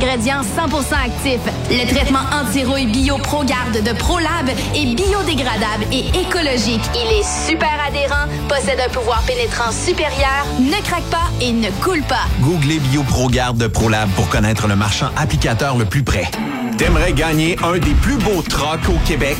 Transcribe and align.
ingrédients 0.00 0.40
100% 0.40 0.94
actifs. 0.94 1.40
Le 1.70 1.86
traitement 1.92 2.20
anti-rouille 2.32 2.86
bio 2.86 3.18
ProGarde 3.18 3.82
de 3.84 3.92
ProLab 3.92 4.48
est 4.74 4.94
biodégradable 4.94 5.84
et 5.92 6.06
écologique. 6.18 6.80
Il 6.94 7.18
est 7.18 7.48
super 7.48 7.70
adhérent, 7.86 8.26
possède 8.48 8.80
un 8.80 8.88
pouvoir 8.88 9.22
pénétrant 9.26 9.70
supérieur, 9.70 10.46
ne 10.58 10.82
craque 10.82 11.04
pas 11.10 11.28
et 11.42 11.52
ne 11.52 11.68
coule 11.82 12.02
pas. 12.04 12.24
Googlez 12.40 12.78
Bio 12.78 13.02
ProGarde 13.02 13.58
de 13.58 13.66
ProLab 13.66 14.08
pour 14.10 14.28
connaître 14.30 14.66
le 14.68 14.76
marchand 14.76 15.10
applicateur 15.16 15.76
le 15.76 15.84
plus 15.84 16.02
près. 16.02 16.30
T'aimerais 16.78 17.12
gagner 17.12 17.58
un 17.62 17.78
des 17.78 17.94
plus 17.94 18.16
beaux 18.16 18.42
trucks 18.42 18.88
au 18.88 18.98
Québec? 19.06 19.36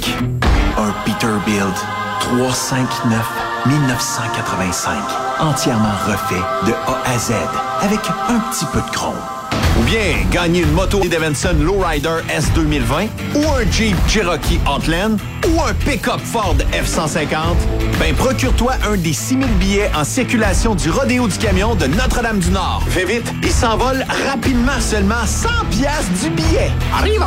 Un 0.76 0.92
Peterbilt 1.06 1.74
359 2.20 3.26
1985. 3.66 4.92
Entièrement 5.40 5.94
refait 6.06 6.42
de 6.66 6.72
A 6.72 7.10
à 7.10 7.18
Z 7.18 7.32
avec 7.80 8.00
un 8.28 8.40
petit 8.50 8.66
peu 8.66 8.80
de 8.80 8.90
chrome. 8.90 9.39
Ou 9.80 9.82
bien 9.84 10.26
gagner 10.30 10.60
une 10.60 10.72
moto 10.72 11.00
Davidson 11.08 11.56
Lowrider 11.58 12.18
S 12.28 12.50
2020 12.54 13.06
ou 13.34 13.44
un 13.48 13.70
Jeep 13.70 13.96
Cherokee 14.06 14.60
Outland 14.70 15.16
ou 15.48 15.62
un 15.62 15.72
pick-up 15.72 16.20
Ford 16.22 16.56
F-150, 16.70 17.56
ben 17.98 18.14
procure-toi 18.14 18.74
un 18.86 18.98
des 18.98 19.14
6000 19.14 19.48
billets 19.54 19.90
en 19.94 20.04
circulation 20.04 20.74
du 20.74 20.90
Rodéo 20.90 21.28
du 21.28 21.38
Camion 21.38 21.74
de 21.76 21.86
Notre-Dame-du-Nord. 21.86 22.82
Fais 22.90 23.06
vite, 23.06 23.32
il 23.42 23.50
s'envole 23.50 24.04
rapidement, 24.30 24.78
seulement 24.80 25.24
100 25.24 25.48
piastres 25.70 26.12
du 26.22 26.30
billet. 26.30 26.70
Arrive 26.92 27.24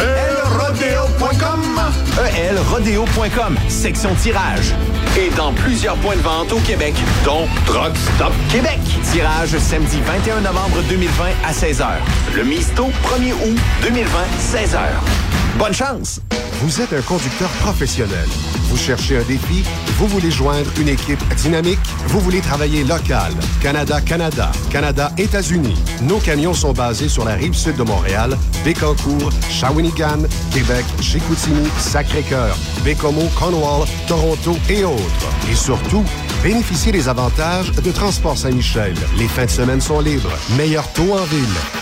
elrodeo.com 0.00 1.62
elrodeo.com, 2.36 3.56
section 3.68 4.14
tirage. 4.14 4.72
Et 5.18 5.30
dans 5.36 5.52
plusieurs 5.52 5.96
points 5.96 6.16
de 6.16 6.22
vente 6.22 6.52
au 6.52 6.58
Québec, 6.60 6.94
dont 7.24 7.46
Truck 7.66 7.92
Stop 8.14 8.32
Québec. 8.50 8.78
Tirage 9.12 9.56
samedi 9.58 10.00
21 10.00 10.40
novembre 10.40 10.82
2020 10.88 11.24
à 11.44 11.52
16h. 11.52 11.81
Le 12.36 12.44
Misto 12.44 12.84
1er 13.02 13.32
août 13.32 13.58
2020, 13.82 14.18
16h. 14.38 14.78
Bonne 15.58 15.74
chance! 15.74 16.20
Vous 16.60 16.80
êtes 16.80 16.92
un 16.92 17.02
conducteur 17.02 17.48
professionnel. 17.60 18.28
Vous 18.68 18.76
cherchez 18.76 19.18
un 19.18 19.22
défi? 19.24 19.64
Vous 19.98 20.06
voulez 20.06 20.30
joindre 20.30 20.70
une 20.80 20.88
équipe 20.88 21.18
dynamique? 21.34 21.80
Vous 22.06 22.20
voulez 22.20 22.40
travailler 22.40 22.84
local? 22.84 23.32
Canada-Canada, 23.60 24.52
Canada-États-Unis. 24.70 25.74
Nos 26.02 26.18
camions 26.18 26.54
sont 26.54 26.72
basés 26.72 27.08
sur 27.08 27.24
la 27.24 27.34
rive 27.34 27.54
sud 27.54 27.74
de 27.74 27.82
Montréal, 27.82 28.38
Bécancour, 28.64 29.30
Shawinigan, 29.50 30.22
Québec, 30.52 30.84
Chicoutimi, 31.00 31.66
Sacré-Cœur, 31.78 32.56
Bécomo, 32.84 33.28
Cornwall, 33.36 33.88
Toronto 34.06 34.56
et 34.68 34.84
autres. 34.84 35.28
Et 35.50 35.56
surtout, 35.56 36.04
bénéficiez 36.42 36.92
des 36.92 37.08
avantages 37.08 37.72
de 37.72 37.90
Transport 37.90 38.36
Saint-Michel. 38.36 38.94
Les 39.16 39.28
fins 39.28 39.46
de 39.46 39.50
semaine 39.50 39.80
sont 39.80 40.00
libres. 40.00 40.32
Meilleur 40.56 40.90
taux 40.92 41.12
en 41.12 41.24
ville. 41.24 41.81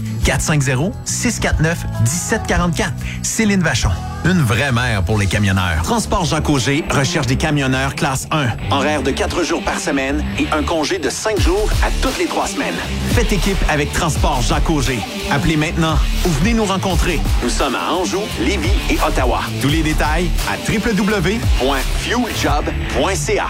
450-649-1744. 0.23 2.91
Céline 3.23 3.61
Vachon. 3.61 3.89
Une 4.23 4.41
vraie 4.41 4.71
mère 4.71 5.01
pour 5.03 5.17
les 5.17 5.25
camionneurs. 5.25 5.81
Transport 5.83 6.25
Jean 6.25 6.41
Cogé 6.41 6.83
recherche 6.91 7.25
des 7.25 7.37
camionneurs 7.37 7.95
classe 7.95 8.27
1. 8.29 8.49
Horaire 8.69 9.01
de 9.01 9.09
4 9.09 9.41
jours 9.43 9.63
par 9.63 9.79
semaine 9.79 10.23
et 10.37 10.45
un 10.51 10.61
congé 10.61 10.99
de 10.99 11.09
5 11.09 11.39
jours 11.39 11.67
à 11.83 11.87
toutes 12.01 12.19
les 12.19 12.27
3 12.27 12.45
semaines. 12.47 12.75
Faites 13.13 13.33
équipe 13.33 13.57
avec 13.67 13.91
Transport 13.93 14.43
Jean 14.43 14.61
Cogé. 14.61 14.99
Appelez 15.31 15.57
maintenant 15.57 15.97
ou 16.25 16.29
venez 16.29 16.53
nous 16.53 16.65
rencontrer. 16.65 17.19
Nous 17.43 17.49
sommes 17.49 17.73
à 17.75 17.93
Anjou, 17.93 18.21
Lévis 18.39 18.69
et 18.91 18.99
Ottawa. 19.05 19.41
Tous 19.61 19.69
les 19.69 19.81
détails 19.81 20.29
à 20.47 20.51
www.fueljob.ca. 20.71 23.49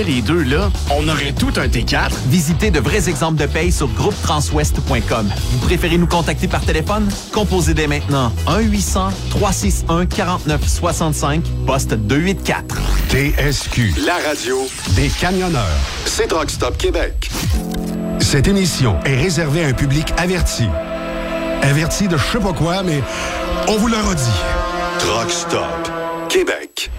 les 0.03 0.21
deux, 0.21 0.43
là, 0.43 0.69
on 0.91 1.07
aurait 1.07 1.33
tout 1.33 1.51
un 1.57 1.67
T4. 1.67 2.11
Visitez 2.27 2.71
de 2.71 2.79
vrais 2.79 3.09
exemples 3.09 3.39
de 3.39 3.45
paye 3.45 3.71
sur 3.71 3.87
groupetranswest.com. 3.89 5.29
Vous 5.51 5.59
préférez 5.59 5.97
nous 5.97 6.07
contacter 6.07 6.47
par 6.47 6.61
téléphone? 6.61 7.09
Composez 7.31 7.73
dès 7.73 7.87
maintenant 7.87 8.31
1-800-361-4965, 8.47 11.41
poste 11.65 11.93
284. 11.93 12.77
TSQ, 13.09 13.93
la 14.05 14.17
radio 14.27 14.57
des 14.95 15.09
camionneurs. 15.09 15.65
C'est 16.05 16.27
Truck 16.27 16.49
Stop 16.49 16.77
Québec. 16.77 17.29
Cette 18.19 18.47
émission 18.47 18.97
est 19.03 19.15
réservée 19.15 19.65
à 19.65 19.67
un 19.67 19.73
public 19.73 20.13
averti. 20.17 20.67
Averti 21.61 22.07
de 22.07 22.17
je 22.17 22.23
sais 22.23 22.39
pas 22.39 22.53
quoi, 22.53 22.81
mais 22.83 23.01
on 23.67 23.77
vous 23.77 23.87
le 23.87 23.97
redit. 23.97 24.21
Truck 24.99 25.29
Stop 25.29 25.91
Québec. 26.29 26.89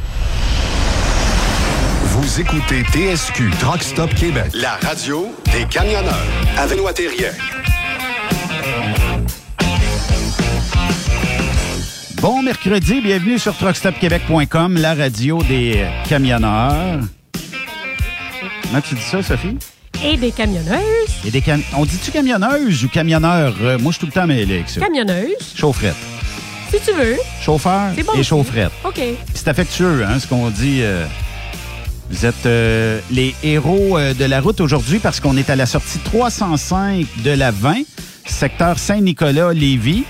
Vous 2.15 2.41
écoutez 2.41 2.83
TSQ 2.93 3.51
Truck 3.59 3.83
Stop 3.83 4.15
Québec, 4.15 4.51
la 4.55 4.73
radio 4.83 5.35
des 5.53 5.65
camionneurs 5.67 6.15
avec 6.59 6.77
Benoît 6.77 6.93
Thérien. 6.93 7.31
Bon 12.21 12.43
mercredi, 12.43 13.01
bienvenue 13.01 13.39
sur 13.39 13.57
truckstopquebec.com, 13.57 14.77
la 14.77 14.95
radio 14.95 15.43
des 15.43 15.85
camionneurs. 16.09 17.01
Comment 18.65 18.81
tu 18.81 18.95
dis 18.95 19.03
ça, 19.03 19.23
Sophie? 19.23 19.57
Et 20.05 20.17
des 20.17 20.33
camionneuses. 20.33 20.79
Et 21.27 21.31
des 21.31 21.41
cam- 21.41 21.63
On 21.77 21.85
dit-tu 21.85 22.11
camionneuse 22.11 22.85
ou 22.85 22.89
camionneur? 22.89 23.55
Euh, 23.63 23.79
moi, 23.79 23.93
je 23.93 23.99
suis 23.99 24.01
tout 24.01 24.07
le 24.07 24.13
temps 24.21 24.27
mêlé 24.27 24.57
avec 24.57 24.69
ça. 24.69 24.81
Camionneuses, 24.81 25.55
Chaufferette. 25.57 25.97
si 26.71 26.79
tu 26.85 26.93
veux. 26.93 27.17
Chauffeur 27.41 27.91
bon 27.93 28.13
et 28.15 28.21
aussi. 28.21 28.25
chaufferette. 28.25 28.73
OK. 28.85 29.01
C'est 29.35 29.49
affectueux, 29.49 30.05
hein, 30.07 30.19
ce 30.19 30.27
qu'on 30.27 30.51
dit. 30.51 30.81
euh, 30.83 31.05
vous 32.13 32.27
êtes 32.27 32.47
euh, 32.47 33.01
les 33.11 33.35
héros 33.43 33.97
euh, 33.97 34.13
de 34.13 34.27
la 34.27 34.41
route 34.41 34.61
aujourd'hui 34.61 34.99
parce 34.99 35.19
qu'on 35.19 35.37
est 35.39 35.49
à 35.49 35.57
la 35.57 35.65
sortie 35.65 35.99
305 35.99 37.07
de 37.25 37.31
la 37.31 37.51
20, 37.51 37.83
secteur 38.27 38.79
Saint-Nicolas-Lévis, 38.79 40.05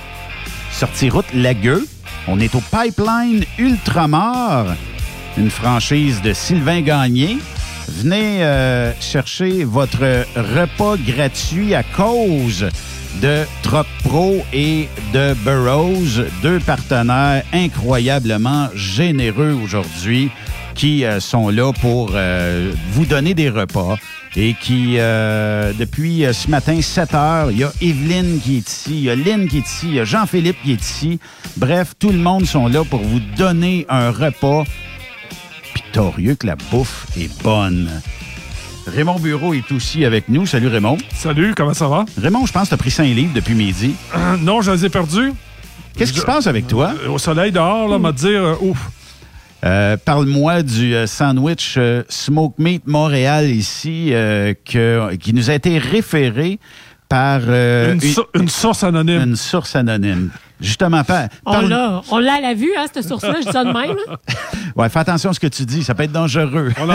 sortie 0.73 1.09
route 1.09 1.33
Lagueux. 1.33 1.87
On 2.27 2.41
est 2.41 2.55
au 2.57 2.61
Pipeline 2.61 3.45
Ultramar, 3.57 4.67
une 5.39 5.49
franchise 5.49 6.21
de 6.23 6.33
Sylvain 6.33 6.81
Gagné. 6.81 7.39
Venez 7.89 8.43
euh, 8.43 8.93
chercher 9.01 9.63
votre 9.63 10.25
repas 10.37 10.97
gratuit 10.97 11.75
à 11.75 11.85
cause 11.85 12.69
de 13.23 13.45
Truck 13.63 13.87
Pro 14.03 14.45
et 14.53 14.89
de 15.15 15.35
Burroughs, 15.45 16.25
deux 16.43 16.59
partenaires 16.59 17.45
incroyablement 17.53 18.69
généreux 18.75 19.57
aujourd'hui 19.63 20.31
qui 20.75 21.05
euh, 21.05 21.21
sont 21.21 21.49
là 21.49 21.73
pour 21.73 22.13
euh, 22.15 22.73
vous 22.93 23.07
donner 23.07 23.35
des 23.35 23.51
repas 23.51 23.97
et 24.37 24.55
qui, 24.55 24.97
euh, 24.99 25.73
depuis 25.79 26.25
ce 26.33 26.49
matin, 26.49 26.81
7 26.81 27.15
heures, 27.15 27.51
il 27.51 27.59
y 27.59 27.65
a 27.65 27.73
Evelyne 27.81 28.41
qui 28.41 28.57
est 28.57 28.69
ici, 28.69 28.91
il 28.91 29.03
y 29.03 29.11
a 29.11 29.15
Lynn 29.15 29.49
qui 29.49 29.59
est 29.59 29.67
ici, 29.67 29.87
il 29.89 29.95
y 29.95 30.01
a 30.01 30.05
Jean-Philippe 30.05 30.57
qui 30.63 30.73
est 30.73 30.81
ici. 30.81 31.19
Bref, 31.57 31.93
tout 31.99 32.11
le 32.11 32.19
monde 32.19 32.47
sont 32.47 32.67
là 32.67 32.83
pour 32.85 33.01
vous 33.01 33.21
donner 33.37 33.85
un 33.89 34.11
repas 34.11 34.65
pictorieux 35.75 36.35
que 36.35 36.47
la 36.47 36.57
bouffe 36.71 37.07
est 37.17 37.43
bonne. 37.43 37.91
Raymond 38.87 39.21
Bureau 39.21 39.55
est 39.55 39.71
aussi 39.71 40.05
avec 40.05 40.29
nous. 40.29 40.47
Salut 40.47 40.69
Raymond. 40.69 40.99
Salut, 41.15 41.55
comment 41.55 41.75
ça 41.75 41.89
va? 41.89 42.05
Raymond, 42.21 42.47
je 42.47 42.53
pense 42.53 42.65
que 42.65 42.69
tu 42.69 42.75
as 42.75 42.79
pris 42.79 42.91
5 42.91 43.05
livres 43.05 43.33
depuis 43.35 43.55
midi. 43.55 43.95
Non, 44.41 44.63
je 44.63 44.73
les 44.73 44.87
ai 44.87 44.89
perdus. 44.89 45.33
Qu'est-ce 45.97 46.13
qui 46.13 46.21
se 46.21 46.25
passe 46.25 46.47
avec 46.47 46.67
toi? 46.67 46.95
Au 47.09 47.19
soleil 47.19 47.53
dehors, 47.53 47.87
là, 47.89 47.99
m'a 47.99 48.13
dire, 48.13 48.57
ouf. 48.63 48.79
Euh, 49.65 49.97
Parle-moi 50.05 50.63
du 50.63 50.95
euh, 50.95 51.07
sandwich 51.07 51.75
euh, 51.79 52.03
Smoke 52.09 52.55
Meat 52.59 52.87
Montréal 52.87 53.49
ici, 53.49 54.09
euh, 54.13 54.55
que, 54.65 55.15
qui 55.17 55.33
nous 55.33 55.51
a 55.51 55.55
été 55.55 55.79
référé 55.79 56.59
par 57.09 57.43
Une, 57.49 58.01
sou- 58.01 58.25
une 58.35 58.49
source 58.49 58.83
anonyme. 58.85 59.23
une 59.23 59.37
source 59.37 59.77
anonyme. 59.77 60.31
Justement. 60.63 61.03
On 61.45 61.61
l'a, 61.61 62.01
on 62.11 62.19
l'a 62.19 62.35
à 62.35 62.41
la 62.41 62.55
vue, 62.55 62.71
hein, 62.79 62.87
cette 62.93 63.07
source-là, 63.07 63.35
je 63.41 63.47
dis 63.47 63.53
ça 63.53 63.65
de 63.65 63.73
même. 63.73 63.97
là. 64.07 64.17
Ouais, 64.75 64.89
fais 64.89 65.01
attention 65.01 65.29
à 65.29 65.33
ce 65.35 65.41
que 65.41 65.49
tu 65.49 65.67
dis, 65.67 65.85
ça 65.85 65.95
peut 65.95 66.05
être 66.05 66.13
dangereux. 66.13 66.71
On 66.81 66.89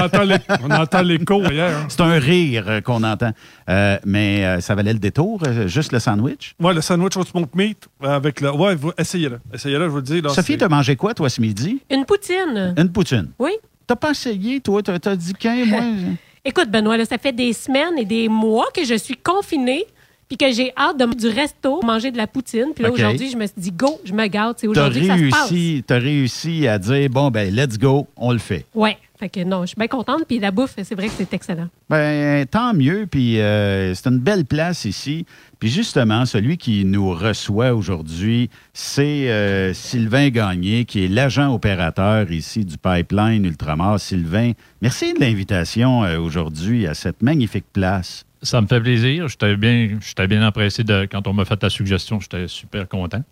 entend 0.72 1.02
l'écho 1.04 1.44
hier. 1.44 1.70
hein. 1.78 1.86
C'est 1.90 2.02
un 2.02 2.18
rire 2.18 2.64
euh, 2.68 2.82
qu'on 2.82 3.04
entend. 3.04 3.32
Euh, 3.70 3.98
mais 4.04 4.44
euh, 4.46 4.62
ça 4.62 4.74
valait 4.74 4.94
le 4.94 5.00
détour, 5.00 5.42
euh, 5.46 5.68
juste 5.68 5.92
le 5.92 6.00
sandwich? 6.00 6.56
Ouais, 6.60 6.74
le 6.74 6.82
sandwich 6.82 7.16
au 7.18 7.24
smoke 7.24 7.56
meat 7.56 7.88
avec 8.02 8.42
le. 8.42 8.52
Ouais, 8.52 8.74
vous- 8.74 8.94
essayez-le. 8.98 9.40
Essayez-le, 9.54 9.84
je 9.86 9.90
vous 9.90 9.98
le 9.98 10.02
dis. 10.02 10.22
Là, 10.22 10.30
Sophie, 10.30 10.58
t'as 10.58 10.70
mangé 10.70 10.96
quoi, 10.96 11.14
toi, 11.14 11.30
ce 11.30 11.40
midi? 11.40 11.80
Une 11.92 12.04
poutine. 12.06 12.74
Une 12.78 12.92
poutine. 12.92 13.28
Oui. 13.38 13.52
T'as 13.86 13.96
pas 13.96 14.10
essayé, 14.12 14.60
toi? 14.60 14.82
T'as 14.82 14.98
t'as 14.98 15.16
dit 15.16 15.34
qu'un, 15.34 15.64
moi? 15.66 15.82
Écoute, 16.46 16.72
Benoît, 16.72 16.98
là, 16.98 17.06
ça 17.06 17.18
fait 17.20 17.32
des 17.34 17.54
semaines 17.54 17.98
et 18.00 18.06
des 18.06 18.28
mois 18.28 18.68
que 18.74 18.84
je 18.86 18.96
suis 18.96 19.18
confinée 19.18 19.86
puis 20.28 20.38
que 20.38 20.52
j'ai 20.52 20.72
hâte 20.78 20.98
de 20.98 21.06
manger 21.06 21.18
du 21.18 21.28
resto, 21.30 21.82
manger 21.84 22.12
de 22.12 22.18
la 22.18 22.28
poutine. 22.28 22.74
Puis 22.76 22.84
là, 22.84 22.92
aujourd'hui, 22.92 23.30
je 23.30 23.38
me 23.38 23.46
suis 23.46 23.56
dit, 23.58 23.72
go, 23.72 24.00
je 24.04 24.14
me 24.14 24.28
garde. 24.28 24.58
C'est 24.60 24.68
aujourd'hui 24.68 25.02
que 25.02 25.08
ça 25.08 25.18
se 25.18 25.30
passe. 25.30 25.50
réussi, 25.50 25.84
t'as 25.88 26.00
réussi 26.00 26.68
à 26.68 26.78
dire, 26.80 27.10
bon, 27.10 27.32
ben, 27.32 27.54
let's 27.54 27.78
go, 27.78 28.08
on 28.18 28.32
le 28.32 28.40
fait. 28.40 28.66
Ouais. 28.76 28.98
Fait 29.20 29.30
que 29.30 29.44
non, 29.44 29.62
je 29.62 29.68
suis 29.68 29.76
bien 29.76 29.88
contente. 29.88 30.26
Puis 30.28 30.38
la 30.38 30.52
bouffe, 30.52 30.76
c'est 30.78 30.94
vrai 30.94 31.08
que 31.08 31.14
c'est 31.18 31.34
excellent. 31.34 31.70
Ben, 31.90 32.46
tant 32.46 32.74
mieux. 32.76 33.08
Puis 33.10 33.40
euh, 33.40 33.96
c'est 33.96 34.10
une 34.10 34.20
belle 34.20 34.46
place 34.46 34.86
ici. 34.86 35.26
Puis 35.60 35.70
justement, 35.70 36.26
celui 36.28 36.58
qui 36.58 36.86
nous 36.86 37.10
reçoit 37.10 37.74
aujourd'hui, 37.74 38.52
c'est 38.74 39.30
euh, 39.32 39.74
Sylvain 39.74 40.30
Gagné, 40.30 40.86
qui 40.86 41.04
est 41.04 41.08
l'agent 41.08 41.52
opérateur 41.52 42.32
ici 42.32 42.64
du 42.64 42.78
Pipeline 42.78 43.44
Ultramar. 43.44 44.00
Sylvain, 44.00 44.52
merci 44.84 45.16
de 45.16 45.20
l'invitation 45.20 46.04
euh, 46.04 46.20
aujourd'hui 46.20 46.86
à 46.86 46.94
cette 46.94 47.24
magnifique 47.24 47.66
place. 47.74 48.27
Ça 48.42 48.62
me 48.62 48.68
fait 48.68 48.80
plaisir. 48.80 49.28
J'étais 49.28 49.56
bien, 49.56 49.98
j'étais 50.00 50.28
bien 50.28 50.46
empressé 50.48 50.84
de, 50.84 51.08
quand 51.12 51.28
on 51.28 51.34
m'a 51.34 51.46
fait 51.46 51.62
la 51.62 51.70
suggestion. 51.70 52.20
J'étais 52.20 52.48
super 52.48 52.88
content. 52.88 53.24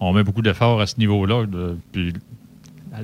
On 0.00 0.12
met 0.12 0.22
beaucoup 0.22 0.42
d'efforts 0.42 0.80
à 0.80 0.86
ce 0.86 0.98
niveau-là, 0.98 1.46
de, 1.46 1.76
puis 1.92 2.12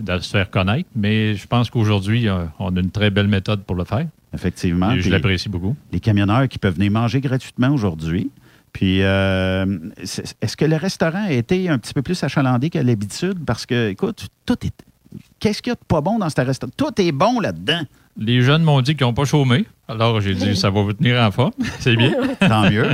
de 0.01 0.19
se 0.19 0.31
faire 0.31 0.51
connaître, 0.51 0.89
mais 0.95 1.35
je 1.35 1.47
pense 1.47 1.71
qu'aujourd'hui, 1.71 2.29
euh, 2.29 2.45
on 2.59 2.75
a 2.77 2.81
une 2.81 2.91
très 2.91 3.11
belle 3.11 3.29
méthode 3.29 3.63
pour 3.63 3.77
le 3.77 3.85
faire. 3.85 4.07
Effectivement. 4.33 4.93
Et 4.93 5.01
je 5.01 5.11
l'apprécie 5.11 5.49
beaucoup. 5.49 5.77
Les 5.93 6.01
camionneurs 6.01 6.49
qui 6.49 6.59
peuvent 6.59 6.75
venir 6.75 6.91
manger 6.91 7.21
gratuitement 7.21 7.69
aujourd'hui. 7.69 8.31
Puis, 8.73 9.03
euh, 9.03 9.79
est-ce 10.01 10.57
que 10.57 10.65
le 10.65 10.77
restaurant 10.77 11.25
a 11.27 11.33
été 11.33 11.69
un 11.69 11.79
petit 11.79 11.95
peu 11.95 12.03
plus 12.03 12.21
achalandé 12.25 12.71
qu'à 12.71 12.83
l'habitude? 12.83 13.45
Parce 13.47 13.67
que, 13.67 13.91
écoute, 13.91 14.27
tout 14.47 14.67
est. 14.67 14.75
Qu'est-ce 15.41 15.63
qu'il 15.63 15.71
y 15.71 15.73
a 15.73 15.77
de 15.77 15.85
pas 15.87 16.01
bon 16.01 16.19
dans 16.19 16.31
ce 16.31 16.41
restaurant? 16.41 16.73
Tout 16.77 17.01
est 17.01 17.13
bon 17.13 17.41
là-dedans. 17.41 17.83
Les 18.17 18.41
jeunes 18.43 18.63
m'ont 18.63 18.81
dit 18.81 18.95
qu'ils 18.97 19.07
n'ont 19.07 19.13
pas 19.15 19.25
chômé. 19.25 19.65
Alors, 19.89 20.21
j'ai 20.21 20.35
dit, 20.35 20.57
ça 20.57 20.71
va 20.71 20.83
vous 20.83 20.93
tenir 20.93 21.21
en 21.23 21.31
forme. 21.31 21.53
C'est 21.81 21.97
bien. 21.97 22.13
Tant 22.41 22.71
mieux. 22.71 22.91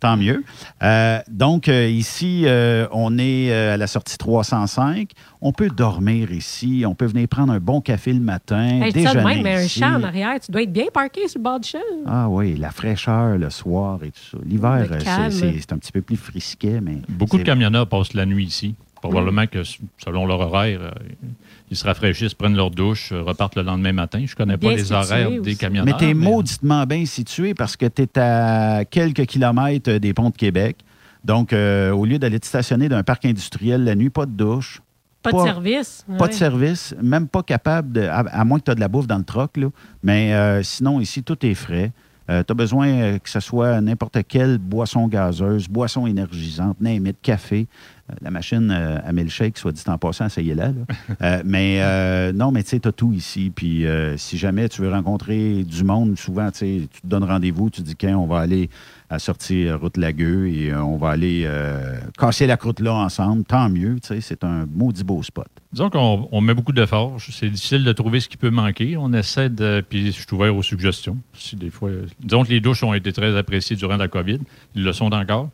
Tant 0.00 0.16
mieux. 0.16 0.42
Euh, 0.82 1.18
donc, 1.28 1.68
euh, 1.68 1.88
ici, 1.88 2.42
euh, 2.46 2.86
on 2.92 3.16
est 3.18 3.50
euh, 3.52 3.74
à 3.74 3.76
la 3.76 3.86
sortie 3.86 4.18
305. 4.18 5.10
On 5.40 5.52
peut 5.52 5.68
dormir 5.70 6.32
ici. 6.32 6.84
On 6.86 6.94
peut 6.94 7.06
venir 7.06 7.28
prendre 7.28 7.52
un 7.52 7.60
bon 7.60 7.80
café 7.80 8.12
le 8.12 8.20
matin. 8.20 8.82
Hey, 8.82 8.90
je 8.90 8.98
dis 8.98 9.02
ça 9.04 9.10
de 9.12 9.18
déjeuner 9.18 9.34
même, 9.36 9.42
mais 9.44 9.56
un 9.56 9.62
ici. 9.62 9.80
champ 9.80 9.94
en 9.94 10.02
arrière, 10.02 10.40
tu 10.40 10.50
dois 10.50 10.62
être 10.62 10.72
bien 10.72 10.86
parqué 10.92 11.26
sur 11.28 11.38
le 11.38 11.44
bord 11.44 11.60
du 11.60 11.68
champ. 11.68 11.78
Ah 12.06 12.28
oui, 12.28 12.56
la 12.56 12.70
fraîcheur 12.70 13.38
le 13.38 13.48
soir 13.50 13.98
et 14.02 14.10
tout 14.10 14.20
ça. 14.32 14.38
L'hiver, 14.44 14.86
c'est- 15.30 15.72
un 15.72 15.78
petit 15.78 15.92
peu 15.92 16.02
plus 16.02 16.16
frisquet, 16.16 16.80
mais. 16.82 16.98
Beaucoup 17.08 17.38
de 17.38 17.42
camionneurs 17.44 17.86
passent 17.86 18.14
la 18.14 18.26
nuit 18.26 18.46
ici. 18.46 18.74
Probablement 19.00 19.46
que 19.46 19.62
selon 20.02 20.26
leur 20.26 20.40
horaire, 20.40 20.80
euh, 20.82 20.90
ils 21.74 21.76
se 21.76 21.84
rafraîchissent, 21.84 22.34
prennent 22.34 22.56
leur 22.56 22.70
douche, 22.70 23.10
euh, 23.12 23.22
repartent 23.22 23.56
le 23.56 23.62
lendemain 23.62 23.92
matin. 23.92 24.24
Je 24.26 24.34
connais 24.36 24.56
pas 24.56 24.68
Bien 24.68 24.76
les 24.76 24.92
horaires 24.92 25.30
aussi. 25.30 25.40
des 25.40 25.56
camionneurs. 25.56 25.98
Mais 26.00 26.06
t'es 26.06 26.14
mauditement 26.14 26.86
bien 26.86 27.04
situé 27.04 27.52
parce 27.52 27.76
que 27.76 27.86
tu 27.86 28.02
es 28.02 28.18
à 28.18 28.84
quelques 28.84 29.26
kilomètres 29.26 29.90
euh, 29.90 29.98
des 29.98 30.14
ponts 30.14 30.30
de 30.30 30.36
Québec. 30.36 30.78
Donc, 31.24 31.52
euh, 31.52 31.90
au 31.90 32.04
lieu 32.04 32.18
d'aller 32.18 32.38
te 32.38 32.46
stationner 32.46 32.88
d'un 32.88 33.02
parc 33.02 33.24
industriel 33.24 33.82
la 33.82 33.94
nuit, 33.94 34.10
pas 34.10 34.26
de 34.26 34.32
douche. 34.32 34.82
Pas 35.22 35.32
de 35.32 35.38
service. 35.38 36.04
Pas 36.06 36.24
ouais. 36.24 36.28
de 36.28 36.34
service, 36.34 36.94
même 37.02 37.28
pas 37.28 37.42
capable, 37.42 37.92
de, 37.92 38.02
à, 38.02 38.18
à 38.18 38.44
moins 38.44 38.58
que 38.58 38.64
tu 38.64 38.70
aies 38.70 38.74
de 38.74 38.80
la 38.80 38.88
bouffe 38.88 39.06
dans 39.06 39.16
le 39.18 39.24
troc. 39.24 39.56
Là. 39.56 39.68
Mais 40.02 40.34
euh, 40.34 40.62
sinon, 40.62 41.00
ici, 41.00 41.22
tout 41.22 41.44
est 41.46 41.54
frais. 41.54 41.92
tu 42.28 42.34
as 42.34 42.54
besoin 42.54 42.88
euh, 42.88 43.18
que 43.18 43.30
ce 43.30 43.40
soit 43.40 43.80
n'importe 43.80 44.18
quelle 44.28 44.58
boisson 44.58 45.08
gazeuse, 45.08 45.66
boisson 45.66 46.06
énergisante, 46.06 46.76
n'importe 46.80 47.16
café. 47.22 47.66
Euh, 48.10 48.14
la 48.20 48.30
machine 48.30 48.70
euh, 48.70 48.98
à 49.02 49.12
milkshake, 49.12 49.56
soit 49.56 49.72
dit 49.72 49.82
en 49.86 49.96
passant, 49.96 50.26
essayez-la. 50.26 50.68
là. 50.68 50.72
Euh, 51.22 51.42
mais 51.44 51.78
euh, 51.80 52.32
non, 52.32 52.52
mais 52.52 52.62
tu 52.62 52.70
sais, 52.70 52.86
as 52.86 52.92
tout 52.92 53.12
ici. 53.12 53.50
Puis 53.54 53.86
euh, 53.86 54.16
si 54.18 54.36
jamais 54.36 54.68
tu 54.68 54.82
veux 54.82 54.90
rencontrer 54.90 55.62
du 55.64 55.84
monde, 55.84 56.18
souvent, 56.18 56.50
tu 56.50 56.86
te 56.88 57.06
donnes 57.06 57.24
rendez-vous, 57.24 57.70
tu 57.70 57.80
dis 57.82 57.96
qu'on 57.96 58.26
va 58.26 58.40
aller 58.40 58.68
à 59.08 59.18
sortie 59.18 59.66
euh, 59.66 59.76
route 59.76 59.96
Lagueux 59.96 60.48
et 60.48 60.74
on 60.74 60.96
va 60.96 61.10
aller 61.10 61.48
casser 62.18 62.46
la 62.46 62.56
croûte 62.58 62.80
là 62.80 62.92
ensemble. 62.94 63.44
Tant 63.44 63.70
mieux, 63.70 63.96
c'est 64.20 64.44
un 64.44 64.66
maudit 64.74 65.04
beau 65.04 65.22
spot. 65.22 65.46
Disons 65.72 65.88
qu'on 65.90 66.28
on 66.30 66.40
met 66.40 66.54
beaucoup 66.54 66.72
d'efforts. 66.72 67.16
C'est 67.20 67.48
difficile 67.48 67.84
de 67.84 67.92
trouver 67.92 68.20
ce 68.20 68.28
qui 68.28 68.36
peut 68.36 68.50
manquer. 68.50 68.96
On 68.96 69.12
essaie 69.12 69.48
de. 69.48 69.82
Puis 69.88 70.06
je 70.06 70.10
suis 70.12 70.26
ouvert 70.32 70.54
aux 70.54 70.62
suggestions. 70.62 71.16
Si 71.32 71.56
des 71.56 71.70
fois. 71.70 71.90
Disons 72.20 72.44
que 72.44 72.50
les 72.50 72.60
douches 72.60 72.82
ont 72.84 72.94
été 72.94 73.12
très 73.12 73.36
appréciées 73.36 73.76
durant 73.76 73.96
la 73.96 74.08
COVID. 74.08 74.38
Ils 74.74 74.84
le 74.84 74.92
sont 74.92 75.12
encore. 75.12 75.48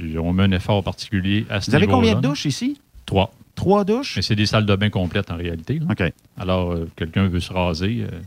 Puis 0.00 0.18
on 0.18 0.32
met 0.32 0.44
un 0.44 0.52
effort 0.52 0.82
particulier 0.82 1.46
à 1.50 1.60
ce 1.60 1.70
Vous 1.70 1.76
avez 1.76 1.86
combien 1.86 2.14
de 2.14 2.20
douches 2.20 2.46
ici? 2.46 2.80
Trois. 3.06 3.32
Trois 3.54 3.84
douches? 3.84 4.14
Mais 4.16 4.22
c'est 4.22 4.36
des 4.36 4.46
salles 4.46 4.64
de 4.66 4.74
bain 4.76 4.88
complètes 4.90 5.30
en 5.30 5.36
réalité. 5.36 5.78
là. 5.78 5.86
OK. 5.90 6.12
Alors, 6.38 6.72
euh, 6.72 6.88
quelqu'un 6.96 7.26
veut 7.28 7.40
se 7.40 7.52
raser. 7.52 8.06
euh, 8.10 8.18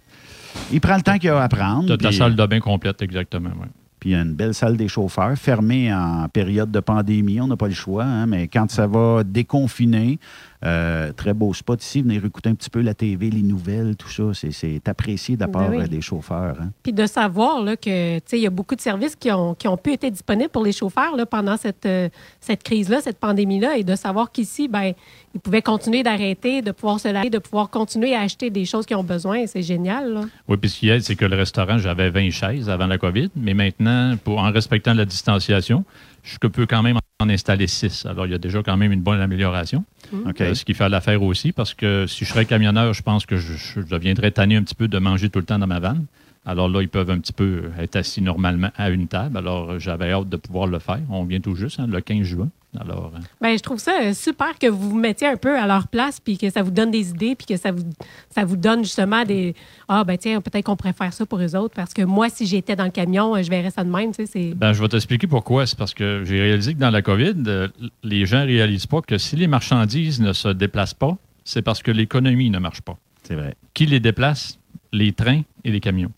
Il 0.72 0.80
prend 0.82 0.96
le 0.96 1.02
temps 1.02 1.18
qu'il 1.18 1.30
a 1.32 1.42
à 1.42 1.48
prendre. 1.50 1.88
T'as 1.88 1.98
ta 1.98 2.10
puis- 2.10 2.18
salle 2.18 2.36
de 2.36 2.46
bain 2.46 2.60
complète, 2.60 3.02
exactement. 3.02 3.50
ouais. 3.50 3.68
Puis 4.00 4.10
il 4.10 4.14
y 4.14 4.16
a 4.18 4.22
une 4.22 4.34
belle 4.34 4.54
salle 4.54 4.76
des 4.76 4.90
chauffeurs, 4.90 5.36
fermée 5.38 5.92
en 5.94 6.28
période 6.28 6.70
de 6.70 6.80
pandémie. 6.82 7.40
On 7.40 7.48
n'a 7.48 7.56
pas 7.56 7.70
le 7.70 7.74
choix, 7.74 8.04
hein, 8.04 8.26
mais 8.26 8.50
quand 8.50 8.70
ça 8.70 8.86
va 8.86 9.24
déconfiner, 9.24 10.20
euh, 10.66 11.12
très 11.12 11.34
beau 11.34 11.54
spot 11.54 11.84
ici. 11.84 12.02
Venez 12.02 12.16
écouter 12.16 12.50
un 12.50 12.56
petit 12.56 12.70
peu 12.70 12.82
la 12.82 12.94
TV, 12.94 13.30
les 13.30 13.42
nouvelles, 13.42 13.96
tout 13.96 14.10
ça. 14.10 14.24
C'est- 14.34 14.52
C'est 14.52 14.88
apprécié 14.88 15.36
de 15.36 15.42
la 15.42 15.48
part 15.48 15.70
Ben 15.70 15.78
oui. 15.78 15.84
euh, 15.84 15.88
des 15.88 16.00
chauffeurs. 16.02 16.56
hein. 16.62 16.70
Puis 16.84 16.94
de 16.94 17.06
savoir 17.06 17.62
là, 17.62 17.76
que 17.76 18.18
tu 18.20 18.24
sais, 18.26 18.38
il 18.40 18.44
y 18.44 18.48
a 18.48 18.50
beaucoup 18.50 18.76
de 18.76 18.82
services 18.82 19.16
qui 19.16 19.32
ont, 19.32 19.56
qui 19.56 19.68
ont 19.68 19.78
pu 19.78 19.94
être 19.94 20.08
disponibles 20.10 20.50
pour 20.50 20.64
les 20.64 20.72
chauffeurs 20.72 21.16
là, 21.16 21.26
pendant 21.26 21.58
cette, 21.58 21.86
euh, 21.86 22.08
cette 22.40 22.64
crise-là, 22.64 23.02
cette 23.02 23.20
pandémie-là, 23.20 23.78
et 23.78 23.84
de 23.84 23.96
savoir 23.96 24.32
qu'ici, 24.32 24.68
ben, 24.68 24.94
ils 25.36 25.40
pouvaient 25.42 25.62
continuer 25.62 26.04
d'arrêter, 26.04 26.62
de 26.62 26.72
pouvoir 26.72 27.00
se 27.00 27.08
laver, 27.08 27.30
de 27.30 27.40
pouvoir 27.40 27.70
continuer 27.70 28.16
à 28.16 28.22
acheter 28.22 28.50
des 28.50 28.66
choses 28.66 28.86
qu'ils 28.86 28.96
ont 28.98 29.04
besoin. 29.04 29.46
C'est 29.48 29.64
génial. 29.64 30.14
Là. 30.14 30.22
Oui, 30.48 30.58
puis 30.58 30.70
ce 30.70 30.80
qui 30.80 30.90
aide, 30.90 31.02
c'est 31.02 31.16
que 31.16 31.26
le 31.26 31.36
restaurant, 31.36 31.78
j'avais 31.78 32.10
20 32.10 32.30
chaises 32.30 32.70
avant 32.70 32.88
la 32.88 32.98
COVID, 32.98 33.30
mais 33.36 33.54
maintenant, 33.54 34.16
pour, 34.24 34.40
en 34.40 34.52
respectant 34.52 34.94
la 34.94 35.06
distanciation, 35.06 35.84
je 36.24 36.38
peux 36.38 36.66
quand 36.66 36.82
même 36.82 36.98
en 37.20 37.30
installer 37.30 37.68
6. 37.68 38.06
Alors, 38.06 38.26
il 38.26 38.32
y 38.32 38.36
a 38.36 38.38
déjà 38.38 38.64
quand 38.64 38.78
même 38.78 38.92
une 38.92 39.02
bonne 39.02 39.20
amélioration. 39.20 39.84
OK. 40.26 40.42
Euh, 40.42 40.54
ce 40.54 40.66
qui 40.66 40.74
fait 40.74 40.90
l'affaire 40.90 41.22
aussi, 41.22 41.52
parce 41.52 41.74
que 41.74 42.08
si 42.08 42.26
je 42.26 42.30
serais 42.30 42.46
camionneur, 42.46 42.94
je 42.94 43.04
pense 43.04 43.26
que 43.26 43.38
je, 43.38 43.54
je 43.54 43.82
deviendrais 43.82 44.32
tanné 44.32 44.56
un 44.56 44.64
petit 44.64 44.76
peu 44.76 44.88
de 44.88 44.98
manger 45.00 45.30
tout 45.30 45.40
le 45.40 45.46
temps 45.46 45.60
dans 45.60 45.68
ma 45.68 45.80
vanne. 45.80 46.06
Alors 46.46 46.68
là, 46.68 46.82
ils 46.82 46.90
peuvent 46.90 47.10
un 47.10 47.20
petit 47.20 47.34
peu 47.34 47.72
être 47.80 47.96
assis 47.96 48.22
normalement 48.22 48.70
à 48.76 48.90
une 48.90 49.08
table. 49.08 49.38
Alors, 49.38 49.72
euh, 49.72 49.80
j'avais 49.80 50.12
hâte 50.12 50.30
de 50.30 50.38
pouvoir 50.38 50.68
le 50.68 50.80
faire. 50.80 51.00
On 51.10 51.24
vient 51.24 51.40
tout 51.40 51.56
juste, 51.56 51.80
hein, 51.80 51.88
le 51.88 52.02
15 52.02 52.24
juin. 52.24 52.50
Alors, 52.80 53.12
euh, 53.16 53.20
Ben, 53.40 53.58
je 53.58 53.62
trouve 53.62 53.78
ça 53.78 54.00
euh, 54.02 54.14
super 54.14 54.58
que 54.58 54.68
vous 54.68 54.90
vous 54.90 54.98
mettiez 54.98 55.28
un 55.28 55.38
peu 55.38 55.58
à 55.58 55.68
leur 55.68 55.88
place, 55.88 56.20
puis 56.20 56.38
que 56.38 56.50
ça 56.50 56.64
vous 56.64 56.72
donne 56.72 56.92
des 56.92 57.10
idées, 57.10 57.36
puis 57.36 57.46
que 57.46 57.58
ça 57.58 57.72
vous, 57.72 57.84
ça 58.30 58.46
vous 58.46 58.58
donne 58.58 58.84
justement 58.84 59.24
des. 59.24 59.56
Ah, 59.88 60.04
ben 60.04 60.18
tiens, 60.18 60.42
peut-être 60.42 60.66
qu'on 60.66 60.76
pourrait 60.76 60.94
faire 60.94 61.14
ça 61.14 61.26
pour 61.26 61.40
eux 61.40 61.56
autres, 61.56 61.76
parce 61.76 61.94
que 61.94 62.02
moi, 62.02 62.30
si 62.30 62.46
j'étais 62.46 62.76
dans 62.76 62.86
le 62.86 62.92
camion, 62.92 63.36
euh, 63.36 63.44
je 63.44 63.50
verrais 63.50 63.70
ça 63.70 63.84
de 63.84 63.90
même. 63.90 64.12
Tu 64.12 64.26
sais, 64.26 64.32
c'est. 64.32 64.54
Ben, 64.56 64.74
je 64.74 64.82
vais 64.82 64.88
t'expliquer 64.90 65.28
pourquoi. 65.28 65.66
C'est 65.68 65.78
parce 65.78 65.94
que 65.94 66.24
j'ai 66.26 66.42
réalisé 66.42 66.74
que 66.74 66.80
dans 66.80 66.90
la 66.90 67.02
COVID, 67.02 67.36
euh, 67.48 67.68
les 68.04 68.26
gens 68.26 68.42
ne 68.42 68.48
réalisent 68.48 68.88
pas 68.88 69.02
que 69.02 69.18
si 69.18 69.36
les 69.36 69.48
marchandises 69.48 70.20
ne 70.20 70.34
se 70.34 70.50
déplacent 70.50 70.94
pas, 70.96 71.18
c'est 71.44 71.62
parce 71.62 71.84
que 71.84 71.92
l'économie 71.92 72.50
ne 72.50 72.60
marche 72.60 72.82
pas. 72.82 72.98
C'est 73.24 73.36
vrai. 73.36 73.56
Qui 73.74 73.86
les 73.86 74.00
déplace? 74.00 74.60
Les 74.92 75.12
trains 75.12 75.42
et 75.64 75.72
les 75.72 75.80
camions. 75.80 76.12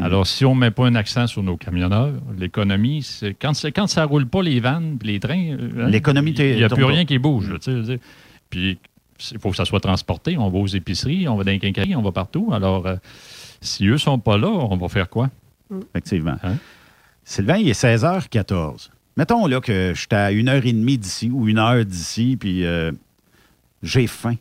Alors, 0.00 0.26
si 0.26 0.44
on 0.46 0.54
ne 0.54 0.60
met 0.60 0.70
pas 0.70 0.86
un 0.86 0.94
accent 0.94 1.26
sur 1.26 1.42
nos 1.42 1.56
camionneurs, 1.56 2.14
l'économie, 2.38 3.02
c'est 3.02 3.34
quand, 3.34 3.52
c'est- 3.52 3.72
quand 3.72 3.86
ça 3.86 4.02
ne 4.02 4.06
roule 4.06 4.26
pas 4.26 4.42
les 4.42 4.58
vannes 4.58 4.98
les 5.02 5.20
trains, 5.20 5.50
euh, 5.52 5.84
hein, 5.84 5.88
L'économie 5.88 6.30
il 6.32 6.56
n'y 6.56 6.64
a 6.64 6.68
plus 6.70 6.82
pas. 6.82 6.88
rien 6.88 7.04
qui 7.04 7.18
bouge. 7.18 7.50
là, 7.50 7.58
tu 7.58 7.84
sais. 7.84 8.00
Puis, 8.48 8.78
il 9.32 9.38
faut 9.38 9.50
que 9.50 9.56
ça 9.56 9.64
soit 9.66 9.80
transporté. 9.80 10.36
On 10.38 10.48
va 10.48 10.58
aux 10.58 10.66
épiceries, 10.66 11.28
on 11.28 11.36
va 11.36 11.44
dans 11.44 11.50
les 11.52 11.58
quincailleries, 11.58 11.94
on 11.94 12.02
va 12.02 12.10
partout. 12.12 12.50
Alors, 12.52 12.86
euh, 12.86 12.96
si 13.60 13.86
eux 13.86 13.92
ne 13.92 13.96
sont 13.98 14.18
pas 14.18 14.38
là, 14.38 14.48
on 14.48 14.76
va 14.76 14.88
faire 14.88 15.08
quoi? 15.10 15.28
Effectivement. 15.90 16.36
Hein? 16.42 16.56
Sylvain, 17.24 17.58
il 17.58 17.68
est 17.68 17.72
16h14. 17.78 18.90
Mettons 19.16 19.46
là 19.46 19.60
que 19.60 19.92
je 19.94 20.00
suis 20.00 20.08
à 20.10 20.32
une 20.32 20.48
heure 20.48 20.64
et 20.64 20.72
demie 20.72 20.96
d'ici 20.98 21.30
ou 21.30 21.48
une 21.48 21.58
heure 21.58 21.84
d'ici, 21.84 22.36
puis 22.40 22.64
euh, 22.64 22.92
j'ai 23.82 24.06
faim. 24.06 24.36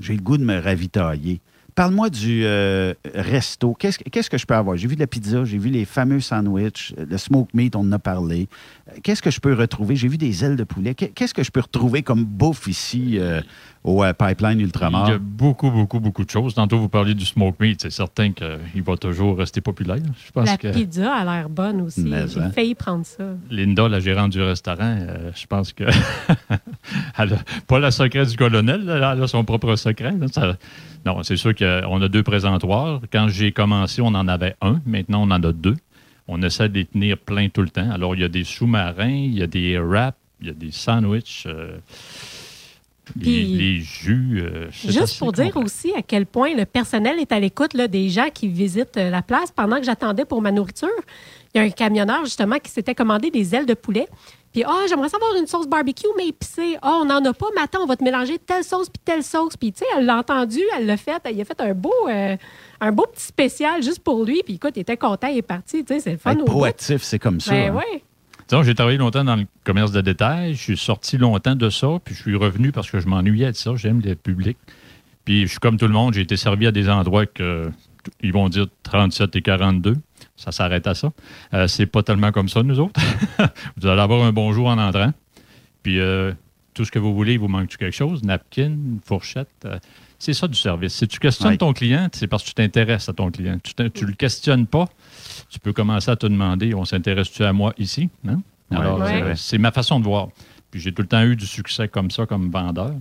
J'ai 0.00 0.14
le 0.14 0.20
goût 0.22 0.38
de 0.38 0.44
me 0.44 0.58
ravitailler. 0.58 1.40
Parle-moi 1.78 2.10
du 2.10 2.40
euh, 2.44 2.92
resto. 3.14 3.72
Qu'est-ce, 3.72 4.00
que- 4.00 4.10
qu'est-ce 4.10 4.28
que 4.28 4.36
je 4.36 4.46
peux 4.46 4.54
avoir? 4.56 4.76
J'ai 4.76 4.88
vu 4.88 4.96
de 4.96 5.00
la 5.00 5.06
pizza, 5.06 5.44
j'ai 5.44 5.58
vu 5.58 5.68
les 5.70 5.84
fameux 5.84 6.18
sandwichs, 6.18 6.92
le 6.98 7.16
smoke 7.16 7.50
meat, 7.54 7.76
on 7.76 7.82
en 7.82 7.92
a 7.92 8.00
parlé. 8.00 8.48
Euh, 8.88 8.94
Qu'est-ce 9.04 9.22
que 9.22 9.30
je 9.30 9.38
peux 9.38 9.54
retrouver? 9.54 9.94
J'ai 9.94 10.08
vu 10.08 10.18
des 10.18 10.44
ailes 10.44 10.56
de 10.56 10.64
poulet. 10.64 10.96
Qu'est- 10.96 11.10
Qu'est-ce 11.14 11.32
que 11.34 11.44
je 11.44 11.52
peux 11.52 11.60
retrouver 11.60 12.02
comme 12.02 12.24
bouffe 12.24 12.66
ici 12.66 13.20
euh, 13.20 13.40
au 13.88 14.04
euh, 14.04 14.12
Pipeline 14.12 14.60
Ultramar? 14.60 15.08
Il 15.08 15.12
y 15.12 15.14
a 15.14 15.18
beaucoup, 15.18 15.70
beaucoup, 15.70 16.00
beaucoup 16.00 16.24
de 16.24 16.30
choses. 16.30 16.54
Tantôt, 16.54 16.78
vous 16.78 16.88
parliez 16.88 17.14
du 17.14 17.24
smoke 17.24 17.56
meat. 17.60 17.80
C'est 17.82 17.90
certain 17.90 18.32
qu'il 18.32 18.82
va 18.84 18.96
toujours 18.96 19.38
rester 19.38 19.60
populaire. 19.60 19.98
Je 20.26 20.30
pense 20.32 20.46
La 20.46 20.56
que 20.56 20.68
pizza 20.68 21.12
a 21.14 21.24
l'air 21.24 21.48
bonne 21.48 21.80
aussi. 21.82 22.02
Mais, 22.02 22.28
J'ai 22.28 22.40
hein. 22.40 22.50
failli 22.50 22.74
prendre 22.74 23.04
ça. 23.06 23.24
Linda, 23.50 23.88
la 23.88 24.00
gérante 24.00 24.32
du 24.32 24.42
restaurant, 24.42 24.96
euh, 25.00 25.30
je 25.34 25.46
pense 25.46 25.72
que. 25.72 25.84
elle 27.18 27.32
a 27.34 27.38
pas 27.66 27.78
le 27.78 27.90
secret 27.90 28.26
du 28.26 28.36
colonel, 28.36 28.84
là, 28.84 29.14
elle 29.16 29.22
a 29.22 29.26
son 29.28 29.44
propre 29.44 29.74
secret. 29.76 30.12
là. 30.18 30.26
Ça- 30.28 30.56
Non, 31.06 31.22
c'est 31.22 31.36
sûr 31.36 31.54
qu'on 31.54 32.02
a 32.02 32.08
deux 32.08 32.22
présentoirs. 32.22 33.00
Quand 33.12 33.28
j'ai 33.28 33.52
commencé, 33.52 34.02
on 34.02 34.08
en 34.08 34.28
avait 34.28 34.56
un. 34.60 34.80
Maintenant, 34.86 35.22
on 35.22 35.30
en 35.30 35.42
a 35.42 35.52
deux. 35.52 35.76
On 36.26 36.42
essaie 36.42 36.68
de 36.68 36.74
les 36.74 36.84
tenir 36.84 37.16
plein 37.16 37.48
tout 37.48 37.62
le 37.62 37.70
temps. 37.70 37.90
Alors, 37.90 38.14
il 38.14 38.20
y 38.20 38.24
a 38.24 38.28
des 38.28 38.44
sous-marins, 38.44 39.08
il 39.08 39.38
y 39.38 39.42
a 39.42 39.46
des 39.46 39.78
wraps, 39.78 40.18
il 40.42 40.48
y 40.48 40.50
a 40.50 40.52
des 40.52 40.70
sandwichs, 40.70 41.44
euh, 41.46 41.78
Puis- 43.20 43.44
les 43.44 43.80
jus. 43.80 44.40
euh, 44.42 44.68
Juste 44.70 45.18
pour 45.18 45.32
dire 45.32 45.46
complet. 45.52 45.64
aussi 45.64 45.92
à 45.96 46.02
quel 46.02 46.26
point 46.26 46.54
le 46.54 46.64
personnel 46.64 47.18
est 47.18 47.32
à 47.32 47.40
l'écoute 47.40 47.74
là, 47.74 47.88
des 47.88 48.08
gens 48.08 48.28
qui 48.32 48.48
visitent 48.48 48.96
euh, 48.96 49.10
la 49.10 49.22
place. 49.22 49.50
Pendant 49.50 49.78
que 49.78 49.84
j'attendais 49.84 50.24
pour 50.24 50.42
ma 50.42 50.52
nourriture, 50.52 50.88
il 51.54 51.58
y 51.58 51.60
a 51.60 51.64
un 51.64 51.70
camionneur 51.70 52.24
justement 52.24 52.58
qui 52.58 52.70
s'était 52.70 52.94
commandé 52.94 53.30
des 53.30 53.54
ailes 53.54 53.66
de 53.66 53.74
poulet. 53.74 54.06
Puis, 54.52 54.64
ah, 54.66 54.84
j'aimerais 54.88 55.10
savoir 55.10 55.30
une 55.38 55.46
sauce 55.46 55.66
barbecue, 55.66 56.06
mais 56.16 56.28
épicée. 56.28 56.76
Ah, 56.80 57.00
on 57.02 57.04
n'en 57.04 57.22
a 57.22 57.32
pas, 57.34 57.46
mais 57.54 57.60
attends, 57.60 57.82
on 57.82 57.86
va 57.86 57.96
te 57.96 58.02
mélanger 58.02 58.38
telle 58.38 58.64
sauce 58.64 58.88
puis 58.88 59.00
telle 59.04 59.22
sauce. 59.22 59.56
Puis, 59.58 59.72
tu 59.72 59.80
sais, 59.80 59.84
elle 59.96 60.06
l'a 60.06 60.16
entendu, 60.18 60.60
elle 60.76 60.86
l'a 60.86 60.96
fait. 60.96 61.20
Il 61.30 61.38
a 61.40 61.44
fait 61.44 61.60
un 61.60 61.74
beau, 61.74 61.92
euh, 62.08 62.34
un 62.80 62.92
beau 62.92 63.04
petit 63.12 63.26
spécial 63.26 63.82
juste 63.82 64.00
pour 64.00 64.24
lui. 64.24 64.40
Puis, 64.42 64.54
écoute, 64.54 64.72
il 64.76 64.80
était 64.80 64.96
content, 64.96 65.26
il 65.28 65.36
est 65.36 65.42
parti. 65.42 65.84
Tu 65.84 65.92
sais, 65.94 66.00
c'est 66.00 66.12
le 66.12 66.16
fun 66.16 66.30
Être 66.32 66.40
au 66.40 66.44
bout. 66.46 66.52
proactif, 66.52 67.02
c'est 67.02 67.18
comme 67.18 67.40
ça. 67.42 67.50
Ben 67.50 67.72
hein. 67.72 67.76
ouais. 67.76 68.02
J'ai 68.50 68.74
travaillé 68.74 68.96
longtemps 68.96 69.24
dans 69.24 69.36
le 69.36 69.46
commerce 69.64 69.92
de 69.92 70.00
détail. 70.00 70.54
Je 70.54 70.62
suis 70.62 70.76
sorti 70.76 71.18
longtemps 71.18 71.54
de 71.54 71.68
ça, 71.68 71.88
puis 72.02 72.14
je 72.14 72.22
suis 72.22 72.36
revenu 72.36 72.72
parce 72.72 72.90
que 72.90 72.98
je 72.98 73.06
m'ennuyais 73.06 73.52
de 73.52 73.56
ça. 73.56 73.76
J'aime 73.76 74.00
le 74.02 74.14
public. 74.14 74.56
Puis 75.24 75.42
je 75.42 75.48
suis 75.48 75.58
comme 75.58 75.76
tout 75.76 75.86
le 75.86 75.92
monde, 75.92 76.14
j'ai 76.14 76.22
été 76.22 76.36
servi 76.36 76.66
à 76.66 76.72
des 76.72 76.88
endroits 76.88 77.26
que 77.26 77.70
ils 78.22 78.32
vont 78.32 78.48
dire 78.48 78.66
37 78.84 79.36
et 79.36 79.42
42. 79.42 79.96
Ça 80.36 80.50
s'arrête 80.50 80.86
à 80.86 80.94
ça. 80.94 81.12
Euh, 81.52 81.66
c'est 81.68 81.84
pas 81.84 82.02
tellement 82.02 82.32
comme 82.32 82.48
ça, 82.48 82.62
nous 82.62 82.80
autres. 82.80 82.98
vous 83.76 83.86
allez 83.86 84.00
avoir 84.00 84.24
un 84.24 84.32
bonjour 84.32 84.68
en 84.68 84.78
entrant. 84.78 85.12
Puis 85.82 85.98
euh, 86.00 86.32
tout 86.72 86.86
ce 86.86 86.90
que 86.90 86.98
vous 86.98 87.14
voulez, 87.14 87.34
il 87.34 87.38
vous 87.38 87.48
manque 87.48 87.68
quelque 87.76 87.90
chose? 87.90 88.22
Napkin, 88.22 88.76
fourchette. 89.04 89.48
euh, 89.66 89.78
c'est 90.18 90.32
ça 90.34 90.48
du 90.48 90.58
service. 90.58 90.94
Si 90.94 91.06
tu 91.08 91.18
questionnes 91.18 91.56
ton 91.58 91.72
client, 91.72 92.08
c'est 92.12 92.26
parce 92.26 92.42
que 92.42 92.48
tu 92.48 92.54
t'intéresses 92.54 93.08
à 93.08 93.12
ton 93.12 93.30
client. 93.30 93.58
Tu 93.62 93.72
ne 93.78 94.06
le 94.06 94.12
questionnes 94.14 94.66
pas, 94.66 94.88
tu 95.48 95.58
peux 95.60 95.72
commencer 95.72 96.10
à 96.10 96.16
te 96.16 96.26
demander 96.26 96.74
on 96.74 96.84
s'intéresse-tu 96.84 97.44
à 97.44 97.52
moi 97.52 97.72
ici 97.78 98.08
hein? 98.26 98.40
Alors, 98.70 99.06
c'est 99.06 99.22
euh, 99.22 99.34
c'est 99.36 99.58
ma 99.58 99.72
façon 99.72 99.98
de 100.00 100.04
voir. 100.04 100.28
Puis 100.70 100.80
j'ai 100.80 100.92
tout 100.92 101.02
le 101.02 101.08
temps 101.08 101.22
eu 101.22 101.36
du 101.36 101.46
succès 101.46 101.88
comme 101.88 102.10
ça, 102.10 102.26
comme 102.26 102.50
vendeur, 102.50 102.92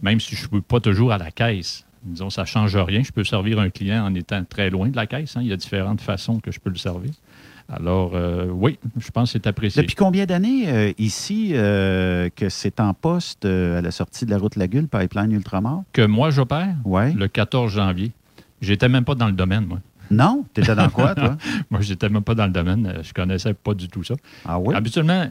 même 0.00 0.18
si 0.20 0.34
je 0.34 0.42
ne 0.44 0.48
suis 0.48 0.60
pas 0.62 0.80
toujours 0.80 1.12
à 1.12 1.18
la 1.18 1.30
caisse. 1.30 1.84
Disons, 2.02 2.30
ça 2.30 2.42
ne 2.42 2.46
change 2.46 2.76
rien. 2.76 3.02
Je 3.02 3.12
peux 3.12 3.22
servir 3.22 3.60
un 3.60 3.70
client 3.70 4.04
en 4.04 4.14
étant 4.14 4.42
très 4.44 4.70
loin 4.70 4.88
de 4.88 4.96
la 4.96 5.06
caisse. 5.06 5.36
hein. 5.36 5.40
Il 5.42 5.48
y 5.48 5.52
a 5.52 5.56
différentes 5.56 6.00
façons 6.00 6.40
que 6.40 6.50
je 6.50 6.58
peux 6.58 6.70
le 6.70 6.76
servir. 6.78 7.10
Alors, 7.74 8.12
euh, 8.14 8.46
oui, 8.50 8.78
je 8.98 9.10
pense 9.10 9.32
que 9.32 9.38
c'est 9.38 9.46
apprécié. 9.46 9.80
Depuis 9.80 9.94
combien 9.94 10.26
d'années 10.26 10.68
euh, 10.68 10.92
ici 10.98 11.52
euh, 11.54 12.28
que 12.36 12.50
c'est 12.50 12.80
en 12.80 12.92
poste 12.92 13.46
à 13.46 13.80
la 13.80 13.90
sortie 13.90 14.26
de 14.26 14.30
la 14.30 14.38
route 14.38 14.56
Lagulle, 14.56 14.88
Pipeline 14.88 15.32
Ultramar? 15.32 15.82
Que 15.92 16.04
moi, 16.04 16.30
j'opère? 16.30 16.76
Le 16.84 17.26
14 17.28 17.72
janvier. 17.72 18.12
J'étais 18.60 18.88
même 18.88 19.04
pas 19.04 19.14
dans 19.14 19.26
le 19.26 19.32
domaine, 19.32 19.64
moi. 19.64 19.78
Non? 20.10 20.44
T'étais 20.52 20.74
dans 20.74 20.90
quoi, 20.90 21.14
toi? 21.14 21.38
Moi, 21.70 21.80
j'étais 21.80 22.10
même 22.10 22.22
pas 22.22 22.34
dans 22.34 22.44
le 22.44 22.52
domaine. 22.52 22.98
Je 23.02 23.14
connaissais 23.14 23.54
pas 23.54 23.72
du 23.72 23.88
tout 23.88 24.04
ça. 24.04 24.14
Ah 24.44 24.58
oui? 24.58 24.74
Habituellement, 24.74 25.26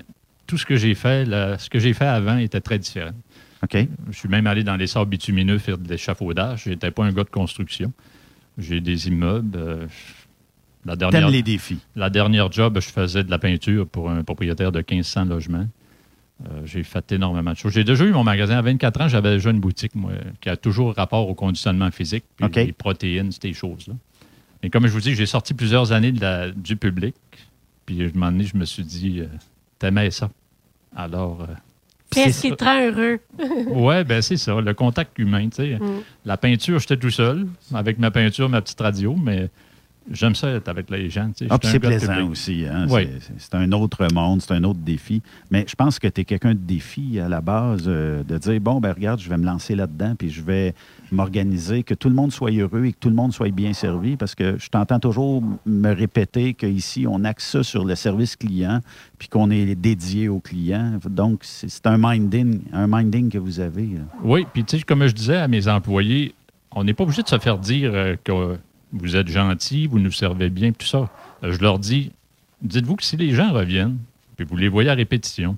tout 0.48 0.58
ce 0.58 0.66
que 0.66 0.76
j'ai 0.76 0.96
fait, 0.96 1.24
là, 1.26 1.60
ce 1.60 1.70
que 1.70 1.78
j'ai 1.78 1.94
fait 1.94 2.08
avant 2.08 2.38
était 2.38 2.62
très 2.62 2.80
différent. 2.80 3.12
OK. 3.64 3.78
Je 4.10 4.18
suis 4.18 4.28
même 4.28 4.48
allé 4.48 4.64
dans 4.64 4.76
les 4.76 4.88
sables 4.88 5.12
bitumineux 5.12 5.60
faire 5.60 5.78
de 5.78 5.88
l'échafaudage. 5.88 6.64
Je 6.66 6.72
n'étais 6.72 6.90
pas 6.90 7.06
un 7.06 7.12
gars 7.12 7.24
de 7.24 7.30
construction. 7.30 7.94
J'ai 8.58 8.82
des 8.82 9.08
immeubles. 9.08 9.88
La 10.86 10.96
dernière, 10.96 11.30
les 11.30 11.44
défis. 11.44 11.80
La 11.96 12.10
dernière 12.10 12.52
job, 12.52 12.80
je 12.80 12.90
faisais 12.90 13.24
de 13.24 13.30
la 13.32 13.40
peinture 13.40 13.88
pour 13.88 14.10
un 14.10 14.24
propriétaire 14.24 14.72
de 14.72 14.80
1500 14.80 15.26
logements. 15.26 15.68
Euh, 16.50 16.62
j'ai 16.66 16.82
fait 16.84 17.12
énormément 17.12 17.52
de 17.52 17.58
choses. 17.58 17.74
J'ai 17.74 17.84
déjà 17.84 18.04
eu 18.04 18.12
mon 18.12 18.24
magasin 18.24 18.58
à 18.58 18.62
24 18.64 19.02
ans. 19.02 19.08
J'avais 19.08 19.34
déjà 19.34 19.52
une 19.52 19.60
boutique, 19.60 19.94
moi, 19.94 20.12
qui 20.40 20.50
a 20.50 20.58
toujours 20.58 20.96
rapport 20.96 21.30
au 21.30 21.36
conditionnement 21.36 21.92
physique, 21.92 22.24
puis 22.36 22.48
les 22.66 22.72
protéines, 22.74 23.32
ces 23.32 23.54
choses-là. 23.54 23.94
Mais 24.64 24.70
comme 24.70 24.88
je 24.88 24.92
vous 24.92 25.02
dis, 25.02 25.14
j'ai 25.16 25.26
sorti 25.28 25.54
plusieurs 25.54 25.92
années 25.92 26.12
de 26.12 26.22
la- 26.22 26.52
du 26.52 26.76
public. 26.76 27.16
Puis, 27.86 28.02
à 28.02 28.06
un 28.06 28.10
moment 28.14 28.32
donné, 28.32 28.46
je 28.46 28.56
me 28.58 28.66
suis 28.66 28.84
dit, 28.84 29.20
euh, 29.20 29.26
t'aimais 29.80 30.10
ça. 30.12 30.30
Alors, 30.96 31.42
euh, 31.42 31.54
Qu'est-ce 32.12 32.42
qui 32.42 32.56
te 32.56 32.64
rend 32.64 32.80
heureux? 32.88 33.20
ouais, 33.70 34.04
ben 34.04 34.22
c'est 34.22 34.36
ça, 34.38 34.60
le 34.60 34.74
contact 34.74 35.18
humain. 35.18 35.48
tu 35.50 35.56
sais. 35.58 35.76
Mm. 35.80 36.02
La 36.26 36.38
peinture, 36.38 36.78
j'étais 36.80 36.98
tout 36.98 37.10
seul, 37.10 37.48
avec 37.74 37.98
ma 38.00 38.12
peinture, 38.12 38.50
ma 38.50 38.62
petite 38.62 38.82
radio, 38.82 39.16
mais 39.16 39.50
j'aime 40.10 40.34
ça 40.36 40.50
être 40.50 40.68
avec 40.70 40.90
les 40.90 41.10
gens. 41.10 41.28
tu 41.28 41.46
sais. 41.46 41.48
Ah, 41.50 41.58
c'est 41.62 41.80
plaisant 41.80 42.28
aussi. 42.30 42.66
Hein? 42.66 42.88
Oui. 42.90 43.08
C'est- 43.38 43.54
un 43.56 43.72
autre 43.74 44.08
monde, 44.14 44.42
c'est 44.42 44.54
un 44.54 44.64
autre 44.64 44.80
défi. 44.80 45.22
Mais 45.52 45.66
je 45.68 45.76
pense 45.76 46.00
que 46.00 46.08
tu 46.08 46.22
es 46.22 46.26
quelqu'un 46.26 46.54
de 46.54 46.60
défi 46.60 47.20
à 47.20 47.28
la 47.30 47.42
base, 47.42 47.84
euh, 47.88 48.24
de 48.24 48.38
dire 48.38 48.60
bon, 48.62 48.80
ben 48.80 48.94
regarde, 48.94 49.20
je 49.20 49.30
vais 49.30 49.38
me 49.38 49.46
lancer 49.46 49.76
là-dedans, 49.76 50.16
puis 50.18 50.30
je 50.30 50.42
vais 50.42 50.74
m'organiser, 51.12 51.84
que 51.84 51.94
tout 51.94 52.10
le 52.10 52.16
monde 52.16 52.32
soit 52.32 52.52
heureux 52.52 52.86
et 52.86 52.94
que 52.94 52.98
tout 53.00 53.10
le 53.10 53.16
monde 53.16 53.34
soit 53.34 53.52
bien 53.52 53.74
servi, 53.74 54.16
parce 54.16 54.34
que 54.34 54.58
je 54.58 54.70
t'entends 54.70 55.00
toujours 55.00 55.44
me 55.66 55.94
répéter 55.94 56.54
qu'ici, 56.54 57.06
on 57.08 57.24
axe 57.26 57.52
ça 57.52 57.64
sur 57.64 57.84
le 57.86 57.96
service 57.96 58.36
client, 58.36 58.80
puis 59.20 59.28
qu'on 59.28 59.52
est 59.52 59.76
dédié 59.76 60.30
aux 60.30 60.40
clients. 60.40 60.94
Donc, 61.10 61.40
c'est 61.44 61.70
c'est 61.70 61.88
un 61.88 61.98
minding, 61.98 62.62
un 62.74 62.88
minding 62.88 63.30
que 63.30 63.38
vous 63.38 63.60
avez. 63.60 63.84
là. 63.88 64.02
Oui, 64.24 64.46
puis 64.54 64.64
tu 64.64 64.78
sais, 64.78 64.84
comme 64.84 65.06
je 65.08 65.14
disais 65.14 65.38
à 65.38 65.48
mes 65.48 65.68
employés, 65.68 66.34
on 66.74 66.84
n'est 66.84 66.94
pas 66.94 67.04
obligé 67.04 67.22
de 67.24 67.28
se 67.28 67.38
faire 67.40 67.58
dire 67.58 67.92
euh, 67.94 68.16
que 68.24 68.58
vous 68.94 69.16
êtes 69.16 69.28
gentil, 69.28 69.88
vous 69.88 70.00
nous 70.00 70.12
servez 70.12 70.50
bien, 70.50 70.72
tout 70.72 70.86
ça. 70.88 71.10
Euh, 71.44 71.52
Je 71.52 71.60
leur 71.62 71.80
dis, 71.80 72.12
dites-vous 72.62 72.96
que 72.96 73.04
si 73.04 73.18
les 73.18 73.32
gens 73.34 73.52
reviennent, 73.52 73.98
puis 74.38 74.46
vous 74.46 74.58
les 74.58 74.68
voyez 74.68 74.90
à 74.90 74.94
répétition, 74.94 75.58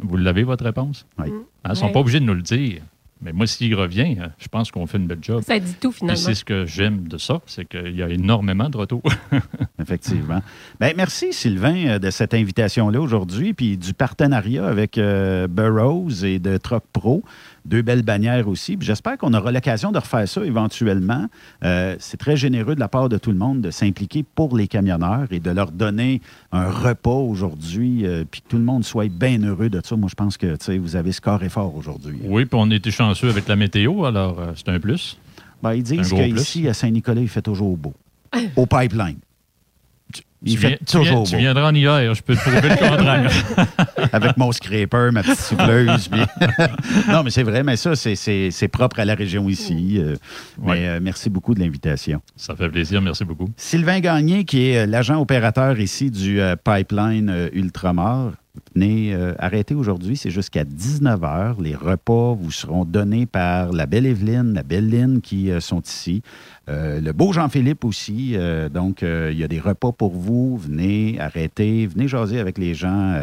vous 0.00 0.16
l'avez 0.16 0.42
votre 0.42 0.64
réponse? 0.64 1.06
Oui. 1.18 1.28
Hein, 1.30 1.42
Ils 1.66 1.70
ne 1.70 1.74
sont 1.74 1.92
pas 1.92 2.00
obligés 2.00 2.20
de 2.20 2.24
nous 2.24 2.34
le 2.34 2.42
dire. 2.42 2.82
Mais 3.22 3.32
moi, 3.32 3.46
s'il 3.46 3.74
revient, 3.74 4.16
euh, 4.20 4.26
je 4.38 4.48
pense 4.48 4.70
qu'on 4.70 4.86
fait 4.86 4.98
une 4.98 5.06
belle 5.06 5.20
job. 5.22 5.42
Ça 5.46 5.58
dit 5.58 5.74
tout, 5.80 5.92
finalement. 5.92 6.20
c'est 6.20 6.34
ce 6.34 6.44
que 6.44 6.66
j'aime 6.66 7.08
de 7.08 7.16
ça, 7.16 7.40
c'est 7.46 7.64
qu'il 7.66 7.94
y 7.96 8.02
a 8.02 8.08
énormément 8.10 8.68
de 8.68 8.76
retours. 8.76 9.02
Effectivement. 9.80 10.42
Ben, 10.78 10.92
merci, 10.96 11.32
Sylvain, 11.32 11.86
euh, 11.86 11.98
de 11.98 12.10
cette 12.10 12.34
invitation-là 12.34 13.00
aujourd'hui, 13.00 13.54
puis 13.54 13.78
du 13.78 13.94
partenariat 13.94 14.66
avec 14.66 14.98
euh, 14.98 15.46
Burroughs 15.48 16.24
et 16.24 16.38
de 16.38 16.58
Troc 16.58 16.84
Pro. 16.92 17.22
Deux 17.64 17.82
belles 17.82 18.02
bannières 18.02 18.46
aussi. 18.48 18.76
J'espère 18.80 19.16
qu'on 19.16 19.32
aura 19.32 19.50
l'occasion 19.50 19.90
de 19.90 19.98
refaire 19.98 20.28
ça 20.28 20.44
éventuellement. 20.44 21.26
Euh, 21.64 21.96
c'est 21.98 22.18
très 22.18 22.36
généreux 22.36 22.74
de 22.74 22.80
la 22.80 22.88
part 22.88 23.08
de 23.08 23.16
tout 23.16 23.30
le 23.30 23.38
monde 23.38 23.62
de 23.62 23.70
s'impliquer 23.70 24.22
pour 24.34 24.56
les 24.56 24.68
camionneurs 24.68 25.26
et 25.30 25.40
de 25.40 25.50
leur 25.50 25.70
donner 25.70 26.20
un 26.52 26.70
repas 26.70 27.10
aujourd'hui, 27.10 28.06
euh, 28.06 28.24
puis 28.30 28.42
que 28.42 28.48
tout 28.48 28.58
le 28.58 28.64
monde 28.64 28.84
soit 28.84 29.08
bien 29.08 29.42
heureux 29.42 29.70
de 29.70 29.80
ça. 29.82 29.96
Moi, 29.96 30.08
je 30.10 30.14
pense 30.14 30.36
que 30.36 30.78
vous 30.78 30.96
avez 30.96 31.12
score 31.12 31.42
et 31.42 31.48
fort 31.48 31.74
aujourd'hui. 31.74 32.18
oui, 32.24 32.44
puis 32.44 32.58
on 32.60 32.70
était 32.70 32.90
chanceux 32.90 33.30
avec 33.30 33.48
la 33.48 33.56
météo, 33.56 34.04
alors 34.04 34.38
euh, 34.40 34.52
c'est 34.56 34.68
un 34.68 34.78
plus. 34.78 35.18
Ben, 35.62 35.72
ils 35.72 35.82
disent 35.82 36.12
qu'ici, 36.12 36.68
à 36.68 36.74
Saint-Nicolas, 36.74 37.22
il 37.22 37.28
fait 37.28 37.42
toujours 37.42 37.76
beau. 37.76 37.94
Au 38.56 38.66
pipeline. 38.66 39.16
Il 40.44 40.54
tu, 40.54 40.58
fait 40.60 40.68
viens- 40.68 40.76
tu, 40.78 40.84
toujours 40.84 41.02
viens- 41.04 41.14
beau. 41.14 41.24
tu 41.24 41.36
viendras 41.36 41.70
en 41.70 41.74
hiver, 41.74 42.14
je 42.14 42.22
peux 42.22 42.34
te 42.36 42.40
prouver 42.40 42.60
le 42.68 42.76
contraire. 42.76 43.30
avec 44.12 44.36
mon 44.36 44.52
scraper, 44.52 45.10
ma 45.12 45.22
petite 45.22 45.40
souffleuse. 45.40 46.08
puis- 46.08 46.20
non, 47.08 47.22
mais 47.22 47.30
c'est 47.30 47.42
vrai, 47.42 47.62
mais 47.62 47.76
ça, 47.76 47.94
c'est- 47.96 48.68
propre 48.68 49.00
à 49.00 49.04
la 49.04 49.14
région 49.14 49.48
ici. 49.48 49.96
euh, 49.98 50.16
mais 50.62 50.86
euh, 50.88 50.98
merci 51.02 51.30
beaucoup 51.30 51.54
de 51.54 51.60
l'invitation. 51.60 52.20
Ça 52.36 52.54
fait 52.56 52.68
plaisir, 52.68 53.00
merci 53.02 53.24
beaucoup. 53.24 53.48
Sylvain 53.56 54.00
Gagné, 54.00 54.44
qui 54.44 54.70
est 54.70 54.78
euh, 54.82 54.86
l'agent 54.86 55.20
opérateur 55.20 55.78
ici 55.80 56.10
du 56.10 56.40
euh, 56.40 56.56
pipeline 56.56 57.48
Ultramar. 57.52 58.32
Venez 58.76 59.12
euh, 59.12 59.34
arrêter 59.40 59.74
aujourd'hui, 59.74 60.16
c'est 60.16 60.30
jusqu'à 60.30 60.62
19h. 60.62 61.60
Les 61.60 61.74
repas 61.74 62.34
vous 62.34 62.52
seront 62.52 62.84
donnés 62.84 63.26
par 63.26 63.72
la 63.72 63.86
belle 63.86 64.06
Evelyne, 64.06 64.54
la 64.54 64.62
belle 64.62 64.90
Lynn 64.90 65.20
qui 65.20 65.50
euh, 65.50 65.58
sont 65.58 65.80
ici. 65.80 66.22
Euh, 66.68 67.00
le 67.00 67.12
beau 67.12 67.32
Jean-Philippe 67.32 67.84
aussi. 67.84 68.36
donc, 68.72 69.02
il 69.02 69.36
y 69.36 69.44
a 69.44 69.48
des 69.48 69.58
repas 69.58 69.90
pour 69.92 70.12
vous. 70.12 70.56
Venez 70.56 71.18
arrêter, 71.20 71.86
venez 71.86 72.06
jaser 72.06 72.38
avec 72.38 72.56
les 72.56 72.74
gens. 72.74 73.14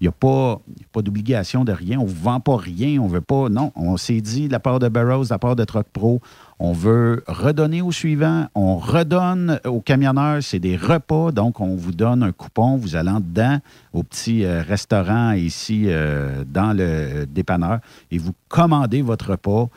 Il 0.00 0.04
n'y 0.04 0.08
a 0.08 0.12
pas, 0.12 0.60
pas 0.92 1.02
d'obligation 1.02 1.64
de 1.64 1.72
rien. 1.72 1.98
On 1.98 2.04
ne 2.04 2.08
vous 2.08 2.22
vend 2.22 2.40
pas 2.40 2.56
rien. 2.56 3.00
On 3.00 3.06
veut 3.06 3.20
pas. 3.20 3.48
Non, 3.48 3.72
on 3.76 3.96
s'est 3.96 4.20
dit 4.20 4.48
de 4.48 4.52
la 4.52 4.60
part 4.60 4.80
de 4.80 4.88
Burroughs, 4.88 5.24
de 5.24 5.30
la 5.30 5.38
part 5.38 5.56
de 5.56 5.64
Truck 5.64 5.86
Pro, 5.92 6.20
on 6.62 6.72
veut 6.72 7.24
redonner 7.26 7.80
aux 7.80 7.90
suivants. 7.90 8.46
On 8.54 8.76
redonne 8.76 9.58
aux 9.64 9.80
camionneurs. 9.80 10.42
C'est 10.42 10.58
des 10.58 10.76
repas. 10.76 11.32
Donc, 11.32 11.58
on 11.60 11.74
vous 11.74 11.92
donne 11.92 12.22
un 12.22 12.32
coupon. 12.32 12.76
Vous 12.76 12.94
allez 12.96 13.10
en 13.10 13.20
dedans 13.20 13.58
au 13.94 14.02
petit 14.02 14.44
euh, 14.44 14.62
restaurant 14.62 15.32
ici 15.32 15.84
euh, 15.86 16.44
dans 16.46 16.72
le 16.76 17.24
dépanneur 17.26 17.80
et 18.10 18.18
vous 18.18 18.32
commandez 18.48 19.00
votre 19.00 19.30
repas. 19.30 19.68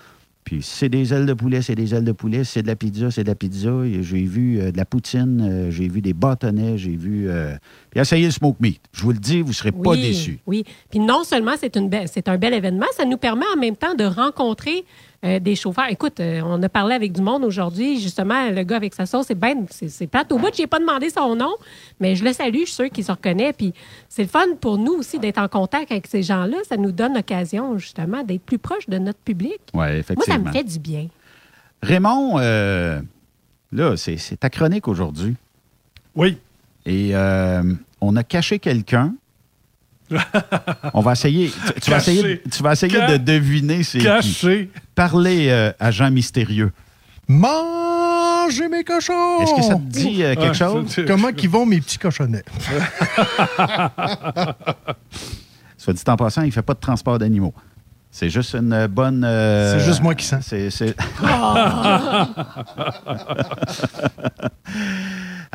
Puis 0.43 0.59
c'est 0.61 0.89
des 0.89 1.13
ailes 1.13 1.25
de 1.25 1.31
poulet, 1.31 1.61
c'est 1.61 1.73
des 1.73 1.95
ailes 1.95 2.03
de 2.03 2.11
poulet. 2.11 2.43
C'est 2.43 2.63
de 2.63 2.67
la 2.67 2.75
pizza, 2.75 3.09
c'est 3.11 3.23
de 3.23 3.29
la 3.29 3.35
pizza. 3.35 3.69
J'ai 4.01 4.23
vu 4.23 4.59
euh, 4.59 4.73
de 4.73 4.77
la 4.77 4.83
poutine, 4.83 5.39
euh, 5.41 5.71
j'ai 5.71 5.87
vu 5.87 6.01
des 6.01 6.11
bâtonnets, 6.13 6.77
j'ai 6.77 6.97
vu... 6.97 7.29
euh, 7.29 7.55
Puis 7.91 8.01
essayez 8.01 8.25
le 8.25 8.31
smoke 8.31 8.57
meat. 8.59 8.81
Je 8.91 9.03
vous 9.03 9.13
le 9.13 9.19
dis, 9.19 9.39
vous 9.41 9.47
ne 9.47 9.53
serez 9.53 9.71
pas 9.71 9.95
déçus. 9.95 10.39
Oui. 10.45 10.65
Puis 10.89 10.99
non 10.99 11.23
seulement 11.23 11.53
c'est 11.57 11.77
une 11.77 11.87
belle- 11.87 12.09
c'est 12.11 12.27
un 12.27 12.37
bel 12.37 12.53
événement, 12.53 12.87
ça 12.97 13.05
nous 13.05 13.15
permet 13.15 13.45
en 13.55 13.57
même 13.57 13.77
temps 13.77 13.95
de 13.95 14.03
rencontrer 14.03 14.83
euh, 15.23 15.39
des 15.39 15.55
chauffeurs. 15.55 15.87
Écoute, 15.89 16.19
euh, 16.19 16.41
on 16.45 16.61
a 16.61 16.69
parlé 16.69 16.95
avec 16.95 17.13
du 17.13 17.21
monde 17.21 17.43
aujourd'hui. 17.43 17.99
Justement, 17.99 18.49
le 18.49 18.63
gars 18.63 18.75
avec 18.75 18.93
sa 18.93 19.05
sauce, 19.05 19.27
c'est 19.27 19.35
ben, 19.35 19.65
c'est 19.69 20.07
plate 20.07 20.31
au 20.31 20.37
bout. 20.37 20.49
Je 20.53 20.61
n'ai 20.61 20.67
pas 20.67 20.79
demandé 20.79 21.09
son 21.09 21.35
nom, 21.35 21.53
mais 21.99 22.15
je 22.15 22.23
le 22.23 22.33
salue. 22.33 22.61
Je 22.61 22.65
suis 22.65 22.73
sûre 22.73 22.89
qu'il 22.89 23.03
se 23.03 23.11
reconnaît. 23.11 23.53
Puis 23.53 23.73
c'est 24.09 24.23
le 24.23 24.27
fun 24.27 24.45
pour 24.59 24.77
nous 24.77 24.93
aussi 24.93 25.19
d'être 25.19 25.37
en 25.37 25.47
contact 25.47 25.91
avec 25.91 26.07
ces 26.07 26.23
gens-là. 26.23 26.57
Ça 26.67 26.77
nous 26.77 26.91
donne 26.91 27.13
l'occasion, 27.13 27.77
justement, 27.77 28.23
d'être 28.23 28.43
plus 28.43 28.57
proche 28.57 28.87
de 28.89 28.97
notre 28.97 29.19
public. 29.19 29.59
Oui, 29.73 29.79
Moi, 29.79 29.87
ça 29.87 29.95
effectivement. 29.97 30.39
me 30.45 30.51
fait 30.51 30.63
du 30.63 30.79
bien. 30.79 31.07
Raymond, 31.81 32.39
euh, 32.39 33.01
là, 33.71 33.95
c'est 33.97 34.17
c'est 34.17 34.37
ta 34.37 34.49
chronique 34.49 34.87
aujourd'hui. 34.87 35.35
Oui. 36.15 36.37
Et 36.85 37.11
euh, 37.15 37.63
on 38.01 38.15
a 38.15 38.23
caché 38.23 38.59
quelqu'un. 38.59 39.13
On 40.93 41.01
va 41.01 41.13
essayer. 41.13 41.51
Tu, 41.75 41.81
tu 41.81 41.89
vas 41.91 41.97
essayer, 41.97 42.41
tu 42.51 42.63
vas 42.63 42.73
essayer 42.73 42.93
Ca- 42.97 43.17
de 43.17 43.23
deviner 43.23 43.83
c'est 43.83 43.99
qui. 43.99 44.03
Caché. 44.05 44.69
Parlez 44.95 45.47
euh, 45.49 45.71
à 45.79 45.91
Jean 45.91 46.11
Mystérieux. 46.11 46.71
Mangez 47.27 48.67
mes 48.69 48.83
cochons! 48.83 49.41
Est-ce 49.41 49.55
que 49.55 49.61
ça 49.61 49.75
te 49.75 49.79
dit 49.81 50.23
euh, 50.23 50.35
quelque 50.35 50.47
Ouais, 50.49 50.53
chose? 50.53 50.85
c'est- 50.89 51.05
Comment 51.05 51.31
qu'ils 51.31 51.49
vont, 51.49 51.65
mes 51.65 51.79
petits 51.79 51.97
cochonnets? 51.97 52.43
Soit 55.77 55.93
dit 55.93 56.03
en 56.07 56.15
passant, 56.17 56.41
il 56.43 56.47
ne 56.47 56.51
fait 56.51 56.61
pas 56.61 56.73
de 56.73 56.79
transport 56.79 57.17
d'animaux. 57.19 57.53
C'est 58.11 58.29
juste 58.29 58.53
une 58.55 58.87
bonne. 58.87 59.23
euh, 59.25 59.79
C'est 59.79 59.85
juste 59.85 60.01
moi 60.03 60.13
qui 60.15 60.25
sens. 60.25 60.45
C'est. 60.47 60.69
c'est- 60.69 60.95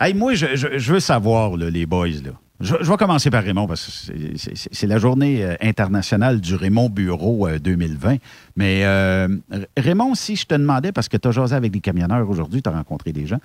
Hey, 0.01 0.15
moi, 0.15 0.35
je, 0.35 0.55
je- 0.55 0.79
je 0.79 0.93
veux 0.93 1.01
savoir, 1.01 1.57
là, 1.57 1.71
les 1.71 1.85
boys. 1.87 2.07
Là. 2.09 2.31
Je, 2.61 2.75
vais 2.75 2.97
commencer 2.97 3.31
par 3.31 3.45
Raymond 3.45 3.67
parce 3.69 3.87
que 4.11 4.37
c'est- 4.37 4.87
la 4.87 4.99
journée 4.99 5.45
euh, 5.45 5.55
internationale 5.61 6.41
du 6.41 6.57
Raymond 6.57 6.89
Bureau 6.91 7.47
euh, 7.47 7.59
2020. 7.61 8.17
Mais 8.57 8.85
euh, 8.85 9.29
Raymond, 9.77 10.15
si 10.17 10.35
je 10.35 10.45
te 10.45 10.55
demandais, 10.55 10.91
parce 10.91 11.09
que 11.09 11.17
tu 11.17 11.29
as 11.29 11.31
jasé 11.31 11.55
avec 11.55 11.71
des 11.71 11.81
camionneurs 11.81 12.29
aujourd'hui, 12.29 12.61
tu 12.61 12.69
as 12.69 12.73
rencontré 12.73 13.13
des 13.13 13.27
gens, 13.27 13.39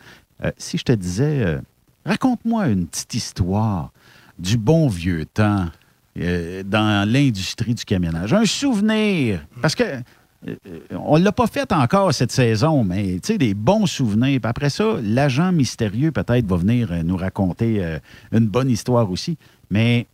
euh, 0.43 0.51
si 0.57 0.77
je 0.79 0.83
te 0.83 0.91
disais, 0.93 1.43
euh, 1.45 1.59
raconte-moi 2.05 2.69
une 2.69 2.87
petite 2.87 3.13
histoire 3.13 3.91
du 4.39 4.57
bon 4.57 4.87
vieux 4.87 5.25
temps 5.25 5.67
euh, 6.19 6.63
dans 6.63 7.07
l'industrie 7.07 7.75
du 7.75 7.85
camionnage. 7.85 8.33
Un 8.33 8.45
souvenir. 8.45 9.45
Parce 9.61 9.75
que 9.75 9.83
euh, 9.83 9.99
on 10.91 11.17
ne 11.17 11.23
l'a 11.23 11.31
pas 11.31 11.47
fait 11.47 11.71
encore 11.71 12.13
cette 12.13 12.31
saison, 12.31 12.83
mais 12.83 13.13
tu 13.15 13.33
sais, 13.33 13.37
des 13.37 13.53
bons 13.53 13.85
souvenirs. 13.85 14.39
Après 14.43 14.69
ça, 14.69 14.97
l'agent 15.01 15.51
mystérieux 15.51 16.11
peut-être 16.11 16.45
va 16.45 16.57
venir 16.57 16.91
euh, 16.91 17.03
nous 17.03 17.17
raconter 17.17 17.83
euh, 17.83 17.99
une 18.31 18.47
bonne 18.47 18.69
histoire 18.69 19.09
aussi. 19.09 19.37
Mais 19.69 20.07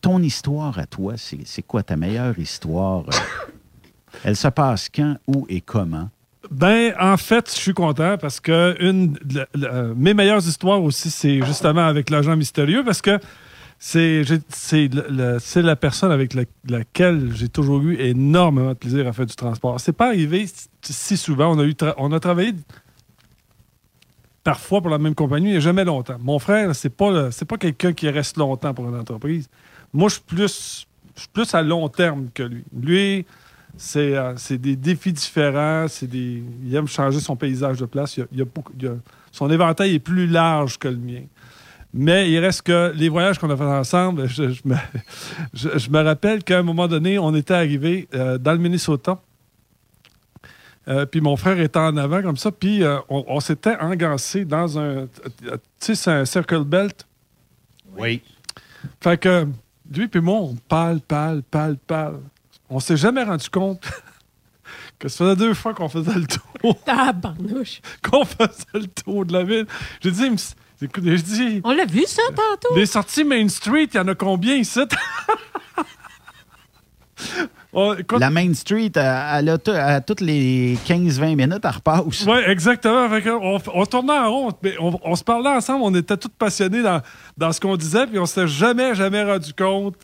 ton 0.00 0.22
histoire 0.22 0.78
à 0.78 0.86
toi, 0.86 1.14
c'est 1.16 1.62
quoi 1.62 1.82
ta 1.82 1.96
meilleure 1.96 2.38
histoire? 2.38 3.04
euh? 3.08 3.46
Elle 4.24 4.36
se 4.36 4.48
passe 4.48 4.88
quand, 4.94 5.16
où 5.26 5.46
et 5.48 5.60
comment? 5.60 6.08
Ben, 6.50 6.94
en 7.00 7.16
fait, 7.16 7.50
je 7.50 7.60
suis 7.60 7.74
content 7.74 8.16
parce 8.18 8.38
que 8.38 8.76
une, 8.80 9.18
euh, 9.56 9.94
mes 9.96 10.14
meilleures 10.14 10.46
histoires 10.46 10.82
aussi, 10.82 11.10
c'est 11.10 11.44
justement 11.44 11.86
avec 11.86 12.08
l'agent 12.08 12.36
mystérieux 12.36 12.84
parce 12.84 13.02
que 13.02 13.18
c'est 13.78 14.22
la 15.56 15.76
personne 15.76 16.10
avec 16.12 16.34
la- 16.34 16.44
laquelle 16.68 17.32
j'ai 17.34 17.48
toujours 17.48 17.82
eu 17.82 17.96
énormément 18.00 18.70
de 18.70 18.74
plaisir 18.74 19.06
à 19.06 19.12
faire 19.12 19.26
du 19.26 19.36
transport. 19.36 19.78
C'est 19.80 19.92
pas 19.92 20.06
arrivé 20.08 20.46
si- 20.82 21.16
souvent. 21.16 21.56
On 21.98 22.12
a, 22.12 22.20
travaillé 22.20 22.54
parfois 24.44 24.80
pour 24.80 24.90
la 24.90 24.98
même 24.98 25.14
compagnie, 25.14 25.52
mais 25.54 25.60
jamais 25.60 25.84
longtemps. 25.84 26.16
Mon 26.20 26.38
frère, 26.38 26.74
c'est 26.74 26.90
pas 26.90 27.30
pas 27.48 27.58
quelqu'un 27.58 27.92
qui 27.92 28.08
reste 28.08 28.36
longtemps 28.36 28.72
pour 28.74 28.88
une 28.88 28.96
entreprise. 28.96 29.48
Moi, 29.92 30.08
je 30.08 30.46
suis 30.46 31.28
plus 31.32 31.54
à 31.54 31.62
long 31.62 31.88
terme 31.88 32.28
que 32.32 32.42
lui. 32.44 32.64
Lui, 32.80 33.26
C'est 33.78 34.16
euh, 34.16 34.34
des 34.52 34.74
défis 34.74 35.12
différents. 35.12 35.84
Il 36.00 36.74
aime 36.74 36.88
changer 36.88 37.20
son 37.20 37.36
paysage 37.36 37.78
de 37.78 37.84
place. 37.84 38.18
Son 39.32 39.50
éventail 39.50 39.94
est 39.96 39.98
plus 39.98 40.26
large 40.26 40.78
que 40.78 40.88
le 40.88 40.96
mien. 40.96 41.24
Mais 41.98 42.30
il 42.30 42.38
reste 42.40 42.60
que 42.62 42.92
les 42.94 43.08
voyages 43.08 43.38
qu'on 43.38 43.48
a 43.48 43.56
fait 43.56 43.62
ensemble, 43.64 44.28
je, 44.28 44.50
je 44.50 44.60
me, 44.66 44.76
je- 45.54 45.78
je 45.78 45.90
me 45.90 46.02
rappelle 46.02 46.44
qu'à 46.44 46.58
un 46.58 46.62
moment 46.62 46.88
donné, 46.88 47.18
on 47.18 47.34
était 47.34 47.54
arrivé 47.54 48.06
euh, 48.14 48.36
dans 48.36 48.52
le 48.52 48.58
Minnesota. 48.58 49.18
Euh, 50.88 51.04
puis 51.06 51.20
mon 51.20 51.36
frère 51.36 51.58
était 51.58 51.78
en 51.78 51.96
avant 51.96 52.22
comme 52.22 52.36
ça, 52.36 52.52
puis 52.52 52.84
euh, 52.84 52.98
on, 53.08 53.24
on 53.26 53.40
s'était 53.40 53.76
engancé 53.80 54.44
dans 54.44 54.78
un, 54.78 55.06
tu 55.42 55.48
sais, 55.80 55.94
c'est 55.96 56.10
un 56.12 56.24
circle 56.24 56.62
belt. 56.64 57.06
Oui. 57.98 58.22
Fait 59.00 59.18
que 59.18 59.48
lui 59.92 60.06
puis 60.06 60.20
moi, 60.20 60.36
on 60.38 60.54
parle, 60.68 61.00
parle, 61.00 61.42
parle, 61.42 61.76
parle. 61.86 62.20
On 62.68 62.78
s'est 62.78 62.96
jamais 62.96 63.24
rendu 63.24 63.48
compte 63.50 63.82
que 64.98 65.08
ça 65.08 65.24
faisait 65.24 65.36
deux 65.36 65.54
fois 65.54 65.74
qu'on 65.74 65.88
faisait 65.88 66.14
le 66.14 66.26
tour. 66.26 66.76
Ah, 66.86 67.12
barnouche. 67.12 67.80
qu'on 68.08 68.24
faisait 68.24 68.64
le 68.74 68.86
tour 68.86 69.24
de 69.24 69.32
la 69.32 69.42
ville. 69.42 69.66
J'ai 70.00 70.10
dit, 70.12 70.30
On 71.64 71.72
l'a 71.72 71.86
vu, 71.86 72.04
ça, 72.06 72.22
tantôt? 72.28 72.74
Les 72.76 72.86
sorties 72.86 73.24
Main 73.24 73.48
Street, 73.48 73.88
il 73.92 73.96
y 73.96 73.98
en 73.98 74.08
a 74.08 74.14
combien 74.14 74.54
ici? 74.56 74.80
Oh, 77.78 77.94
écoute, 77.98 78.20
La 78.20 78.30
Main 78.30 78.54
Street, 78.54 78.90
elle, 78.94 79.48
elle 79.48 79.48
a, 79.76 79.86
à 79.96 80.00
toutes 80.00 80.22
les 80.22 80.76
15-20 80.86 81.34
minutes, 81.36 81.60
elle 81.62 81.70
repasse. 81.70 82.24
Oui, 82.26 82.38
exactement. 82.46 83.06
On, 83.42 83.58
on 83.74 83.84
tournait 83.86 84.12
en 84.18 84.30
rond, 84.30 84.52
mais 84.62 84.74
on, 84.80 84.98
on 85.02 85.14
se 85.14 85.22
parlait 85.24 85.50
ensemble, 85.50 85.80
on 85.82 85.94
était 85.94 86.16
tous 86.16 86.28
passionnés 86.30 86.82
dans, 86.82 87.02
dans 87.36 87.52
ce 87.52 87.60
qu'on 87.60 87.76
disait, 87.76 88.06
puis 88.06 88.18
on 88.18 88.24
s'était 88.24 88.48
jamais, 88.48 88.94
jamais 88.94 89.22
rendu 89.22 89.52
compte 89.52 89.94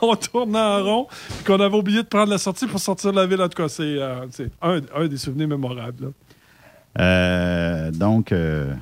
qu'on 0.00 0.16
tournait 0.32 0.58
en 0.58 0.82
rond, 0.82 1.06
puis 1.10 1.44
qu'on 1.44 1.60
avait 1.60 1.76
oublié 1.76 2.02
de 2.02 2.08
prendre 2.08 2.30
la 2.30 2.38
sortie 2.38 2.66
pour 2.66 2.80
sortir 2.80 3.12
de 3.12 3.16
la 3.16 3.26
ville. 3.26 3.42
En 3.42 3.48
tout 3.50 3.62
cas, 3.62 3.68
c'est 3.68 3.82
euh, 3.82 4.24
c'est 4.30 4.50
un, 4.62 4.80
un 4.94 5.06
des 5.08 5.18
souvenirs 5.18 5.48
mémorables. 5.48 6.04
là. 6.04 6.08
Euh, 6.98 7.90
donc, 7.90 8.32
euh, 8.32 8.72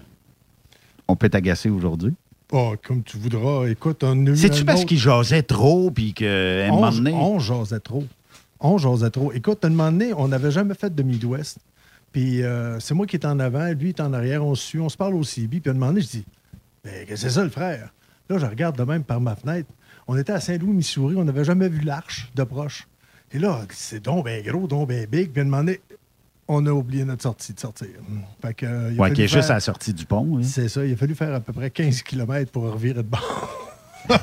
on 1.08 1.16
peut 1.16 1.28
t'agacer 1.28 1.70
aujourd'hui? 1.70 2.14
Oh, 2.52 2.74
comme 2.86 3.02
tu 3.02 3.16
voudras. 3.16 3.66
Écoute, 3.68 4.04
on 4.04 4.26
a 4.26 4.36
C'est-tu 4.36 4.64
parce 4.64 4.80
autre- 4.80 4.88
qu'il 4.88 4.98
jasait 4.98 5.42
trop, 5.42 5.90
puis 5.90 6.12
qu'à 6.12 6.26
un 6.66 6.70
on, 6.70 6.74
moment 6.76 6.90
donné... 6.92 7.12
on 7.12 7.38
jasait 7.38 7.80
trop. 7.80 8.04
On 8.60 8.78
jasait 8.78 9.10
trop. 9.10 9.32
Écoute, 9.32 9.64
à 9.64 9.68
un 9.68 9.70
moment 9.70 9.90
donné, 9.92 10.12
on 10.14 10.28
n'avait 10.28 10.50
jamais 10.50 10.74
fait 10.74 10.94
de 10.94 11.02
Midwest. 11.02 11.58
Puis 12.12 12.42
euh, 12.42 12.78
c'est 12.80 12.94
moi 12.94 13.06
qui 13.06 13.16
est 13.16 13.24
en 13.26 13.40
avant, 13.40 13.68
lui 13.72 13.88
est 13.88 14.00
en 14.00 14.12
arrière, 14.12 14.44
on 14.44 14.54
se 14.54 14.62
suit, 14.62 14.78
on 14.78 14.88
se 14.88 14.96
parle 14.96 15.14
au 15.14 15.24
CB. 15.24 15.60
Puis 15.60 15.68
à 15.68 15.72
un 15.72 15.74
moment 15.74 15.88
donné, 15.88 16.00
je 16.02 16.08
dis, 16.08 16.24
ben, 16.84 16.92
qu'est-ce 17.06 17.22
que 17.24 17.28
c'est 17.28 17.34
ça, 17.34 17.42
le 17.42 17.50
frère? 17.50 17.92
Là, 18.30 18.38
je 18.38 18.46
regarde 18.46 18.76
de 18.78 18.84
même 18.84 19.02
par 19.02 19.20
ma 19.20 19.34
fenêtre. 19.34 19.68
On 20.06 20.16
était 20.16 20.32
à 20.32 20.38
Saint-Louis, 20.40 20.72
Missouri, 20.74 21.16
on 21.16 21.24
n'avait 21.24 21.44
jamais 21.44 21.68
vu 21.68 21.80
l'arche 21.80 22.30
de 22.34 22.44
proche. 22.44 22.86
Et 23.32 23.38
là, 23.38 23.62
c'est 23.70 24.04
donc 24.04 24.26
bien 24.26 24.40
gros, 24.42 24.66
donc 24.68 24.88
bien 24.90 25.04
big. 25.10 25.30
Puis 25.32 25.40
à 25.40 25.44
un 25.44 25.46
moment 25.48 25.64
donné, 25.64 25.80
on 26.48 26.64
a 26.66 26.70
oublié 26.72 27.04
notre 27.04 27.22
sortie 27.22 27.52
de 27.54 27.60
sortir. 27.60 27.88
Fait 28.42 28.54
que, 28.54 28.66
euh, 28.66 28.90
il 28.92 28.98
a 28.98 29.02
Ouais, 29.02 29.12
qui 29.12 29.22
est 29.22 29.28
juste 29.28 29.50
à 29.50 29.54
la 29.54 29.60
sortie 29.60 29.92
du 29.94 30.04
pont. 30.06 30.38
hein. 30.38 30.42
C'est 30.42 30.68
ça, 30.68 30.84
il 30.84 30.92
a 30.92 30.96
fallu 30.96 31.14
faire 31.14 31.34
à 31.34 31.40
peu 31.40 31.52
près 31.52 31.70
15 31.70 32.02
km 32.02 32.50
pour 32.50 32.64
revirer 32.70 32.94
de 33.02 33.08
bord. 33.08 33.70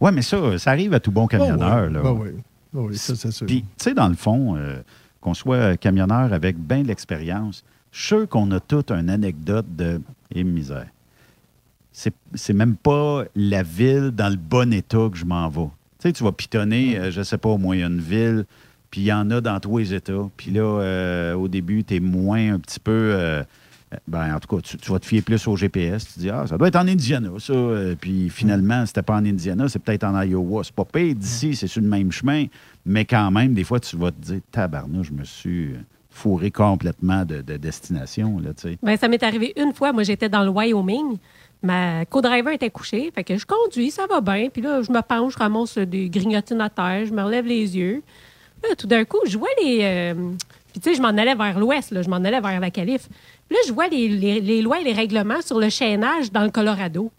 Ouais, 0.00 0.10
mais 0.10 0.22
ça, 0.22 0.58
ça 0.58 0.70
arrive 0.72 0.94
à 0.94 0.98
tout 1.00 1.12
bon 1.12 1.28
camionneur. 1.28 1.88
Ben 1.88 1.92
là. 1.92 2.12
oui. 2.12 2.18
Ben 2.18 2.20
oui. 2.24 2.30
Ben 2.72 2.80
oui, 2.82 2.98
ça, 2.98 3.14
c'est 3.14 3.30
sûr. 3.30 3.46
Puis, 3.46 3.62
tu 3.62 3.68
sais, 3.78 3.94
dans 3.94 4.08
le 4.08 4.16
fond, 4.16 4.56
euh, 4.56 4.80
qu'on 5.20 5.32
soit 5.32 5.76
camionneur 5.76 6.32
avec 6.32 6.56
bien 6.58 6.82
de 6.82 6.88
l'expérience, 6.88 7.62
je 7.92 7.98
suis 8.00 8.06
sûr 8.08 8.28
qu'on 8.28 8.50
a 8.50 8.58
toute 8.58 8.90
une 8.90 9.08
anecdote 9.08 9.66
de 9.76 10.00
et 10.34 10.42
misère. 10.42 10.86
C'est 11.92 12.12
c'est 12.34 12.52
même 12.52 12.74
pas 12.76 13.24
la 13.36 13.62
ville 13.62 14.10
dans 14.10 14.28
le 14.28 14.36
bon 14.36 14.72
état 14.72 15.08
que 15.10 15.16
je 15.16 15.24
m'en 15.24 15.48
vais. 15.48 15.68
Tu 16.00 16.08
sais, 16.08 16.12
tu 16.14 16.24
vas 16.24 16.32
pitonner, 16.32 16.98
euh, 16.98 17.10
je 17.12 17.22
sais 17.22 17.38
pas, 17.38 17.50
au 17.50 17.58
moyen 17.58 17.88
une 17.90 18.00
ville, 18.00 18.46
puis 18.90 19.02
il 19.02 19.04
y 19.04 19.12
en 19.12 19.30
a 19.30 19.40
dans 19.40 19.60
tous 19.60 19.78
les 19.78 19.94
États. 19.94 20.28
Puis 20.36 20.50
là, 20.50 20.62
euh, 20.62 21.34
au 21.34 21.48
début, 21.48 21.84
tu 21.84 21.96
es 21.96 22.00
moins 22.00 22.54
un 22.54 22.58
petit 22.58 22.80
peu. 22.80 23.12
euh, 23.14 23.42
ben, 24.06 24.36
en 24.36 24.38
tout 24.38 24.56
cas, 24.56 24.62
tu, 24.62 24.76
tu 24.76 24.92
vas 24.92 25.00
te 25.00 25.06
fier 25.06 25.20
plus 25.20 25.46
au 25.48 25.56
GPS. 25.56 26.14
Tu 26.14 26.20
dis, 26.20 26.30
ah, 26.30 26.46
ça 26.46 26.56
doit 26.56 26.68
être 26.68 26.76
en 26.76 26.86
Indiana, 26.86 27.30
ça. 27.38 27.52
Euh, 27.52 27.96
puis 28.00 28.30
finalement, 28.30 28.86
c'était 28.86 29.02
pas 29.02 29.14
en 29.14 29.24
Indiana, 29.24 29.68
c'est 29.68 29.80
peut-être 29.80 30.04
en 30.04 30.20
Iowa. 30.22 30.62
C'est 30.64 30.74
pas 30.74 30.84
pire 30.84 31.14
d'ici, 31.14 31.56
c'est 31.56 31.66
sur 31.66 31.82
le 31.82 31.88
même 31.88 32.12
chemin. 32.12 32.46
Mais 32.86 33.04
quand 33.04 33.30
même, 33.32 33.52
des 33.52 33.64
fois, 33.64 33.80
tu 33.80 33.96
vas 33.96 34.12
te 34.12 34.20
dire, 34.20 34.40
tabarnou, 34.52 35.02
je 35.02 35.12
me 35.12 35.24
suis 35.24 35.74
fourré 36.08 36.50
complètement 36.50 37.24
de, 37.24 37.40
de 37.42 37.56
destination, 37.56 38.38
là, 38.38 38.50
tu 38.54 38.68
sais. 38.70 38.78
Ben, 38.82 38.96
ça 38.96 39.08
m'est 39.08 39.22
arrivé 39.22 39.52
une 39.56 39.72
fois. 39.72 39.92
Moi, 39.92 40.02
j'étais 40.04 40.28
dans 40.28 40.42
le 40.44 40.50
Wyoming. 40.50 41.18
Ma 41.62 42.04
co-driver 42.06 42.52
était 42.52 42.70
couchée. 42.70 43.10
Fait 43.14 43.24
que 43.24 43.36
je 43.36 43.44
conduis, 43.46 43.90
ça 43.90 44.06
va 44.08 44.20
bien. 44.20 44.48
Puis 44.52 44.62
là, 44.62 44.82
je 44.82 44.90
me 44.92 45.02
penche, 45.02 45.34
je 45.34 45.38
ramasse 45.38 45.78
des 45.78 46.08
grignotines 46.08 46.60
à 46.60 46.70
terre, 46.70 47.06
je 47.06 47.12
me 47.12 47.22
relève 47.22 47.44
les 47.46 47.76
yeux. 47.76 48.02
Là, 48.62 48.74
tout 48.76 48.86
d'un 48.86 49.04
coup, 49.04 49.18
je 49.26 49.38
vois 49.38 49.48
les. 49.62 49.78
euh, 49.82 50.14
Puis, 50.72 50.80
tu 50.80 50.90
sais, 50.90 50.96
je 50.96 51.02
m'en 51.02 51.08
allais 51.08 51.34
vers 51.34 51.58
l'ouest, 51.58 51.90
là, 51.90 52.02
je 52.02 52.08
m'en 52.08 52.16
allais 52.16 52.40
vers 52.40 52.60
la 52.60 52.70
calife. 52.70 53.08
Puis 53.48 53.56
là, 53.56 53.58
je 53.66 53.72
vois 53.72 53.88
les, 53.88 54.08
les- 54.08 54.40
les 54.40 54.62
lois 54.62 54.80
et 54.80 54.84
les 54.84 54.92
règlements 54.92 55.40
sur 55.42 55.58
le 55.58 55.68
chaînage 55.68 56.30
dans 56.30 56.42
le 56.44 56.50
Colorado. 56.50 57.10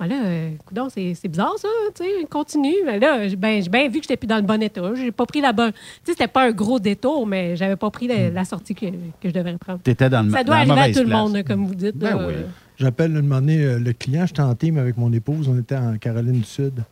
Ah 0.00 0.08
là, 0.08 0.16
euh, 0.24 0.50
c'est 0.92 1.14
c'est 1.14 1.28
bizarre, 1.28 1.54
ça, 1.56 1.68
tu 1.94 2.02
sais, 2.02 2.10
continue. 2.28 2.74
Mais 2.84 2.98
là, 2.98 3.28
j'ai 3.28 3.36
ben, 3.36 3.62
bien 3.70 3.84
vu 3.88 3.98
que 4.00 4.02
j'étais 4.02 4.16
plus 4.16 4.26
dans 4.26 4.36
le 4.36 4.42
bon 4.42 4.60
état. 4.60 4.82
J'ai 4.96 5.12
pas 5.12 5.24
pris 5.24 5.40
la 5.40 5.52
bonne. 5.52 5.70
Tu 5.72 5.78
sais, 6.06 6.12
c'était 6.12 6.26
pas 6.26 6.48
un 6.48 6.50
gros 6.50 6.80
détour, 6.80 7.28
mais 7.28 7.54
j'avais 7.54 7.76
pas 7.76 7.90
pris 7.90 8.08
la, 8.08 8.28
la 8.30 8.44
sortie 8.44 8.74
que, 8.74 8.86
que 8.86 9.28
je 9.28 9.30
devrais 9.30 9.56
prendre. 9.56 9.78
T'étais 9.84 10.10
dans 10.10 10.22
le 10.26 10.32
Ça 10.32 10.42
doit 10.42 10.56
arriver 10.56 10.72
à 10.80 10.92
tout 10.92 11.04
le 11.08 11.14
monde, 11.14 11.42
comme 11.44 11.64
vous 11.66 11.76
dites. 11.76 11.96
Ben 11.96 12.26
oui. 12.26 12.34
J'appelle 12.76 13.12
moment 13.12 13.36
donné, 13.36 13.60
euh, 13.62 13.78
le 13.78 13.92
client, 13.92 14.26
j'étais 14.26 14.42
en 14.42 14.52
team 14.56 14.78
avec 14.78 14.96
mon 14.96 15.12
épouse, 15.12 15.48
on 15.48 15.56
était 15.60 15.76
en 15.76 15.96
Caroline 15.96 16.40
du 16.40 16.42
Sud. 16.44 16.82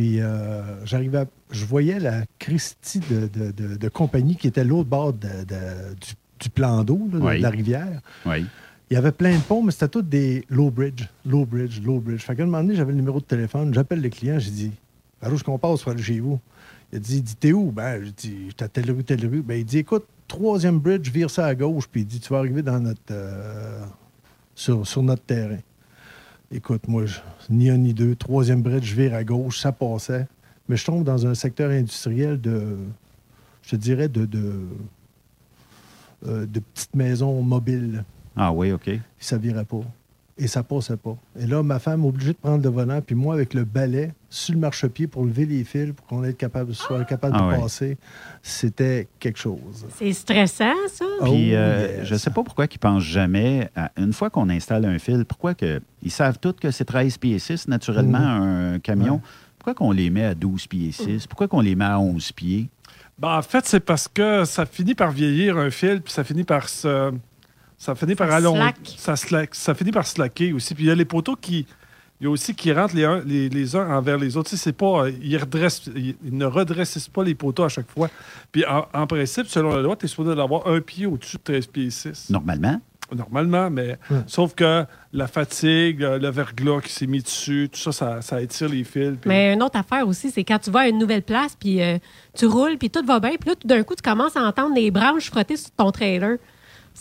Puis 0.00 0.18
euh, 0.18 0.62
j'arrivais, 0.86 1.18
à- 1.18 1.26
je 1.50 1.66
voyais 1.66 1.98
la 2.00 2.22
Christie 2.38 3.00
de, 3.00 3.28
de- 3.28 3.50
de- 3.50 3.76
de 3.76 3.88
compagnie 3.90 4.34
qui 4.34 4.46
était 4.46 4.64
l'autre 4.64 4.88
bord 4.88 5.12
du, 5.12 5.26
du 6.40 6.48
plan 6.48 6.82
d'eau, 6.84 7.06
de- 7.12 7.18
Oui. 7.18 7.36
de 7.36 7.42
la 7.42 7.50
rivière. 7.50 8.00
Oui. 8.24 8.46
Il 8.90 8.94
y 8.94 8.96
avait 8.96 9.12
plein 9.12 9.36
de 9.36 9.42
ponts, 9.42 9.62
mais 9.62 9.72
c'était 9.72 9.88
tous 9.88 10.00
des 10.00 10.46
low 10.48 10.70
bridge, 10.70 11.04
low 11.26 11.44
bridge, 11.44 11.82
low 11.82 12.00
bridge. 12.00 12.22
Fait 12.22 12.34
qu'à 12.34 12.44
un 12.44 12.46
moment 12.46 12.62
donné, 12.62 12.76
j'avais 12.76 12.92
le 12.92 12.96
numéro 12.96 13.20
de 13.20 13.26
téléphone, 13.26 13.74
j'appelle 13.74 14.00
le 14.00 14.08
client, 14.08 14.38
j'ai 14.38 14.50
dit, 14.50 14.72
par 15.20 15.30
où 15.30 15.34
est-ce 15.34 15.44
qu'on 15.44 15.58
passe 15.58 15.82
pour 15.82 15.92
aller 15.92 16.02
chez 16.02 16.18
vous? 16.18 16.40
Il 16.90 16.96
a 16.96 16.98
dit, 16.98 17.20
dit 17.20 17.36
t'es 17.36 17.52
où? 17.52 17.70
Ben, 17.70 18.02
j'ai 18.02 18.12
dit, 18.12 18.36
j'étais 18.48 18.64
à 18.64 18.68
telle 18.68 18.90
rue, 18.90 19.04
telle 19.04 19.26
rue. 19.26 19.42
Ben, 19.42 19.58
il 19.58 19.66
dit, 19.66 19.78
écoute, 19.80 20.06
troisième 20.26 20.78
bridge, 20.78 21.10
vire 21.10 21.28
ça 21.28 21.44
à 21.44 21.54
gauche, 21.54 21.86
puis 21.92 22.00
il 22.00 22.06
dit, 22.06 22.20
tu 22.20 22.32
vas 22.32 22.38
arriver 22.38 22.62
dans 22.62 22.80
notre, 22.80 23.02
euh, 23.10 23.84
sur, 24.54 24.86
sur 24.86 25.02
notre 25.02 25.24
terrain. 25.24 25.58
Écoute, 26.52 26.88
moi, 26.88 27.06
je- 27.06 27.20
ni 27.48 27.70
un 27.70 27.76
ni 27.76 27.94
deux, 27.94 28.16
troisième 28.16 28.62
bridge, 28.62 28.84
je 28.84 28.94
vire 28.96 29.14
à 29.14 29.22
gauche, 29.22 29.60
ça 29.60 29.70
passait. 29.72 30.26
Mais 30.68 30.76
je 30.76 30.84
tombe 30.84 31.04
dans 31.04 31.26
un 31.26 31.34
secteur 31.34 31.70
industriel 31.70 32.40
de, 32.40 32.76
je 33.62 33.70
te 33.70 33.76
dirais, 33.76 34.08
de, 34.08 34.24
de, 34.26 34.66
euh, 36.26 36.46
de 36.46 36.60
petites 36.60 36.94
maisons 36.94 37.40
mobiles 37.42 38.04
Ah 38.36 38.52
oui, 38.52 38.72
OK. 38.72 38.90
ça 39.18 39.38
virait 39.38 39.64
pas. 39.64 39.80
Et 40.38 40.46
ça 40.46 40.62
passait 40.62 40.96
pas. 40.96 41.16
Et 41.38 41.46
là, 41.46 41.62
ma 41.62 41.78
femme 41.78 42.04
obligée 42.04 42.32
de 42.32 42.38
prendre 42.38 42.62
le 42.64 42.70
volant, 42.70 43.00
puis 43.02 43.14
moi 43.14 43.34
avec 43.34 43.52
le 43.52 43.64
balai 43.64 44.12
sur 44.30 44.54
le 44.54 44.60
marchepied 44.60 45.06
pour 45.06 45.24
lever 45.26 45.44
les 45.44 45.64
fils 45.64 45.92
pour 45.92 46.06
qu'on 46.06 46.24
ait 46.24 46.32
capable, 46.32 46.74
soit 46.74 47.04
capable 47.04 47.36
Ah 47.38 47.42
de 47.42 47.46
ouais. 47.48 47.58
passer, 47.60 47.98
c'était 48.42 49.08
quelque 49.18 49.38
chose. 49.38 49.86
C'est 49.98 50.12
stressant, 50.12 50.72
ça. 50.88 51.04
Puis, 51.22 51.50
Oh, 51.52 51.56
euh, 51.56 51.96
yes. 51.98 52.06
je 52.08 52.14
sais 52.14 52.30
pas 52.30 52.42
pourquoi 52.42 52.66
ils 52.72 52.78
pensent 52.78 53.02
jamais, 53.02 53.68
à- 53.76 53.90
une 53.98 54.12
fois 54.12 54.30
qu'on 54.30 54.48
installe 54.48 54.84
un 54.86 54.98
fil, 54.98 55.24
pourquoi 55.26 55.54
que, 55.54 55.80
ils 56.02 56.10
savent 56.10 56.38
tous 56.38 56.52
que 56.54 56.70
c'est 56.70 56.84
13 56.86 57.18
pieds 57.18 57.38
6, 57.38 57.68
naturellement, 57.68 58.18
un 58.18 58.78
camion. 58.78 59.14
Ouais. 59.16 59.20
Pourquoi 59.58 59.74
qu'on 59.74 59.92
les 59.92 60.08
met 60.08 60.24
à 60.24 60.34
12 60.34 60.66
pieds 60.68 60.92
6? 60.92 61.26
Pourquoi 61.26 61.48
qu'on 61.48 61.60
les 61.60 61.74
met 61.74 61.84
à 61.84 61.98
11 62.00 62.32
pieds? 62.32 62.70
Ben, 63.18 63.36
en 63.36 63.42
fait, 63.42 63.66
c'est 63.66 63.80
parce 63.80 64.08
que 64.08 64.46
ça 64.46 64.64
finit 64.64 64.94
par 64.94 65.10
vieillir 65.10 65.58
un 65.58 65.68
fil, 65.70 66.00
puis 66.00 66.12
ça 66.12 66.24
finit 66.24 66.44
par 66.44 66.70
se. 66.70 67.12
Ça 67.80 67.94
finit 67.94 68.14
par 68.14 68.30
allonger. 68.30 68.60
Ça, 68.98 69.14
slack- 69.16 69.54
ça 69.54 69.74
finit 69.74 69.90
par 69.90 70.06
slacker 70.06 70.52
aussi. 70.52 70.74
Puis 70.74 70.84
il 70.84 70.88
y 70.88 70.90
a 70.90 70.94
les 70.94 71.06
poteaux 71.06 71.34
qui. 71.34 71.66
Il 72.20 72.24
y 72.24 72.26
a 72.26 72.30
aussi 72.30 72.54
qui 72.54 72.70
rentrent 72.70 72.94
les, 72.94 73.04
uns- 73.04 73.22
les, 73.24 73.48
les 73.48 73.74
uns 73.74 73.88
envers 73.96 74.18
les 74.18 74.36
autres. 74.36 74.50
Tu 74.50 74.56
sais, 74.58 74.62
c'est 74.64 74.74
pas. 74.74 75.06
euh, 75.06 75.12
Ils, 75.22 75.38
redressent, 75.38 75.86
ils, 75.96 76.14
ne 76.22 76.44
redressent 76.44 77.08
pas 77.08 77.24
les 77.24 77.34
poteaux 77.34 77.64
à 77.64 77.70
chaque 77.70 77.90
fois. 77.90 78.10
Puis 78.52 78.62
en, 78.66 78.84
en 78.92 79.06
principe, 79.06 79.46
selon 79.46 79.74
la 79.74 79.80
loi, 79.80 79.96
tu 79.96 80.04
es 80.04 80.08
supposé 80.08 80.34
d'avoir 80.36 80.66
un 80.66 80.82
pied 80.82 81.06
au-dessus 81.06 81.38
de 81.38 81.42
13 81.42 81.66
pieds 81.68 81.88
6. 81.90 82.28
Normalement. 82.28 82.78
Normalement, 83.16 83.70
mais 83.70 83.98
Ouais. 84.10 84.18
sauf 84.26 84.54
que 84.54 84.84
la 85.14 85.26
fatigue, 85.26 86.00
le 86.00 86.28
verglas 86.30 86.80
qui 86.82 86.92
s'est 86.92 87.06
mis 87.08 87.22
dessus, 87.22 87.68
tout 87.72 87.80
ça, 87.80 87.90
ça, 87.92 88.20
ça 88.22 88.40
étire 88.42 88.68
les 88.68 88.84
fils. 88.84 89.16
puis- 89.20 89.28
Mais 89.28 89.52
une 89.54 89.62
autre 89.62 89.78
affaire 89.78 90.06
aussi, 90.06 90.30
c'est 90.30 90.44
quand 90.44 90.58
tu 90.60 90.70
vas 90.70 90.80
à 90.80 90.88
une 90.88 90.98
nouvelle 90.98 91.22
place, 91.22 91.56
puis 91.58 91.82
euh, 91.82 91.98
tu 92.36 92.44
roules, 92.46 92.76
puis 92.78 92.88
tout 92.90 93.04
va 93.04 93.18
bien, 93.18 93.32
puis 93.40 93.48
là, 93.50 93.56
tout 93.56 93.66
d'un 93.66 93.82
coup, 93.82 93.94
tu 93.96 94.02
commences 94.02 94.36
à 94.36 94.42
entendre 94.42 94.74
des 94.74 94.90
branches 94.92 95.28
frotter 95.30 95.56
sur 95.56 95.70
ton 95.72 95.90
trailer. 95.90 96.36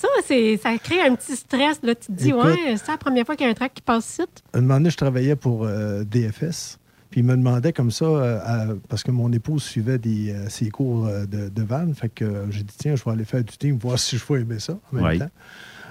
Ça, 0.02 0.08
c'est, 0.26 0.56
ça 0.58 0.78
crée 0.78 1.02
un 1.02 1.14
petit 1.16 1.36
stress. 1.36 1.80
Là. 1.84 1.94
Tu 1.96 2.08
te 2.08 2.12
dis, 2.14 2.30
Écoute- 2.30 2.44
ouais, 2.46 2.78
c'est 2.78 2.88
la 2.92 2.98
première 2.98 3.26
fois 3.26 3.36
qu'il 3.36 3.46
y 3.46 3.50
a 3.50 3.52
un 3.52 3.56
track 3.56 3.74
qui 3.74 3.82
passe 3.82 4.10
ici. 4.14 4.22
Un 4.54 4.62
moment 4.62 4.76
donné, 4.76 4.90
je 4.92 4.98
travaillais 4.98 5.36
pour 5.36 5.66
euh, 5.66 6.04
DFS. 6.06 6.78
Puis 7.10 7.22
il 7.22 7.24
me 7.26 7.36
demandait 7.36 7.74
comme 7.74 7.92
ça, 7.92 8.06
euh, 8.06 8.40
à- 8.44 8.68
parce 8.88 9.04
que 9.04 9.12
mon 9.12 9.32
épouse 9.34 9.64
suivait 9.64 9.98
des, 9.98 10.32
euh, 10.32 10.48
ses 10.48 10.70
cours 10.70 11.08
euh, 11.08 11.26
de, 11.26 11.50
de 11.50 11.64
van. 11.64 11.92
Fait 11.94 12.08
que 12.08 12.24
euh, 12.24 12.52
j'ai 12.52 12.64
dit, 12.64 12.74
tiens, 12.78 12.96
je 12.96 13.04
vais 13.04 13.12
aller 13.12 13.26
faire 13.26 13.44
du 13.44 13.58
team, 13.58 13.78
voir 13.78 13.98
si 14.00 14.18
je 14.18 14.24
vais 14.34 14.42
aimer 14.42 14.60
ça 14.60 14.74
en 14.92 14.96
même 14.96 15.06
Oui. 15.06 15.20
temps. 15.20 15.30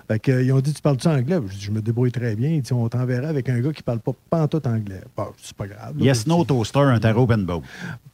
Fait 0.06 0.18
que, 0.20 0.32
euh, 0.32 0.42
ils 0.42 0.52
ont 0.52 0.60
dit, 0.60 0.72
tu 0.72 0.80
parles-tu 0.80 1.06
anglais? 1.08 1.38
Dit, 1.40 1.60
je 1.60 1.70
me 1.70 1.82
débrouille 1.82 2.12
très 2.12 2.34
bien. 2.34 2.48
Ils 2.48 2.62
dit, 2.62 2.72
on 2.72 2.88
t'enverra 2.88 3.28
avec 3.28 3.48
un 3.50 3.60
gars 3.60 3.72
qui 3.74 3.82
parle 3.82 3.98
pas 3.98 4.12
pantoute 4.30 4.66
anglais. 4.66 5.02
Bon, 5.16 5.26
c'est 5.42 5.54
pas 5.56 5.66
grave. 5.66 5.98
là. 5.98 6.02
Yes, 6.04 6.26
no 6.26 6.44
toaster, 6.44 6.78
un 6.80 6.98
tarot 6.98 7.30
and 7.30 7.38
boat. 7.40 7.62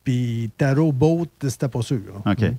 Puis 0.02 0.50
Taro 0.58 0.90
Boat, 0.90 1.26
c'était 1.46 1.68
pas 1.68 1.82
sûr. 1.82 2.00
là. 2.24 2.32
OK. 2.32 2.52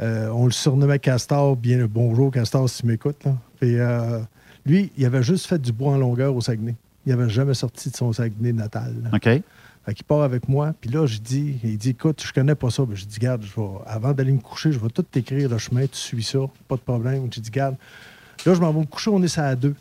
Euh, 0.00 0.28
on 0.28 0.44
le 0.44 0.52
surnommait 0.52 0.98
Castor. 0.98 1.56
Bien, 1.56 1.86
bonjour, 1.90 2.30
Castor, 2.30 2.68
si 2.68 2.82
tu 2.82 2.86
m'écoutes. 2.86 3.22
Puis, 3.60 3.78
euh, 3.78 4.20
lui, 4.64 4.92
il 4.96 5.04
avait 5.06 5.22
juste 5.22 5.46
fait 5.46 5.58
du 5.60 5.72
bois 5.72 5.92
en 5.92 5.98
longueur 5.98 6.34
au 6.34 6.40
Saguenay. 6.40 6.74
Il 7.06 7.14
n'avait 7.14 7.30
jamais 7.30 7.54
sorti 7.54 7.90
de 7.90 7.96
son 7.96 8.12
Saguenay 8.12 8.52
natal. 8.52 8.94
là. 9.04 9.10
OK. 9.14 9.42
Fait 9.86 9.94
qu'il 9.94 10.04
part 10.04 10.22
avec 10.22 10.48
moi. 10.48 10.74
Puis 10.80 10.90
là, 10.90 11.06
je 11.06 11.18
dis, 11.18 11.60
il 11.62 11.78
dit, 11.78 11.90
écoute, 11.90 12.20
je 12.26 12.32
connais 12.32 12.56
pas 12.56 12.70
ça. 12.70 12.84
Ben, 12.84 12.96
je 12.96 13.04
dis, 13.04 13.18
garde, 13.20 13.42
je 13.44 13.54
vais, 13.60 13.68
avant 13.86 14.12
d'aller 14.12 14.32
me 14.32 14.40
coucher, 14.40 14.72
je 14.72 14.78
vais 14.80 14.88
tout 14.88 15.02
t'écrire 15.02 15.48
le 15.48 15.58
chemin, 15.58 15.82
tu 15.86 15.96
suis 15.96 16.24
ça, 16.24 16.40
pas 16.66 16.74
de 16.74 16.80
problème. 16.80 17.28
J'ai 17.30 17.40
dit, 17.40 17.50
garde, 17.50 17.76
là, 18.44 18.54
je 18.54 18.60
m'en 18.60 18.72
vais 18.72 18.80
me 18.80 18.86
coucher, 18.86 19.10
on 19.10 19.22
est 19.22 19.28
sur 19.28 19.42
la 19.42 19.54
2. 19.54 19.74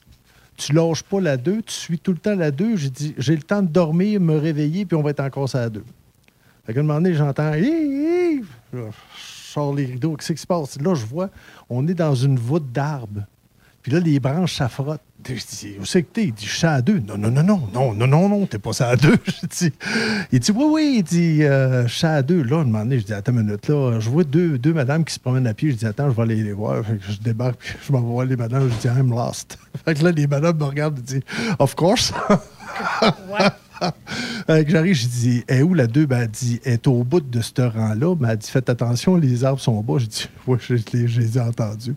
Tu 0.57 0.73
lâches 0.73 1.01
pas 1.03 1.19
la 1.19 1.35
2, 1.37 1.63
tu 1.63 1.73
suis 1.73 1.97
tout 1.99 2.11
le 2.11 2.19
temps 2.19 2.35
la 2.35 2.51
2. 2.51 2.77
J'ai 2.77 2.89
dit, 2.91 3.15
j'ai 3.17 3.35
le 3.35 3.41
temps 3.41 3.63
de 3.63 3.67
dormir, 3.67 4.21
me 4.21 4.37
réveiller, 4.37 4.85
puis 4.85 4.95
on 4.95 5.01
va 5.01 5.09
être 5.09 5.21
encore 5.21 5.49
sur 5.49 5.57
la 5.57 5.69
2. 5.69 5.83
Fait 6.65 6.73
qu'à 6.73 6.79
un 6.79 6.83
moment 6.83 7.01
donné, 7.01 7.15
j'entends, 7.15 7.53
Hi, 7.55 7.63
hi! 7.65 8.41
Les 9.75 9.85
rideaux, 9.85 10.15
qu'est-ce 10.15 10.33
qui 10.33 10.41
se 10.41 10.47
passe? 10.47 10.79
Là, 10.81 10.95
je 10.95 11.05
vois, 11.05 11.29
on 11.69 11.87
est 11.87 11.93
dans 11.93 12.15
une 12.15 12.37
voûte 12.37 12.71
d'arbres. 12.71 13.23
Puis 13.81 13.91
là, 13.91 13.99
les 13.99 14.19
branches 14.19 14.55
s'affrottent. 14.55 14.99
Je 15.27 15.33
dis, 15.33 15.75
où 15.79 15.85
c'est 15.85 16.01
que 16.01 16.11
t'es? 16.11 16.23
Il 16.25 16.33
dit, 16.33 16.45
je 16.47 16.55
suis 16.55 16.65
à 16.65 16.81
deux. 16.81 16.99
Non, 16.99 17.17
non, 17.17 17.29
non, 17.29 17.43
non, 17.43 17.61
non, 17.71 17.93
non, 17.93 18.07
non, 18.07 18.29
non, 18.29 18.45
t'es 18.47 18.57
pas 18.57 18.73
ça 18.73 18.89
à 18.89 18.95
deux. 18.95 19.15
Je 19.27 19.47
dis, 19.47 19.73
il 20.31 20.39
dit, 20.39 20.51
oui, 20.51 20.65
oui, 20.67 20.95
il 20.97 21.03
dit, 21.03 21.43
euh, 21.43 21.87
je 21.87 21.93
suis 21.93 22.07
à 22.07 22.21
deux. 22.23 22.41
Là, 22.41 22.57
un 22.57 22.63
moment 22.63 22.79
donné, 22.79 22.99
je 22.99 23.05
dis, 23.05 23.13
attends 23.13 23.31
une 23.31 23.43
minute, 23.43 23.67
là, 23.67 23.99
je 23.99 24.09
vois 24.09 24.23
deux, 24.23 24.57
deux 24.57 24.73
madames 24.73 25.05
qui 25.05 25.13
se 25.13 25.19
promènent 25.19 25.45
à 25.45 25.53
pied. 25.53 25.71
Je 25.71 25.75
dis, 25.75 25.85
attends, 25.85 26.09
je 26.09 26.15
vais 26.15 26.21
aller 26.23 26.43
les 26.43 26.53
voir. 26.53 26.83
Je 26.83 27.17
débarque, 27.19 27.59
puis 27.59 27.75
je 27.87 27.91
m'en 27.91 28.01
vais 28.01 28.07
voir 28.07 28.25
les 28.25 28.35
madames. 28.35 28.69
Je 28.69 28.87
dis, 28.87 28.87
I'm 28.87 29.11
lost. 29.11 29.57
Fait 29.85 29.93
que 29.93 30.03
là, 30.03 30.11
les 30.11 30.25
madames 30.25 30.57
me 30.57 30.63
regardent 30.63 30.99
et 30.99 31.03
disent, 31.03 31.23
of 31.59 31.75
course. 31.75 32.11
J'arrive, 34.67 34.95
je 34.95 35.07
dis, 35.07 35.43
est 35.47 35.61
où 35.61 35.73
la 35.73 35.87
deux? 35.87 36.05
Ben, 36.05 36.21
elle 36.21 36.27
dit, 36.29 36.59
est 36.65 36.87
au 36.87 37.03
bout 37.03 37.19
de 37.21 37.41
ce 37.41 37.61
rang-là. 37.61 38.15
Ben, 38.15 38.29
elle 38.31 38.37
dit, 38.37 38.49
faites 38.49 38.69
attention, 38.69 39.15
les 39.15 39.43
arbres 39.43 39.59
sont 39.59 39.81
bas. 39.81 39.95
Je 39.99 40.05
dis, 40.05 40.27
oui, 40.47 40.57
je, 40.59 40.75
les- 40.93 41.37
ai 41.37 41.41
entendus. 41.41 41.95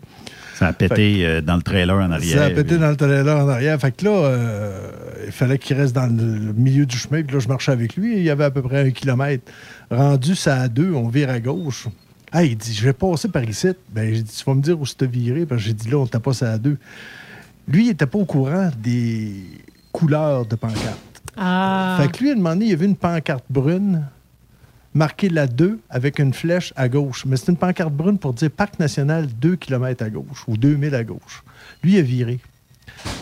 Ça 0.55 0.67
a 0.67 0.73
pété 0.73 1.25
euh, 1.25 1.41
dans 1.41 1.55
le 1.55 1.61
trailer 1.61 1.95
en 1.95 2.11
arrière. 2.11 2.37
Ça 2.39 2.45
a 2.45 2.49
pété 2.49 2.77
dans 2.77 2.89
le 2.89 2.95
trailer 2.97 3.37
en 3.37 3.47
arrière. 3.47 3.79
Fait 3.79 3.91
que 3.91 4.03
là, 4.05 4.11
euh, 4.11 4.91
il 5.25 5.31
fallait 5.31 5.57
qu'il 5.57 5.77
reste 5.77 5.93
dans 5.95 6.07
le 6.07 6.53
milieu 6.53 6.85
du 6.85 6.97
chemin. 6.97 7.23
Puis 7.23 7.33
là, 7.33 7.39
je 7.39 7.47
marchais 7.47 7.71
avec 7.71 7.95
lui. 7.95 8.17
Il 8.17 8.23
y 8.23 8.29
avait 8.29 8.43
à 8.45 8.51
peu 8.51 8.61
près 8.61 8.87
un 8.87 8.91
kilomètre. 8.91 9.49
Rendu, 9.89 10.35
ça 10.35 10.57
à 10.61 10.67
deux, 10.67 10.91
on 10.93 11.07
vire 11.07 11.29
à 11.29 11.39
gauche. 11.39 11.87
Ah, 12.31 12.43
il 12.43 12.57
dit, 12.57 12.73
je 12.73 12.83
vais 12.83 12.93
passer 12.93 13.27
par 13.29 13.43
ici. 13.43 13.69
Ben, 13.93 14.13
j'ai 14.13 14.21
dit, 14.21 14.31
tu 14.35 14.43
vas 14.43 14.53
me 14.53 14.61
dire 14.61 14.79
où 14.79 14.85
c'est 14.85 15.03
viré? 15.09 15.45
Parce 15.45 15.61
que 15.61 15.67
j'ai 15.67 15.73
dit, 15.73 15.89
là, 15.89 15.97
on 15.97 16.07
t'a 16.07 16.19
pas 16.19 16.33
ça 16.33 16.51
à 16.51 16.57
deux. 16.57 16.77
Lui, 17.67 17.85
il 17.85 17.87
n'était 17.87 18.05
pas 18.05 18.17
au 18.19 18.25
courant 18.25 18.69
des 18.81 19.31
couleurs 19.91 20.45
de 20.45 20.55
pancarte. 20.55 20.97
Ah. 21.39 21.97
Fait 22.01 22.11
que 22.11 22.19
lui, 22.23 22.29
à 22.29 22.33
un 22.33 22.35
moment 22.35 22.49
donné, 22.49 22.65
il 22.67 22.73
a 22.73 22.75
vu 22.75 22.85
une 22.85 22.95
pancarte 22.97 23.45
brune 23.49 24.03
marquée 24.93 25.29
la 25.29 25.47
2 25.47 25.79
avec 25.89 26.19
une 26.19 26.33
flèche 26.33 26.73
à 26.75 26.89
gauche. 26.89 27.25
Mais 27.25 27.37
c'est 27.37 27.51
une 27.51 27.57
pancarte 27.57 27.93
brune 27.93 28.17
pour 28.17 28.33
dire 28.33 28.51
Parc 28.51 28.77
national 28.79 29.27
2 29.39 29.55
km 29.55 30.03
à 30.03 30.09
gauche 30.09 30.43
ou 30.47 30.57
2000 30.57 30.93
à 30.95 31.03
gauche. 31.03 31.43
Lui, 31.83 31.93
il 31.93 31.99
a 31.99 32.01
viré. 32.01 32.39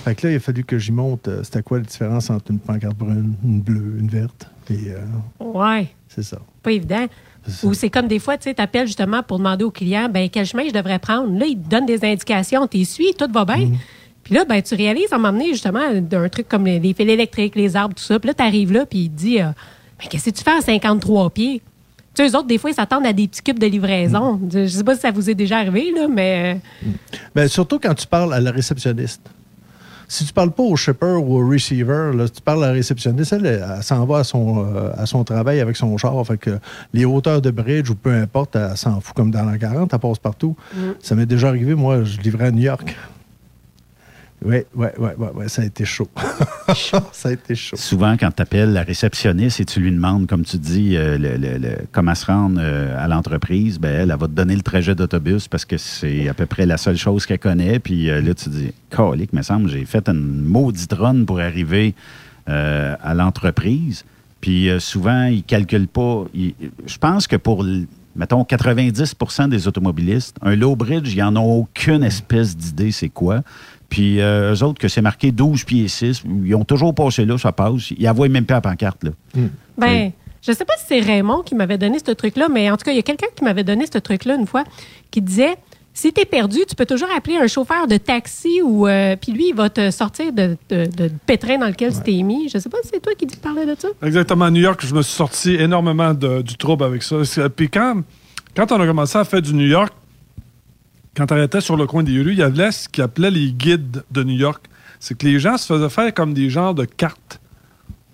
Fait 0.03 0.15
que 0.15 0.25
là, 0.27 0.33
il 0.33 0.35
a 0.37 0.39
fallu 0.39 0.63
que 0.63 0.79
j'y 0.79 0.91
monte. 0.91 1.27
euh, 1.27 1.43
C'était 1.43 1.61
quoi 1.61 1.77
la 1.77 1.83
différence 1.83 2.29
entre 2.29 2.51
une 2.51 2.59
pancarte 2.59 2.97
brune, 2.97 3.35
une 3.43 3.61
bleue, 3.61 3.97
une 3.99 4.07
verte? 4.07 4.49
Et 4.69 4.91
euh, 4.91 4.99
Ouais. 5.43 5.89
c'est 6.07 6.23
ça. 6.23 6.39
Pas 6.63 6.71
évident. 6.71 7.05
Ou 7.63 7.73
c'est 7.73 7.89
comme 7.89 8.07
des 8.07 8.19
fois, 8.19 8.37
tu 8.37 8.43
sais, 8.45 8.53
t'appelles 8.55 8.87
justement 8.87 9.23
pour 9.23 9.37
demander 9.37 9.63
au 9.63 9.71
client, 9.71 10.09
ben 10.09 10.27
quel 10.29 10.45
chemin 10.45 10.63
je 10.67 10.73
devrais 10.73 10.99
prendre? 10.99 11.37
Là, 11.37 11.45
il 11.45 11.57
te 11.57 11.69
donne 11.69 11.85
des 11.85 12.03
indications, 12.03 12.67
t'es 12.67 12.83
suis, 12.83 13.13
tout 13.17 13.31
va 13.31 13.45
bien? 13.45 13.69
Puis 14.27 14.35
là, 14.35 14.43
ben 14.43 14.61
tu 14.61 14.75
réalises 14.75 15.13
à 15.13 15.15
un 15.15 15.19
moment 15.19 15.31
donné, 15.31 15.53
justement, 15.53 15.79
d'un 16.01 16.27
truc 16.27 16.49
comme 16.49 16.65
les, 16.65 16.79
les 16.79 16.93
fils 16.93 17.07
électriques, 17.07 17.55
les 17.55 17.77
arbres, 17.77 17.95
tout 17.95 18.03
ça. 18.03 18.19
Puis 18.19 18.27
là, 18.27 18.33
t'arrives 18.33 18.73
là, 18.73 18.85
puis 18.85 19.03
il 19.03 19.09
te 19.09 19.15
dit, 19.15 19.39
euh, 19.39 19.45
ben 19.97 20.09
qu'est-ce 20.09 20.29
que 20.31 20.35
tu 20.35 20.43
fais 20.43 20.51
à 20.51 20.59
53 20.59 21.29
pieds? 21.29 21.61
Tu 22.13 22.23
sais, 22.25 22.29
eux 22.29 22.35
autres, 22.37 22.47
des 22.47 22.57
fois, 22.57 22.69
ils 22.69 22.73
s'attendent 22.73 23.05
à 23.05 23.13
des 23.13 23.29
petits 23.29 23.41
cubes 23.41 23.57
de 23.57 23.67
livraison. 23.67 24.37
Je 24.51 24.67
sais 24.67 24.83
pas 24.83 24.95
si 24.95 25.01
ça 25.01 25.11
vous 25.11 25.29
est 25.29 25.33
déjà 25.33 25.59
arrivé, 25.59 25.93
là, 25.95 26.09
mais... 26.09 26.59
Ben, 27.33 27.47
surtout 27.47 27.79
quand 27.79 27.93
tu 27.93 28.05
parles 28.05 28.33
à 28.33 28.41
la 28.41 28.51
réceptionniste. 28.51 29.21
Si 30.09 30.25
tu 30.25 30.33
parles 30.33 30.51
pas 30.51 30.63
au 30.63 30.75
shipper 30.75 31.05
ou 31.05 31.39
au 31.39 31.47
receiver, 31.47 32.11
là, 32.13 32.27
tu 32.27 32.41
parles 32.41 32.65
à 32.65 32.67
la 32.67 32.73
réceptionniste, 32.73 33.31
elle, 33.31 33.45
elle, 33.45 33.81
s'en 33.81 34.05
va 34.05 34.17
à 34.17 34.23
son, 34.25 34.65
euh, 34.65 34.91
à 34.97 35.05
son 35.05 35.23
travail 35.23 35.61
avec 35.61 35.77
son 35.77 35.97
char. 35.97 36.21
Fait 36.27 36.37
que 36.37 36.59
les 36.93 37.05
hauteurs 37.05 37.41
de 37.41 37.51
bridge 37.51 37.89
ou 37.89 37.95
peu 37.95 38.11
importe, 38.11 38.57
elle 38.57 38.75
s'en 38.75 38.99
fout 38.99 39.15
comme 39.15 39.31
dans 39.31 39.45
la 39.45 39.57
40, 39.57 39.93
elle 39.93 39.99
passe 39.99 40.19
partout. 40.19 40.57
Mm. 40.73 40.79
Ça 41.01 41.15
m'est 41.15 41.25
déjà 41.25 41.47
arrivé, 41.47 41.75
moi, 41.75 42.03
je 42.03 42.19
livrais 42.19 42.47
à 42.47 42.51
New 42.51 42.63
York. 42.63 42.93
Oui, 44.45 44.57
oui, 44.75 44.87
oui, 44.99 45.09
ouais, 45.17 45.29
ouais, 45.33 45.49
ça 45.49 45.63
a 45.63 45.65
été 45.65 45.83
chaud. 45.83 46.07
ça 47.11 47.29
a 47.29 47.31
été 47.31 47.55
chaud. 47.55 47.75
Souvent, 47.75 48.15
quand 48.17 48.29
tu 48.35 48.41
appelles 48.43 48.71
la 48.71 48.83
réceptionniste 48.83 49.59
et 49.59 49.65
tu 49.65 49.79
lui 49.79 49.91
demandes, 49.91 50.27
comme 50.27 50.45
tu 50.45 50.57
dis, 50.57 50.95
euh, 50.95 51.17
le- 51.17 51.37
le- 51.37 51.57
le- 51.57 51.77
comment 51.91 52.13
se 52.13 52.25
rendre 52.27 52.59
euh, 52.61 52.95
à 53.03 53.07
l'entreprise, 53.07 53.79
ben, 53.79 53.89
elle, 53.89 54.11
elle 54.11 54.17
va 54.19 54.27
te 54.27 54.33
donner 54.33 54.55
le 54.55 54.61
trajet 54.61 54.93
d'autobus 54.93 55.47
parce 55.47 55.65
que 55.65 55.77
c'est 55.77 56.29
à 56.29 56.35
peu 56.35 56.45
près 56.45 56.67
la 56.67 56.77
seule 56.77 56.97
chose 56.97 57.25
qu'elle 57.25 57.39
connaît. 57.39 57.79
Puis 57.79 58.09
euh, 58.11 58.21
là, 58.21 58.33
tu 58.35 58.49
dis, 58.49 58.71
colique, 58.91 59.33
me 59.33 59.41
semble, 59.41 59.69
j'ai 59.69 59.85
fait 59.85 60.07
une 60.07 60.43
maudite 60.43 60.93
run 60.93 61.23
pour 61.25 61.39
arriver 61.39 61.95
à 62.45 63.13
l'entreprise. 63.13 64.05
Puis 64.39 64.69
souvent, 64.79 65.25
ils 65.25 65.37
ne 65.37 65.41
calculent 65.41 65.87
pas. 65.87 66.25
Ils- 66.33 66.53
je 66.85 66.97
pense 66.97 67.27
que 67.27 67.35
pour, 67.35 67.65
mettons, 68.15 68.43
90% 68.43 69.49
des 69.49 69.67
automobilistes, 69.67 70.37
un 70.41 70.55
low 70.55 70.75
bridge, 70.75 71.13
ils 71.13 71.19
n'en 71.19 71.35
ont 71.35 71.53
aucune 71.61 72.03
espèce 72.03 72.55
d'idée 72.55 72.91
c'est 72.91 73.09
quoi. 73.09 73.41
Puis 73.89 74.19
euh, 74.21 74.53
eux 74.53 74.63
autres, 74.63 74.79
que 74.79 74.87
c'est 74.87 75.01
marqué 75.01 75.31
12 75.31 75.63
pieds 75.63 75.87
6, 75.87 76.23
ils 76.45 76.55
ont 76.55 76.65
toujours 76.65 76.93
passé 76.93 77.25
là, 77.25 77.37
ça 77.37 77.51
passe. 77.51 77.91
Ils 77.91 78.03
n'envoient 78.05 78.27
même 78.29 78.45
pas 78.45 78.55
la 78.55 78.61
pancarte. 78.61 79.03
Là. 79.03 79.11
Ben, 79.77 80.11
je 80.41 80.51
sais 80.51 80.65
pas 80.65 80.73
si 80.77 80.85
c'est 80.87 80.99
Raymond 80.99 81.41
qui 81.43 81.55
m'avait 81.55 81.77
donné 81.77 81.97
ce 82.05 82.11
truc-là, 82.11 82.47
mais 82.49 82.69
en 82.69 82.77
tout 82.77 82.83
cas, 82.85 82.91
il 82.91 82.95
y 82.97 82.99
a 82.99 83.03
quelqu'un 83.03 83.27
qui 83.35 83.43
m'avait 83.43 83.63
donné 83.63 83.85
ce 83.91 83.97
truc-là 83.97 84.35
une 84.35 84.47
fois, 84.47 84.63
qui 85.11 85.21
disait 85.21 85.55
si 85.93 86.13
tu 86.13 86.21
es 86.21 86.25
perdu, 86.25 86.59
tu 86.69 86.75
peux 86.75 86.85
toujours 86.85 87.07
appeler 87.17 87.37
un 87.37 87.47
chauffeur 87.47 87.87
de 87.87 87.97
taxi 87.97 88.61
ou 88.61 88.87
euh, 88.87 89.15
puis 89.15 89.31
lui, 89.31 89.49
il 89.49 89.55
va 89.55 89.69
te 89.69 89.89
sortir 89.89 90.31
de, 90.31 90.55
de, 90.69 90.85
de 90.85 91.09
pétrin 91.25 91.57
dans 91.57 91.65
lequel 91.67 91.91
tu 91.91 92.01
t'es 92.01 92.21
mis. 92.23 92.49
Je 92.49 92.59
sais 92.59 92.69
pas 92.69 92.77
si 92.83 92.89
c'est 92.93 92.99
toi 93.01 93.13
qui 93.17 93.25
dis- 93.25 93.35
parlais 93.37 93.65
de 93.65 93.75
ça. 93.79 93.87
Exactement. 94.03 94.45
À 94.45 94.51
New 94.51 94.61
York, 94.61 94.85
je 94.85 94.93
me 94.93 95.01
suis 95.01 95.15
sorti 95.15 95.55
énormément 95.55 96.13
de- 96.13 96.43
du 96.43 96.55
trouble 96.55 96.83
avec 96.83 97.01
ça. 97.01 97.15
Puis 97.55 97.69
quand, 97.69 98.03
quand 98.55 98.71
on 98.71 98.79
a 98.79 98.85
commencé 98.85 99.17
à 99.17 99.23
faire 99.25 99.41
du 99.41 99.55
New 99.55 99.65
York, 99.65 99.91
quand 101.17 101.31
on 101.31 101.35
arrêtait 101.35 101.61
sur 101.61 101.75
le 101.75 101.87
coin 101.87 102.03
des 102.03 102.21
rues, 102.21 102.33
il 102.33 102.37
y 102.37 102.43
avait 102.43 102.71
ce 102.71 102.87
qu'ils 102.87 103.03
appelaient 103.03 103.31
les 103.31 103.51
guides 103.51 104.03
de 104.11 104.23
New 104.23 104.35
York. 104.35 104.63
C'est 104.99 105.17
que 105.17 105.25
les 105.25 105.39
gens 105.39 105.57
se 105.57 105.73
faisaient 105.73 105.89
faire 105.89 106.13
comme 106.13 106.35
des 106.35 106.51
genres 106.51 106.75
de 106.75 106.85
cartes. 106.85 107.41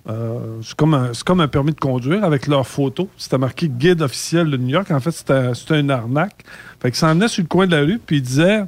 Euh, 0.08 0.60
c'est 0.62 0.76
comme, 0.76 1.12
comme 1.26 1.42
un 1.42 1.50
permis 1.50 1.74
de 1.74 1.80
conduire 1.80 2.24
avec 2.24 2.48
leurs 2.48 2.66
photos. 2.66 3.08
C'était 3.18 3.38
marqué 3.38 3.68
guide 3.68 4.02
officiel 4.02 4.50
de 4.50 4.56
New 4.56 4.70
York. 4.70 4.90
En 4.90 5.02
fait, 5.02 5.12
c'était 5.12 5.80
une 5.80 5.92
arnaque. 5.92 6.46
Fait 6.82 7.04
en 7.04 7.14
venait 7.14 7.28
sur 7.28 7.44
le 7.44 7.48
coin 7.48 7.68
de 7.68 7.76
la 7.76 7.82
rue, 7.82 8.00
puis 8.00 8.18
il 8.18 8.22
disait 8.22 8.64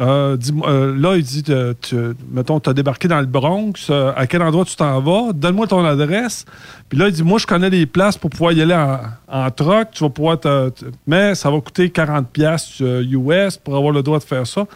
euh, 0.00 0.36
euh, 0.66 0.96
là, 0.98 1.16
il 1.16 1.22
dit, 1.22 1.42
tu- 1.44 1.52
tu- 1.80 1.96
mettons, 2.32 2.58
tu 2.58 2.68
as 2.68 2.72
débarqué 2.72 3.06
dans 3.06 3.20
le 3.20 3.26
Bronx, 3.26 3.72
euh, 3.90 4.12
à 4.16 4.26
quel 4.26 4.42
endroit 4.42 4.64
tu 4.64 4.74
t'en 4.74 5.00
vas, 5.00 5.32
donne-moi 5.32 5.66
ton 5.68 5.84
adresse. 5.84 6.44
Puis 6.88 6.98
là, 6.98 7.06
il 7.08 7.12
dit, 7.14 7.22
moi, 7.22 7.38
je 7.38 7.46
connais 7.46 7.70
les 7.70 7.86
places 7.86 8.18
pour 8.18 8.30
pouvoir 8.30 8.52
y 8.52 8.60
aller 8.62 8.74
en, 8.74 8.98
en 9.28 9.50
tu 9.50 9.62
vas 9.64 10.10
pouvoir 10.10 10.40
te, 10.40 10.70
mais 11.06 11.34
ça 11.36 11.50
va 11.50 11.60
coûter 11.60 11.90
40 11.90 12.28
pièces 12.28 12.80
US 12.80 13.56
pour 13.56 13.76
avoir 13.76 13.92
le 13.92 14.02
droit 14.02 14.18
de 14.18 14.24
faire 14.24 14.46
ça. 14.46 14.66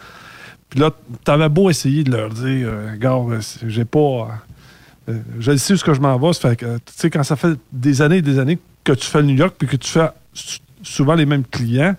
Puis 0.69 0.79
là, 0.79 0.91
t'avais 1.23 1.49
beau 1.49 1.69
essayer 1.69 2.03
de 2.03 2.11
leur 2.11 2.29
dire, 2.29 2.67
euh, 2.71 2.95
gars, 2.95 3.15
euh, 3.15 3.39
j'ai 3.67 3.85
pas... 3.85 3.99
euh, 3.99 4.23
euh, 5.09 5.19
je 5.39 5.57
sais 5.57 5.73
où 5.73 5.77
que 5.77 5.93
je 5.93 5.99
m'en 5.99 6.17
vais. 6.17 6.31
Ça 6.33 6.49
fait 6.49 6.55
que, 6.55 6.77
tu 6.77 6.93
sais, 6.95 7.09
quand 7.09 7.23
ça 7.23 7.35
fait 7.35 7.57
des 7.73 8.01
années 8.01 8.17
et 8.17 8.21
des 8.21 8.37
années 8.39 8.59
que 8.83 8.93
tu 8.93 9.05
fais 9.05 9.23
New 9.23 9.35
York, 9.35 9.55
puis 9.57 9.67
que 9.67 9.75
tu 9.75 9.89
fais 9.89 10.09
souvent 10.83 11.15
les 11.15 11.25
mêmes 11.25 11.43
clients, 11.43 11.95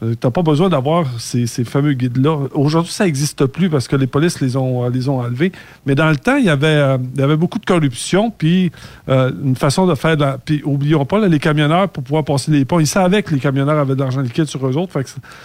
tu 0.00 0.06
n'as 0.22 0.30
pas 0.30 0.42
besoin 0.42 0.68
d'avoir 0.68 1.06
ces, 1.18 1.46
fameux 1.64 1.94
guides-là. 1.94 2.48
Aujourd'hui, 2.54 2.92
ça 2.92 3.04
n'existe 3.06 3.46
plus 3.46 3.70
parce 3.70 3.88
que 3.88 3.96
les 3.96 4.06
polices 4.06 4.40
les 4.40 4.56
ont, 4.56 4.84
euh, 4.84 4.90
les 4.90 5.08
ont 5.08 5.20
enlevés. 5.20 5.52
Mais 5.86 5.94
dans 5.94 6.10
le 6.10 6.16
temps, 6.16 6.36
il 6.36 6.44
y 6.44 6.50
avait, 6.50 6.66
euh, 6.66 7.36
beaucoup 7.36 7.58
de 7.58 7.64
corruption, 7.64 8.30
puis 8.30 8.70
euh, 9.08 9.30
une 9.42 9.56
façon 9.56 9.86
de 9.86 9.94
faire... 9.94 10.16
la- 10.16 10.36
Puis, 10.38 10.60
oublions 10.64 11.04
pas, 11.06 11.26
les 11.26 11.38
camionneurs, 11.38 11.88
pour 11.88 12.02
pouvoir 12.02 12.24
passer 12.24 12.50
les 12.50 12.64
ponts, 12.64 12.78
ils 12.80 12.86
savaient 12.86 13.22
que 13.22 13.32
les 13.34 13.40
camionneurs 13.40 13.78
avaient 13.78 13.94
de 13.94 14.00
l'argent 14.00 14.20
liquide 14.20 14.44
sur 14.44 14.66
eux 14.66 14.76
autres. 14.76 14.92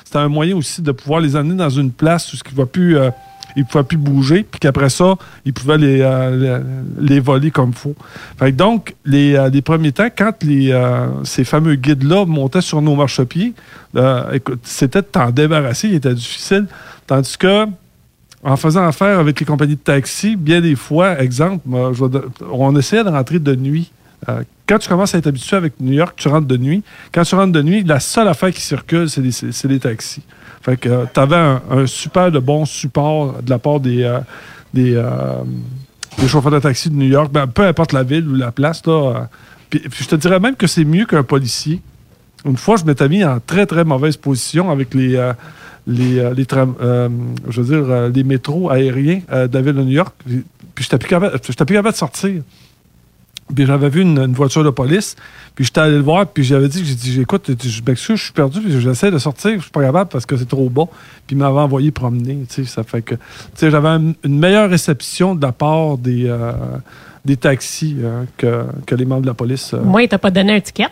C'était 0.04 0.18
un 0.18 0.28
moyen 0.28 0.56
aussi 0.58 0.82
de 0.82 0.92
pouvoir 0.92 1.22
les 1.22 1.36
amener 1.36 1.56
dans 1.56 1.70
une 1.70 1.92
place 1.92 2.34
où 2.34 2.38
ce 2.38 2.44
qui 2.44 2.54
va 2.54 2.66
plus... 2.66 2.98
ils 3.56 3.64
ne 3.64 3.68
pouvaient 3.68 3.84
plus 3.84 3.98
bouger, 3.98 4.44
puis 4.50 4.60
qu'après 4.60 4.90
ça, 4.90 5.16
ils 5.46 5.54
pouvaient 5.54 5.78
les, 5.78 6.02
euh, 6.02 6.62
les, 7.00 7.16
les 7.16 7.20
voler 7.20 7.52
comme 7.52 7.70
il 7.70 7.76
faut. 7.76 7.96
Donc, 8.52 8.96
les, 9.06 9.36
euh, 9.36 9.50
les 9.50 9.62
premiers 9.62 9.92
temps, 9.92 10.10
quand 10.16 10.44
les, 10.44 10.72
euh, 10.72 11.08
ces 11.24 11.44
fameux 11.44 11.76
guides-là 11.76 12.26
montaient 12.26 12.62
sur 12.62 12.82
nos 12.82 12.96
marchepieds, 12.96 13.54
c'était 14.64 15.02
de 15.02 15.08
t'en 15.08 15.32
débarrasser, 15.32 15.90
il 15.90 15.96
était 15.96 16.14
difficile. 16.14 16.68
Tandis 17.08 17.38
que, 17.38 17.66
en 18.44 18.56
faisant 18.56 18.88
affaire 18.88 19.20
avec 19.20 19.40
les 19.40 19.46
compagnies 19.46 19.76
de 19.76 19.82
taxi, 19.82 20.36
bien 20.36 20.62
des 20.62 20.76
fois, 20.76 21.20
exemple, 21.22 21.68
on 22.50 22.76
essayait 22.76 23.04
de 23.04 23.10
rentrer 23.10 23.40
de 23.40 23.56
nuit. 23.56 23.92
Quand 24.68 24.80
tu 24.80 24.88
commences 24.88 25.14
à 25.14 25.18
être 25.18 25.28
habitué 25.28 25.58
avec 25.58 25.74
New 25.80 25.94
York, 25.94 26.14
tu 26.16 26.28
rentres 26.28 26.48
de 26.48 26.58
nuit. 26.58 26.84
Quand 27.12 27.24
tu 27.24 27.36
rentres 27.36 27.52
de 27.52 27.62
nuit, 27.62 27.84
la 27.84 28.00
seule 28.00 28.28
affaire 28.28 28.52
qui 28.52 28.62
circule, 28.62 29.10
c'est 29.10 29.22
les, 29.22 29.32
c'est 29.32 29.68
les 29.68 29.80
taxis. 29.80 30.24
Fait 30.62 30.78
que 30.78 31.06
tu 31.14 31.20
avais 31.20 31.36
un, 31.36 31.88
super 31.88 32.32
de 32.32 32.40
bon 32.40 32.66
support 32.66 33.42
de 33.42 33.50
la 33.50 33.60
part 33.60 33.80
des, 33.80 34.04
euh, 34.04 34.20
euh, 34.78 35.44
des 36.20 36.28
chauffeurs 36.28 36.52
de 36.52 36.60
taxi 36.60 36.90
de 36.90 36.96
New 36.96 37.08
York. 37.08 37.32
Ben, 37.32 37.48
peu 37.48 37.66
importe 37.66 37.94
la 37.94 38.04
ville 38.04 38.28
ou 38.28 38.36
la 38.36 38.52
place, 38.52 38.86
là, 38.86 38.94
euh, 38.94 39.20
Puis, 39.70 39.82
je 39.92 40.08
te 40.08 40.16
dirais 40.16 40.40
même 40.40 40.56
que 40.56 40.68
c'est 40.68 40.86
mieux 40.86 41.06
qu'un 41.06 41.24
policier. 41.24 41.82
Une 42.46 42.58
fois, 42.58 42.76
je 42.78 42.86
m'étais 42.86 43.08
mis 43.08 43.24
en 43.24 43.40
très, 43.40 43.66
très 43.66 43.84
mauvaise 43.84 44.18
position 44.18 44.72
avec 44.72 44.94
les, 44.94 45.16
euh, 45.16 45.34
les, 45.88 46.20
euh, 46.20 46.34
euh, 46.82 47.10
je 47.50 47.62
veux 47.62 47.76
dire, 47.76 47.92
euh, 47.92 48.10
les 48.10 48.24
métros 48.24 48.70
aériens 48.70 49.22
euh, 49.32 49.48
de 49.48 49.54
la 49.54 49.62
ville 49.62 49.74
de 49.74 49.84
New 49.84 49.92
York. 49.92 50.14
Puis 50.26 50.44
je 50.78 50.84
n'étais 50.84 50.98
plus, 50.98 51.08
plus 51.10 51.76
capable 51.76 51.92
de 51.92 51.96
sortir. 51.96 52.42
Puis 53.54 53.66
j'avais 53.66 53.90
vu 53.90 54.02
une, 54.02 54.18
une 54.20 54.34
voiture 54.34 54.64
de 54.64 54.70
police, 54.70 55.16
puis 55.56 55.66
j'étais 55.66 55.82
allé 55.82 55.96
le 55.96 56.02
voir, 56.02 56.26
puis 56.28 56.44
j'avais 56.44 56.68
dit, 56.68 56.84
j'ai 56.86 56.96
dit, 56.96 57.22
écoute, 57.22 57.52
je 57.62 57.82
m'excuse, 57.86 58.18
je 58.18 58.24
suis 58.24 58.34
perdu, 58.34 58.62
puis 58.62 58.80
j'essaie 58.80 59.12
de 59.12 59.18
sortir, 59.18 59.54
je 59.58 59.62
suis 59.62 59.72
pas 59.72 59.82
capable 59.82 60.10
parce 60.10 60.26
que 60.26 60.38
c'est 60.38 60.48
trop 60.48 60.70
bas. 60.70 60.86
Puis 61.28 61.36
il 61.36 61.38
m'avait 61.38 61.60
envoyé 61.60 61.92
promener, 61.92 62.46
tu 62.50 62.64
sais, 62.64 62.70
ça 62.72 62.84
fait 62.84 63.02
que, 63.02 63.16
tu 63.16 63.22
sais, 63.56 63.72
j'avais 63.72 63.90
un- 63.90 64.14
une 64.24 64.40
meilleure 64.40 64.70
réception 64.70 65.36
de 65.36 65.42
la 65.42 65.52
part 65.52 65.98
des, 65.98 66.26
euh, 66.28 66.54
des 67.26 67.36
taxis 67.38 67.98
euh, 68.00 68.24
que, 68.38 68.64
que 68.86 68.96
les 68.96 69.06
membres 69.06 69.22
de 69.24 69.28
la 69.28 69.34
police. 69.34 69.74
euh. 69.74 69.82
Moi, 69.84 70.04
il 70.04 70.08
t'a 70.10 70.18
pas 70.18 70.32
donné 70.32 70.56
un 70.56 70.60
ticket? 70.62 70.88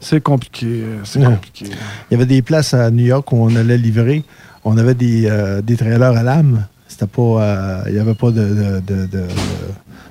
C'est 0.00 0.22
compliqué, 0.22 0.82
c'est 1.04 1.22
compliqué. 1.22 1.66
Il 2.10 2.12
y 2.12 2.14
avait 2.14 2.24
des 2.26 2.40
places 2.40 2.72
à 2.72 2.90
New 2.90 3.04
York 3.04 3.30
où 3.32 3.36
on 3.44 3.54
allait 3.54 3.76
livrer. 3.76 4.24
On 4.64 4.78
avait 4.78 4.94
des, 4.94 5.26
euh, 5.28 5.60
des 5.60 5.76
trailers 5.76 6.16
à 6.16 6.22
lame. 6.22 6.66
C'était 7.00 7.10
pas. 7.12 7.22
euh, 7.22 7.82
il 7.86 7.94
n'y 7.94 7.98
avait 7.98 8.14
pas 8.14 8.30
de, 8.30 8.42
de, 8.42 8.80
de, 8.86 9.06
de- 9.06 9.28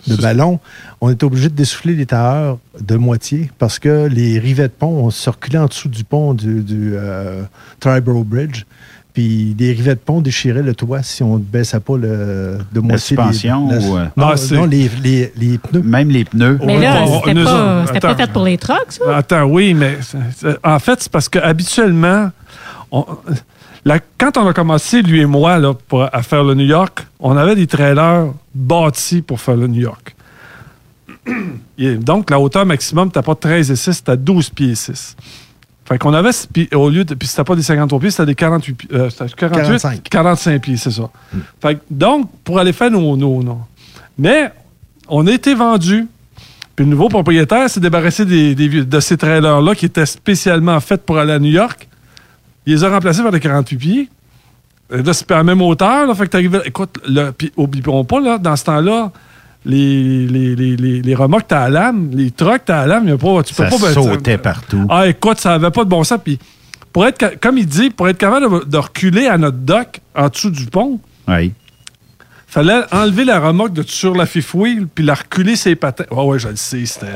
de 0.08 0.15
ballon. 0.21 0.60
On 1.02 1.10
était 1.12 1.23
obligé 1.25 1.49
de 1.49 1.54
dessouffler 1.56 1.93
les 1.93 2.06
tailleurs 2.08 2.58
de 2.80 2.95
moitié 2.95 3.52
parce 3.60 3.78
que 3.78 4.08
les 4.08 4.39
rivets 4.39 4.63
de 4.69 4.73
pont, 4.73 5.06
on 5.06 5.10
circulait 5.12 5.60
en 5.60 5.67
dessous 5.67 5.89
du 5.89 6.04
pont 6.04 6.34
du, 6.34 6.62
du 6.62 6.93
euh, 6.95 7.43
Triborough 7.80 8.25
Bridge. 8.25 8.63
Puis 9.13 9.56
les 9.60 9.71
rivets 9.73 9.95
de 9.95 9.99
pont 9.99 10.21
déchiraient 10.21 10.63
le 10.63 10.73
toit 10.73 11.04
si 11.04 11.21
on 11.21 11.34
ne 11.38 11.43
baissait 11.43 11.80
pas 11.80 11.97
le, 11.97 12.58
de 12.71 12.80
moitié. 12.80 13.17
les- 13.17 13.23
suspension 13.23 13.67
la- 13.69 13.78
ou, 13.80 13.97
euh? 13.97 14.06
non, 14.17 14.28
Ah, 14.30 14.38
c'est- 14.38 14.56
non, 14.56 14.65
les, 14.65 14.89
les, 15.04 15.32
les 15.36 15.58
pneus. 15.60 15.82
Même 15.84 16.10
les 16.10 16.25
pneus. 16.25 16.60
Mais 16.65 16.80
là, 16.80 17.04
on- 17.06 17.21
c'était 17.21 17.43
pas, 17.43 17.84
c'était 17.86 17.99
pas 17.99 18.10
attends. 18.10 18.17
fait 18.25 18.32
pour 18.32 18.45
les 18.45 18.58
trucks, 18.58 18.91
ça? 18.93 19.17
Attends, 19.17 19.43
oui, 19.43 19.75
mais 19.75 19.97
en 20.63 20.80
fait, 20.80 21.02
c'est 21.04 21.12
parce 21.12 21.30
quand 24.18 24.38
on 24.38 24.48
a 24.48 24.54
commencé, 24.54 25.02
lui 25.02 25.22
et 25.22 25.26
moi, 25.26 25.58
là, 25.58 25.74
pour, 25.88 26.04
à 26.04 26.22
faire 26.24 26.44
le 26.44 26.54
New 26.54 26.65
York, 26.65 27.06
on 27.20 27.36
avait 27.38 27.56
des 27.56 27.68
trailers 27.68 28.28
bâtis 28.54 29.22
pour 29.22 29.39
faire 29.39 29.56
le 29.56 29.68
New 29.68 29.82
York. 29.82 30.15
Donc, 32.00 32.30
la 32.30 32.39
hauteur 32.39 32.65
maximum 32.65 33.08
n'était 33.08 33.22
pas 33.22 33.36
13 33.36 33.72
et 33.72 33.76
6, 33.76 33.94
c'était 33.94 34.18
12 34.18 34.50
pieds 34.50 34.72
et 34.72 34.76
6. 34.76 35.15
Fait 35.86 35.98
qu'on 35.98 36.13
avait, 36.13 36.30
puis 36.54 36.70
au 36.74 36.89
lieu 36.89 37.04
de, 37.04 37.15
puis 37.15 37.28
c'était 37.28 37.44
pas 37.44 37.56
des 37.56 37.63
53 37.63 38.00
pieds, 38.00 38.12
c'était 38.12 38.26
des 38.28 38.36
48 38.36 38.74
pieds, 38.76 38.89
euh, 38.94 39.10
c'était 39.10 39.26
48, 39.36 39.65
45. 39.82 40.04
45 40.04 40.62
pieds, 40.62 40.78
c'est 40.78 40.92
ça. 40.92 41.10
Fait 41.62 41.76
que, 41.76 41.82
donc, 41.89 42.30
pour 42.44 42.60
aller 42.60 42.74
faire 42.74 42.92
nos, 42.92 43.18
nos, 43.18 43.42
nos- 43.42 43.62
Mais, 44.18 44.52
on 45.08 45.26
a 45.26 45.32
été 45.32 45.56
vendus. 45.56 46.06
Puis 46.76 46.86
le 46.86 46.92
nouveau 46.92 47.10
propriétaire 47.10 47.70
s'est 47.70 47.80
débarrassé 47.80 48.24
des, 48.24 48.54
de 48.56 49.00
ces 49.00 49.18
trailers-là 49.18 49.74
qui 49.76 49.86
étaient 49.86 50.06
spécialement 50.06 50.80
faits 50.80 51.04
pour 51.06 51.18
aller 51.18 51.34
à 51.34 51.39
New 51.39 51.52
York. 51.52 51.88
Il 52.69 52.73
les 52.75 52.84
a 52.84 52.89
remplacés 52.89 53.23
par 53.23 53.32
des 53.32 53.39
48 53.39 53.77
pieds. 53.77 54.10
Et 54.93 55.01
là, 55.01 55.13
c'est 55.13 55.25
pas 55.25 55.36
à 55.36 55.38
la 55.39 55.43
même 55.43 55.62
hauteur. 55.62 56.05
Là, 56.05 56.13
fait 56.13 56.25
que 56.25 56.29
t'arrives- 56.29 56.62
Écoute, 56.65 56.97
là, 57.08 57.32
puis 57.32 57.51
oublions 57.58 58.03
pas, 58.05 58.19
là, 58.19 58.38
dans 58.38 58.55
ce 58.55 58.65
temps-là, 58.65 59.12
les, 59.65 60.27
les, 60.27 60.55
les, 60.55 60.75
les, 60.75 61.01
les 61.01 61.15
remorques, 61.15 61.47
t'as 61.47 61.63
à 61.63 61.69
lame, 61.69 62.12
les 62.13 62.29
trucks, 62.32 62.62
t'as 62.65 62.82
à 62.82 62.88
lame, 62.88 63.08
y 63.08 63.12
a 63.12 63.17
pas, 63.17 63.41
tu 63.43 63.53
peux 63.55 63.63
Ça 63.63 63.69
pas... 63.69 63.77
ben, 63.77 63.93
sautait 63.93 64.38
partout. 64.38 64.86
ah, 64.89 65.08
écoute, 65.08 65.39
ça 65.39 65.53
avait 65.55 65.71
pas 65.71 65.84
de 65.84 65.89
bon 65.89 66.03
sens. 66.03 66.19
Puis, 66.23 66.38
pour 66.93 67.05
être, 67.08 67.39
comme 67.41 67.58
il 67.58 67.65
dit, 67.65 67.89
pour 67.89 68.08
être 68.08 68.17
capable 68.19 68.62
de, 68.62 68.65
de 68.65 68.77
reculer 68.77 69.27
à 69.27 69.38
notre 69.38 69.58
dock 69.58 69.99
en 70.15 70.27
dessous 70.29 70.49
du 70.51 70.65
pont, 70.67 70.99
Oui. 71.27 71.53
fallait 72.47 72.82
enlever 72.91 73.25
la 73.25 73.39
remorque 73.39 73.73
de 73.73 73.84
sur 73.84 74.15
la 74.15 74.25
wheel 74.53 74.88
puis 74.93 75.03
la 75.03 75.15
reculer 75.15 75.55
ses 75.55 75.75
patins. 75.75 76.05
Ouais, 76.12 76.23
ouais, 76.23 76.39
je 76.39 76.47
le 76.49 76.55
sais, 76.55 76.86
c'était. 76.86 77.08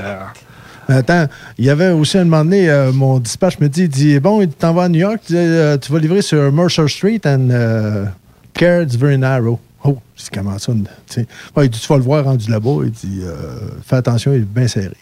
Mais 0.90 0.96
Attends, 0.96 1.28
il 1.58 1.66
y 1.66 1.70
avait 1.70 1.92
aussi 1.92 2.18
un 2.18 2.26
moment 2.26 2.44
donné, 2.44 2.70
euh, 2.70 2.92
mon 2.92 3.20
dispatch 3.20 3.60
me 3.60 3.70
dit, 3.70 3.84
il 3.84 3.90
dit 3.90 4.20
bon, 4.20 4.42
il 4.42 4.50
t'en 4.50 4.74
vas 4.74 4.84
à 4.84 4.90
New 4.90 5.00
York, 5.00 5.22
tu, 5.26 5.36
euh, 5.36 5.78
tu 5.78 5.92
vas 5.92 6.00
livrer 6.00 6.22
sur 6.22 6.52
Mercer 6.52 6.88
Street 6.88 7.22
and 7.26 7.50
uh, 7.50 8.82
it's 8.84 8.96
very 8.96 9.18
narrow. 9.18 9.60
Oh, 9.86 9.98
c'est 10.16 10.34
comment 10.34 10.58
ça? 10.58 10.72
il 10.74 11.70
dit, 11.70 11.80
tu 11.80 11.88
vas 11.88 11.98
le 11.98 12.04
voir 12.04 12.24
rendu 12.24 12.50
là-bas. 12.50 12.80
Il 12.86 12.92
dit, 12.92 13.22
euh, 13.24 13.58
fais 13.86 13.98
attention, 13.98 14.34
il 14.34 14.42
est 14.42 14.46
bien 14.46 14.68
serré. 14.68 14.96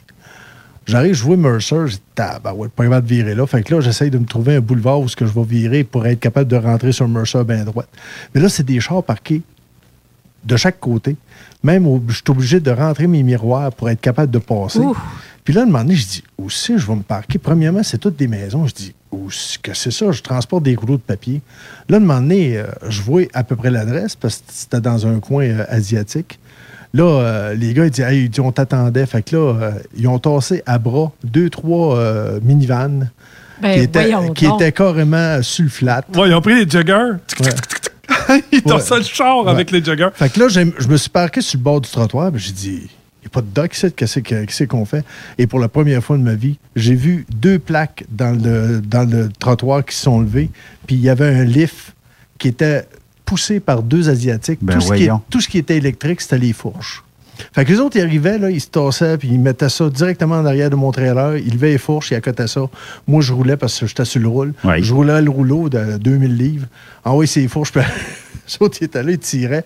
J'arrive, 0.87 1.13
je 1.13 1.23
vois 1.23 1.37
Mercer, 1.37 1.87
je 1.87 1.95
dis, 1.95 2.01
bah 2.15 2.53
ouais, 2.55 2.67
pas 2.67 2.83
capable 2.83 3.07
de 3.07 3.13
virer 3.13 3.35
là. 3.35 3.45
Fait 3.45 3.61
que 3.61 3.75
là, 3.75 3.81
j'essaye 3.81 4.09
de 4.09 4.17
me 4.17 4.25
trouver 4.25 4.55
un 4.55 4.61
boulevard 4.61 4.99
où 4.99 5.07
ce 5.07 5.15
que 5.15 5.25
je 5.27 5.31
vais 5.31 5.43
virer 5.43 5.83
pour 5.83 6.05
être 6.07 6.19
capable 6.19 6.49
de 6.49 6.55
rentrer 6.55 6.91
sur 6.91 7.07
Mercer 7.07 7.43
bien 7.43 7.63
droite. 7.63 7.89
Mais 8.33 8.41
là, 8.41 8.49
c'est 8.49 8.65
des 8.65 8.79
chars 8.79 9.03
parqués 9.03 9.43
de 10.43 10.55
chaque 10.57 10.79
côté. 10.79 11.15
Même, 11.63 11.85
je 12.07 12.15
suis 12.15 12.23
obligé 12.29 12.59
de 12.59 12.71
rentrer 12.71 13.05
mes 13.05 13.21
miroirs 13.21 13.71
pour 13.71 13.89
être 13.89 14.01
capable 14.01 14.31
de 14.31 14.39
passer. 14.39 14.81
Puis 15.43 15.53
là, 15.53 15.63
un 15.63 15.65
moment 15.65 15.79
donné, 15.79 15.95
je 15.95 16.05
dis, 16.07 16.23
où 16.37 16.49
c'est 16.49 16.77
je 16.77 16.85
vais 16.87 16.95
me 16.95 17.01
parquer? 17.03 17.39
Premièrement, 17.39 17.81
c'est 17.83 17.97
toutes 17.97 18.15
des 18.15 18.27
maisons. 18.27 18.67
Je 18.67 18.73
dis, 18.73 18.93
où 19.11 19.29
c'est 19.31 19.61
que 19.61 19.73
c'est 19.73 19.91
ça? 19.91 20.11
Je 20.11 20.21
transporte 20.21 20.63
des 20.63 20.75
rouleaux 20.75 20.97
de 20.97 21.01
papier. 21.01 21.41
Là, 21.89 21.97
un 21.97 21.99
moment 21.99 22.21
donné, 22.21 22.57
euh, 22.57 22.65
je 22.87 23.01
vois 23.01 23.23
à 23.33 23.43
peu 23.43 23.55
près 23.55 23.71
l'adresse 23.71 24.15
parce 24.15 24.37
que 24.37 24.43
c'était 24.49 24.81
dans 24.81 25.07
un 25.07 25.19
coin 25.19 25.43
euh, 25.45 25.65
asiatique. 25.69 26.39
Là, 26.93 27.03
euh, 27.05 27.53
les 27.53 27.73
gars, 27.73 27.85
ils 27.85 27.91
disent, 27.91 28.03
hey, 28.05 28.23
ils 28.25 28.29
disent, 28.29 28.41
on 28.41 28.51
t'attendait. 28.51 29.05
Fait 29.05 29.21
que 29.23 29.35
là, 29.35 29.53
euh, 29.61 29.71
ils 29.95 30.07
ont 30.07 30.19
tassé 30.19 30.61
à 30.65 30.77
bras 30.77 31.11
deux, 31.23 31.49
trois 31.49 31.97
euh, 31.97 32.39
minivans 32.43 33.07
Ben, 33.61 33.73
qui, 33.75 33.79
étaient, 33.83 34.11
qui 34.35 34.45
étaient 34.45 34.71
carrément 34.71 35.41
sur 35.41 35.63
le 35.63 35.69
flat. 35.69 36.03
Ouais, 36.15 36.29
ils 36.29 36.33
ont 36.35 36.41
pris 36.41 36.53
les 36.65 36.69
joggers. 36.69 37.13
ils 38.51 38.61
Ouais. 38.65 38.79
ça 38.79 38.97
le 38.97 39.03
char 39.03 39.47
avec 39.47 39.71
les 39.71 39.83
joggers. 39.83 40.09
Fait 40.13 40.31
que 40.31 40.39
là, 40.39 40.47
je 40.49 40.87
me 40.87 40.97
suis 40.97 41.09
parqué 41.09 41.41
sur 41.41 41.57
le 41.59 41.63
bord 41.63 41.81
du 41.81 41.89
trottoir, 41.89 42.31
puis 42.31 42.41
j'ai 42.41 42.51
dit, 42.53 42.89
n'y 43.23 43.27
a 43.27 43.29
pas 43.29 43.41
de 43.41 43.67
ici, 43.73 43.91
qu'est-ce 43.95 44.19
que- 44.19 44.45
qu'est-ce 44.45 44.63
qu'on 44.65 44.85
fait? 44.85 45.03
Et 45.37 45.47
pour 45.47 45.59
la 45.59 45.67
première 45.67 46.03
fois 46.03 46.17
de 46.17 46.23
ma 46.23 46.35
vie, 46.35 46.57
j'ai 46.75 46.95
vu 46.95 47.25
deux 47.33 47.59
plaques 47.59 48.03
dans 48.09 48.31
le, 48.31 48.81
dans 48.81 49.09
le 49.09 49.29
trottoir 49.39 49.85
qui 49.85 49.95
se 49.95 50.03
sont 50.03 50.21
levées, 50.21 50.49
puis 50.87 50.95
il 50.95 51.01
y 51.01 51.09
avait 51.09 51.27
un 51.27 51.43
lift 51.43 51.93
qui 52.37 52.47
était 52.47 52.85
poussé 53.25 53.59
par 53.59 53.83
deux 53.83 54.09
Asiatiques. 54.09 54.59
Ben 54.61 54.73
tout, 54.73 54.81
ce 54.81 54.87
qui 54.97 55.03
tout 55.29 55.39
ce 55.41 55.47
qui 55.47 55.57
était 55.57 55.77
électrique, 55.77 56.19
c'était 56.21 56.37
les 56.39 56.53
fourches. 56.53 57.03
Fait 57.53 57.65
que 57.65 57.71
les 57.71 57.79
autres, 57.79 57.97
ils 57.97 58.01
arrivaient, 58.01 58.37
là, 58.37 58.49
ils 58.49 58.61
se 58.61 58.67
tassaient, 58.67 59.17
puis 59.17 59.29
ils 59.29 59.39
mettaient 59.39 59.69
ça 59.69 59.89
directement 59.89 60.35
en 60.35 60.45
arrière 60.45 60.69
de 60.69 60.75
mon 60.75 60.91
trailer. 60.91 61.37
Ils 61.37 61.53
levaient 61.53 61.71
les 61.71 61.77
fourches, 61.77 62.11
ils 62.11 62.15
accotaient 62.15 62.47
ça. 62.47 62.61
Moi, 63.07 63.21
je 63.21 63.33
roulais 63.33 63.57
parce 63.57 63.79
que 63.79 63.87
j'étais 63.87 64.05
sur 64.05 64.21
le 64.21 64.27
roule. 64.27 64.53
Je 64.79 64.93
roulais 64.93 65.21
le 65.21 65.29
rouleau 65.29 65.69
de 65.69 65.97
2000 65.97 66.35
livres. 66.35 66.67
Envoyais 67.03 67.27
ces 67.27 67.47
fourches, 67.47 67.71
puis 67.71 67.81
les 68.47 68.65
autres, 68.65 68.77
ils 68.81 68.85
étaient 68.85 69.03
là, 69.03 69.11
ils 69.11 69.19
tiraient. 69.19 69.65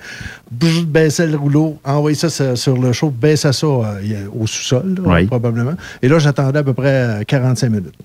Je 0.62 0.82
baissais 0.82 1.28
le 1.28 1.38
rouleau, 1.38 1.80
envoyais 1.84 2.18
ça 2.18 2.56
sur, 2.56 2.78
le 2.78 2.94
chaud, 2.94 3.10
baissais 3.10 3.54
ça 3.54 3.68
euh, 3.68 4.28
au 4.38 4.48
sous-sol, 4.48 4.96
probablement. 5.28 5.74
Et 6.02 6.08
là, 6.08 6.20
j'attendais 6.20 6.60
à 6.60 6.64
peu 6.64 6.74
près 6.74 7.22
euh, 7.22 7.24
45 7.24 7.70
minutes. 7.70 7.96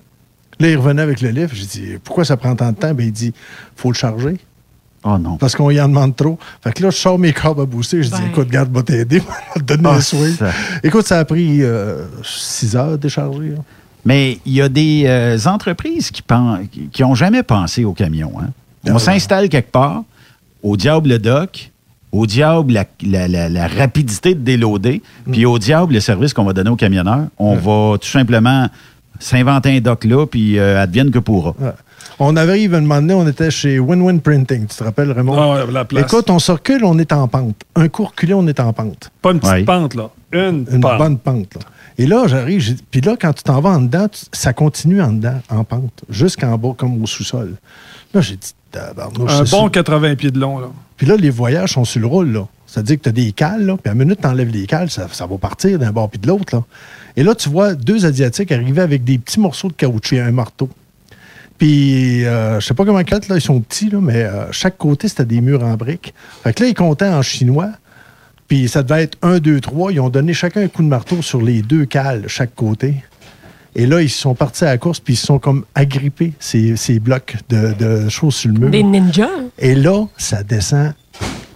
Là, 0.59 0.69
il 0.69 0.77
revenait 0.77 1.01
avec 1.01 1.21
le 1.21 1.29
livre. 1.29 1.51
J'ai 1.53 1.65
dit, 1.65 1.97
pourquoi 2.03 2.23
ça 2.23 2.37
prend 2.37 2.55
tant 2.55 2.71
de 2.71 2.77
temps? 2.77 2.93
Ben, 2.93 3.07
il 3.07 3.11
dit, 3.11 3.33
faut 3.75 3.89
le 3.89 3.95
charger. 3.95 4.37
Oh 5.03 5.17
non. 5.17 5.37
Parce 5.37 5.55
qu'on 5.55 5.71
y 5.71 5.81
en 5.81 5.87
demande 5.87 6.15
trop. 6.15 6.37
Fait 6.63 6.71
que 6.71 6.83
là, 6.83 6.91
je 6.91 6.97
sors 6.97 7.17
mes 7.17 7.33
câbles 7.33 7.61
à 7.61 7.65
booster. 7.65 8.03
Je 8.03 8.09
dis, 8.09 8.21
écoute, 8.29 8.49
garde, 8.49 8.71
va 8.71 8.83
t'aider. 8.83 9.23
donner 9.61 10.01
swing. 10.01 10.35
ça- 10.35 10.51
Écoute, 10.83 11.05
ça 11.07 11.19
a 11.19 11.25
pris 11.25 11.61
6 12.23 12.75
heures 12.75 12.93
à 12.93 12.97
décharger. 12.97 13.49
là. 13.49 13.57
Mais 14.05 14.39
il 14.45 14.53
y 14.53 14.61
a 14.61 14.69
des 14.69 15.03
euh, 15.05 15.37
entreprises 15.45 16.09
qui 16.09 16.21
pen- 16.23 16.67
qui 16.91 17.01
n'ont 17.03 17.13
jamais 17.15 17.43
pensé 17.43 17.85
au 17.85 17.93
camion. 17.93 18.31
hein. 18.41 18.49
On 18.89 18.95
Ah, 18.95 18.99
s'installe 18.99 19.47
quelque 19.47 19.71
part, 19.71 20.03
au 20.63 20.75
diable 20.75 21.09
le 21.09 21.19
dock, 21.19 21.69
au 22.11 22.25
diable 22.25 22.73
la, 22.73 22.85
la- 23.03 23.27
la- 23.27 23.47
la 23.49 23.67
rapidité 23.67 24.33
de 24.33 24.39
déloader, 24.39 25.03
Mm. 25.27 25.31
puis 25.31 25.45
au 25.45 25.59
diable 25.59 25.93
le 25.93 25.99
service 25.99 26.33
qu'on 26.33 26.43
va 26.45 26.53
donner 26.53 26.71
aux 26.71 26.75
camionneurs. 26.75 27.27
On 27.37 27.55
va 27.55 27.97
tout 27.99 28.07
simplement 28.09 28.67
s'inventer 29.19 29.77
un 29.77 29.81
dock 29.81 30.03
là, 30.05 30.25
puis 30.25 30.57
euh, 30.57 30.81
advienne 30.81 31.11
que 31.11 31.19
pourra. 31.19 31.53
Ouais. 31.59 31.69
On 32.23 32.35
arrive 32.35 32.75
à 32.75 32.77
un 32.77 32.81
moment 32.81 33.01
donné, 33.01 33.13
on 33.15 33.27
était 33.27 33.49
chez 33.49 33.79
Win-Win 33.79 34.21
Printing. 34.21 34.67
Tu 34.67 34.75
te 34.75 34.83
rappelles, 34.83 35.11
Raymond? 35.11 35.35
Ah 35.39 35.65
ouais, 35.65 35.71
la 35.71 35.85
place. 35.85 36.03
Écoute, 36.03 36.29
on 36.29 36.37
se 36.37 36.51
recule, 36.51 36.83
on 36.85 36.99
est 36.99 37.11
en 37.13 37.27
pente. 37.27 37.55
Un 37.75 37.87
coup 37.87 38.03
reculé, 38.05 38.35
on 38.35 38.45
est 38.47 38.59
en 38.59 38.71
pente. 38.73 39.09
Pas 39.23 39.31
une 39.31 39.39
petite 39.39 39.53
Ouais. 39.53 39.63
pente, 39.63 39.95
là. 39.95 40.11
Une, 40.31 40.67
Une 40.71 40.81
pente. 40.81 40.97
bonne 40.99 41.17
pente. 41.17 41.55
Là. 41.55 41.61
Et 41.97 42.05
là, 42.05 42.27
j'arrive. 42.27 42.77
Puis 42.91 43.01
là, 43.01 43.15
quand 43.19 43.33
tu 43.33 43.41
t'en 43.41 43.59
vas 43.59 43.71
en 43.71 43.81
dedans, 43.81 44.07
tu- 44.07 44.25
ça 44.31 44.53
continue 44.53 45.01
en 45.01 45.13
dedans, 45.13 45.41
en 45.49 45.63
pente, 45.63 46.03
jusqu'en 46.09 46.55
bas, 46.59 46.73
comme 46.77 47.01
au 47.01 47.07
sous-sol. 47.07 47.55
Là, 48.13 48.21
j'ai 48.21 48.35
dit, 48.35 48.53
tabarnouche, 48.69 49.31
Un 49.31 49.39
bon 49.39 49.45
sûr. 49.45 49.71
80 49.71 50.15
pieds 50.15 50.29
de 50.31 50.39
long, 50.39 50.59
là. 50.59 50.67
Puis 50.97 51.07
là, 51.07 51.15
les 51.17 51.31
voyages 51.31 51.73
sont 51.73 51.85
sur 51.85 52.01
le 52.01 52.05
roule, 52.07 52.31
là. 52.31 52.45
C'est-à-dire 52.67 52.97
que 52.97 53.01
tu 53.03 53.09
as 53.09 53.13
des 53.13 53.31
cales, 53.31 53.65
là, 53.65 53.77
puis 53.77 53.89
à 53.89 53.95
la 53.95 54.03
minute, 54.05 54.19
tu 54.21 54.27
enlèves 54.27 54.49
les 54.51 54.67
cales, 54.67 54.91
ça, 54.91 55.07
ça 55.11 55.25
va 55.25 55.37
partir 55.39 55.79
d'un 55.79 55.91
bord 55.91 56.07
puis 56.09 56.19
de 56.19 56.27
l'autre, 56.27 56.55
là. 56.55 56.63
Et 57.17 57.23
là, 57.23 57.33
tu 57.33 57.49
vois 57.49 57.73
deux 57.73 58.05
Asiatiques 58.05 58.51
arriver 58.51 58.81
avec 58.81 59.03
des 59.03 59.17
petits 59.17 59.39
morceaux 59.39 59.67
de 59.69 59.73
caoutchouc 59.73 60.15
et 60.15 60.21
un 60.21 60.31
marteau. 60.31 60.69
Puis, 61.61 62.25
euh, 62.25 62.59
je 62.59 62.65
sais 62.65 62.73
pas 62.73 62.85
comment 62.85 63.01
ils 63.01 63.07
là, 63.11 63.19
ils 63.35 63.39
sont 63.39 63.61
petits, 63.61 63.91
là, 63.91 63.99
mais 64.01 64.23
euh, 64.23 64.51
chaque 64.51 64.79
côté, 64.79 65.07
c'était 65.07 65.25
des 65.25 65.41
murs 65.41 65.63
en 65.63 65.75
briques. 65.75 66.11
Fait 66.43 66.53
que 66.53 66.63
là, 66.63 66.69
ils 66.69 66.73
comptaient 66.73 67.07
en 67.07 67.21
chinois. 67.21 67.69
Puis 68.47 68.67
ça 68.67 68.81
devait 68.81 69.03
être 69.03 69.15
un, 69.21 69.37
deux, 69.37 69.61
trois. 69.61 69.91
Ils 69.91 69.99
ont 69.99 70.09
donné 70.09 70.33
chacun 70.33 70.63
un 70.63 70.67
coup 70.69 70.81
de 70.81 70.87
marteau 70.87 71.21
sur 71.21 71.39
les 71.39 71.61
deux 71.61 71.85
cales, 71.85 72.23
chaque 72.27 72.55
côté. 72.55 72.95
Et 73.75 73.85
là, 73.85 74.01
ils 74.01 74.09
sont 74.09 74.33
partis 74.33 74.63
à 74.63 74.69
la 74.69 74.79
course, 74.79 74.99
puis 74.99 75.13
ils 75.13 75.17
se 75.17 75.27
sont 75.27 75.37
comme 75.37 75.63
agrippés, 75.75 76.33
ces, 76.39 76.75
ces 76.77 76.99
blocs 76.99 77.35
de, 77.49 77.73
de 77.77 78.09
choses 78.09 78.33
sur 78.33 78.49
le 78.51 78.57
mur. 78.57 78.69
Des 78.71 78.81
ninjas. 78.81 79.29
Et 79.59 79.75
là, 79.75 80.05
ça 80.17 80.41
descend 80.41 80.95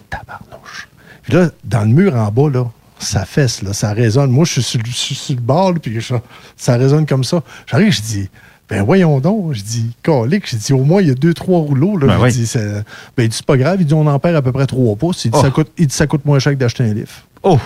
tabarnouche. 0.08 0.86
Puis 1.24 1.32
là, 1.32 1.50
dans 1.64 1.80
le 1.82 1.88
mur 1.88 2.14
en 2.14 2.30
bas, 2.30 2.48
là, 2.48 2.70
ça 3.00 3.24
fesse, 3.24 3.60
là, 3.60 3.72
ça 3.72 3.92
résonne. 3.92 4.30
Moi, 4.30 4.44
je 4.44 4.52
suis 4.52 4.62
sur, 4.62 4.78
le- 4.78 4.92
sur 4.92 5.36
bord, 5.40 5.74
puis 5.82 6.00
je- 6.00 6.14
ça 6.56 6.76
résonne 6.76 7.06
comme 7.06 7.24
ça. 7.24 7.42
J'arrive, 7.66 7.90
je 7.90 8.02
dis, 8.02 8.30
ben 8.68 8.82
voyons 8.82 9.20
donc. 9.20 9.52
Je 9.52 9.62
dis, 9.62 9.90
colique, 10.02 10.48
je 10.50 10.56
dis, 10.56 10.72
au 10.72 10.84
moins, 10.84 11.00
il 11.02 11.08
y 11.08 11.10
a 11.10 11.14
deux, 11.14 11.34
trois 11.34 11.60
rouleaux. 11.60 11.96
Là. 11.96 12.06
Ben 12.08 12.18
Je 12.18 12.22
oui. 12.24 12.32
dis, 12.32 12.46
c'est- 12.46 12.84
ben, 13.16 13.22
il 13.24 13.28
dit, 13.28 13.36
c'est 13.36 13.46
pas 13.46 13.56
grave. 13.56 13.76
Il 13.80 13.86
dit, 13.86 13.94
on 13.94 14.06
en 14.06 14.18
perd 14.18 14.34
à 14.36 14.42
peu 14.42 14.52
près 14.52 14.66
trois 14.66 14.96
pouces. 14.96 15.24
Il 15.24 15.30
dit, 15.30 15.38
Oh. 15.38 15.42
ça, 15.42 15.50
coûte, 15.50 15.68
il 15.78 15.86
dit, 15.86 15.94
ça 15.94 16.06
coûte 16.06 16.24
moins 16.24 16.38
cher 16.38 16.52
que 16.54 16.58
d'acheter 16.58 16.84
un 16.84 16.94
livre. 16.94 17.08
Oh! 17.42 17.58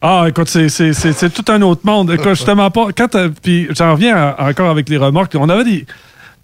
Ah, 0.00 0.26
écoute, 0.28 0.48
c'est- 0.48 0.68
c'est 0.68 0.92
c'est- 0.92 1.12
c'est 1.12 1.30
tout 1.30 1.44
un 1.50 1.60
autre 1.62 1.80
monde. 1.84 2.10
Écoute, 2.12 2.28
justement 2.30 2.70
pas. 2.70 2.88
Quand 2.96 3.08
t'as- 3.08 3.28
puis 3.30 3.66
j'en 3.70 3.92
reviens 3.92 4.16
à- 4.16 4.48
encore 4.48 4.70
avec 4.70 4.88
les 4.88 4.96
remorques. 4.96 5.34
On 5.38 5.48
avait 5.48 5.64
des. 5.64 5.80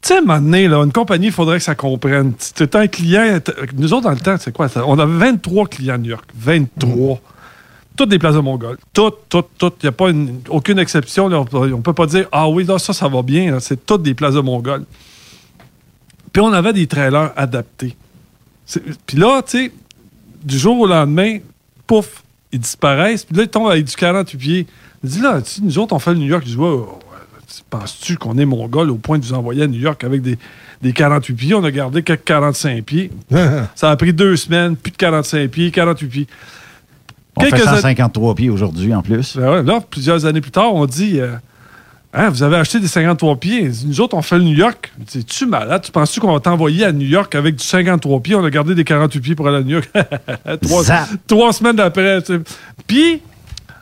Tu 0.03 0.09
sais, 0.09 0.15
à 0.15 0.19
un 0.19 0.21
moment 0.23 0.41
donné, 0.41 0.67
là, 0.69 0.79
une 0.83 0.93
compagnie, 0.93 1.27
il 1.27 1.33
faudrait 1.33 1.59
que 1.59 1.65
ça 1.65 1.75
comprenne. 1.77 2.33
Tu 2.57 2.69
un 2.75 2.87
client. 2.89 3.39
Nous 3.77 3.93
autres, 3.95 4.03
dans 4.05 4.11
le 4.11 4.17
temps, 4.19 4.37
c'est 4.41 4.53
quoi? 4.53 4.69
ça? 4.69 4.83
On 4.87 4.99
avait 4.99 5.17
23 5.19 5.67
clients 5.69 5.95
à 5.95 5.99
New 5.99 6.11
York. 6.11 6.25
23. 6.37 7.21
Toutes 7.97 8.09
des 8.09 8.19
places 8.19 8.35
de 8.35 8.41
Mongol. 8.41 8.77
Toutes, 8.93 9.29
toutes, 9.29 9.49
toutes. 9.57 9.77
Il 9.83 9.87
n'y 9.87 9.89
a 9.91 9.93
pas 9.93 10.11
une- 10.11 10.41
aucune 10.49 10.79
exception. 10.81 11.29
là. 11.29 11.45
On 11.53 11.65
ne 11.67 11.77
peut 11.77 11.93
pas 11.93 12.07
dire 12.07 12.27
Ah 12.33 12.49
oui, 12.49 12.65
là, 12.65 12.79
ça, 12.79 12.93
ça 12.93 13.07
va 13.09 13.23
bien. 13.23 13.61
C'est 13.61 13.87
toutes 13.87 14.03
des 14.03 14.15
places 14.15 14.35
de 14.35 14.41
Mongol. 14.41 14.85
Puis 16.33 16.43
on 16.43 16.53
avait 16.53 16.73
des 16.73 16.87
trailers 16.89 17.33
adaptés. 17.37 17.97
Puis 19.07 19.17
là, 19.17 19.43
tu 19.43 19.51
sais, 19.67 19.73
du 20.43 20.59
jour 20.59 20.81
au 20.81 20.87
lendemain, 20.87 21.39
pouf, 21.87 22.23
ils 22.51 22.59
disparaissent. 22.59 23.25
Puis 23.25 23.37
là, 23.37 23.43
ils 23.45 23.49
tombent 23.49 23.71
avec 23.71 23.85
du 23.85 23.95
48 23.95 24.37
pieds. 24.39 24.67
Il 25.05 25.11
dit 25.11 25.21
là, 25.21 25.41
tu 25.43 25.51
sais, 25.51 25.61
nous 25.63 25.79
autres, 25.79 25.95
on 25.95 25.99
fait 25.99 26.13
le 26.15 26.19
New 26.19 26.27
York. 26.27 26.43
Je 26.47 26.51
dis, 26.57 26.57
tu- 26.57 27.63
penses-tu 27.71 28.17
qu'on 28.17 28.37
est 28.39 28.45
mongol 28.45 28.91
au 28.91 28.97
point 28.97 29.19
de 29.19 29.25
vous 29.25 29.35
envoyer 29.35 29.63
à 29.63 29.67
New 29.69 29.79
York 29.79 30.03
avec 30.03 30.23
des, 30.23 30.37
des 30.83 30.93
48 30.93 31.35
pieds? 31.35 31.55
On 31.55 31.63
a 31.63 31.71
gardé 31.71 32.03
quelques 32.03 32.25
45 32.25 32.83
pieds. 32.85 33.11
Ça 33.77 33.91
a 33.93 33.97
pris 33.97 34.13
deux 34.13 34.35
semaines, 34.37 34.75
plus 34.77 34.91
de 34.91 34.97
45 34.97 35.49
pieds, 35.51 35.71
48 35.71 36.07
pieds. 36.09 36.27
On 37.37 37.41
fait 37.43 37.51
Quelques 37.51 37.67
années- 37.67 37.77
153 37.77 38.35
pieds 38.35 38.51
aujourd'hui 38.51 38.95
en 38.95 39.03
plus. 39.03 39.37
ben 39.37 39.51
ouais, 39.51 39.63
là, 39.63 39.81
plusieurs 39.89 40.25
années 40.27 40.41
plus 40.41 40.51
tard, 40.53 40.75
on 40.75 40.87
dit 40.87 41.21
euh, 41.21 41.35
Hein, 42.17 42.29
Vous 42.31 42.45
avez 42.45 42.57
acheté 42.57 42.79
des 42.79 42.87
53 42.87 43.37
pieds. 43.37 43.69
Nous 43.87 44.01
autres, 44.01 44.17
on 44.17 44.23
fait 44.23 44.39
le 44.39 44.45
New 44.45 44.55
York. 44.55 44.93
Es-tu 45.17 45.47
malade? 45.47 45.83
Tu 45.83 45.91
penses-tu 45.91 46.21
qu'on 46.21 46.33
va 46.33 46.39
t'envoyer 46.39 46.85
à 46.85 46.93
New 46.93 47.07
York 47.09 47.35
avec 47.35 47.57
du 47.57 47.65
53 47.65 48.21
pieds? 48.21 48.37
On 48.37 48.45
a 48.45 48.51
gardé 48.51 48.77
des 48.77 48.85
48 48.85 49.21
pieds 49.21 49.35
pour 49.35 49.49
aller 49.49 49.57
à 49.57 49.63
New 49.63 49.71
York. 49.71 49.91
trois, 50.63 50.85
trois 51.27 51.53
semaines 51.53 51.81
après. 51.81 52.23
Puis, 52.87 53.21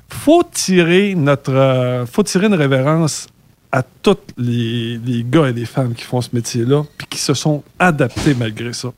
faut 0.09 0.43
tirer 0.51 1.15
notre. 1.15 1.53
euh, 1.53 2.07
faut 2.07 2.23
tirer 2.23 2.47
une 2.47 2.55
révérence 2.55 3.27
à 3.73 3.83
tous 3.83 4.19
les, 4.37 4.99
les 4.99 5.25
gars 5.29 5.49
et 5.49 5.53
les 5.55 5.65
femmes 5.65 5.95
qui 5.95 6.05
font 6.05 6.21
ce 6.21 6.29
métier-là, 6.35 6.83
puis 6.99 7.07
qui 7.09 7.19
se 7.19 7.33
sont 7.35 7.63
adaptés 7.79 8.35
malgré 8.35 8.73
ça. 8.75 8.93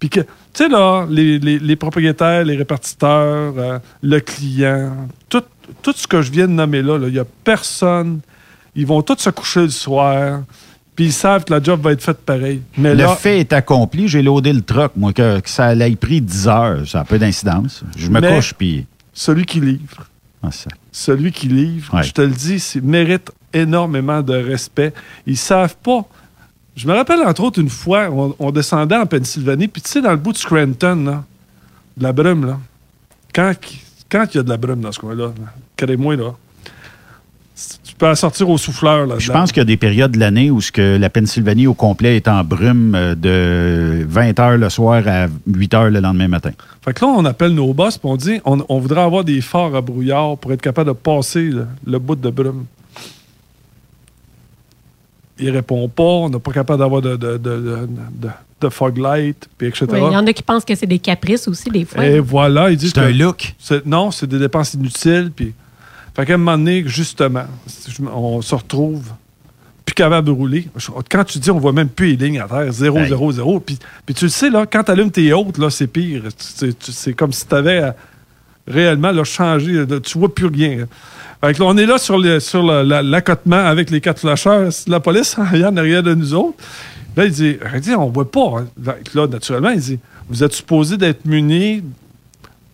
Puis 0.00 0.08
que, 0.10 0.20
tu 0.20 0.26
sais, 0.54 0.68
là, 0.68 1.06
les, 1.08 1.38
les- 1.38 1.60
les 1.60 1.76
propriétaires, 1.76 2.44
les 2.44 2.56
répartiteurs, 2.56 3.54
euh, 3.56 3.78
le 4.02 4.18
client, 4.20 5.08
tout, 5.28 5.44
tout 5.82 5.92
ce 5.96 6.06
que 6.08 6.20
je 6.20 6.32
viens 6.32 6.48
de 6.48 6.52
nommer 6.52 6.82
là, 6.82 6.98
il 7.06 7.12
n'y 7.12 7.18
a 7.20 7.24
personne. 7.44 8.20
Ils 8.74 8.86
vont 8.86 9.02
tous 9.02 9.18
se 9.18 9.30
coucher 9.30 9.62
le 9.62 9.70
soir, 9.70 10.42
puis 10.96 11.06
ils 11.06 11.12
savent 11.12 11.44
que 11.44 11.52
la 11.52 11.62
job 11.62 11.80
va 11.80 11.92
être 11.92 12.02
faite 12.02 12.18
pareil. 12.18 12.60
Mais 12.76 12.90
le 12.94 13.02
là, 13.04 13.14
fait 13.14 13.38
est 13.38 13.52
accompli. 13.52 14.08
J'ai 14.08 14.22
loadé 14.22 14.52
le 14.52 14.62
truck, 14.62 14.92
moi, 14.96 15.12
que, 15.12 15.38
que 15.38 15.48
ça 15.48 15.74
ait 15.76 15.96
pris 15.96 16.20
10 16.20 16.48
heures. 16.48 16.88
Ça 16.88 17.00
a 17.00 17.04
peu 17.04 17.18
d'incidence. 17.20 17.84
Je 17.96 18.08
me 18.10 18.20
couche, 18.20 18.52
puis... 18.54 18.84
celui 19.12 19.46
qui 19.46 19.60
livre, 19.60 20.06
Ah, 20.42 20.50
ça. 20.50 20.70
celui 20.90 21.30
qui 21.30 21.46
livre, 21.46 21.94
Ouais. 21.94 22.02
je 22.02 22.12
te 22.12 22.20
le 22.22 22.28
dis, 22.32 22.58
c'est- 22.58 22.80
mérite 22.82 23.30
énormément 23.52 24.22
de 24.22 24.34
respect. 24.34 24.92
Ils 25.26 25.36
savent 25.36 25.76
pas. 25.76 26.04
Je 26.76 26.86
me 26.86 26.94
rappelle, 26.94 27.20
entre 27.20 27.42
autres, 27.42 27.60
une 27.60 27.70
fois, 27.70 28.08
on, 28.10 28.34
on 28.38 28.50
descendait 28.50 28.96
en 28.96 29.06
Pennsylvanie, 29.06 29.68
puis 29.68 29.82
tu 29.82 29.90
sais, 29.90 30.00
dans 30.00 30.12
le 30.12 30.16
bout 30.16 30.32
de 30.32 30.38
Scranton, 30.38 31.04
là, 31.04 31.24
de 31.96 32.02
la 32.02 32.12
brume, 32.12 32.46
là, 32.46 32.58
quand 33.34 33.52
quand 34.10 34.26
il 34.32 34.36
y 34.38 34.40
a 34.40 34.42
de 34.42 34.48
la 34.48 34.56
brume 34.56 34.80
dans 34.80 34.92
ce 34.92 34.98
coin-là, 34.98 35.26
là, 35.26 35.52
crée-moi, 35.76 36.16
là, 36.16 36.34
tu 37.84 37.94
peux 37.96 38.06
la 38.06 38.14
sortir 38.14 38.48
au 38.48 38.56
souffleur, 38.56 39.06
là. 39.06 39.16
Je 39.18 39.32
pense 39.32 39.50
qu'il 39.50 39.60
y 39.60 39.62
a 39.62 39.64
des 39.64 39.76
périodes 39.76 40.12
de 40.12 40.20
l'année 40.20 40.50
où 40.50 40.60
ce 40.60 40.70
que 40.70 40.96
la 40.96 41.10
Pennsylvanie 41.10 41.66
au 41.66 41.74
complet 41.74 42.16
est 42.16 42.28
en 42.28 42.44
brume 42.44 42.94
euh, 42.94 43.14
de 43.16 44.06
20 44.08 44.38
heures 44.38 44.56
le 44.56 44.68
soir 44.70 45.02
à 45.06 45.26
8 45.46 45.74
heures 45.74 45.90
le 45.90 46.00
lendemain 46.00 46.28
matin. 46.28 46.52
Fait 46.82 46.94
que 46.94 47.04
là, 47.04 47.10
on 47.10 47.24
appelle 47.24 47.52
nos 47.52 47.74
boss, 47.74 47.98
puis 47.98 48.08
on 48.08 48.16
dit, 48.16 48.40
on, 48.44 48.64
on 48.68 48.78
voudrait 48.78 49.00
avoir 49.00 49.24
des 49.24 49.40
phares 49.40 49.74
à 49.74 49.80
brouillard 49.80 50.38
pour 50.38 50.52
être 50.52 50.62
capable 50.62 50.88
de 50.88 50.94
passer 50.94 51.50
le 51.84 51.98
bout 51.98 52.14
de 52.14 52.30
brume. 52.30 52.64
Il 55.38 55.50
répond 55.50 55.88
pas, 55.88 56.02
on 56.02 56.28
n'est 56.30 56.38
pas 56.38 56.52
capable 56.52 56.80
d'avoir 56.80 57.00
de, 57.02 57.16
de, 57.16 57.36
de, 57.36 57.36
de- 57.38 57.88
de- 58.20 58.28
de 58.60 58.68
fog 58.70 58.98
light, 58.98 59.48
puis 59.56 59.68
etc. 59.68 59.86
Oui, 59.92 59.98
Il 60.08 60.12
y 60.12 60.16
en 60.16 60.26
a 60.26 60.32
qui 60.32 60.42
pensent 60.42 60.64
que 60.64 60.74
c'est 60.74 60.86
des 60.86 60.98
caprices 60.98 61.46
aussi, 61.46 61.70
des 61.70 61.84
fois. 61.84 62.04
Et 62.04 62.18
voilà, 62.18 62.70
ils 62.70 62.76
disent 62.76 62.92
C'est 62.92 63.00
un 63.00 63.10
look. 63.12 63.54
Non, 63.86 64.10
c'est 64.10 64.26
des 64.26 64.38
dépenses 64.40 64.74
inutiles. 64.74 65.30
Puis... 65.34 65.54
Fait 66.16 66.26
qu'à 66.26 66.34
un 66.34 66.38
moment 66.38 66.58
donné, 66.58 66.82
justement, 66.86 67.44
on 68.12 68.42
se 68.42 68.54
retrouve 68.56 69.04
plus 69.84 69.94
capable 69.94 70.26
de 70.26 70.32
rouler. 70.32 70.68
Quand 71.08 71.22
tu 71.24 71.38
dis, 71.38 71.50
on 71.52 71.58
voit 71.60 71.72
même 71.72 71.88
plus 71.88 72.16
les 72.16 72.26
lignes 72.26 72.40
à 72.40 72.48
terre, 72.48 72.72
0, 72.72 72.98
Hey. 72.98 73.08
0, 73.08 73.32
0. 73.32 73.60
Puis, 73.60 73.78
puis 74.04 74.14
tu 74.14 74.24
le 74.24 74.28
sais, 74.30 74.50
là, 74.50 74.66
quand 74.66 74.82
tu 74.82 74.90
allumes 74.90 75.12
tes 75.12 75.32
hautes, 75.32 75.56
là, 75.58 75.70
c'est 75.70 75.86
pire. 75.86 76.24
C'est 76.36 77.12
comme 77.14 77.32
si 77.32 77.46
tu 77.46 77.54
avais 77.54 77.92
réellement 78.68 79.10
là, 79.12 79.24
changé. 79.24 79.72
là, 79.72 80.00
Tu 80.00 80.18
vois 80.18 80.32
plus 80.34 80.46
rien. 80.46 80.86
Fait 81.42 81.54
que 81.54 81.60
là, 81.60 81.66
on 81.66 81.76
est 81.76 81.86
là 81.86 81.98
sur, 81.98 82.20
sur 82.42 82.62
l'accotement 82.62 83.56
avec 83.64 83.90
les 83.90 84.00
quatre 84.00 84.20
flasheurs. 84.20 84.70
La 84.86 85.00
police 85.00 85.36
en 85.38 85.42
en 85.42 85.76
arrière 85.76 86.02
de 86.02 86.14
nous 86.14 86.34
autres. 86.34 86.56
Là, 87.16 87.24
il 87.26 87.32
dit, 87.32 87.56
il 87.86 87.94
on 87.96 88.10
voit 88.10 88.30
pas. 88.30 88.60
hein. 88.60 88.92
Là, 89.14 89.26
naturellement, 89.26 89.70
il 89.70 89.80
dit, 89.80 89.98
vous 90.28 90.42
êtes 90.44 90.52
supposé 90.52 90.96
d'être 90.96 91.24
munis 91.24 91.82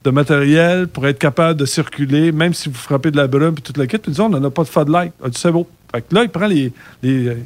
de 0.05 0.11
matériel 0.11 0.86
pour 0.88 1.07
être 1.07 1.18
capable 1.18 1.59
de 1.61 1.64
circuler, 1.64 2.30
même 2.32 2.53
si 2.53 2.68
vous 2.68 2.74
frappez 2.74 3.11
de 3.11 3.16
la 3.16 3.26
brume 3.26 3.55
et 3.57 3.61
toute 3.62 3.78
la 3.78 3.86
kit. 3.86 3.97
Puis 3.99 4.12
il 4.12 4.14
dit, 4.14 4.20
on 4.20 4.28
n'en 4.28 4.42
a 4.45 4.51
pas 4.51 4.62
de 4.64 4.68
floodlight. 4.68 5.12
Ah, 5.22 5.28
c'est 5.34 5.51
beau. 5.51 5.66
Fait 5.95 6.03
que 6.03 6.14
là, 6.14 6.22
il 6.24 6.28
prend, 6.28 6.47
les, 6.47 6.72
les- 7.03 7.36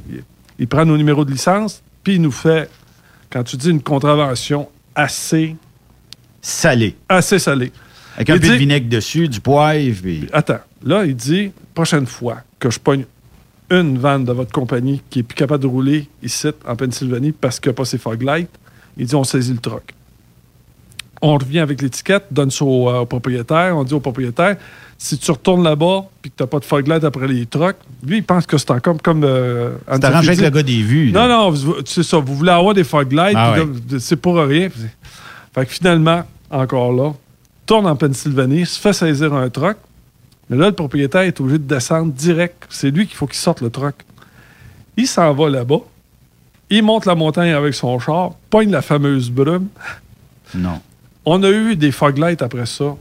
il 0.58 0.66
prend 0.66 0.84
nos 0.84 0.96
numéros 0.96 1.24
de 1.24 1.30
licence, 1.30 1.82
puis 2.02 2.14
il 2.14 2.22
nous 2.22 2.32
fait, 2.32 2.68
quand 3.30 3.44
tu 3.44 3.56
dis 3.56 3.70
une 3.70 3.82
contravention 3.82 4.68
assez, 4.94 5.54
Salé. 6.40 6.96
assez 7.08 7.38
salée. 7.38 7.70
Avec 8.18 8.30
un 8.30 8.34
Il 8.34 8.40
peu 8.40 8.46
de 8.48 8.52
dit- 8.52 8.58
vinaigre 8.58 8.88
dessus, 8.90 9.28
du 9.28 9.40
poivre. 9.40 10.02
puis- 10.02 10.28
Attends, 10.32 10.58
là, 10.84 11.04
il 11.06 11.14
dit, 11.16 11.52
prochaine 11.74 12.04
fois 12.06 12.38
que 12.58 12.68
je 12.68 12.78
pogne 12.78 13.04
une 13.70 13.96
vanne 13.98 14.24
de 14.24 14.32
votre 14.32 14.50
compagnie 14.52 15.00
qui 15.08 15.20
est 15.20 15.22
plus 15.22 15.36
capable 15.36 15.62
de 15.62 15.68
rouler 15.68 16.08
ici, 16.22 16.48
en 16.66 16.74
Pennsylvanie, 16.76 17.32
parce 17.32 17.60
qu'il 17.60 17.70
n'y 17.70 17.74
a 17.74 17.76
pas 17.76 17.84
ses 17.84 17.98
fog 17.98 18.20
lights, 18.22 18.50
il 18.96 19.06
dit, 19.06 19.14
on 19.14 19.24
saisit 19.24 19.52
le 19.52 19.58
truck. 19.60 19.94
On 21.20 21.36
revient 21.36 21.58
avec 21.60 21.82
l'étiquette, 21.82 22.26
donne 22.30 22.50
ça 22.50 22.64
au, 22.64 22.88
euh, 22.88 23.00
au 23.00 23.06
propriétaire, 23.06 23.76
on 23.76 23.82
dit 23.84 23.92
au 23.94 23.98
propriétaire, 24.00 24.56
si 24.96 25.18
tu 25.18 25.30
retournes 25.30 25.62
là-bas 25.64 26.04
puis 26.22 26.30
que 26.30 26.36
tu 26.36 26.42
n'as 26.42 26.46
pas 26.46 26.58
de 26.60 26.64
fog 26.64 26.86
light 26.86 27.02
après 27.04 27.26
les 27.28 27.44
trucks, 27.46 27.76
lui, 28.06 28.18
il 28.18 28.22
pense 28.24 28.46
que 28.46 28.56
c'est 28.58 28.70
encore 28.70 29.00
comme... 29.02 29.22
Euh, 29.24 29.72
C'est 29.92 30.04
arrangé 30.04 30.28
avec 30.30 30.40
le 30.40 30.50
gars 30.50 30.62
des 30.62 30.82
vues. 30.82 31.10
là. 31.10 31.26
non, 31.28 31.50
non, 31.52 31.82
c'est 31.84 32.02
ça. 32.04 32.18
Vous 32.18 32.34
voulez 32.36 32.50
avoir 32.50 32.72
des 32.74 32.84
fog 32.84 33.12
lights, 33.12 33.34
Ah 33.36 33.54
ouais. 33.60 33.98
c'est 34.00 34.16
pour 34.16 34.36
rien. 34.36 34.68
Fait 35.54 35.66
que 35.66 35.72
finalement, 35.72 36.22
encore 36.50 36.92
là, 36.92 37.12
tourne 37.68 37.86
en 37.86 37.94
Pennsylvanie, 37.94 38.66
se 38.66 38.80
fait 38.80 38.94
saisir 38.94 39.34
un 39.34 39.48
truck. 39.50 39.76
Mais 40.48 40.56
là, 40.56 40.66
le 40.68 40.72
propriétaire 40.72 41.20
est 41.20 41.38
obligé 41.38 41.58
de 41.58 41.64
descendre 41.64 42.12
direct. 42.12 42.64
C'est 42.70 42.90
lui 42.90 43.06
qu'il 43.06 43.14
faut 43.14 43.26
qu'il 43.26 43.36
sorte 43.36 43.60
le 43.60 43.68
truck. 43.68 43.94
Il 44.96 45.06
s'en 45.06 45.32
va 45.34 45.50
là-bas. 45.50 45.80
Il 46.70 46.82
monte 46.82 47.04
la 47.04 47.14
montagne 47.14 47.52
avec 47.52 47.74
son 47.74 47.98
char, 47.98 48.32
pogne 48.50 48.70
la 48.70 48.82
fameuse 48.82 49.30
brume. 49.30 49.68
Non. 50.54 50.80
On 51.26 51.42
a 51.42 51.50
eu 51.50 51.76
des 51.76 51.92
fog 51.92 52.16
lights 52.16 52.42
après 52.42 52.64
ça. 52.64 52.96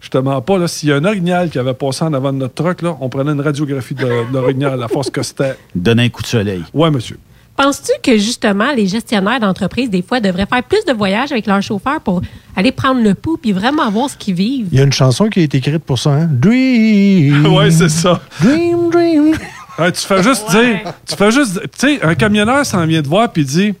Je 0.00 0.08
te 0.08 0.16
mens 0.16 0.40
pas, 0.40 0.58
là. 0.58 0.66
S'il 0.66 0.88
y 0.88 0.92
a 0.92 0.96
un 0.96 1.04
orignal 1.04 1.50
qui 1.50 1.58
avait 1.58 1.74
passé 1.74 2.04
en 2.04 2.14
avant 2.14 2.32
de 2.32 2.38
notre 2.38 2.54
truck, 2.54 2.80
là, 2.80 2.96
on 3.00 3.10
prenait 3.10 3.32
une 3.32 3.42
radiographie 3.42 3.94
de, 3.94 4.04
de 4.04 4.32
l'orignal 4.32 4.72
à 4.72 4.76
la 4.76 4.88
force 4.88 5.10
que 5.10 5.22
c'était. 5.22 5.54
Donne 5.74 6.00
un 6.00 6.08
coup 6.08 6.22
de 6.22 6.26
soleil. 6.26 6.64
Ouais, 6.72 6.90
monsieur. 6.90 7.18
Penses-tu 7.62 7.92
que 8.02 8.16
justement 8.16 8.72
les 8.72 8.86
gestionnaires 8.86 9.38
d'entreprise, 9.38 9.90
des 9.90 10.00
fois, 10.00 10.18
devraient 10.18 10.46
faire 10.46 10.62
plus 10.62 10.82
de 10.86 10.94
voyages 10.94 11.30
avec 11.30 11.46
leurs 11.46 11.60
chauffeurs 11.60 12.00
pour 12.00 12.22
aller 12.56 12.72
prendre 12.72 13.02
le 13.02 13.14
pouls 13.14 13.36
puis 13.36 13.52
vraiment 13.52 13.90
voir 13.90 14.08
ce 14.08 14.16
qu'ils 14.16 14.34
vivent? 14.34 14.68
Il 14.72 14.78
y 14.78 14.80
a 14.80 14.84
une 14.84 14.94
chanson 14.94 15.28
qui 15.28 15.40
a 15.40 15.42
été 15.42 15.58
écrite 15.58 15.84
pour 15.84 15.98
ça, 15.98 16.10
hein? 16.10 16.28
Dream. 16.30 17.44
ouais, 17.54 17.70
c'est 17.70 17.90
ça. 17.90 18.18
Dream, 18.40 18.88
dream. 18.90 19.34
Ouais, 19.78 19.92
tu 19.92 20.00
fais 20.06 20.22
juste 20.22 20.50
dire. 20.50 20.78
Tu 21.06 21.14
fais 21.16 21.30
juste. 21.30 21.60
Tu 21.62 21.68
sais, 21.76 22.02
un 22.02 22.14
camionneur 22.14 22.64
s'en 22.64 22.86
vient 22.86 23.02
te 23.02 23.08
voir 23.08 23.30
puis 23.30 23.44
dit 23.44 23.74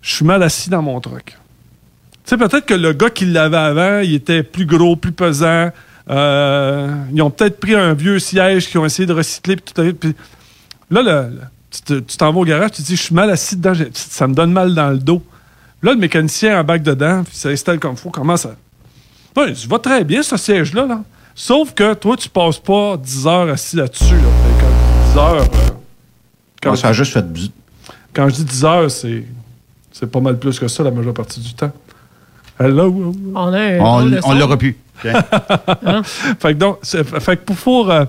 Je 0.00 0.14
suis 0.14 0.24
mal 0.24 0.40
assis 0.44 0.70
dans 0.70 0.82
mon 0.82 1.00
truck. 1.00 1.24
Tu 1.26 1.34
sais, 2.24 2.36
peut-être 2.36 2.66
que 2.66 2.74
le 2.74 2.92
gars 2.92 3.10
qui 3.10 3.24
l'avait 3.24 3.56
avant, 3.56 3.98
il 3.98 4.14
était 4.14 4.44
plus 4.44 4.64
gros, 4.66 4.94
plus 4.94 5.10
pesant. 5.12 5.70
Euh, 6.08 6.94
ils 7.12 7.20
ont 7.20 7.30
peut-être 7.30 7.58
pris 7.58 7.74
un 7.74 7.94
vieux 7.94 8.20
siège 8.20 8.68
qu'ils 8.68 8.78
ont 8.78 8.84
essayé 8.86 9.06
de 9.06 9.12
recycler. 9.12 9.56
Puis 9.56 9.74
tout 9.74 9.80
à- 9.82 10.94
là, 10.94 11.02
le- 11.02 11.34
le- 11.34 11.40
tu 11.70 11.80
te- 11.82 11.98
tu 12.00 12.16
t'en 12.16 12.32
vas 12.32 12.40
au 12.40 12.44
garage, 12.44 12.72
tu 12.72 12.82
te 12.82 12.86
dis 12.86 12.96
Je 12.96 13.02
suis 13.02 13.14
mal 13.14 13.30
assis 13.30 13.56
dedans, 13.56 13.72
ça 13.92 14.26
me 14.26 14.34
donne 14.34 14.52
mal 14.52 14.74
dans 14.74 14.90
le 14.90 14.98
dos. 14.98 15.22
Là, 15.82 15.92
le 15.92 15.98
mécanicien 15.98 16.58
embarque 16.60 16.82
dedans, 16.82 17.22
puis 17.24 17.36
ça 17.36 17.50
installe 17.50 17.78
comme 17.78 17.96
fou. 17.96 18.10
Comment 18.10 18.36
ça. 18.36 18.54
Ouais, 19.36 19.52
tu 19.52 19.68
vas 19.68 19.78
très 19.78 20.02
bien, 20.04 20.22
ce 20.22 20.36
siège-là. 20.36 20.86
Là. 20.86 21.00
Sauf 21.34 21.74
que 21.74 21.92
toi, 21.94 22.16
tu 22.16 22.28
passes 22.30 22.58
pas 22.58 22.96
10 22.96 23.26
heures 23.26 23.48
assis 23.50 23.76
là-dessus. 23.76 24.04
Là. 24.14 24.20
Fait 24.20 24.64
que 24.64 25.12
10 25.12 25.18
heures. 25.18 25.42
euh, 25.42 25.70
quand, 26.62 26.70
Ouais, 26.70 26.76
ça 26.76 26.88
a 26.88 26.92
juste 26.94 27.12
fait... 27.12 27.24
quand 28.14 28.28
je 28.30 28.34
dis 28.36 28.44
10 28.44 28.64
heures, 28.64 28.90
c'est, 28.90 29.24
c'est 29.92 30.10
pas 30.10 30.20
mal 30.20 30.38
plus 30.38 30.58
que 30.58 30.66
ça 30.68 30.82
la 30.82 30.90
majeure 30.90 31.12
partie 31.14 31.40
du 31.40 31.52
temps. 31.52 31.70
Hello? 32.58 33.12
On 33.34 33.52
a 33.52 33.58
On, 33.78 33.98
drôle 34.00 34.10
de 34.12 34.18
on 34.18 34.22
son. 34.22 34.34
l'aura 34.34 34.56
pu. 34.56 34.76
fait 35.02 35.12
que 35.12 36.52
donc, 36.52 36.78
c'est- 36.82 37.04
fait 37.04 37.36
que 37.36 37.42
pour, 37.44 37.56
pour, 37.56 37.90
euh, 37.90 38.06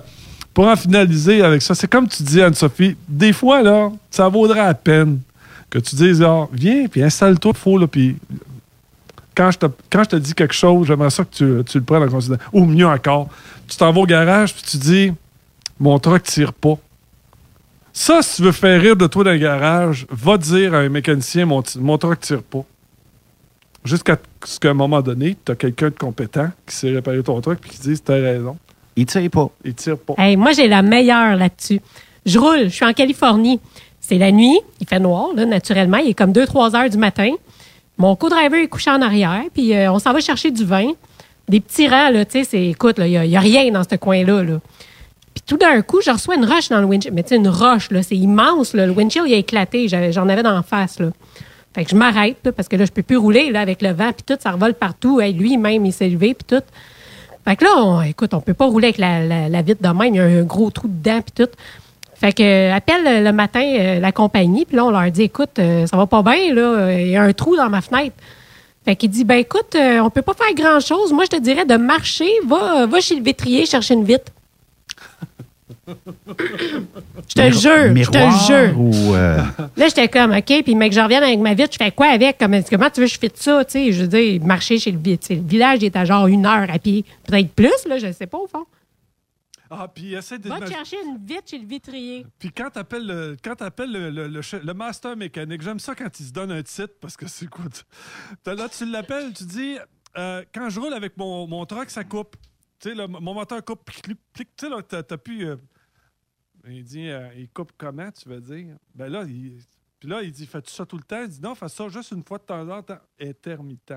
pour 0.58 0.66
en 0.66 0.76
finaliser 0.76 1.44
avec 1.44 1.62
ça, 1.62 1.76
c'est 1.76 1.88
comme 1.88 2.08
tu 2.08 2.24
dis, 2.24 2.42
Anne-Sophie, 2.42 2.98
des 3.08 3.32
fois, 3.32 3.62
là, 3.62 3.92
ça 4.10 4.28
vaudrait 4.28 4.66
la 4.66 4.74
peine 4.74 5.20
que 5.70 5.78
tu 5.78 5.96
dises, 5.96 6.26
viens, 6.52 6.88
puis 6.88 7.04
installe-toi, 7.04 7.54
faut, 7.54 7.78
là, 7.78 7.86
puis 7.86 8.16
quand 9.36 9.52
je, 9.52 9.60
te, 9.60 9.68
quand 9.92 10.06
je 10.06 10.10
te 10.10 10.16
dis 10.16 10.34
quelque 10.34 10.56
chose, 10.56 10.88
j'aimerais 10.88 11.12
ça 11.12 11.24
que 11.26 11.30
tu, 11.30 11.64
tu 11.64 11.78
le 11.78 11.84
prennes 11.84 12.02
en 12.02 12.10
considération. 12.10 12.50
Ou 12.54 12.66
mieux 12.66 12.88
encore, 12.88 13.30
tu 13.68 13.78
t'en 13.78 13.94
vas 13.94 14.00
au 14.00 14.08
garage, 14.08 14.56
puis 14.56 14.64
tu 14.64 14.78
dis, 14.78 15.14
mon 15.80 16.00
truck 16.00 16.24
tire 16.24 16.54
pas. 16.54 16.80
Ça, 17.94 18.24
si 18.24 18.38
tu 18.38 18.42
veux 18.42 18.52
faire 18.52 18.82
rire 18.82 18.96
de 18.96 19.06
toi 19.06 19.26
dans 19.26 19.34
le 19.34 19.38
garage, 19.38 20.08
va 20.10 20.40
dire 20.40 20.74
à 20.74 20.80
un 20.80 20.90
mécanicien, 20.90 21.46
mon, 21.46 21.62
mon 21.76 22.00
truck 22.00 22.20
tire 22.20 22.42
pas. 22.42 22.66
Jusqu'à 23.86 24.18
ce 24.44 24.60
qu'à 24.60 24.72
un 24.72 24.74
moment 24.74 25.04
donné, 25.04 25.38
tu 25.46 25.52
as 25.52 25.56
quelqu'un 25.56 25.90
de 25.90 25.96
compétent 26.00 26.50
qui 26.66 26.76
sait 26.76 26.90
réparer 26.90 27.22
ton 27.22 27.40
truck 27.42 27.60
puis 27.60 27.70
qui 27.70 27.80
dise 27.80 28.02
T'as 28.04 28.16
raison. 28.16 28.58
Il 28.98 29.06
tire 29.06 29.30
pas. 29.30 29.50
Il 29.64 29.76
tire 29.76 29.98
pas. 29.98 30.16
Hey, 30.18 30.36
moi, 30.36 30.52
j'ai 30.52 30.68
la 30.68 30.82
meilleure 30.82 31.38
là-dessus. 31.38 31.80
Je 32.26 32.40
roule, 32.40 32.64
je 32.64 32.70
suis 32.70 32.86
en 32.86 32.94
Californie. 32.94 33.62
C'est 34.02 34.18
la 34.18 34.32
nuit, 34.32 34.60
il 34.82 34.88
fait 34.88 35.00
noir, 35.00 35.30
là, 35.36 35.46
naturellement. 35.46 35.98
Il 35.98 36.10
est 36.10 36.14
comme 36.14 36.32
2-3 36.32 36.76
heures 36.76 36.90
du 36.90 36.98
matin. 36.98 37.32
Mon 37.98 38.16
co-driver 38.16 38.62
est 38.62 38.68
couché 38.68 38.90
en 38.90 39.02
arrière, 39.02 39.44
puis 39.54 39.74
euh, 39.74 39.92
on 39.92 40.00
s'en 40.00 40.14
va 40.14 40.20
chercher 40.20 40.52
du 40.52 40.66
vin. 40.66 40.92
Des 41.48 41.60
petits 41.60 41.88
rangs, 41.88 42.10
là, 42.10 42.26
tu 42.26 42.40
sais, 42.40 42.44
c'est, 42.44 42.66
écoute, 42.68 42.96
il 43.00 43.06
n'y 43.06 43.38
a, 43.38 43.40
rien 43.40 43.72
dans 43.72 43.84
ce 43.84 43.96
coin-là. 43.96 44.44
Là. 44.44 44.60
Puis 45.34 45.44
tout 45.46 45.58
d'un 45.58 45.82
coup, 45.82 46.02
je 46.04 46.10
reçois 46.10 46.36
une 46.36 46.46
roche 46.46 46.70
dans 46.70 46.80
le 46.80 46.86
windshield. 46.86 47.16
Mais 47.16 47.24
tu 47.24 47.30
sais, 47.30 47.36
une 47.36 47.48
roche, 47.48 47.92
là, 47.92 48.02
c'est 48.02 48.18
immense, 48.18 48.74
là. 48.74 48.86
Le 48.86 48.92
windshield, 48.92 49.28
il 49.28 49.34
a 49.34 49.38
éclaté. 49.38 49.88
J'en 49.88 50.28
avais 50.28 50.44
d'en 50.44 50.64
face, 50.64 51.00
là. 51.00 51.12
Fait 51.74 51.86
que 51.86 51.92
je 51.92 51.96
m'arrête, 51.96 52.38
là, 52.44 52.52
parce 52.52 52.68
que 52.68 52.76
là, 52.76 52.86
je 52.86 52.92
peux 52.92 53.04
plus 53.04 53.18
rouler, 53.18 53.52
là, 53.52 53.62
avec 53.62 53.82
le 53.82 53.92
vent, 53.92 54.12
puis 54.12 54.24
tout, 54.26 54.42
ça 54.42 54.52
revole 54.52 54.74
partout. 54.74 55.22
Hey, 55.22 55.34
lui-même, 55.34 55.86
il 55.86 55.94
s'est 55.94 56.10
levé, 56.10 56.34
puis 56.34 56.58
tout. 56.58 56.64
Fait 57.48 57.56
que 57.56 57.64
là, 57.64 57.72
on- 57.78 58.02
écoute, 58.02 58.34
on 58.34 58.42
peut 58.42 58.54
pas 58.54 58.66
rouler 58.66 58.88
avec 58.88 58.98
la, 58.98 59.24
la, 59.24 59.48
la 59.48 59.62
vitre 59.62 59.82
de. 59.82 60.06
Il 60.08 60.16
y 60.16 60.20
a 60.20 60.24
un 60.24 60.44
gros 60.44 60.70
trou 60.70 60.88
dedans, 60.90 61.22
puis 61.22 61.46
tout. 61.46 61.50
Fait 62.16 62.34
que 62.34 62.44
euh, 62.44 62.74
appelle 62.76 63.08
euh, 63.08 63.22
le 63.22 63.32
matin 63.32 63.62
euh, 63.64 64.00
la 64.00 64.12
compagnie, 64.12 64.66
puis 64.66 64.76
là, 64.76 64.86
on 64.86 64.90
leur 64.92 65.10
dit, 65.12 65.22
écoute, 65.24 65.58
euh, 65.60 65.86
ça 65.88 65.96
va 65.96 66.08
pas 66.08 66.24
bien, 66.24 66.54
là. 66.54 66.92
Il 66.92 67.08
y 67.08 67.16
a 67.16 67.22
un 67.22 67.32
trou 67.32 67.56
dans 67.56 67.70
ma 67.70 67.80
fenêtre. 67.82 68.16
Fait 68.84 68.96
qu'il 68.96 69.10
dit, 69.12 69.24
ben 69.24 69.36
écoute, 69.36 69.76
on 69.76 70.10
peut 70.10 70.22
pas 70.22 70.34
faire 70.34 70.54
grand-chose. 70.56 71.12
Moi, 71.14 71.26
je 71.26 71.38
te 71.38 71.42
dirais 71.42 71.66
de 71.66 71.76
marcher. 71.76 72.30
Va, 72.46 72.86
va 72.86 73.00
chez 73.02 73.16
le 73.16 73.22
vitrier 73.24 73.66
chercher 73.66 73.94
une 73.94 74.04
vitre. 74.06 74.32
Je 75.88 77.34
te 77.34 77.52
jure, 77.52 77.96
je 77.96 78.10
te 78.12 78.46
jure. 78.48 78.80
Ou, 78.80 79.16
euh, 79.16 79.38
Là, 79.78 79.88
j'étais 79.88 80.08
comme, 80.08 80.32
OK, 80.32 80.64
puis 80.64 80.76
mec, 80.76 80.94
je 80.94 81.00
reviens 81.00 81.22
avec 81.22 81.40
ma 81.40 81.54
vitre, 81.54 81.70
je 81.74 81.78
fais 81.84 81.92
quoi 81.92 82.08
avec? 82.08 82.38
Comment, 82.40 82.60
comment 82.70 82.90
tu 82.90 83.02
veux 83.02 83.08
que 83.08 83.14
je 83.14 83.20
fasse 83.20 83.30
ça? 83.36 83.66
Tu 83.66 83.72
sais, 83.72 83.92
je 83.92 84.02
veux 84.04 84.08
dire, 84.08 84.42
marcher 84.44 84.80
chez 84.80 84.92
le, 84.92 85.00
le 85.00 85.42
village, 85.42 85.80
il 85.82 85.86
est 85.86 85.96
à 85.96 86.06
genre 86.06 86.28
une 86.28 86.46
heure 86.46 86.68
à 86.70 86.80
pied. 86.80 87.06
Peut-être 87.28 87.52
plus, 87.54 87.86
là, 87.88 87.98
je 87.98 88.12
sais 88.12 88.28
pas, 88.28 88.38
au 88.38 88.48
fond. 88.48 88.66
Ah, 89.70 89.88
puis 89.94 90.14
essaie 90.14 90.38
de. 90.40 90.48
Va 90.48 90.62
te 90.62 90.72
chercher 90.72 90.96
une 91.06 91.18
vitre 91.26 91.44
chez 91.50 91.58
le 91.60 91.66
vitrier. 91.68 92.26
Puis 92.40 92.52
quand 92.56 92.70
t'appelles 92.70 93.06
le, 93.06 93.36
quand 93.44 93.56
t'appelles 93.56 93.92
le, 93.92 94.10
le, 94.10 94.28
le 94.28 94.42
le 94.64 94.74
master 94.74 95.18
mécanique, 95.18 95.62
j'aime 95.62 95.80
ça 95.80 95.94
quand 95.94 96.08
il 96.20 96.26
se 96.26 96.32
donne 96.32 96.52
un 96.54 96.64
titre 96.64 96.94
parce 97.02 97.18
que 97.18 97.28
c'est 97.28 97.48
quoi? 97.50 97.66
Là, 98.46 98.70
tu 98.70 98.86
l'appelles, 98.86 99.34
tu 99.34 99.44
dis 99.44 99.76
euh, 100.18 100.42
quand 100.56 100.70
je 100.70 100.80
roule 100.80 100.94
avec 100.94 101.18
mon, 101.18 101.48
mon 101.48 101.66
truck, 101.66 101.90
ça 101.90 102.06
coupe. 102.06 102.38
Tu 102.80 102.96
sais, 102.96 103.08
mon 103.08 103.34
moteur 103.34 103.62
coupe. 103.66 103.84
Plic. 104.04 104.18
Tu 104.34 104.46
sais, 104.58 104.70
là, 104.70 104.78
t'as, 104.88 105.04
t'as 105.04 105.18
pu. 105.18 105.44
euh, 105.46 105.58
il 106.70 106.84
dit 106.84 107.10
euh, 107.10 107.30
il 107.36 107.50
coupe 107.50 107.72
comment, 107.78 108.12
tu 108.12 108.28
veux 108.30 108.42
dire? 108.42 108.78
Ben 108.96 109.10
là, 109.12 109.24
il. 109.24 109.60
Puis 110.00 110.08
là, 110.10 110.22
il 110.22 110.32
dit 110.32 110.46
Fais-tu 110.46 110.72
ça 110.72 110.86
tout 110.86 110.98
le 110.98 111.04
temps? 111.04 111.22
Il 111.24 111.30
dit 111.30 111.42
Non, 111.42 111.56
fais 111.56 111.70
ça 111.70 111.88
juste 111.90 112.12
une 112.12 112.24
fois 112.24 112.38
de 112.38 112.44
temps 112.44 112.68
en 112.70 112.84
temps, 112.84 113.00
intermittent. 113.20 113.94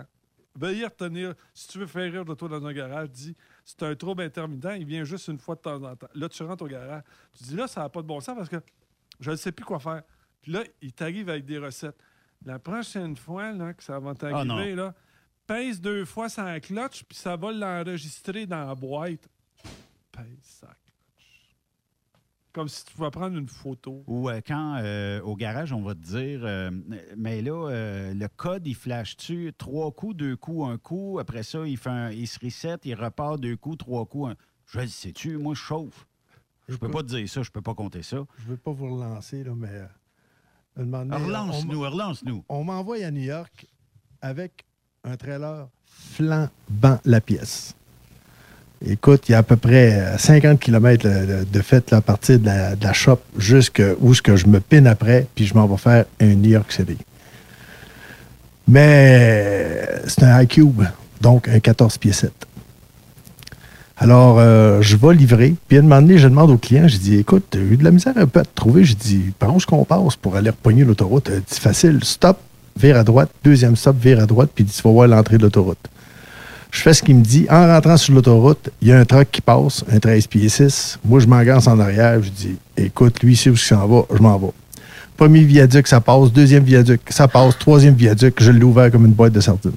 Veuillez 0.56 0.84
retenir, 0.86 1.34
si 1.54 1.68
tu 1.68 1.78
veux 1.78 1.86
faire 1.86 2.10
rire 2.10 2.24
de 2.24 2.34
toi 2.34 2.48
dans 2.48 2.66
un 2.66 2.72
garage, 2.72 3.08
dis 3.10 3.36
c'est 3.64 3.82
un 3.84 3.94
trouble 3.94 4.22
intermittent, 4.22 4.76
il 4.78 4.84
vient 4.84 5.04
juste 5.04 5.28
une 5.28 5.38
fois 5.38 5.54
de 5.54 5.60
temps 5.60 5.82
en 5.82 5.94
temps. 5.94 6.08
Là, 6.14 6.28
tu 6.28 6.42
rentres 6.42 6.64
au 6.64 6.66
garage. 6.66 7.02
Tu 7.38 7.44
dis 7.44 7.56
là, 7.56 7.68
ça 7.68 7.82
n'a 7.82 7.88
pas 7.88 8.02
de 8.02 8.06
bon 8.08 8.20
sens 8.20 8.36
parce 8.36 8.48
que 8.48 8.56
je 9.20 9.30
ne 9.30 9.36
sais 9.36 9.52
plus 9.52 9.64
quoi 9.64 9.78
faire. 9.78 10.02
Puis 10.42 10.52
là, 10.52 10.64
il 10.82 10.92
t'arrive 10.92 11.28
avec 11.28 11.44
des 11.44 11.58
recettes. 11.58 11.96
La 12.44 12.58
prochaine 12.58 13.16
fois 13.16 13.52
là, 13.52 13.74
que 13.74 13.82
ça 13.82 13.98
va 14.00 14.10
Ah, 14.10 14.14
t'arriver, 14.14 14.74
là, 14.74 14.94
pèse 15.46 15.80
deux 15.80 16.04
fois 16.04 16.28
sans 16.28 16.58
clutch, 16.60 17.04
puis 17.04 17.16
ça 17.16 17.36
va 17.36 17.52
l'enregistrer 17.52 18.46
dans 18.46 18.64
la 18.66 18.74
boîte. 18.74 19.28
Pèse 20.10 20.24
sa 20.42 20.66
clutch. 20.66 20.79
Comme 22.52 22.68
si 22.68 22.84
tu 22.84 22.94
pouvais 22.94 23.10
prendre 23.10 23.36
une 23.36 23.48
photo. 23.48 24.02
Ou 24.08 24.28
euh, 24.28 24.40
quand 24.44 24.76
euh, 24.82 25.20
au 25.22 25.36
garage, 25.36 25.72
on 25.72 25.82
va 25.82 25.94
te 25.94 26.00
dire, 26.00 26.40
euh, 26.42 26.70
mais 27.16 27.42
là, 27.42 27.68
euh, 27.70 28.12
le 28.12 28.26
code, 28.28 28.66
il 28.66 28.74
flash-tu 28.74 29.52
trois 29.56 29.92
coups, 29.92 30.16
deux 30.16 30.36
coups, 30.36 30.68
un 30.68 30.76
coup. 30.76 31.18
Après 31.20 31.44
ça, 31.44 31.64
il, 31.66 31.76
fait 31.76 31.90
un- 31.90 32.10
il 32.10 32.26
se 32.26 32.38
reset, 32.44 32.78
il 32.84 32.94
repart 32.94 33.38
deux 33.40 33.56
coups, 33.56 33.78
trois 33.78 34.04
coups. 34.04 34.30
un- 34.32 34.36
Je 34.66 34.80
le 34.80 34.88
sais-tu, 34.88 35.36
moi, 35.36 35.54
je 35.54 35.60
chauffe. 35.60 36.06
Je 36.68 36.76
peux 36.76 36.90
pas 36.90 37.02
te 37.02 37.08
dire 37.08 37.28
ça, 37.28 37.42
je 37.42 37.50
peux 37.50 37.62
pas 37.62 37.74
compter 37.74 38.02
ça. 38.02 38.18
Je 38.38 38.46
veux 38.48 38.56
pas 38.56 38.72
vous 38.72 38.94
relancer, 38.96 39.44
là, 39.44 39.52
mais. 39.56 39.68
euh, 39.68 39.86
Relance-nous, 40.76 41.78
on- 41.84 41.90
relance-nous. 41.90 42.44
On 42.48 42.64
m'envoie 42.64 43.04
à 43.04 43.10
New 43.10 43.22
York 43.22 43.66
avec 44.22 44.64
un 45.04 45.16
trailer 45.16 45.68
flambant 45.84 46.98
la 47.04 47.20
pièce. 47.20 47.74
Écoute, 48.86 49.28
il 49.28 49.32
y 49.32 49.34
a 49.34 49.38
à 49.38 49.42
peu 49.42 49.56
près 49.56 49.92
euh, 49.92 50.16
50 50.18 50.58
km 50.58 51.06
de 51.44 51.60
fait 51.60 51.90
là, 51.90 51.98
à 51.98 52.00
partir 52.00 52.38
de 52.38 52.46
la, 52.46 52.76
de 52.76 52.92
shop 52.94 53.18
jusqu'où 53.36 54.14
je 54.14 54.46
me 54.46 54.58
pine 54.58 54.86
après, 54.86 55.26
puis 55.34 55.44
je 55.44 55.54
m'en 55.54 55.66
vais 55.66 55.76
faire 55.76 56.06
un 56.18 56.34
New 56.34 56.50
York 56.50 56.72
City. 56.72 56.96
Mais 58.66 59.86
c'est 60.06 60.22
un 60.22 60.40
iCube, 60.42 60.82
donc 61.20 61.48
un 61.48 61.60
14 61.60 61.98
pieds 61.98 62.12
7. 62.12 62.32
Alors, 63.98 64.38
euh, 64.38 64.80
je 64.80 64.96
vais 64.96 65.14
livrer. 65.14 65.54
Puis 65.68 65.76
à 65.76 65.80
un 65.80 65.82
moment 65.82 66.00
donné, 66.00 66.16
je 66.16 66.26
demande 66.26 66.50
au 66.50 66.56
client, 66.56 66.88
je 66.88 66.96
dis, 66.96 67.16
écoute, 67.16 67.44
j'ai 67.52 67.60
eu 67.60 67.76
de 67.76 67.84
la 67.84 67.90
misère 67.90 68.14
un 68.16 68.26
peu 68.26 68.40
à 68.40 68.44
te 68.44 68.54
trouver? 68.54 68.82
J'ai 68.84 68.94
dit, 68.94 69.24
par 69.38 69.52
où 69.52 69.58
est-ce 69.58 69.66
qu'on 69.66 69.84
passe 69.84 70.16
pour 70.16 70.36
aller 70.36 70.48
repogner 70.48 70.84
l'autoroute? 70.84 71.30
Dit, 71.30 71.60
facile, 71.60 71.98
stop, 72.02 72.38
vire 72.78 72.96
à 72.96 73.04
droite, 73.04 73.30
deuxième 73.44 73.76
stop, 73.76 73.96
vire 74.00 74.20
à 74.20 74.26
droite, 74.26 74.50
puis 74.54 74.64
tu 74.64 74.80
vas 74.82 74.90
voir 74.90 75.06
l'entrée 75.06 75.36
de 75.36 75.42
l'autoroute. 75.42 75.86
Je 76.70 76.80
fais 76.80 76.94
ce 76.94 77.02
qu'il 77.02 77.16
me 77.16 77.22
dit. 77.22 77.46
En 77.50 77.66
rentrant 77.66 77.96
sur 77.96 78.14
l'autoroute, 78.14 78.70
il 78.80 78.88
y 78.88 78.92
a 78.92 78.98
un 78.98 79.04
truck 79.04 79.28
qui 79.30 79.40
passe, 79.40 79.84
un 79.92 79.98
13 79.98 80.26
pieds 80.28 80.48
6. 80.48 80.98
Moi, 81.04 81.20
je 81.20 81.26
m'engage 81.26 81.66
en 81.66 81.78
arrière. 81.80 82.22
Je 82.22 82.30
dis, 82.30 82.56
écoute, 82.76 83.22
lui, 83.22 83.36
c'est 83.36 83.50
où 83.50 83.54
il 83.54 83.58
s'en 83.58 83.86
va, 83.86 84.02
je 84.14 84.22
m'en 84.22 84.38
vais. 84.38 84.52
Premier 85.16 85.42
viaduc, 85.42 85.86
ça 85.86 86.00
passe. 86.00 86.32
Deuxième 86.32 86.64
viaduc, 86.64 87.00
ça 87.10 87.28
passe. 87.28 87.58
Troisième 87.58 87.94
viaduc, 87.94 88.36
je 88.40 88.50
l'ai 88.52 88.62
ouvert 88.62 88.90
comme 88.90 89.04
une 89.04 89.12
boîte 89.12 89.32
de 89.32 89.40
sardines. 89.40 89.72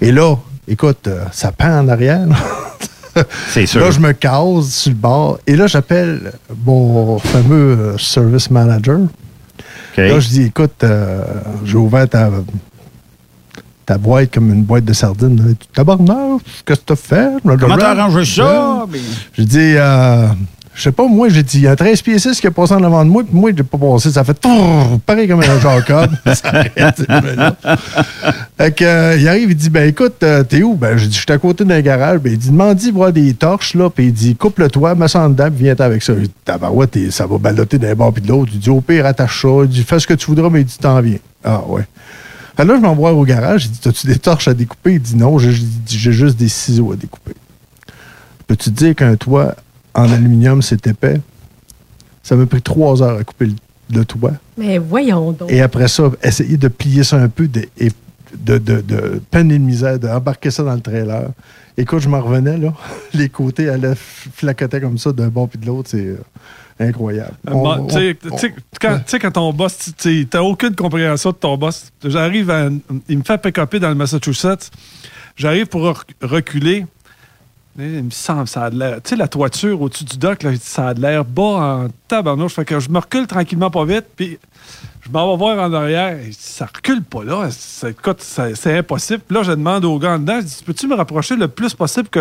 Et 0.00 0.12
là, 0.12 0.36
écoute, 0.66 1.06
euh, 1.06 1.24
ça 1.32 1.52
pend 1.52 1.80
en 1.80 1.88
arrière. 1.88 2.26
C'est 3.48 3.66
sûr. 3.66 3.80
Là, 3.80 3.90
je 3.90 4.00
me 4.00 4.12
case 4.12 4.68
sur 4.68 4.90
le 4.90 4.96
bord. 4.96 5.38
Et 5.46 5.56
là, 5.56 5.66
j'appelle 5.66 6.32
mon 6.64 7.18
fameux 7.18 7.78
euh, 7.78 7.98
service 7.98 8.50
manager. 8.50 9.00
Là, 9.96 10.20
je 10.20 10.28
dis, 10.28 10.42
écoute, 10.42 10.84
euh, 10.84 11.24
j'ai 11.64 11.76
ouvert 11.76 12.08
ta, 12.08 12.30
ta 13.88 13.96
boîte 13.96 14.34
comme 14.34 14.52
une 14.52 14.64
boîte 14.64 14.84
de 14.84 14.92
sardines. 14.92 15.56
tabarnak, 15.74 16.42
qu'est-ce 16.66 16.80
que 16.80 16.84
t'as 16.84 16.96
fait? 16.96 17.30
Comment 17.42 17.78
t'as 17.78 17.92
arrangé 17.98 18.22
ça? 18.26 18.84
Mais- 18.92 18.98
J'ai 19.32 19.44
dit, 19.46 19.74
euh, 19.76 20.26
je 20.74 20.82
sais 20.82 20.92
pas, 20.92 21.08
moi, 21.08 21.30
j'ai 21.30 21.42
dit, 21.42 21.56
il 21.56 21.62
y 21.62 21.66
a 21.66 21.70
un 21.70 21.74
13 21.74 22.02
pieds 22.02 22.18
6 22.18 22.38
qui 22.38 22.46
est 22.46 22.50
passé 22.50 22.74
en 22.74 22.84
avant 22.84 23.02
de 23.02 23.08
moi, 23.10 23.22
puis 23.24 23.34
moi, 23.34 23.50
j'ai 23.56 23.62
pas 23.62 23.78
passé. 23.78 24.10
Ça 24.10 24.24
fait 24.24 24.38
tourr, 24.38 25.00
pareil 25.06 25.26
comme 25.26 25.40
un 25.40 25.58
Jacob. 25.58 26.10
Ça 26.34 26.48
arrête. 26.48 27.02
Fait 28.58 28.72
que, 28.72 28.84
euh, 28.84 29.16
il 29.18 29.26
arrive, 29.26 29.50
il 29.52 29.56
dit, 29.56 29.70
ben 29.70 29.88
écoute, 29.88 30.16
euh, 30.22 30.42
t'es 30.42 30.62
où? 30.62 30.74
Ben, 30.74 30.98
j'ai 30.98 31.06
dit, 31.06 31.14
je 31.16 31.20
suis 31.22 31.32
à 31.32 31.38
côté 31.38 31.64
d'un 31.64 31.80
garage. 31.80 32.18
Ben, 32.18 32.32
il 32.34 32.38
dit, 32.38 32.50
demande-y 32.50 32.90
voir 32.90 33.10
des 33.10 33.32
torches, 33.32 33.74
là, 33.74 33.88
puis 33.88 34.08
il 34.08 34.12
dit, 34.12 34.36
coupe 34.36 34.58
le 34.58 34.68
toit, 34.68 34.94
mets 34.94 35.08
ça 35.08 35.20
en 35.20 35.30
dedans, 35.30 35.48
puis 35.50 35.64
viens 35.64 35.74
avec 35.78 36.02
ça. 36.02 36.12
J'ai 36.14 36.26
dit, 36.26 36.32
tabarouette, 36.44 37.10
ça 37.10 37.26
va 37.26 37.38
balloter 37.38 37.78
d'un 37.78 37.94
bord 37.94 38.12
puis 38.12 38.20
de 38.22 38.28
l'autre. 38.28 38.50
Il 38.52 38.60
dit, 38.60 38.68
au 38.68 38.82
pire, 38.82 39.06
attache 39.06 39.40
ça. 39.40 39.48
Il 39.62 39.68
dit, 39.68 39.82
fais 39.82 39.98
ce 39.98 40.06
que 40.06 40.12
tu 40.14 40.26
voudras, 40.26 40.50
mais 40.50 40.60
il 40.60 40.66
dit, 40.66 40.76
t'en 40.78 41.00
viens. 41.00 41.16
Ah, 41.42 41.62
ouais. 41.66 41.86
Alors 42.58 42.74
là, 42.74 42.80
je 42.80 42.86
m'envoie 42.86 43.12
au 43.12 43.24
garage. 43.24 43.66
Il 43.66 43.70
dit, 43.70 43.78
t'as-tu 43.78 44.08
des 44.08 44.18
torches 44.18 44.48
à 44.48 44.54
découper? 44.54 44.94
Il 44.94 45.00
dit, 45.00 45.16
non, 45.16 45.38
j'ai 45.38 45.52
j'ai 45.86 46.12
juste 46.12 46.36
des 46.36 46.48
ciseaux 46.48 46.92
à 46.92 46.96
découper. 46.96 47.34
Peux-tu 48.48 48.70
dire 48.70 48.94
qu'un 48.96 49.14
toit 49.16 49.54
en 49.94 50.10
aluminium, 50.10 50.60
c'est 50.60 50.86
épais? 50.86 51.20
Ça 52.22 52.34
m'a 52.34 52.46
pris 52.46 52.60
trois 52.60 53.00
heures 53.02 53.18
à 53.18 53.24
couper 53.24 53.46
le, 53.46 53.54
le 53.94 54.04
toit. 54.04 54.32
Mais 54.56 54.78
voyons 54.78 55.32
donc. 55.32 55.50
Et 55.50 55.60
après 55.62 55.86
ça, 55.88 56.10
essayer 56.22 56.56
de 56.56 56.68
plier 56.68 57.04
ça 57.04 57.16
un 57.16 57.28
peu 57.28 57.46
de, 57.46 57.66
et 57.78 57.90
de, 58.36 58.58
de, 58.58 58.80
de 58.80 59.20
peine 59.30 59.50
et 59.50 59.58
de 59.58 59.64
misère, 59.64 59.98
d'embarquer 59.98 60.50
ça 60.50 60.62
dans 60.62 60.74
le 60.74 60.80
trailer. 60.80 61.30
Écoute, 61.76 62.00
je 62.00 62.08
m'en 62.08 62.20
revenais, 62.20 62.56
là. 62.58 62.72
Les 63.14 63.28
côtés 63.28 63.68
allaient 63.68 63.94
flacoter 63.96 64.80
comme 64.80 64.98
ça 64.98 65.12
d'un 65.12 65.28
bord 65.28 65.48
puis 65.48 65.58
de 65.58 65.66
l'autre. 65.66 65.90
C'est 65.90 66.06
euh, 66.06 66.18
incroyable. 66.80 67.34
Euh, 67.48 67.52
on- 67.54 67.86
tu 67.86 67.94
sais, 68.38 68.54
quand, 68.80 69.00
quand 69.20 69.30
ton 69.30 69.52
boss, 69.52 69.92
tu- 69.96 70.26
n'as 70.32 70.40
aucune 70.42 70.74
compréhension 70.74 71.30
de 71.30 71.36
ton 71.36 71.56
boss. 71.56 71.92
J'arrive 72.04 72.50
à. 72.50 72.68
Il 73.08 73.18
me 73.18 73.22
fait 73.24 73.38
pick-upper 73.40 73.78
dans 73.80 73.88
le 73.90 73.94
Massachusetts. 73.94 74.70
J'arrive 75.36 75.66
pour 75.66 75.82
rec- 75.82 76.16
reculer. 76.20 76.84
Il 77.80 78.02
me 78.02 78.10
semble, 78.10 78.48
ça 78.48 78.64
a 78.64 78.70
de 78.70 78.78
l'air. 78.78 78.96
Tu 79.04 79.10
sais, 79.10 79.16
la 79.16 79.28
toiture 79.28 79.80
au-dessus 79.80 80.02
du 80.02 80.18
dock, 80.18 80.42
là, 80.42 80.50
ça 80.60 80.88
a 80.88 80.94
de 80.94 81.00
l'air 81.00 81.24
bas 81.24 81.42
en 81.84 81.88
tabarnouche. 82.08 82.54
Fait 82.54 82.64
que 82.64 82.80
je 82.80 82.88
me 82.90 82.98
recule 82.98 83.28
tranquillement 83.28 83.70
pas 83.70 83.84
vite, 83.84 84.06
puis 84.16 84.36
je 85.08 85.12
m'en 85.12 85.30
vais 85.32 85.38
voir 85.38 85.58
en 85.58 85.72
arrière. 85.72 86.18
et 86.18 86.30
ça 86.32 86.66
recule 86.66 87.02
pas 87.02 87.24
là. 87.24 87.48
C'est 87.50 88.76
impossible. 88.78 89.20
Puis 89.26 89.34
là, 89.36 89.42
je 89.42 89.52
demande 89.52 89.84
au 89.84 89.98
gars 89.98 90.12
en 90.14 90.18
dedans, 90.18 90.40
je 90.40 90.46
dis, 90.46 90.62
peux-tu 90.64 90.86
me 90.86 90.94
rapprocher 90.94 91.36
le 91.36 91.48
plus 91.48 91.74
possible 91.74 92.08
que, 92.08 92.20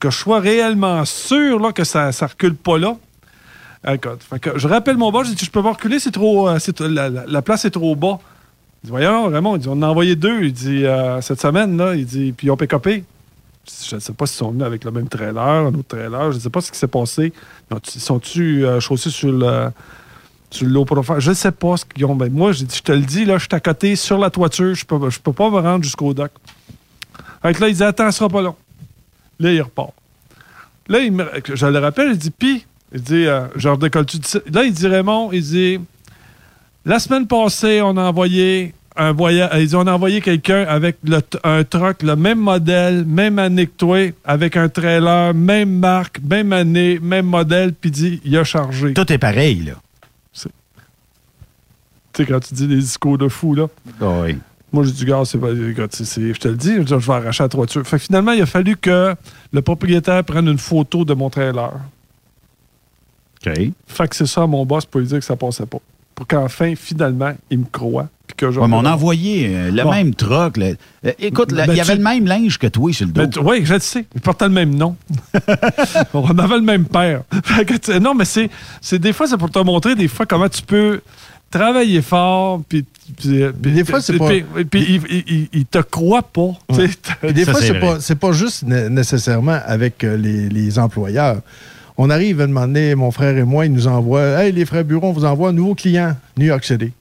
que 0.00 0.10
je 0.10 0.16
sois 0.18 0.40
réellement 0.40 1.04
sûr 1.04 1.58
là, 1.60 1.72
que 1.72 1.84
ça, 1.84 2.10
ça 2.12 2.26
recule 2.26 2.54
pas 2.56 2.78
là? 2.78 2.96
Fait 3.86 4.52
je 4.56 4.66
rappelle 4.66 4.96
mon 4.96 5.12
boss, 5.12 5.28
je 5.28 5.34
dis, 5.34 5.44
je 5.44 5.50
peux 5.50 5.62
pas 5.62 5.72
reculer, 5.72 5.98
c'est 5.98 6.10
trop, 6.10 6.48
euh, 6.48 6.58
la, 6.80 7.08
la- 7.10 7.24
la 7.26 7.42
place 7.42 7.64
est 7.66 7.70
trop 7.70 7.94
bas. 7.94 8.18
Il 8.82 8.86
dit, 8.86 8.90
voyons, 8.90 9.26
Raymond, 9.26 9.56
il 9.56 9.60
dit, 9.60 9.68
on 9.68 9.72
en 9.72 9.82
a 9.82 9.86
envoyé 9.88 10.16
deux. 10.16 10.42
Il 10.44 10.52
dit, 10.52 10.84
euh, 10.86 11.20
cette 11.20 11.40
semaine, 11.40 11.76
là, 11.76 11.94
il 11.94 12.06
dit, 12.06 12.32
puis 12.32 12.46
ils 12.46 12.50
ont 12.50 12.56
pick-upé. 12.56 13.04
Je 13.88 13.94
ne 13.94 14.00
sais 14.00 14.12
pas 14.12 14.26
s'ils 14.26 14.36
sont 14.38 14.50
venus 14.50 14.64
avec 14.64 14.84
le 14.84 14.90
même 14.90 15.08
trailer, 15.08 15.38
un 15.38 15.66
autre 15.74 15.88
trailer. 15.88 16.32
Je 16.32 16.36
ne 16.36 16.40
sais 16.42 16.50
pas 16.50 16.60
ce 16.60 16.70
qui 16.72 16.78
s'est 16.78 16.86
passé. 16.88 17.32
Ils 17.70 17.74
ont- 17.74 17.80
Ils 17.94 18.00
sont-tu 18.00 18.64
euh, 18.66 18.80
chaussés 18.80 19.10
sur 19.10 19.32
le, 19.32 19.68
sur 20.54 20.66
le 20.66 20.72
low 20.72 20.84
profile? 20.84 21.16
Je 21.18 21.30
ne 21.30 21.34
sais 21.34 21.52
pas 21.52 21.76
ce 21.76 21.84
qu'ils 21.84 22.04
ont. 22.04 22.14
Ben, 22.14 22.30
moi, 22.32 22.52
dit, 22.52 22.66
je 22.72 22.82
te 22.82 22.92
le 22.92 23.00
dis, 23.00 23.24
là, 23.24 23.38
je 23.38 23.42
suis 23.44 23.54
à 23.54 23.60
côté 23.60 23.96
sur 23.96 24.18
la 24.18 24.30
toiture. 24.30 24.74
Je 24.74 24.84
ne 24.90 24.98
peux, 24.98 25.08
peux 25.22 25.32
pas 25.32 25.50
me 25.50 25.58
rendre 25.58 25.84
jusqu'au 25.84 26.14
dock. 26.14 26.30
Fait 27.42 27.52
que 27.54 27.60
là, 27.60 27.68
il 27.68 27.74
dit, 27.76 27.82
attends, 27.84 28.10
ce 28.10 28.18
sera 28.18 28.28
pas 28.28 28.42
long. 28.42 28.56
Là, 29.38 29.52
il 29.52 29.60
repart. 29.62 29.90
Là, 30.88 31.00
il 31.00 31.12
me- 31.12 31.28
je 31.52 31.66
le 31.66 31.78
rappelle, 31.78 32.10
il 32.12 32.18
dit, 32.18 32.30
pis, 32.30 32.66
il 32.92 33.00
dit, 33.00 33.26
euh, 33.26 33.46
je 33.56 33.68
redécolle-tu 33.68 34.18
d'ici? 34.18 34.38
Là, 34.52 34.64
il 34.64 34.72
dit, 34.72 34.86
Raymond, 34.86 35.30
il 35.32 35.42
dit, 35.42 35.80
la 36.84 36.98
semaine 36.98 37.26
passée, 37.26 37.80
on 37.82 37.96
a 37.96 38.02
envoyé 38.02 38.74
un 38.96 39.12
voyage. 39.12 39.50
Ils 39.60 39.76
ont 39.76 39.86
envoyé 39.86 40.20
quelqu'un 40.20 40.64
avec 40.68 40.98
un 41.42 41.64
truck, 41.64 42.02
le 42.02 42.14
même 42.14 42.38
modèle, 42.38 43.04
même 43.04 43.38
année 43.40 43.66
que 43.66 43.72
toi, 43.76 44.12
avec 44.24 44.56
un 44.56 44.68
trailer, 44.68 45.34
même 45.34 45.78
marque, 45.80 46.20
même 46.22 46.52
année, 46.52 47.00
même 47.02 47.26
modèle, 47.26 47.72
puis 47.72 47.90
il 47.90 47.92
dit, 47.92 48.20
il 48.24 48.36
a 48.36 48.44
chargé. 48.44 48.92
Tout 48.94 49.10
est 49.12 49.18
pareil, 49.18 49.64
là. 49.64 49.72
Tu 52.14 52.24
sais, 52.24 52.30
quand 52.30 52.40
tu 52.40 52.54
dis 52.54 52.66
des 52.68 52.76
discours 52.76 53.18
de 53.18 53.28
fou, 53.28 53.54
là. 53.54 53.66
Oui. 54.00 54.38
Moi, 54.72 54.84
j'ai 54.84 54.92
dit, 54.92 55.04
gars, 55.04 55.22
c'est 55.24 55.38
pas. 55.38 55.48
Je 55.54 56.32
te 56.38 56.48
le 56.48 56.54
dis, 56.56 56.72
je 56.86 56.94
vais 56.94 57.12
arracher 57.12 57.42
la 57.44 57.48
toiture. 57.48 57.86
Fait 57.86 57.96
que 57.98 58.02
finalement, 58.04 58.32
il 58.32 58.42
a 58.42 58.46
fallu 58.46 58.76
que 58.76 59.14
le 59.52 59.62
propriétaire 59.62 60.24
prenne 60.24 60.48
une 60.48 60.58
photo 60.58 61.04
de 61.04 61.14
mon 61.14 61.30
trailer. 61.30 61.72
OK. 63.46 63.52
Fait 63.86 64.08
que 64.08 64.16
c'est 64.16 64.26
ça 64.26 64.42
à 64.42 64.46
mon 64.46 64.64
boss 64.64 64.86
pour 64.86 65.00
lui 65.00 65.06
dire 65.08 65.18
que 65.18 65.24
ça 65.24 65.36
passait 65.36 65.66
pas. 65.66 65.78
Pour 66.14 66.26
qu'enfin, 66.26 66.74
finalement, 66.76 67.32
il 67.50 67.58
me 67.60 67.64
croit. 67.64 68.08
Que 68.36 68.46
Ouais, 68.46 68.66
mais 68.66 68.74
on 68.76 68.84
a 68.84 68.92
envoyé 68.94 69.54
euh, 69.54 69.70
le 69.70 69.82
Bon. 69.84 69.90
même 69.92 70.12
truck. 70.14 70.56
là. 70.56 70.70
Euh, 71.04 71.12
écoute, 71.20 71.52
Ben, 71.54 71.66
il 71.68 71.76
y 71.76 71.80
avait 71.80 71.94
le 71.94 72.02
même 72.02 72.24
linge 72.24 72.58
que 72.58 72.66
toi 72.66 72.92
sur 72.92 73.06
le 73.06 73.12
dos. 73.26 73.42
oui, 73.42 73.60
je 73.64 73.74
le 73.74 73.80
sais. 73.80 74.06
Il 74.14 74.20
portait 74.20 74.46
le 74.46 74.54
même 74.54 74.74
nom. 74.74 74.96
On 76.14 76.36
avait 76.38 76.56
le 76.56 76.62
même 76.62 76.86
père. 76.86 77.22
Non, 78.00 78.14
mais 78.14 78.24
c'est 78.24 78.50
des 78.98 79.12
fois, 79.12 79.28
c'est 79.28 79.36
pour 79.36 79.50
te 79.50 79.58
montrer 79.60 79.94
des 79.94 80.08
fois 80.08 80.26
comment 80.26 80.48
tu 80.48 80.62
peux 80.62 81.00
travailler 81.50 82.02
fort, 82.02 82.62
puis, 82.68 82.84
des 83.72 83.84
fois, 83.84 84.00
c'est 84.00 84.18
pas- 84.18 84.28
puis- 84.28 84.64
puis 84.64 84.84
il, 84.88 85.02
il- 85.10 85.24
il- 85.28 85.48
il 85.52 85.66
te 85.66 85.78
croit 85.78 86.22
pas. 86.22 86.50
Puis 87.20 87.32
des 87.32 87.44
fois, 87.44 87.60
c'est 87.60 87.80
pas, 87.80 88.00
c'est 88.00 88.14
pas 88.18 88.32
juste 88.32 88.62
né- 88.64 88.88
nécessairement 88.88 89.60
avec 89.64 90.02
euh, 90.04 90.16
les, 90.16 90.48
les 90.48 90.78
employeurs. 90.78 91.40
On 91.96 92.10
arrive 92.10 92.40
à 92.40 92.46
demander, 92.48 92.94
mon 92.96 93.12
frère 93.12 93.36
et 93.36 93.44
moi, 93.44 93.66
ils 93.66 93.72
nous 93.72 93.86
envoient 93.86 94.42
Hey, 94.42 94.50
les 94.52 94.64
frères 94.64 94.84
Bureau, 94.84 95.08
on 95.08 95.12
vous 95.12 95.24
envoie 95.24 95.50
un 95.50 95.52
nouveau 95.52 95.74
client, 95.76 96.16
New 96.36 96.46
York 96.46 96.64
City. 96.64 96.92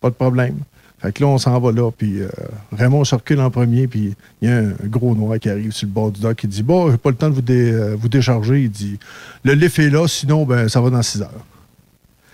Pas 0.00 0.10
de 0.10 0.14
problème. 0.14 0.56
Fait 1.00 1.12
que 1.12 1.22
là, 1.22 1.28
on 1.28 1.38
s'en 1.38 1.58
va 1.60 1.70
là, 1.72 1.90
puis 1.96 2.20
euh, 2.20 2.28
Raymond 2.76 3.04
circule 3.04 3.40
en 3.40 3.50
premier, 3.50 3.86
puis 3.86 4.14
il 4.42 4.48
y 4.48 4.52
a 4.52 4.56
un 4.58 4.72
gros 4.84 5.14
noir 5.14 5.38
qui 5.38 5.48
arrive 5.48 5.70
sur 5.72 5.86
le 5.86 5.92
bord 5.92 6.10
du 6.10 6.20
dock, 6.20 6.36
qui 6.36 6.46
dit 6.48 6.62
Bon, 6.62 6.90
j'ai 6.90 6.98
pas 6.98 7.10
le 7.10 7.16
temps 7.16 7.30
de 7.30 7.34
vous, 7.36 7.40
dé- 7.40 7.72
euh, 7.72 7.94
vous 7.98 8.08
décharger. 8.08 8.62
Il 8.64 8.70
dit 8.70 8.98
Le 9.44 9.52
lift 9.54 9.78
est 9.78 9.88
là, 9.90 10.06
sinon, 10.08 10.44
ben, 10.44 10.68
ça 10.68 10.80
va 10.80 10.90
dans 10.90 11.02
6 11.02 11.22
heures. 11.22 11.46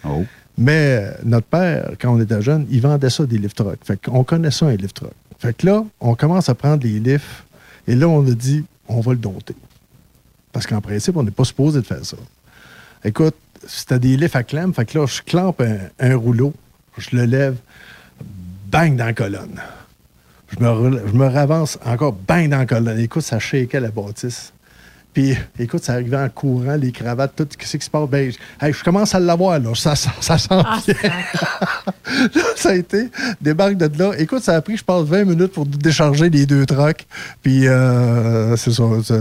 Oh. 0.05 0.25
Mais 0.59 1.13
notre 1.23 1.47
père, 1.47 1.91
quand 2.01 2.15
on 2.15 2.21
était 2.21 2.41
jeune, 2.41 2.67
il 2.71 2.81
vendait 2.81 3.11
ça 3.11 3.27
des 3.27 3.39
lift 3.39 3.57
trucks. 3.57 3.85
Fait 3.85 4.01
qu'on 4.03 4.25
ça, 4.51 4.67
un 4.67 4.77
lift 4.77 4.97
truck. 4.97 5.13
Fait 5.39 5.55
que 5.55 5.67
là, 5.67 5.85
on 6.01 6.15
commence 6.15 6.49
à 6.49 6.55
prendre 6.55 6.83
les 6.83 6.99
lifts, 6.99 7.45
et 7.87 7.95
là, 7.95 8.09
on 8.09 8.27
a 8.27 8.31
dit, 8.31 8.65
on 8.89 9.01
va 9.01 9.13
le 9.13 9.19
dompter. 9.19 9.55
Parce 10.53 10.67
qu'en 10.67 10.81
principe, 10.81 11.17
on 11.17 11.23
n'est 11.23 11.31
pas 11.31 11.45
supposé 11.45 11.81
de 11.81 11.87
faire 11.87 12.05
ça. 12.05 12.17
Écoute, 13.05 13.35
c'était 13.67 13.99
des 13.99 14.17
lifts 14.17 14.37
à 14.37 14.43
clamp, 14.43 14.73
fait 14.73 14.87
que 14.87 14.99
là, 14.99 15.07
je 15.07 15.21
clampe 15.21 15.63
un, 15.99 16.17
rouleau, 16.17 16.55
je 16.97 17.15
le 17.15 17.27
lève, 17.27 17.57
bang 18.71 18.97
dans 18.97 19.05
la 19.05 19.13
colonne. 19.13 19.61
Je 20.49 20.65
me, 20.65 21.07
je 21.07 21.13
me 21.13 21.27
ravance 21.27 21.79
encore, 21.85 22.13
bang 22.13 22.49
dans 22.49 22.59
la 22.59 22.67
colonne. 22.67 22.99
Écoute, 22.99 23.23
ça 23.23 23.39
shakeait 23.39 23.81
la 23.81 23.91
bâtisse. 23.91 24.55
Puis, 25.17 25.35
écoute, 25.59 25.83
ça 25.83 25.95
arrivait 25.95 26.19
en 26.19 26.29
courant, 26.29 26.77
les 26.77 26.93
cravates, 26.93 27.33
tout, 27.35 27.49
qu'est-ce 27.59 27.79
qui 27.79 27.85
se 27.87 27.89
passe? 27.89 28.07
Ben, 28.07 28.31
je, 28.31 28.37
hey, 28.67 28.71
je 28.75 28.85
commence 28.85 29.15
à 29.15 29.19
l'avoir, 29.19 29.59
là. 29.59 29.71
Ça, 29.75 29.97
ça, 29.97 30.11
ça 30.21 30.37
sent 30.37 30.49
bien. 30.87 30.95
Là, 32.35 32.43
ça 32.55 32.69
a 32.69 32.75
été, 32.75 33.09
débarque 33.41 33.79
de 33.79 33.91
là. 33.99 34.13
Écoute, 34.19 34.43
ça 34.43 34.57
a 34.57 34.61
pris, 34.61 34.77
je 34.77 34.85
pense, 34.85 35.07
20 35.09 35.25
minutes 35.25 35.53
pour 35.53 35.65
décharger 35.65 36.29
les 36.29 36.45
deux 36.45 36.67
trucks. 36.67 37.07
Puis, 37.43 37.67
euh, 37.67 38.57
c'est 38.57 38.73
ça, 38.73 38.83
ça- 39.03 39.15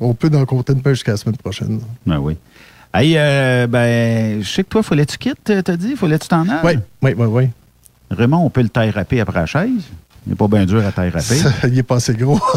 On 0.00 0.14
peut 0.14 0.30
en 0.34 0.46
compter 0.46 0.72
une 0.72 0.80
peu 0.80 0.94
jusqu'à 0.94 1.12
la 1.12 1.18
semaine 1.18 1.36
prochaine. 1.36 1.78
Ben 2.06 2.16
oui. 2.20 2.38
Hey, 2.94 3.12
euh, 3.18 3.66
ben, 3.66 4.42
je 4.42 4.48
sais 4.48 4.64
que 4.64 4.70
toi, 4.70 4.82
fallait 4.82 5.04
que 5.04 5.12
tu 5.12 5.18
quittes, 5.18 5.50
euh, 5.50 5.60
t'as 5.60 5.76
dit? 5.76 5.94
Fallait 5.94 6.16
que 6.16 6.22
tu 6.22 6.28
t'en 6.28 6.48
ailles? 6.48 6.60
Oui, 6.64 6.78
oui, 7.02 7.14
oui, 7.18 7.26
oui. 7.26 7.50
Raymond, 8.10 8.38
on 8.46 8.48
peut 8.48 8.62
le 8.62 8.70
taille 8.70 8.92
râper 8.92 9.20
après 9.20 9.40
la 9.40 9.46
chaise. 9.46 9.82
Il 10.26 10.30
n'est 10.30 10.36
pas 10.36 10.48
bien 10.48 10.64
dur 10.64 10.82
à 10.86 10.90
taille 10.90 11.10
râper. 11.10 11.36
Ça, 11.36 11.50
il 11.68 11.78
est 11.78 11.82
pas 11.82 11.96
assez 11.96 12.14
gros. 12.14 12.40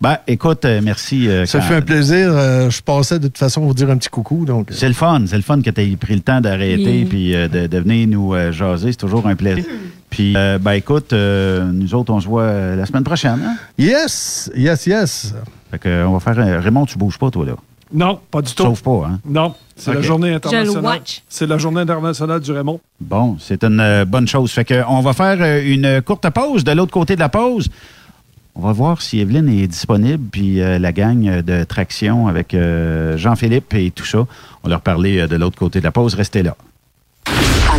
ben, 0.00 0.18
écoute, 0.26 0.64
euh, 0.64 0.80
merci. 0.82 1.28
euh, 1.28 1.44
Ça 1.46 1.58
quand- 1.58 1.64
fait 1.66 1.74
un 1.76 1.80
plaisir. 1.82 2.28
Euh, 2.32 2.70
je 2.70 2.80
passais 2.82 3.18
de 3.18 3.26
toute 3.26 3.38
façon 3.38 3.62
vous 3.62 3.74
dire 3.74 3.90
un 3.90 3.96
petit 3.96 4.08
coucou. 4.08 4.44
Donc, 4.44 4.70
euh, 4.70 4.74
C'est 4.76 4.88
le 4.88 4.94
fun. 4.94 5.22
C'est 5.26 5.36
le 5.36 5.42
fun 5.42 5.60
que 5.60 5.70
tu 5.70 5.80
aies 5.80 5.96
pris 5.96 6.14
le 6.14 6.20
temps 6.20 6.40
d'arrêter 6.40 6.84
Oui. 7.00 7.04
puis 7.04 7.34
euh, 7.34 7.48
de, 7.48 7.66
de 7.66 7.78
venir 7.78 8.06
nous 8.08 8.34
euh, 8.34 8.52
jaser. 8.52 8.92
C'est 8.92 8.98
toujours 8.98 9.26
un 9.26 9.34
plaisir. 9.36 9.64
Puis, 10.10 10.32
euh, 10.38 10.56
ben, 10.58 10.72
écoute, 10.72 11.12
euh, 11.12 11.70
nous 11.70 11.94
autres, 11.94 12.10
on 12.14 12.18
se 12.20 12.26
voit 12.26 12.74
la 12.74 12.86
semaine 12.86 13.04
prochaine. 13.04 13.40
Hein? 13.44 13.56
Yes, 13.76 14.50
yes, 14.56 14.86
yes. 14.86 15.34
Fait 15.70 15.78
que, 15.78 16.06
on 16.06 16.16
va 16.16 16.20
faire. 16.20 16.38
un- 16.42 16.60
Raymond, 16.60 16.86
tu 16.86 16.96
bouges 16.96 17.18
pas, 17.18 17.30
toi, 17.30 17.44
là? 17.44 17.52
Non, 17.92 18.18
pas 18.30 18.40
du 18.40 18.54
tout. 18.54 18.62
Sauf 18.62 18.80
pas, 18.82 19.06
hein? 19.06 19.20
Non, 19.26 19.54
c'est 19.76 19.92
la 19.92 20.00
journée 20.00 20.28
Je 20.28 20.32
le 20.32 20.36
internationale. 20.36 20.84
watch. 20.84 21.22
C'est 21.28 21.46
la 21.46 21.58
journée 21.58 21.80
internationale 21.82 22.40
du 22.40 22.52
Raymond. 22.52 22.80
Bon, 23.00 23.36
c'est 23.38 23.62
une 23.64 23.80
euh, 23.80 24.04
bonne 24.06 24.26
chose. 24.28 24.50
Fait 24.50 24.64
que, 24.64 24.82
on 24.88 25.00
va 25.02 25.12
faire 25.12 25.36
euh, 25.40 25.62
une 25.62 26.00
courte 26.00 26.28
pause. 26.30 26.64
De 26.64 26.72
l'autre 26.72 26.92
côté 26.92 27.14
de 27.14 27.20
la 27.20 27.28
pause, 27.28 27.68
on 28.58 28.62
va 28.62 28.72
voir 28.72 29.00
si 29.00 29.20
Evelyne 29.20 29.48
est 29.48 29.68
disponible, 29.68 30.24
puis 30.32 30.60
euh, 30.60 30.80
la 30.80 30.90
gang 30.90 31.26
euh, 31.28 31.42
de 31.42 31.62
Traction 31.62 32.26
avec 32.26 32.54
euh, 32.54 33.16
Jean-Philippe 33.16 33.72
et 33.74 33.92
tout 33.92 34.04
ça. 34.04 34.26
On 34.64 34.68
leur 34.68 34.80
parler 34.80 35.28
de 35.28 35.36
l'autre 35.36 35.56
côté 35.56 35.78
de 35.78 35.84
la 35.84 35.92
pause. 35.92 36.14
Restez 36.14 36.42
là. 36.42 36.56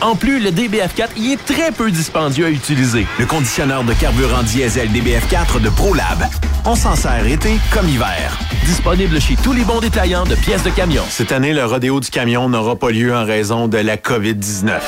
En 0.00 0.16
plus, 0.16 0.40
le 0.40 0.50
DBF4 0.50 1.16
y 1.16 1.32
est 1.32 1.44
très 1.44 1.72
peu 1.72 1.90
dispendieux 1.90 2.46
à 2.46 2.50
utiliser. 2.50 3.06
Le 3.18 3.26
conditionneur 3.26 3.84
de 3.84 3.92
carburant 3.94 4.42
diesel 4.42 4.88
DBF4 4.90 5.60
de 5.60 5.68
ProLab. 5.70 6.24
On 6.64 6.74
s'en 6.74 6.96
sert 6.96 7.26
été 7.26 7.58
comme 7.72 7.88
hiver. 7.88 8.38
Disponible 8.64 9.20
chez 9.20 9.36
tous 9.36 9.52
les 9.52 9.64
bons 9.64 9.80
détaillants 9.80 10.24
de 10.24 10.34
pièces 10.34 10.62
de 10.62 10.70
camion. 10.70 11.02
Cette 11.08 11.32
année, 11.32 11.52
le 11.52 11.64
rodéo 11.64 12.00
du 12.00 12.10
camion 12.10 12.48
n'aura 12.48 12.76
pas 12.76 12.90
lieu 12.90 13.14
en 13.14 13.24
raison 13.24 13.68
de 13.68 13.78
la 13.78 13.96
COVID-19. 13.96 14.80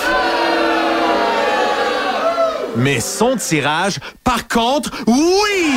Mais 2.77 3.01
son 3.01 3.37
tirage, 3.37 4.01
par 4.23 4.49
contre, 4.49 4.91
oui! 5.07 5.77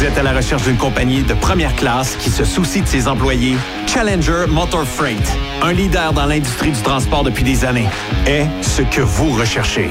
Vous 0.00 0.06
êtes 0.06 0.16
à 0.16 0.22
la 0.22 0.32
recherche 0.32 0.62
d'une 0.62 0.78
compagnie 0.78 1.22
de 1.22 1.34
première 1.34 1.76
classe 1.76 2.16
qui 2.16 2.30
se 2.30 2.42
soucie 2.42 2.80
de 2.80 2.86
ses 2.86 3.06
employés? 3.06 3.54
Challenger 3.86 4.46
Motor 4.48 4.86
Freight, 4.86 5.20
un 5.60 5.74
leader 5.74 6.14
dans 6.14 6.24
l'industrie 6.24 6.70
du 6.70 6.80
transport 6.80 7.22
depuis 7.22 7.44
des 7.44 7.66
années, 7.66 7.86
est 8.26 8.46
ce 8.62 8.80
que 8.80 9.02
vous 9.02 9.32
recherchez. 9.32 9.90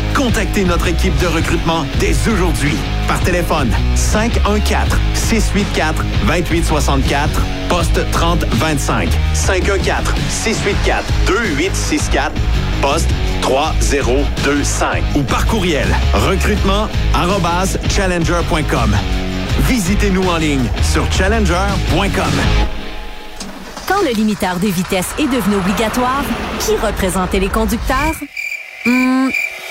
Contactez 0.15 0.65
notre 0.65 0.87
équipe 0.87 1.17
de 1.19 1.27
recrutement 1.27 1.85
dès 1.99 2.15
aujourd'hui 2.27 2.75
par 3.07 3.19
téléphone 3.21 3.71
514 3.95 4.87
684 5.13 6.03
2864 6.27 7.41
poste 7.69 8.11
3025 8.11 9.09
514 9.33 10.13
684 10.29 11.03
2864 11.27 12.31
poste 12.81 13.09
3025 13.41 15.03
ou 15.15 15.23
par 15.23 15.45
courriel 15.45 15.87
recrutement 16.13 16.87
arobase 17.13 17.79
challenger.com. 17.89 18.95
Visitez-nous 19.67 20.27
en 20.27 20.37
ligne 20.37 20.69
sur 20.81 21.09
challenger.com. 21.11 22.33
Quand 23.87 24.01
le 24.01 24.13
limiteur 24.13 24.57
de 24.59 24.67
vitesse 24.67 25.09
est 25.19 25.27
devenu 25.27 25.55
obligatoire, 25.55 26.23
qui 26.59 26.75
représentait 26.75 27.39
les 27.39 27.49
conducteurs? 27.49 28.15
Hmm, 28.85 29.29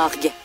Торге. 0.00 0.32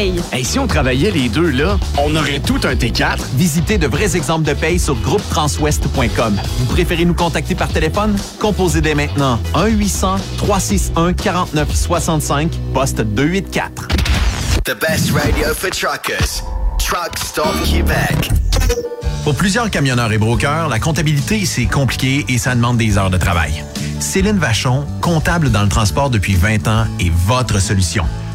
paye. 0.00 0.20
Hey, 0.32 0.44
si 0.44 0.58
on 0.58 0.66
travaillait 0.66 1.10
les 1.10 1.28
deux, 1.28 1.50
là, 1.50 1.78
on 1.98 2.16
aurait 2.16 2.40
tout 2.40 2.60
un 2.64 2.74
T4. 2.74 3.18
Visitez 3.34 3.76
de 3.78 3.86
vrais 3.86 4.16
exemples 4.16 4.46
de 4.46 4.54
paye 4.54 4.78
sur 4.78 4.94
groupetranswest.com. 4.96 6.40
Vous 6.58 6.66
préférez 6.66 7.04
nous 7.04 7.14
contacter 7.14 7.54
par 7.54 7.68
téléphone? 7.68 8.16
Composez 8.38 8.80
dès 8.80 8.94
maintenant 8.94 9.38
1-800-361-4965, 9.54 12.48
poste 12.72 13.02
284. 13.02 13.88
The 14.64 14.74
best 14.78 15.10
radio 15.12 15.54
for 15.54 15.70
truckers. 15.70 16.42
Truck 16.78 17.18
Stop 17.18 17.54
Québec. 17.64 18.30
Pour 19.24 19.34
plusieurs 19.34 19.68
camionneurs 19.70 20.12
et 20.12 20.18
brokers, 20.18 20.68
la 20.68 20.78
comptabilité, 20.78 21.44
c'est 21.44 21.66
compliqué 21.66 22.24
et 22.28 22.38
ça 22.38 22.54
demande 22.54 22.78
des 22.78 22.96
heures 22.96 23.10
de 23.10 23.18
travail. 23.18 23.64
Céline 24.00 24.38
Vachon, 24.38 24.86
comptable 25.02 25.50
dans 25.50 25.62
le 25.62 25.68
transport 25.68 26.08
depuis 26.08 26.34
20 26.34 26.68
ans, 26.68 26.86
est 26.98 27.12
votre 27.26 27.60
solution. 27.60 28.06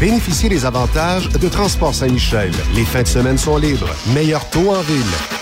bénéficiez 0.00 0.48
des 0.48 0.64
avantages 0.64 1.28
de 1.28 1.48
Transport 1.48 1.94
Saint-Michel. 1.94 2.52
Les 2.74 2.84
fins 2.84 3.02
de 3.02 3.08
semaine 3.08 3.38
sont 3.38 3.56
libres. 3.56 3.94
Meilleur 4.14 4.48
taux 4.50 4.70
en 4.70 4.80
ville. 4.80 5.41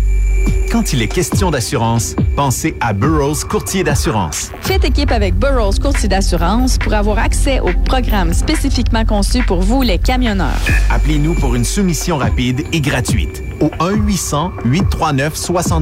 Quand 0.70 0.92
il 0.92 1.03
est 1.03 1.09
question 1.09 1.51
d'assurance, 1.51 2.14
pensez 2.36 2.76
à 2.80 2.92
Burroughs 2.92 3.42
Courtier 3.49 3.82
d'assurance. 3.82 4.53
Faites 4.61 4.84
équipe 4.84 5.11
avec 5.11 5.34
Burroughs 5.34 5.80
Courtier 5.80 6.09
d'assurance 6.09 6.78
pour 6.78 6.92
avoir 6.92 7.18
accès 7.18 7.59
aux 7.59 7.72
programmes 7.86 8.34
spécifiquement 8.34 9.05
conçus 9.05 9.42
pour 9.42 9.62
vous, 9.62 9.82
les 9.82 9.99
camionneurs. 9.99 10.61
Appelez-nous 10.90 11.34
pour 11.34 11.57
une 11.57 11.64
soumission 11.64 12.18
rapide 12.18 12.62
et 12.72 12.80
gratuite 12.80 13.42
au 13.61 13.70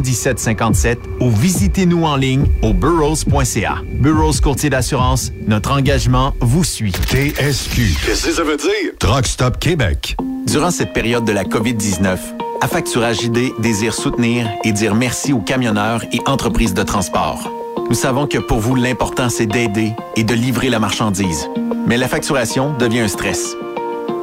1-800-839-7757 0.06 0.96
ou 1.20 1.30
visitez-nous 1.30 2.04
en 2.04 2.16
ligne 2.16 2.46
au 2.62 2.72
burrows.ca. 2.72 3.82
Burroughs 3.94 4.40
Courtier 4.42 4.70
d'assurance, 4.70 5.32
notre 5.46 5.72
engagement 5.72 6.34
vous 6.40 6.64
suit. 6.64 6.92
TSQ. 6.92 7.96
Qu'est-ce 8.04 8.26
que 8.26 8.32
ça 8.32 8.44
veut 8.44 8.56
dire? 8.56 8.92
Truck 8.98 9.26
Stop 9.26 9.58
Québec. 9.58 10.16
Durant 10.46 10.70
cette 10.70 10.92
période 10.92 11.24
de 11.24 11.32
la 11.32 11.44
COVID-19, 11.44 12.18
Affacturage 12.62 13.22
ID 13.22 13.52
désire 13.58 13.92
soutenir 13.92 14.48
et 14.64 14.72
dire 14.72 14.94
merci 14.94 15.32
aux 15.32 15.40
camionneurs 15.40 16.02
et 16.12 16.20
entreprises 16.26 16.72
de 16.72 16.82
transport. 16.82 17.50
Nous 17.88 17.94
savons 17.94 18.26
que 18.26 18.38
pour 18.38 18.58
vous, 18.58 18.74
l'important, 18.74 19.28
c'est 19.28 19.46
d'aider 19.46 19.92
et 20.16 20.24
de 20.24 20.34
livrer 20.34 20.70
la 20.70 20.78
marchandise. 20.78 21.48
Mais 21.86 21.98
la 21.98 22.08
facturation 22.08 22.72
devient 22.78 23.00
un 23.00 23.08
stress. 23.08 23.54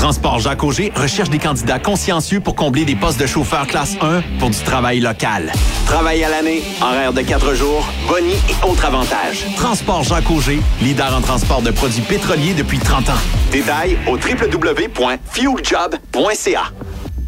Transport 0.00 0.40
Jacques 0.40 0.64
Auger 0.64 0.90
recherche 0.96 1.28
des 1.28 1.38
candidats 1.38 1.78
consciencieux 1.78 2.40
pour 2.40 2.54
combler 2.54 2.86
des 2.86 2.96
postes 2.96 3.20
de 3.20 3.26
chauffeur 3.26 3.66
classe 3.66 3.98
1 4.00 4.22
pour 4.38 4.48
du 4.48 4.56
travail 4.60 4.98
local. 4.98 5.52
Travail 5.84 6.24
à 6.24 6.30
l'année, 6.30 6.62
horaire 6.80 7.12
de 7.12 7.20
4 7.20 7.52
jours, 7.52 7.86
boni 8.08 8.32
et 8.32 8.66
autres 8.66 8.86
avantages. 8.86 9.44
Transport 9.56 10.02
Jacques 10.02 10.30
Auger, 10.30 10.60
leader 10.80 11.14
en 11.14 11.20
transport 11.20 11.60
de 11.60 11.70
produits 11.70 12.00
pétroliers 12.00 12.54
depuis 12.54 12.78
30 12.78 13.10
ans. 13.10 13.20
Détails 13.52 13.98
au 14.06 14.12
www.fueljob.ca. 14.12 16.62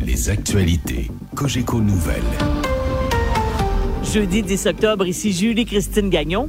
Les 0.01 0.31
actualités 0.31 1.11
Cogeco 1.37 1.79
Nouvelles. 1.79 2.23
Jeudi 4.03 4.43
10 4.43 4.65
octobre, 4.65 5.07
ici 5.07 5.35
Julie-Christine 5.35 6.09
Gagnon. 6.09 6.49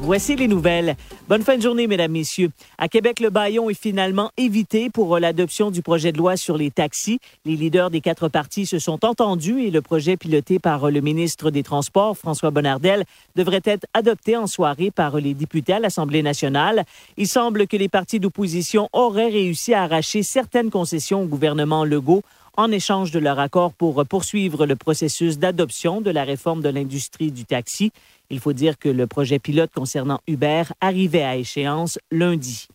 Voici 0.00 0.34
les 0.34 0.48
nouvelles. 0.48 0.96
Bonne 1.28 1.42
fin 1.42 1.58
de 1.58 1.62
journée, 1.62 1.86
mesdames, 1.86 2.12
messieurs. 2.12 2.52
À 2.78 2.88
Québec, 2.88 3.20
le 3.20 3.28
baillon 3.28 3.68
est 3.68 3.78
finalement 3.78 4.30
évité 4.38 4.88
pour 4.88 5.18
l'adoption 5.18 5.70
du 5.70 5.82
projet 5.82 6.10
de 6.10 6.16
loi 6.16 6.38
sur 6.38 6.56
les 6.56 6.70
taxis. 6.70 7.20
Les 7.44 7.54
leaders 7.54 7.90
des 7.90 8.00
quatre 8.00 8.30
partis 8.30 8.64
se 8.64 8.78
sont 8.78 9.04
entendus 9.04 9.60
et 9.60 9.70
le 9.70 9.82
projet 9.82 10.16
piloté 10.16 10.58
par 10.58 10.90
le 10.90 11.02
ministre 11.02 11.50
des 11.50 11.62
Transports, 11.62 12.16
François 12.16 12.50
Bonnardel, 12.50 13.04
devrait 13.36 13.60
être 13.64 13.84
adopté 13.92 14.38
en 14.38 14.46
soirée 14.46 14.90
par 14.90 15.18
les 15.18 15.34
députés 15.34 15.74
à 15.74 15.80
l'Assemblée 15.80 16.22
nationale. 16.22 16.84
Il 17.18 17.28
semble 17.28 17.66
que 17.66 17.76
les 17.76 17.90
partis 17.90 18.20
d'opposition 18.20 18.88
auraient 18.94 19.28
réussi 19.28 19.74
à 19.74 19.82
arracher 19.82 20.22
certaines 20.22 20.70
concessions 20.70 21.24
au 21.24 21.26
gouvernement 21.26 21.84
Legault 21.84 22.22
en 22.58 22.72
échange 22.72 23.12
de 23.12 23.20
leur 23.20 23.38
accord 23.38 23.72
pour 23.72 24.04
poursuivre 24.04 24.66
le 24.66 24.74
processus 24.74 25.38
d'adoption 25.38 26.00
de 26.00 26.10
la 26.10 26.24
réforme 26.24 26.60
de 26.60 26.68
l'industrie 26.68 27.30
du 27.30 27.44
taxi. 27.44 27.92
Il 28.30 28.40
faut 28.40 28.52
dire 28.52 28.78
que 28.78 28.88
le 28.88 29.06
projet 29.06 29.38
pilote 29.38 29.70
concernant 29.74 30.20
Uber 30.26 30.64
arrivait 30.80 31.22
à 31.22 31.36
échéance 31.36 31.98
lundi. 32.10 32.68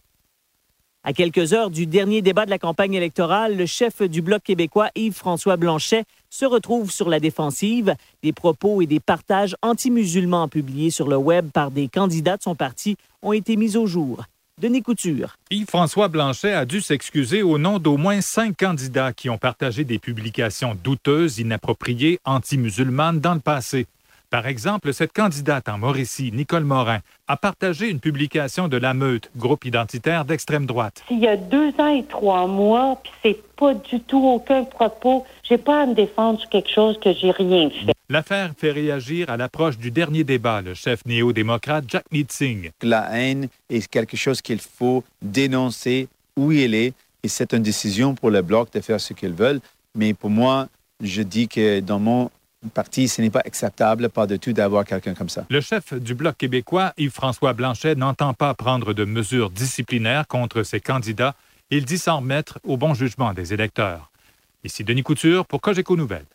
À 1.04 1.12
quelques 1.12 1.54
heures 1.54 1.70
du 1.70 1.86
dernier 1.86 2.22
débat 2.22 2.46
de 2.46 2.50
la 2.50 2.58
campagne 2.58 2.94
électorale, 2.94 3.58
le 3.58 3.66
chef 3.66 4.02
du 4.02 4.22
Bloc 4.22 4.42
québécois, 4.42 4.90
Yves-François 4.96 5.58
Blanchet, 5.58 6.06
se 6.30 6.46
retrouve 6.46 6.92
sur 6.92 7.10
la 7.10 7.20
défensive. 7.20 7.94
Des 8.24 8.32
propos 8.32 8.82
et 8.82 8.86
des 8.86 9.02
partages 9.02 9.56
anti-musulmans 9.62 10.48
publiés 10.48 10.92
sur 10.92 11.08
le 11.08 11.18
web 11.18 11.50
par 11.52 11.72
des 11.72 11.90
candidats 11.90 12.38
de 12.38 12.42
son 12.42 12.56
parti 12.56 12.96
ont 13.22 13.34
été 13.34 13.58
mis 13.58 13.76
au 13.76 13.86
jour. 13.86 14.24
Denis 14.62 14.82
Couture. 14.82 15.36
Yves-François 15.52 16.08
Blanchet 16.08 16.54
a 16.54 16.66
dû 16.66 16.80
s'excuser 16.80 17.44
au 17.44 17.58
nom 17.58 17.80
d'au 17.80 17.98
moins 17.98 18.22
cinq 18.22 18.56
candidats 18.58 19.12
qui 19.12 19.30
ont 19.30 19.38
partagé 19.38 19.84
des 19.84 20.00
publications 20.00 20.74
douteuses, 20.74 21.38
inappropriées, 21.38 22.20
anti-musulmanes 22.24 23.20
dans 23.20 23.34
le 23.34 23.40
passé. 23.40 23.88
Par 24.34 24.48
exemple, 24.48 24.92
cette 24.96 25.14
candidate 25.14 25.70
en 25.70 25.78
Mauricie, 25.78 26.32
Nicole 26.32 26.64
Morin, 26.64 27.02
a 27.28 27.38
partagé 27.38 27.88
une 27.88 28.00
publication 28.00 28.68
de 28.68 28.78
La 28.78 28.96
Meute, 28.96 29.30
groupe 29.38 29.64
identitaire 29.64 30.26
d'extrême 30.26 30.66
droite. 30.66 31.04
S'il 31.08 31.20
y 31.20 31.28
a 31.28 31.38
deux 31.38 31.70
ans 31.78 31.96
et 31.96 32.04
trois 32.04 32.48
mois, 32.48 33.00
puis 33.04 33.12
c'est 33.22 33.56
pas 33.56 33.76
du 33.76 34.00
tout 34.00 34.26
aucun 34.26 34.64
propos, 34.64 35.24
j'ai 35.44 35.60
pas 35.60 35.84
à 35.84 35.86
me 35.86 35.94
défendre 35.94 36.40
sur 36.40 36.50
quelque 36.50 36.72
chose 36.72 37.00
que 37.00 37.14
j'ai 37.14 37.30
rien 37.30 37.70
fait. 37.70 37.94
L'affaire 38.10 38.54
fait 38.58 38.72
réagir 38.72 39.30
à 39.30 39.38
l'approche 39.38 39.78
du 39.78 39.92
dernier 39.92 40.24
débat 40.24 40.64
le 40.64 40.74
chef 40.74 41.06
néo-démocrate 41.06 41.86
Jack 41.88 42.06
Singh. 42.30 42.72
La 42.82 43.16
haine 43.16 43.50
est 43.70 43.88
quelque 43.88 44.18
chose 44.18 44.42
qu'il 44.42 44.62
faut 44.62 45.04
dénoncer 45.22 46.08
où 46.36 46.52
il 46.52 46.74
est, 46.74 46.96
et 47.22 47.28
c'est 47.28 47.54
une 47.54 47.62
décision 47.62 48.16
pour 48.16 48.32
le 48.32 48.42
Bloc 48.42 48.74
de 48.74 48.80
faire 48.80 49.00
ce 49.00 49.14
qu'ils 49.14 49.34
veulent. 49.34 49.62
Mais 49.94 50.16
pour 50.16 50.32
moi, 50.32 50.70
je 51.04 51.22
dis 51.22 51.48
que 51.48 51.82
dans 51.82 52.00
mon 52.00 52.32
parti, 52.70 53.08
ce 53.08 53.22
n'est 53.22 53.30
pas 53.30 53.42
acceptable, 53.46 54.10
pas 54.10 54.28
du 54.28 54.40
tout, 54.40 54.54
d'avoir 54.54 54.86
quelqu'un 54.86 55.14
comme 55.14 55.30
ça. 55.30 55.46
Le 55.50 55.62
chef 55.62 55.94
du 55.94 56.14
Bloc 56.14 56.38
québécois, 56.38 56.94
Yves-François 56.98 57.54
Blanchet, 57.54 57.96
n'entend 57.96 58.34
pas 58.34 58.54
prendre 58.54 58.94
de 58.94 59.06
mesures 59.06 59.50
disciplinaires 59.50 60.28
contre 60.28 60.64
ses 60.64 60.80
candidats. 60.80 61.36
Il 61.70 61.86
dit 61.86 61.98
s'en 61.98 62.18
remettre 62.18 62.60
au 62.64 62.78
bon 62.78 62.94
jugement 62.94 63.34
des 63.34 63.54
électeurs. 63.54 64.12
Ici 64.64 64.84
Denis 64.84 65.04
Couture 65.04 65.46
pour 65.46 65.62
Cogeco 65.62 65.96
Nouvelles. 65.96 66.26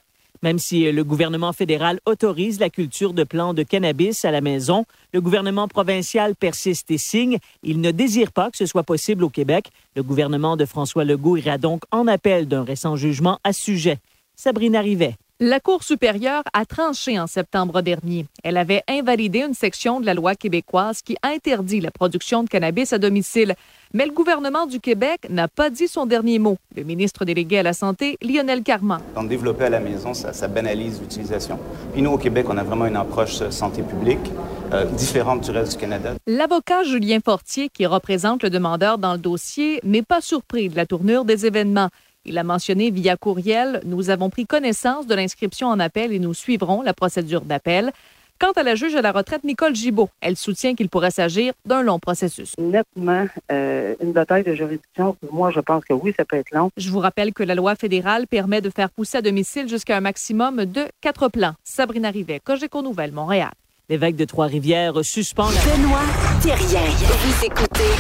Même 0.43 0.59
si 0.59 0.91
le 0.93 1.03
gouvernement 1.03 1.53
fédéral 1.53 1.99
autorise 2.07 2.61
la 2.61 2.71
culture 2.71 3.13
de 3.13 3.25
plants 3.25 3.55
de 3.55 3.65
cannabis 3.65 4.25
à 4.25 4.31
la 4.31 4.41
maison, 4.41 4.85
le 5.13 5.21
gouvernement 5.21 5.67
provincial 5.67 6.37
persiste 6.37 6.91
et 6.91 6.99
signe. 6.99 7.39
Il 7.65 7.81
ne 7.81 7.91
désire 7.91 8.31
pas 8.31 8.51
que 8.51 8.57
ce 8.57 8.67
soit 8.67 8.85
possible 8.85 9.25
au 9.25 9.31
Québec. 9.31 9.71
Le 9.97 10.03
gouvernement 10.03 10.57
de 10.57 10.65
François 10.65 11.05
Legault 11.05 11.37
ira 11.37 11.59
donc 11.59 11.83
en 11.91 12.07
appel 12.07 12.47
d'un 12.47 12.63
récent 12.63 12.95
jugement 12.95 13.41
à 13.43 13.53
ce 13.53 13.63
sujet. 13.63 13.99
Sabrina 14.37 14.81
Rivet. 14.81 15.17
La 15.41 15.61
Cour 15.61 15.85
supérieure 15.85 16.43
a 16.53 16.65
tranché 16.65 17.21
en 17.21 17.29
septembre 17.29 17.81
dernier. 17.81 18.27
Elle 18.43 18.57
avait 18.57 18.83
invalidé 18.89 19.39
une 19.39 19.55
section 19.55 20.01
de 20.01 20.07
la 20.07 20.13
loi 20.13 20.35
québécoise 20.35 21.01
qui 21.01 21.17
interdit 21.23 21.81
la 21.81 21.93
production 21.93 22.43
de 22.43 22.49
cannabis 22.49 22.93
à 22.93 22.99
domicile. 22.99 23.55
Mais 23.95 24.05
le 24.05 24.11
gouvernement 24.11 24.67
du 24.67 24.81
Québec 24.81 25.29
n'a 25.31 25.47
pas 25.47 25.71
dit 25.71 25.87
son 25.87 26.07
dernier 26.07 26.41
mot. 26.41 26.59
Le 26.75 26.83
ministre 26.83 27.25
délégué 27.25 27.61
à 27.61 27.63
la 27.63 27.73
Santé, 27.73 28.19
Lionel 28.21 28.65
Carman. 28.65 29.01
Développer 29.29 29.67
à 29.67 29.71
la 29.71 29.79
maison, 29.79 30.13
ça, 30.13 30.33
ça 30.33 30.49
banalise 30.49 31.01
l'utilisation. 31.01 31.61
Puis 31.93 32.03
nous, 32.03 32.11
au 32.11 32.19
Québec, 32.19 32.47
on 32.49 32.59
a 32.59 32.65
vraiment 32.65 32.87
une 32.87 32.97
approche 32.97 33.41
euh, 33.41 33.53
santé 33.53 33.83
publique 33.83 34.33
euh, 34.73 34.87
différente 34.87 35.43
du 35.45 35.53
reste 35.53 35.73
du 35.75 35.79
Canada. 35.79 36.15
L'avocat 36.27 36.83
Julien 36.83 37.21
Fortier, 37.25 37.69
qui 37.69 37.87
représente 37.87 38.43
le 38.43 38.51
demandeur 38.51 38.99
dans 38.99 39.13
le 39.13 39.19
dossier, 39.21 39.79
n'est 39.85 40.03
pas 40.03 40.21
surpris 40.21 40.69
de 40.69 40.75
la 40.75 40.85
tournure 40.85 41.25
des 41.25 41.47
événements. 41.47 41.91
Il 42.25 42.39
a 42.39 42.45
mentionné 42.45 42.91
via 42.91 43.17
courriel 43.17 43.81
Nous 43.85 44.11
avons 44.11 44.31
pris 44.31 44.47
connaissance 44.47 45.07
de 45.07 45.15
l'inscription 45.15 45.69
en 45.69 45.81
appel 45.81 46.13
et 46.13 46.19
nous 46.19 46.35
suivrons 46.35 46.83
la 46.83 46.95
procédure 46.95 47.43
d'appel. 47.43 47.93
Quant 48.41 48.53
à 48.53 48.63
la 48.63 48.77
juge 48.77 48.95
à 48.95 49.03
la 49.03 49.11
retraite, 49.11 49.43
Nicole 49.43 49.75
Gibault, 49.75 50.11
elle 50.21 50.37
soutient 50.37 50.77
qu'il 50.77 50.89
pourrait 50.89 51.11
s'agir 51.11 51.53
d'un 51.65 51.83
long 51.83 51.99
processus. 51.99 52.55
Nettement, 52.57 53.27
euh, 53.51 53.97
une 54.01 54.13
bataille 54.13 54.45
de 54.45 54.55
juridiction, 54.55 55.17
moi, 55.33 55.51
je 55.51 55.59
pense 55.59 55.85
que 55.85 55.93
oui, 55.93 56.15
ça 56.17 56.25
peut 56.25 56.37
être 56.37 56.53
long. 56.53 56.71
Je 56.77 56.89
vous 56.91 57.01
rappelle 57.01 57.33
que 57.33 57.43
la 57.43 57.57
loi 57.57 57.75
fédérale 57.75 58.29
permet 58.29 58.61
de 58.61 58.71
faire 58.71 58.91
pousser 58.91 59.19
à 59.19 59.23
domicile 59.23 59.69
jusqu'à 59.69 59.97
un 59.97 60.01
maximum 60.01 60.67
de 60.67 60.85
quatre 61.01 61.29
plants. 61.29 61.55
Sabrina 61.65 62.11
Rivet, 62.11 62.39
Cogeco 62.39 62.81
Nouvelle, 62.81 63.11
Montréal. 63.11 63.51
L'évêque 63.89 64.17
de 64.17 64.25
Trois-Rivières 64.25 65.05
suspend 65.05 65.51
la... 65.51 65.77
Benoît 65.77 65.99
Thérien. 66.41 66.87
Vous 66.87 67.45
écoutez 67.45 67.91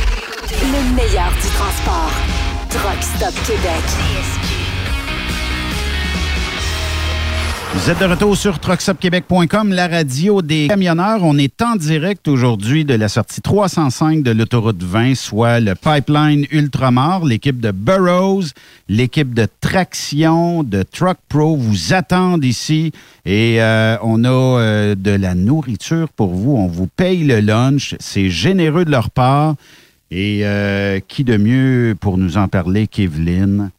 le 0.51 0.95
meilleur 0.95 1.31
du 1.33 1.49
transport. 1.49 2.38
Québec. 2.69 3.83
Vous 7.75 7.91
êtes 7.91 7.99
de 7.99 8.05
retour 8.05 8.37
sur 8.37 8.59
truckstopquebec.com, 8.59 9.73
la 9.73 9.89
radio 9.89 10.43
des 10.43 10.69
camionneurs. 10.69 11.21
On 11.23 11.39
est 11.39 11.63
en 11.63 11.77
direct 11.77 12.29
aujourd'hui 12.29 12.85
de 12.85 12.95
la 12.95 13.09
sortie 13.09 13.41
305 13.41 14.23
de 14.23 14.33
l'autoroute 14.33 14.83
20, 14.83 15.15
soit 15.15 15.61
le 15.61 15.75
pipeline 15.75 16.45
Ultramar. 16.51 17.25
L'équipe 17.25 17.59
de 17.59 17.71
Burroughs, 17.71 18.53
l'équipe 18.89 19.33
de 19.33 19.47
Traction, 19.61 20.63
de 20.63 20.83
Truck 20.83 21.17
Pro 21.31 21.57
vous 21.57 21.95
attendent 21.95 22.45
ici 22.45 22.93
et 23.25 23.63
euh, 23.63 23.97
on 24.03 24.25
a 24.25 24.29
euh, 24.29 24.95
de 24.95 25.13
la 25.13 25.35
nourriture 25.35 26.11
pour 26.11 26.35
vous. 26.35 26.53
On 26.53 26.67
vous 26.67 26.87
paye 26.87 27.25
le 27.25 27.41
lunch. 27.41 27.95
C'est 27.99 28.29
généreux 28.29 28.85
de 28.85 28.91
leur 28.91 29.11
part. 29.11 29.55
Et 30.11 30.41
euh, 30.45 31.01
qui 31.07 31.25
de 31.25 31.37
mieux 31.37 31.95
pour 31.99 32.17
nous 32.19 32.39
en 32.39 32.49
parler 32.49 32.87
qu'Evelyne? 32.87 33.71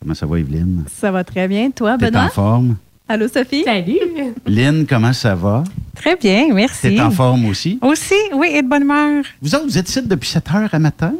Comment 0.00 0.14
ça 0.14 0.26
va, 0.26 0.38
Evelyne? 0.38 0.84
Ça 0.94 1.10
va 1.10 1.24
très 1.24 1.48
bien. 1.48 1.70
Toi, 1.70 1.96
T'es 1.98 2.06
Benoît? 2.06 2.24
en 2.24 2.28
forme? 2.28 2.76
Allô, 3.08 3.28
Sophie? 3.28 3.64
Salut. 3.64 3.98
Lynn, 4.46 4.86
comment 4.86 5.12
ça 5.12 5.34
va? 5.34 5.64
Très 5.96 6.16
bien, 6.16 6.48
merci. 6.52 6.94
T'es 6.94 7.00
en 7.00 7.10
forme 7.10 7.46
aussi? 7.46 7.78
Aussi, 7.82 8.14
oui, 8.34 8.48
et 8.52 8.62
de 8.62 8.68
bonne 8.68 8.82
humeur. 8.82 9.24
Vous 9.40 9.54
autres, 9.54 9.64
vous 9.64 9.78
êtes 9.78 9.88
ici 9.88 10.02
depuis 10.02 10.28
7 10.28 10.44
heures 10.54 10.68
à 10.74 10.78
matin? 10.78 11.14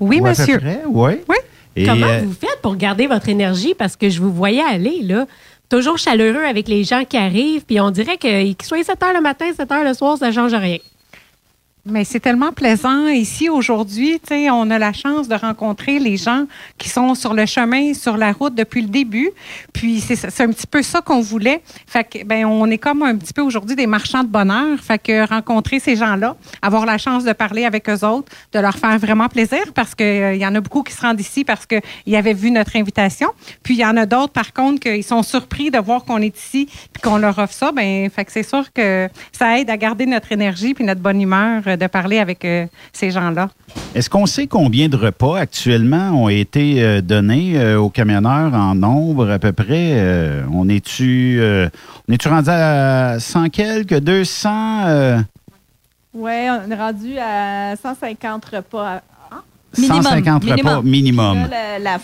Oui, 0.00 0.18
Ou 0.20 0.26
à 0.26 0.32
peu 0.32 0.40
monsieur. 0.40 0.58
près, 0.58 0.80
Oui. 0.88 1.12
Oui. 1.28 1.36
Et, 1.76 1.86
Comment 1.86 2.06
euh, 2.06 2.22
vous 2.24 2.32
faites 2.32 2.60
pour 2.62 2.76
garder 2.76 3.06
votre 3.08 3.28
énergie? 3.28 3.74
Parce 3.76 3.96
que 3.96 4.08
je 4.08 4.20
vous 4.20 4.32
voyais 4.32 4.62
aller, 4.62 5.02
là, 5.02 5.26
toujours 5.68 5.98
chaleureux 5.98 6.44
avec 6.44 6.68
les 6.68 6.84
gens 6.84 7.04
qui 7.04 7.16
arrivent, 7.16 7.64
puis 7.64 7.80
on 7.80 7.90
dirait 7.90 8.16
que 8.16 8.52
qu'ils 8.52 8.66
soient 8.66 8.82
7 8.84 9.02
heures 9.02 9.14
le 9.14 9.20
matin, 9.20 9.46
7 9.56 9.70
heures 9.72 9.84
le 9.84 9.92
soir, 9.94 10.16
ça 10.18 10.30
change 10.30 10.54
rien. 10.54 10.78
Mais 11.86 12.04
c'est 12.04 12.20
tellement 12.20 12.50
plaisant. 12.50 13.08
Ici, 13.08 13.50
aujourd'hui, 13.50 14.18
on 14.50 14.70
a 14.70 14.78
la 14.78 14.94
chance 14.94 15.28
de 15.28 15.34
rencontrer 15.34 15.98
les 15.98 16.16
gens 16.16 16.46
qui 16.78 16.88
sont 16.88 17.14
sur 17.14 17.34
le 17.34 17.44
chemin, 17.44 17.92
sur 17.92 18.16
la 18.16 18.32
route 18.32 18.54
depuis 18.54 18.80
le 18.80 18.88
début. 18.88 19.30
Puis, 19.74 20.00
c'est 20.00 20.40
un 20.40 20.48
petit 20.48 20.66
peu 20.66 20.80
ça 20.80 21.02
qu'on 21.02 21.20
voulait. 21.20 21.60
Fait 21.86 22.04
que, 22.04 22.24
ben, 22.24 22.46
on 22.46 22.70
est 22.70 22.78
comme 22.78 23.02
un 23.02 23.14
petit 23.16 23.34
peu 23.34 23.42
aujourd'hui 23.42 23.76
des 23.76 23.86
marchands 23.86 24.24
de 24.24 24.28
bonheur. 24.28 24.78
Fait 24.80 24.98
que 24.98 25.28
rencontrer 25.28 25.78
ces 25.78 25.94
gens-là, 25.94 26.36
avoir 26.62 26.86
la 26.86 26.96
chance 26.96 27.22
de 27.22 27.34
parler 27.34 27.66
avec 27.66 27.86
eux 27.90 28.02
autres, 28.02 28.32
de 28.54 28.60
leur 28.60 28.78
faire 28.78 28.98
vraiment 28.98 29.28
plaisir 29.28 29.74
parce 29.74 29.94
qu'il 29.94 30.36
y 30.36 30.46
en 30.46 30.54
a 30.54 30.62
beaucoup 30.62 30.84
qui 30.84 30.94
se 30.94 31.02
rendent 31.02 31.20
ici 31.20 31.44
parce 31.44 31.66
qu'ils 31.66 32.16
avaient 32.16 32.32
vu 32.32 32.50
notre 32.50 32.76
invitation. 32.76 33.28
Puis, 33.62 33.74
il 33.74 33.80
y 33.80 33.84
en 33.84 33.98
a 33.98 34.06
d'autres, 34.06 34.32
par 34.32 34.54
contre, 34.54 34.80
qu'ils 34.80 35.04
sont 35.04 35.22
surpris 35.22 35.70
de 35.70 35.78
voir 35.78 36.06
qu'on 36.06 36.22
est 36.22 36.38
ici 36.38 36.66
puis 36.94 37.02
qu'on 37.02 37.18
leur 37.18 37.38
offre 37.38 37.52
ça. 37.52 37.72
Ben, 37.72 38.08
fait 38.08 38.24
que 38.24 38.32
c'est 38.32 38.42
sûr 38.42 38.72
que 38.72 39.10
ça 39.32 39.58
aide 39.58 39.68
à 39.68 39.76
garder 39.76 40.06
notre 40.06 40.32
énergie 40.32 40.72
puis 40.72 40.84
notre 40.84 41.02
bonne 41.02 41.20
humeur 41.20 41.60
euh, 41.66 41.73
de 41.76 41.86
parler 41.86 42.18
avec 42.18 42.44
euh, 42.44 42.66
ces 42.92 43.10
gens-là. 43.10 43.48
Est-ce 43.94 44.08
qu'on 44.10 44.26
sait 44.26 44.46
combien 44.46 44.88
de 44.88 44.96
repas 44.96 45.38
actuellement 45.38 46.10
ont 46.24 46.28
été 46.28 46.82
euh, 46.82 47.00
donnés 47.00 47.52
euh, 47.56 47.78
aux 47.78 47.90
camionneurs 47.90 48.52
en 48.54 48.74
nombre 48.74 49.30
à 49.30 49.38
peu 49.38 49.52
près? 49.52 49.92
Euh, 49.94 50.42
on 50.52 50.68
est-tu 50.68 51.38
euh, 51.40 51.68
on 52.08 52.12
est-tu 52.12 52.28
rendu 52.28 52.50
à 52.50 53.16
100 53.20 53.48
quelques, 53.50 53.98
200? 54.00 54.86
euh, 54.86 55.18
Oui, 56.14 56.32
on 56.48 56.70
est 56.70 56.74
rendu 56.76 57.18
à 57.18 57.74
150 57.76 58.44
repas. 58.46 59.00
Ah, 59.30 59.42
150 59.74 60.44
repas 60.44 60.82
minimum. 60.82 61.38
Là, 61.50 61.78
la, 61.78 61.78
la- 61.78 61.98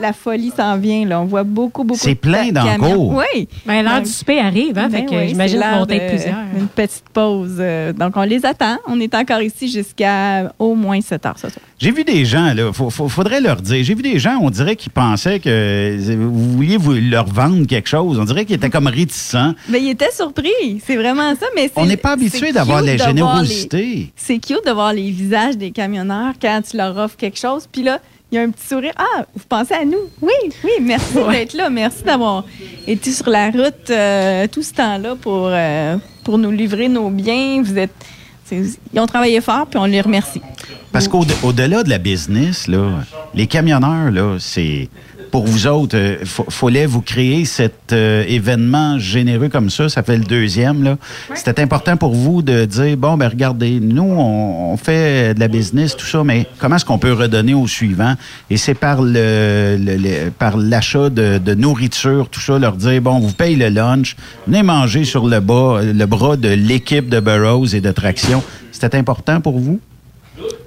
la 0.00 0.12
folie 0.12 0.52
s'en 0.56 0.76
vient. 0.76 1.06
Là. 1.06 1.20
On 1.20 1.24
voit 1.24 1.42
beaucoup, 1.44 1.84
beaucoup 1.84 2.00
C'est 2.00 2.14
de 2.14 2.18
plein 2.18 2.50
dans 2.52 2.62
le 2.64 2.70
camions. 2.70 2.94
cours. 3.10 3.14
Oui. 3.34 3.48
Ben, 3.66 3.82
l'heure 3.82 3.94
Donc- 3.96 4.04
du 4.04 4.10
souper 4.10 4.38
arrive, 4.40 4.78
hein, 4.78 4.88
Ben 4.90 5.06
que 5.06 5.14
oui, 5.14 5.28
j'imagine 5.28 5.60
être 5.62 5.86
de- 5.86 6.08
plusieurs. 6.08 6.38
Une 6.58 6.68
petite 6.68 7.04
pause. 7.12 7.56
euh, 7.58 7.92
donc, 7.92 8.16
on 8.16 8.22
les 8.22 8.44
attend. 8.46 8.78
On 8.86 9.00
est 9.00 9.14
encore 9.14 9.42
ici 9.42 9.68
jusqu'à 9.70 10.52
au 10.58 10.74
moins 10.74 11.00
7 11.00 11.24
heures 11.26 11.38
ce 11.38 11.48
soir. 11.48 11.64
J'ai 11.78 11.90
vu 11.90 12.04
des 12.04 12.24
gens, 12.24 12.54
là, 12.54 12.72
faut- 12.72 12.90
faut- 12.90 13.08
faudrait 13.08 13.40
leur 13.40 13.56
dire. 13.56 13.84
J'ai 13.84 13.94
vu 13.94 14.02
des 14.02 14.18
gens, 14.18 14.38
on 14.40 14.50
dirait 14.50 14.76
qu'ils 14.76 14.92
pensaient 14.92 15.40
que 15.40 15.96
vous 16.16 16.52
vouliez 16.52 16.76
vous 16.76 16.92
leur 16.92 17.26
vendre 17.26 17.66
quelque 17.66 17.88
chose. 17.88 18.18
On 18.18 18.24
dirait 18.24 18.44
qu'ils 18.44 18.56
étaient 18.56 18.70
comme 18.70 18.86
réticents. 18.86 19.54
Mais 19.68 19.80
il 19.82 19.90
était 19.90 20.10
surpris. 20.12 20.80
C'est 20.84 20.96
vraiment 20.96 21.34
ça. 21.34 21.46
Mais 21.54 21.64
c'est- 21.64 21.72
On 21.80 21.86
n'est 21.86 21.96
pas 21.96 22.12
habitué 22.12 22.52
d'avoir 22.52 22.82
la 22.82 22.96
générosité. 22.96 24.12
C'est 24.16 24.38
cute 24.38 24.64
de 24.66 24.70
voir 24.72 24.92
les 24.92 25.10
visages 25.10 25.56
des 25.56 25.70
camionneurs 25.70 26.32
quand 26.40 26.60
tu 26.68 26.76
leur 26.76 26.96
offres 26.96 27.16
quelque 27.16 27.38
chose. 27.38 27.68
Puis 27.70 27.82
là, 27.82 27.98
il 28.34 28.38
y 28.38 28.40
a 28.40 28.42
un 28.42 28.50
petit 28.50 28.66
sourire. 28.66 28.92
Ah, 28.96 29.24
vous 29.32 29.44
pensez 29.48 29.74
à 29.74 29.84
nous? 29.84 30.10
Oui, 30.20 30.32
oui, 30.64 30.70
merci 30.80 31.14
d'être 31.30 31.54
là. 31.54 31.70
Merci 31.70 32.02
d'avoir 32.02 32.44
été 32.84 33.12
sur 33.12 33.30
la 33.30 33.50
route 33.50 33.90
euh, 33.90 34.48
tout 34.48 34.62
ce 34.62 34.72
temps-là 34.72 35.14
pour, 35.14 35.46
euh, 35.52 35.96
pour 36.24 36.36
nous 36.36 36.50
livrer 36.50 36.88
nos 36.88 37.10
biens. 37.10 37.62
Vous 37.62 37.78
êtes. 37.78 37.94
Ils 38.50 39.00
ont 39.00 39.06
travaillé 39.06 39.40
fort, 39.40 39.66
puis 39.68 39.78
on 39.78 39.84
les 39.84 40.00
remercie. 40.00 40.40
Parce 40.90 41.06
qu'au-delà 41.06 41.84
de 41.84 41.88
la 41.88 41.98
business, 41.98 42.66
là, 42.66 43.04
les 43.34 43.46
camionneurs, 43.46 44.10
là, 44.10 44.36
c'est 44.40 44.88
pour 45.34 45.46
vous 45.46 45.66
autres, 45.66 45.96
il 45.98 46.24
fallait 46.48 46.86
vous 46.86 47.00
créer 47.00 47.44
cet 47.44 47.92
euh, 47.92 48.22
événement 48.28 49.00
généreux 49.00 49.48
comme 49.48 49.68
ça? 49.68 49.88
Ça 49.88 50.04
fait 50.04 50.16
le 50.16 50.22
deuxième. 50.22 50.84
là. 50.84 50.96
C'était 51.34 51.60
important 51.60 51.96
pour 51.96 52.14
vous 52.14 52.40
de 52.40 52.64
dire 52.66 52.96
bon, 52.96 53.16
ben 53.16 53.26
regardez, 53.26 53.80
nous, 53.80 54.04
on, 54.04 54.72
on 54.72 54.76
fait 54.76 55.34
de 55.34 55.40
la 55.40 55.48
business, 55.48 55.96
tout 55.96 56.06
ça, 56.06 56.22
mais 56.22 56.46
comment 56.60 56.76
est-ce 56.76 56.84
qu'on 56.84 56.98
peut 57.00 57.12
redonner 57.12 57.52
au 57.52 57.66
suivant? 57.66 58.14
Et 58.48 58.56
c'est 58.56 58.74
par 58.74 59.02
le, 59.02 59.76
le- 59.76 59.96
le- 59.96 60.30
par 60.30 60.56
l'achat 60.56 61.10
de, 61.10 61.38
de 61.38 61.54
nourriture, 61.54 62.28
tout 62.28 62.38
ça, 62.38 62.56
leur 62.60 62.76
dire 62.76 63.02
bon, 63.02 63.18
vous 63.18 63.32
payez 63.32 63.56
le 63.56 63.70
lunch, 63.70 64.14
venez 64.46 64.62
manger 64.62 65.02
sur 65.02 65.26
le 65.26 65.40
bas, 65.40 65.80
le 65.82 66.06
bras 66.06 66.36
de 66.36 66.50
l'équipe 66.50 67.08
de 67.08 67.18
Burroughs 67.18 67.74
et 67.74 67.80
de 67.80 67.90
Traction. 67.90 68.40
C'était 68.70 68.96
important 68.96 69.40
pour 69.40 69.58
vous? 69.58 69.80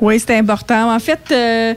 Oui, 0.01 0.19
c'était 0.19 0.37
important. 0.37 0.93
En 0.93 0.99
fait, 0.99 1.19
euh, 1.31 1.73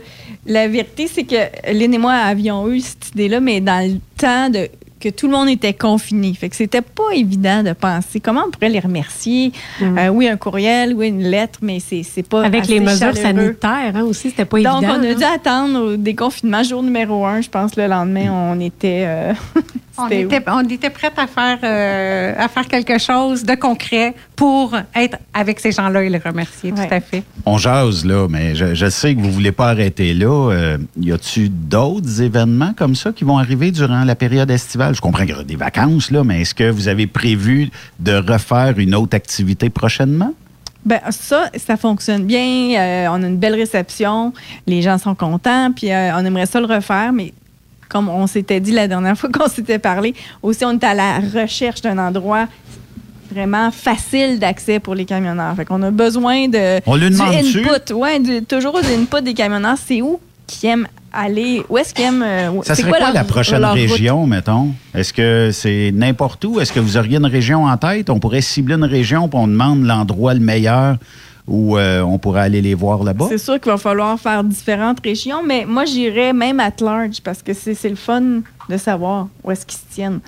la 0.47 0.69
vérité, 0.69 1.07
c'est 1.07 1.25
que 1.25 1.37
Lynn 1.73 1.93
et 1.95 1.99
moi 1.99 2.13
avions 2.13 2.69
eu 2.69 2.81
cette 2.81 3.11
idée-là, 3.15 3.41
mais 3.41 3.61
dans 3.61 3.87
le 3.87 3.99
temps 4.17 4.49
de 4.51 4.69
que 5.01 5.09
tout 5.09 5.29
le 5.29 5.33
monde 5.33 5.49
était 5.49 5.73
confiné. 5.73 6.35
Fait 6.35 6.51
que 6.51 6.57
c'était 6.57 6.83
pas 6.83 7.11
évident 7.15 7.63
de 7.63 7.73
penser 7.73 8.21
comment 8.21 8.43
on 8.47 8.51
pourrait 8.51 8.69
les 8.69 8.81
remercier. 8.81 9.51
Euh, 9.81 10.09
oui, 10.09 10.29
un 10.29 10.37
courriel, 10.37 10.93
oui, 10.95 11.09
une 11.09 11.23
lettre, 11.23 11.59
mais 11.63 11.81
c'est 11.81 12.03
c'est 12.03 12.23
pas 12.23 12.45
Avec 12.45 12.65
assez 12.65 12.75
les 12.75 12.81
mesures 12.81 13.17
chaleureux. 13.17 13.23
sanitaires 13.57 13.93
hein, 13.97 14.03
aussi, 14.03 14.29
c'était 14.29 14.45
pas 14.45 14.59
Donc, 14.61 14.83
évident. 14.83 14.99
on 15.01 15.03
a 15.03 15.09
hein. 15.09 15.15
dû 15.15 15.25
attendre 15.25 15.81
au 15.93 15.97
déconfinement, 15.97 16.63
jour 16.63 16.83
numéro 16.83 17.25
un. 17.25 17.41
Je 17.41 17.49
pense 17.49 17.77
le 17.77 17.87
lendemain, 17.87 18.31
on 18.31 18.61
était. 18.61 19.05
euh, 19.07 19.33
On 20.01 20.09
était, 20.09 20.43
on 20.47 20.69
était 20.69 20.91
prête 20.91 21.13
à 21.17 21.27
faire, 21.27 21.59
euh, 21.63 22.35
à 22.39 22.49
faire 22.49 22.67
quelque 22.69 22.99
chose 22.99 23.45
de 23.45 23.55
concret 23.55 24.15
pour 24.37 24.77
être 24.95 25.19
avec 25.35 25.61
ces 25.61 25.73
gens-là 25.73 26.03
et 26.03 26.09
les 26.09 26.19
remercier, 26.19 26.73
tout 26.73 26.81
à 26.91 27.01
fait. 27.01 27.23
On 27.47 27.59
jase, 27.59 28.05
là, 28.05 28.27
mais 28.29 28.55
je, 28.55 28.75
je 28.75 28.89
sais 28.89 29.15
que 29.15 29.21
vous 29.21 29.29
ne 29.29 29.33
voulez 29.33 29.53
pas 29.53 29.69
arrêter 29.69 30.15
là. 30.15 30.51
Euh, 30.51 30.79
y 30.99 31.13
a-tu 31.13 31.49
d'autres 31.49 32.23
événements 32.23 32.73
comme 32.77 32.95
ça 32.95 33.13
qui 33.13 33.25
vont 33.25 33.39
arriver 33.39 33.71
durant 33.71 34.05
la 34.05 34.15
période 34.15 34.51
estivale? 34.51 34.95
Je 34.95 35.01
comprends 35.01 35.23
qu'il 35.23 35.31
y 35.31 35.35
aura 35.35 35.45
des 35.45 35.57
vacances, 35.57 36.11
là, 36.11 36.25
mais 36.25 36.43
est-ce 36.43 36.55
que 36.55 36.71
vous 36.71 36.89
avez 36.89 37.07
prévu 37.07 37.71
de 37.99 38.15
refaire 38.15 38.79
une 38.79 38.95
autre 38.95 39.17
activité 39.17 39.71
prochainement? 39.71 40.33
Ben, 40.85 41.01
ça, 41.11 41.51
ça 41.57 41.77
fonctionne 41.77 42.25
bien. 42.25 42.81
Euh, 42.81 43.09
on 43.11 43.23
a 43.23 43.27
une 43.27 43.37
belle 43.37 43.55
réception. 43.55 44.33
Les 44.67 44.81
gens 44.81 44.97
sont 44.97 45.15
contents. 45.15 45.73
Puis 45.73 45.93
euh, 45.93 46.17
on 46.17 46.25
aimerait 46.25 46.47
ça 46.47 46.59
le 46.61 46.67
refaire, 46.67 47.13
mais 47.13 47.35
comme 47.91 48.09
on 48.09 48.27
s'était 48.27 48.61
dit 48.61 48.73
la 48.73 48.89
dernière 48.89 49.19
fois 49.19 49.29
qu'on 49.33 49.49
s'était 49.49 49.79
parlé, 49.79 50.15
aussi 50.43 50.65
on 50.65 50.73
est 50.73 50.85
à 50.85 50.95
la 50.95 51.19
recherche 51.35 51.83
d'un 51.83 51.99
endroit 51.99 52.47
vraiment 53.33 53.71
facile 53.71 54.39
d'accès 54.39 54.81
pour 54.81 54.95
les 54.95 55.05
camionneurs. 55.05 55.55
Fait 55.55 55.65
qu'on 55.65 55.83
a 55.83 55.91
besoin 55.91 56.49
de 56.49 56.81
On 56.87 56.97
lui 56.97 57.11
du 57.11 57.21
input. 57.21 57.93
Ouais, 57.93 58.19
du- 58.19 58.43
toujours 58.45 58.81
du 58.81 58.89
input 58.89 59.23
des 59.23 59.35
camionneurs. 59.35 59.77
C'est 59.85 60.03
où 60.03 60.19
qui 60.49 60.67
aiment 60.67 60.89
aller? 61.13 61.63
Où 61.69 61.79
est-ce 61.79 61.95
qu'ils 61.95 62.07
aiment? 62.07 62.25
euh, 62.27 62.51
Ça 62.65 62.75
serait 62.75 62.89
quoi, 62.91 62.99
leur- 62.99 63.13
la 63.13 63.23
prochaine 63.23 63.65
route? 63.65 63.75
région, 63.75 64.27
mettons? 64.27 64.71
Est-ce 64.95 65.13
que 65.13 65.51
c'est 65.53 65.93
n'importe 65.95 66.45
où? 66.45 66.59
Est-ce 66.61 66.73
que 66.73 66.81
vous 66.81 66.97
auriez 66.97 67.19
une 67.19 67.27
région 67.27 67.67
en 67.67 67.77
tête? 67.77 68.11
On 68.11 68.19
pourrait 68.19 68.41
cibler 68.41 68.75
une 68.75 68.85
région 68.85 69.29
puis 69.29 69.39
on 69.39 69.47
demande 69.47 69.85
l'endroit 69.85 70.35
le 70.35 70.41
meilleur 70.41 70.97
où 71.51 71.77
euh, 71.77 72.01
on 72.03 72.17
pourrait 72.19 72.43
aller 72.43 72.63
les 72.63 72.75
voir 72.75 73.03
là-bas? 73.05 73.27
C'est 73.29 73.39
sûr 73.39 73.61
qu'il 73.61 73.71
va 73.73 73.77
falloir 73.79 74.19
faire 74.19 74.43
différentes 74.45 75.01
régions, 75.05 75.43
mais 75.45 75.67
moi, 75.67 75.85
j'irais 75.85 76.33
même 76.33 76.61
at 76.61 76.73
large 76.81 77.21
parce 77.23 77.43
que 77.43 77.53
c'est 77.53 77.75
c'est 77.75 77.91
le 77.91 77.97
fun 77.97 78.23
de 78.69 78.77
savoir 78.79 79.29
où 79.45 79.51
est-ce 79.51 79.67
qu'ils 79.67 79.79
se 79.79 79.85
tiennent 79.95 80.21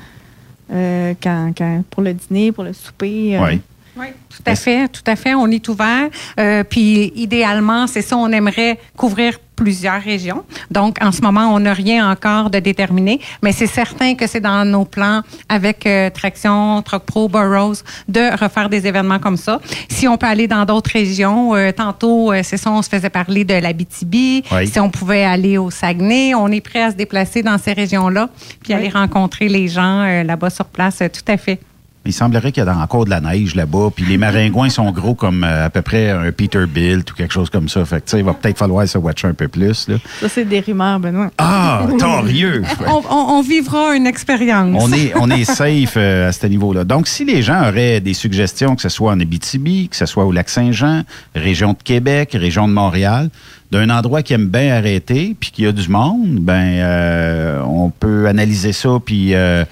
euh, 0.72 1.14
quand, 1.22 1.52
quand- 1.56 1.82
pour 1.90 2.02
le 2.02 2.12
dîner, 2.12 2.50
pour 2.52 2.64
le 2.64 2.72
souper. 2.72 3.36
euh. 3.38 3.44
Oui, 3.46 3.60
tout 3.94 4.42
à 4.46 4.54
fait, 4.54 4.88
tout 4.88 5.02
à 5.06 5.16
fait. 5.16 5.34
On 5.34 5.46
est 5.48 5.68
ouvert. 5.68 6.08
Euh, 6.40 6.64
puis 6.64 7.12
idéalement, 7.14 7.86
c'est 7.86 8.02
ça, 8.02 8.16
on 8.16 8.30
aimerait 8.30 8.78
couvrir 8.96 9.38
plusieurs 9.62 10.02
régions. 10.02 10.44
Donc, 10.70 10.96
en 11.00 11.12
ce 11.12 11.20
moment, 11.20 11.54
on 11.54 11.60
n'a 11.60 11.72
rien 11.72 12.10
encore 12.10 12.50
de 12.50 12.58
déterminé, 12.58 13.20
mais 13.42 13.52
c'est 13.52 13.66
certain 13.66 14.14
que 14.14 14.26
c'est 14.26 14.40
dans 14.40 14.64
nos 14.64 14.84
plans 14.84 15.22
avec 15.48 15.86
euh, 15.86 16.10
Traction, 16.10 16.82
Truck 16.82 17.04
Pro, 17.04 17.28
Burroughs, 17.28 17.84
de 18.08 18.36
refaire 18.42 18.68
des 18.68 18.86
événements 18.86 19.18
comme 19.18 19.36
ça. 19.36 19.60
Si 19.88 20.08
on 20.08 20.16
peut 20.16 20.26
aller 20.26 20.48
dans 20.48 20.64
d'autres 20.64 20.90
régions, 20.90 21.54
euh, 21.54 21.70
tantôt, 21.70 22.32
euh, 22.32 22.40
c'est 22.42 22.56
ça, 22.56 22.70
on 22.70 22.82
se 22.82 22.88
faisait 22.88 23.10
parler 23.10 23.44
de 23.44 23.54
l'Abitibi. 23.54 24.42
Oui. 24.50 24.66
Si 24.66 24.80
on 24.80 24.90
pouvait 24.90 25.24
aller 25.24 25.58
au 25.58 25.70
Saguenay, 25.70 26.34
on 26.34 26.48
est 26.48 26.60
prêt 26.60 26.82
à 26.82 26.90
se 26.90 26.96
déplacer 26.96 27.42
dans 27.42 27.58
ces 27.58 27.72
régions-là, 27.72 28.30
puis 28.62 28.72
aller 28.72 28.88
rencontrer 28.88 29.48
les 29.48 29.68
gens 29.68 30.02
euh, 30.02 30.22
là-bas 30.24 30.50
sur 30.50 30.66
place, 30.66 30.98
tout 30.98 31.30
à 31.32 31.36
fait. 31.36 31.60
Il 32.04 32.12
semblerait 32.12 32.50
qu'il 32.50 32.64
y 32.64 32.66
a 32.68 32.76
encore 32.76 33.04
de 33.04 33.10
la 33.10 33.20
neige 33.20 33.54
là-bas, 33.54 33.90
puis 33.94 34.04
les 34.04 34.18
maringouins 34.18 34.70
sont 34.70 34.90
gros 34.90 35.14
comme 35.14 35.44
euh, 35.44 35.66
à 35.66 35.70
peu 35.70 35.82
près 35.82 36.10
un 36.10 36.32
Peterbilt 36.32 37.08
ou 37.10 37.14
quelque 37.14 37.32
chose 37.32 37.48
comme 37.48 37.68
ça. 37.68 37.84
Fait 37.84 38.00
que, 38.00 38.06
tu 38.06 38.10
sais, 38.10 38.18
il 38.18 38.24
va 38.24 38.34
peut-être 38.34 38.58
falloir 38.58 38.86
se 38.88 38.98
watcher 38.98 39.28
un 39.28 39.34
peu 39.34 39.46
plus. 39.46 39.86
Là. 39.88 39.96
Ça, 40.20 40.28
c'est 40.28 40.44
des 40.44 40.58
rumeurs, 40.60 40.98
Benoît. 40.98 41.30
Ah, 41.38 41.86
torieux! 41.98 42.62
On, 42.88 43.02
on- 43.08 43.32
on 43.38 43.42
vivra 43.42 43.94
une 43.94 44.06
expérience. 44.06 44.76
On 44.82 44.92
est, 44.92 45.12
on 45.16 45.30
est 45.30 45.44
safe 45.44 45.94
euh, 45.96 46.28
à 46.28 46.32
ce 46.32 46.46
niveau-là. 46.48 46.84
Donc, 46.84 47.06
si 47.06 47.24
les 47.24 47.40
gens 47.42 47.68
auraient 47.68 48.00
des 48.00 48.14
suggestions, 48.14 48.74
que 48.74 48.82
ce 48.82 48.88
soit 48.88 49.12
en 49.12 49.20
Abitibi, 49.20 49.88
que 49.88 49.96
ce 49.96 50.06
soit 50.06 50.24
au 50.24 50.32
Lac-Saint-Jean, 50.32 51.02
région 51.36 51.72
de 51.72 51.82
Québec, 51.84 52.30
région 52.34 52.66
de 52.66 52.72
Montréal, 52.72 53.30
d'un 53.70 53.88
endroit 53.90 54.22
qui 54.22 54.34
aime 54.34 54.48
bien 54.48 54.74
arrêter, 54.76 55.34
puis 55.38 55.50
qu'il 55.50 55.64
y 55.64 55.68
a 55.68 55.72
du 55.72 55.88
monde, 55.88 56.38
ben, 56.40 56.52
euh, 56.78 57.60
on 57.62 57.90
peut 57.90 58.26
analyser 58.26 58.72
ça, 58.72 58.90
puis 59.04 59.34
euh, 59.34 59.64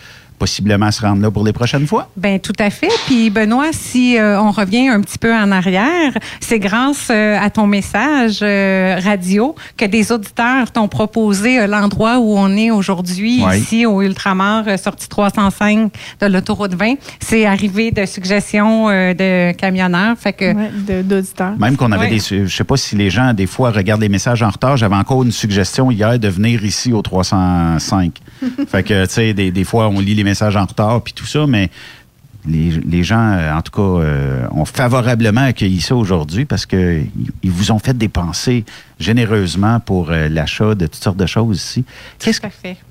possiblement 0.45 0.91
se 0.91 1.03
rendre 1.03 1.21
là 1.23 1.31
pour 1.31 1.45
les 1.45 1.53
prochaines 1.53 1.87
fois. 1.87 2.09
Ben 2.17 2.41
tout 2.41 2.55
à 2.59 2.71
fait. 2.71 2.89
Puis 3.07 3.29
Benoît, 3.31 3.69
si 3.73 4.19
euh, 4.19 4.41
on 4.41 4.51
revient 4.51 4.89
un 4.89 5.01
petit 5.03 5.19
peu 5.19 5.33
en 5.33 5.53
arrière, 5.53 6.13
c'est 6.41 6.59
grâce 6.59 7.09
euh, 7.11 7.39
à 7.39 7.51
ton 7.51 7.67
message 7.67 8.39
euh, 8.43 8.99
radio 9.05 9.55
que 9.77 9.85
des 9.85 10.11
auditeurs 10.11 10.73
t'ont 10.73 10.89
proposé 10.89 11.61
euh, 11.61 11.67
l'endroit 11.67 12.19
où 12.19 12.37
on 12.39 12.57
est 12.57 12.71
aujourd'hui 12.71 13.43
Ouais. 13.45 13.59
ici 13.61 13.85
au 13.87 14.01
Ultramar 14.03 14.65
euh, 14.67 14.77
sortie 14.79 15.09
305 15.09 15.93
de 16.23 16.27
l'autoroute 16.27 16.75
20. 16.75 16.95
C'est 17.21 17.45
arrivé 17.45 17.91
de 17.91 18.07
suggestions 18.07 18.89
euh, 18.89 19.13
de 19.13 19.53
camionneurs, 19.53 20.17
fait 20.19 20.33
que 20.33 20.55
Ouais, 20.55 20.71
de- 20.89 21.03
d'auditeurs. 21.03 21.57
Même 21.59 21.77
qu'on 21.77 21.93
avait 21.93 22.07
Ouais. 22.09 22.19
des. 22.19 22.47
Je 22.47 22.57
sais 22.57 22.65
pas 22.65 22.79
si 22.79 22.97
les 22.97 23.11
gens, 23.11 23.35
des 23.35 23.47
fois, 23.47 23.71
regardent 23.73 24.01
les 24.01 24.09
messages 24.09 24.43
en 24.43 24.49
retard. 24.49 24.79
J'avais 24.79 24.97
encore 24.97 25.23
une 25.23 25.33
suggestion 25.33 25.91
hier 25.91 26.19
de 26.19 26.29
venir 26.29 26.65
ici 26.65 26.93
au 26.95 27.03
305. 27.03 28.13
fait 28.69 28.83
que, 28.83 29.05
tu 29.07 29.13
sais, 29.13 29.35
des, 29.35 29.51
des 29.51 29.65
fois, 29.65 29.89
on 29.89 30.01
lit 30.01 30.15
les 30.15 30.25
messages 30.25 30.30
en 30.57 30.67
retard 30.67 31.03
puis 31.03 31.13
tout 31.13 31.27
ça, 31.27 31.47
mais 31.47 31.71
les, 32.47 32.71
les 32.89 33.05
gens, 33.05 33.21
euh, 33.37 33.53
en 33.55 33.61
tout 33.61 33.71
cas, 33.73 34.03
euh, 34.03 34.47
ont 34.53 34.65
favorablement 34.65 35.43
accueilli 35.43 35.83
ça 35.83 35.95
aujourd'hui 35.95 36.47
parce 36.47 36.65
que 36.65 37.01
ils- 37.03 37.31
ils 37.43 37.51
vous 37.51 37.71
ont 37.71 37.79
fait 37.79 37.93
dépenser 37.97 38.65
généreusement 38.99 39.79
pour 39.81 40.11
euh, 40.11 40.29
l'achat 40.31 40.75
de 40.75 40.87
toutes 40.87 41.03
sortes 41.03 41.19
de 41.19 41.27
choses 41.27 41.59
ici. 41.59 41.85
Qu'est-ce, 42.19 42.41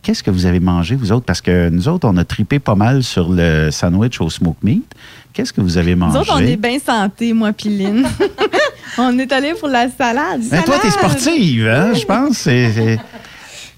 qu'est-ce 0.03 0.21
que 0.21 0.29
vous 0.29 0.45
avez 0.45 0.59
mangé, 0.59 0.95
vous 0.95 1.11
autres? 1.11 1.25
Parce 1.25 1.41
que 1.41 1.69
nous 1.69 1.87
autres, 1.87 2.07
on 2.07 2.15
a 2.17 2.23
tripé 2.25 2.59
pas 2.59 2.75
mal 2.75 3.01
sur 3.03 3.29
le 3.31 3.71
sandwich 3.71 4.21
au 4.21 4.29
smoke 4.29 4.59
meat. 4.61 4.83
Qu'est-ce 5.33 5.51
que 5.53 5.61
vous 5.61 5.77
avez 5.79 5.95
Nous 5.95 6.05
mangé? 6.05 6.19
autres, 6.19 6.33
on 6.35 6.39
est 6.39 6.55
bien 6.57 6.77
santé, 6.77 7.33
moi 7.33 7.51
puis 7.51 7.69
Lynn. 7.75 8.05
on 8.99 9.17
est 9.17 9.31
allé 9.31 9.53
pour 9.59 9.67
la 9.69 9.89
salade. 9.89 10.41
Ben, 10.51 10.61
toi, 10.63 10.75
t'es 10.81 10.91
sportive, 10.91 11.67
hein, 11.67 11.93
je 11.95 12.05
pense. 12.05 12.37
C'est, 12.37 12.71
c'est- 12.71 12.99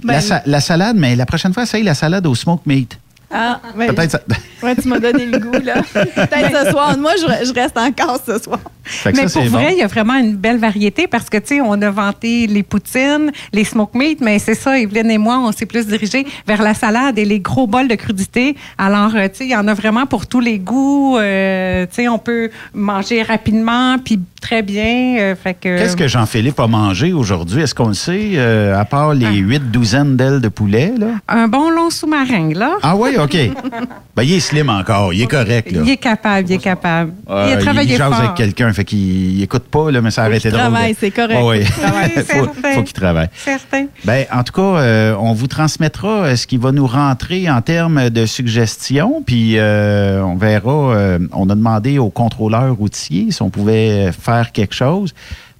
Ben, 0.04 0.14
la, 0.16 0.22
sa- 0.22 0.42
la 0.46 0.60
salade, 0.60 0.98
mais 0.98 1.16
la 1.16 1.26
prochaine 1.26 1.54
fois, 1.54 1.64
essaye 1.64 1.84
la 1.84 1.94
salade 1.94 2.26
au 2.28 2.36
smoke 2.36 2.64
meat. 2.66 2.98
Ah, 3.34 3.60
ben, 3.78 3.94
Peut-être 3.94 4.12
ça. 4.12 4.22
Ouais, 4.64 4.76
tu 4.76 4.88
m'as 4.90 5.00
donné 5.00 5.26
le 5.26 5.40
goût, 5.40 5.58
là. 5.64 5.82
Peut-être 5.94 6.66
ce 6.66 6.70
soir. 6.70 6.96
Moi, 6.96 7.14
je, 7.20 7.48
je 7.48 7.52
reste 7.52 7.76
encore 7.80 8.20
ce 8.24 8.38
soir. 8.38 8.60
Fait 8.84 9.12
que 9.12 9.18
mais 9.18 9.28
ça, 9.28 9.40
pour 9.40 9.42
c'est 9.42 9.48
vrai, 9.50 9.64
bon. 9.70 9.70
il 9.72 9.78
y 9.80 9.82
a 9.82 9.88
vraiment 9.88 10.14
une 10.18 10.36
belle 10.36 10.60
variété 10.60 11.08
parce 11.08 11.32
que, 11.32 11.38
tu 11.38 11.48
sais, 11.56 11.62
on 11.62 11.82
a 11.82 11.90
vanté 11.90 12.46
les 12.46 12.62
poutines, 12.62 13.32
les 13.54 13.64
smoke 13.64 13.98
meat, 13.98 14.22
mais 14.22 14.38
c'est 14.38 14.54
ça, 14.54 14.78
Evelyne 14.80 15.10
et 15.10 15.18
moi, 15.18 15.40
on 15.40 15.52
s'est 15.52 15.66
plus 15.66 15.88
dirigé 15.88 16.28
vers 16.46 16.62
la 16.62 16.76
salade 16.76 17.18
et 17.18 17.26
les 17.26 17.40
gros 17.40 17.66
bols 17.66 17.88
de 17.88 17.96
crudité. 17.96 18.56
Alors, 18.78 19.16
euh, 19.16 19.28
tu 19.30 19.38
sais, 19.38 19.46
il 19.46 19.50
y 19.52 19.56
en 19.56 19.68
a 19.68 19.74
vraiment 19.74 20.06
pour 20.06 20.28
tous 20.28 20.42
les 20.42 20.60
goûts. 20.60 21.18
Euh, 21.18 21.88
tu 21.88 21.96
sais, 21.96 22.08
on 22.08 22.20
peut 22.20 22.52
manger 22.76 23.24
rapidement 23.24 23.98
puis 23.98 24.20
très 24.42 24.62
bien. 24.62 25.16
euh, 25.20 25.36
fait 25.36 25.56
que... 25.56 25.78
Qu'est-ce 25.80 25.98
que 25.98 26.08
Jean-Philippe 26.08 26.60
a 26.60 26.68
mangé 26.68 27.14
aujourd'hui? 27.14 27.64
Est-ce 27.64 27.74
qu'on 27.74 27.88
le 27.88 27.94
sait, 27.96 28.34
euh, 28.36 28.80
à 28.80 28.86
part 28.86 29.10
Ah. 29.10 29.16
les 29.16 29.38
huit 29.38 29.72
douzaines 29.72 30.18
d'ailes 30.18 30.40
de 30.40 30.50
poulet? 30.50 30.94
Là? 31.00 31.14
Un 31.28 31.48
bon 31.48 31.72
long 31.72 31.90
sous-marin, 31.90 32.50
là. 32.54 32.74
Ah 32.84 32.96
oui, 32.96 33.18
OK. 33.24 33.38
ben, 34.16 34.24
il 34.24 34.34
est 34.34 34.40
slim 34.40 34.70
encore. 34.70 35.14
Il 35.14 35.22
est 35.22 35.28
correct. 35.28 35.72
Là. 35.72 35.82
Il 35.84 35.90
est 35.90 35.98
capable, 35.98 36.50
il 36.50 36.54
est 36.54 36.58
capable. 36.58 37.14
Euh, 37.30 37.48
il 37.50 37.54
a 37.54 37.58
travaillé 37.58 37.94
il 37.94 37.98
jase 37.98 38.12
fort. 38.12 38.20
avec 38.20 38.36
quelqu'un, 38.36 38.72
fait 38.74 38.86
qu'il 38.86 39.38
il 39.38 39.44
écoute 39.44 39.64
pas, 39.64 39.92
là, 39.92 40.02
mais 40.02 40.12
ça 40.12 40.24
a 40.24 40.26
arrêté 40.26 40.50
qu'il 40.50 40.52
drôle. 40.52 40.62
travaille, 40.62 40.96
c'est 41.00 41.12
correct. 41.12 41.40
Ah 41.40 41.46
oui. 41.46 41.64
Faut 41.64 41.74
qu'il 41.74 41.84
travaille. 41.84 42.12
Oui, 42.12 42.24
faut, 42.24 42.34
certain. 42.34 42.74
faut 42.74 42.84
qu'il 42.84 42.94
travaille. 42.94 43.30
Certain. 43.36 43.86
Ben, 44.06 44.26
en 44.32 44.44
tout 44.44 44.54
cas, 44.54 44.62
euh, 44.62 45.16
on 45.20 45.34
vous 45.34 45.48
transmettra 45.48 46.10
euh, 46.10 46.36
ce 46.36 46.48
qui 46.48 46.58
va 46.58 46.72
nous 46.72 46.88
rentrer 46.88 47.50
en 47.50 47.62
termes 47.62 48.10
de 48.10 48.26
suggestions, 48.26 49.24
puis 49.26 49.58
euh, 49.58 50.24
on 50.24 50.36
verra. 50.36 51.18
on 51.34 51.50
a 51.50 51.56
demandé 51.56 51.98
au 51.98 52.10
contrôleur 52.10 52.76
routier 52.76 53.32
si 53.32 53.42
on 53.42 53.50
pouvait 53.50 54.12
faire 54.12 54.52
quelque 54.52 54.76
chose. 54.76 55.14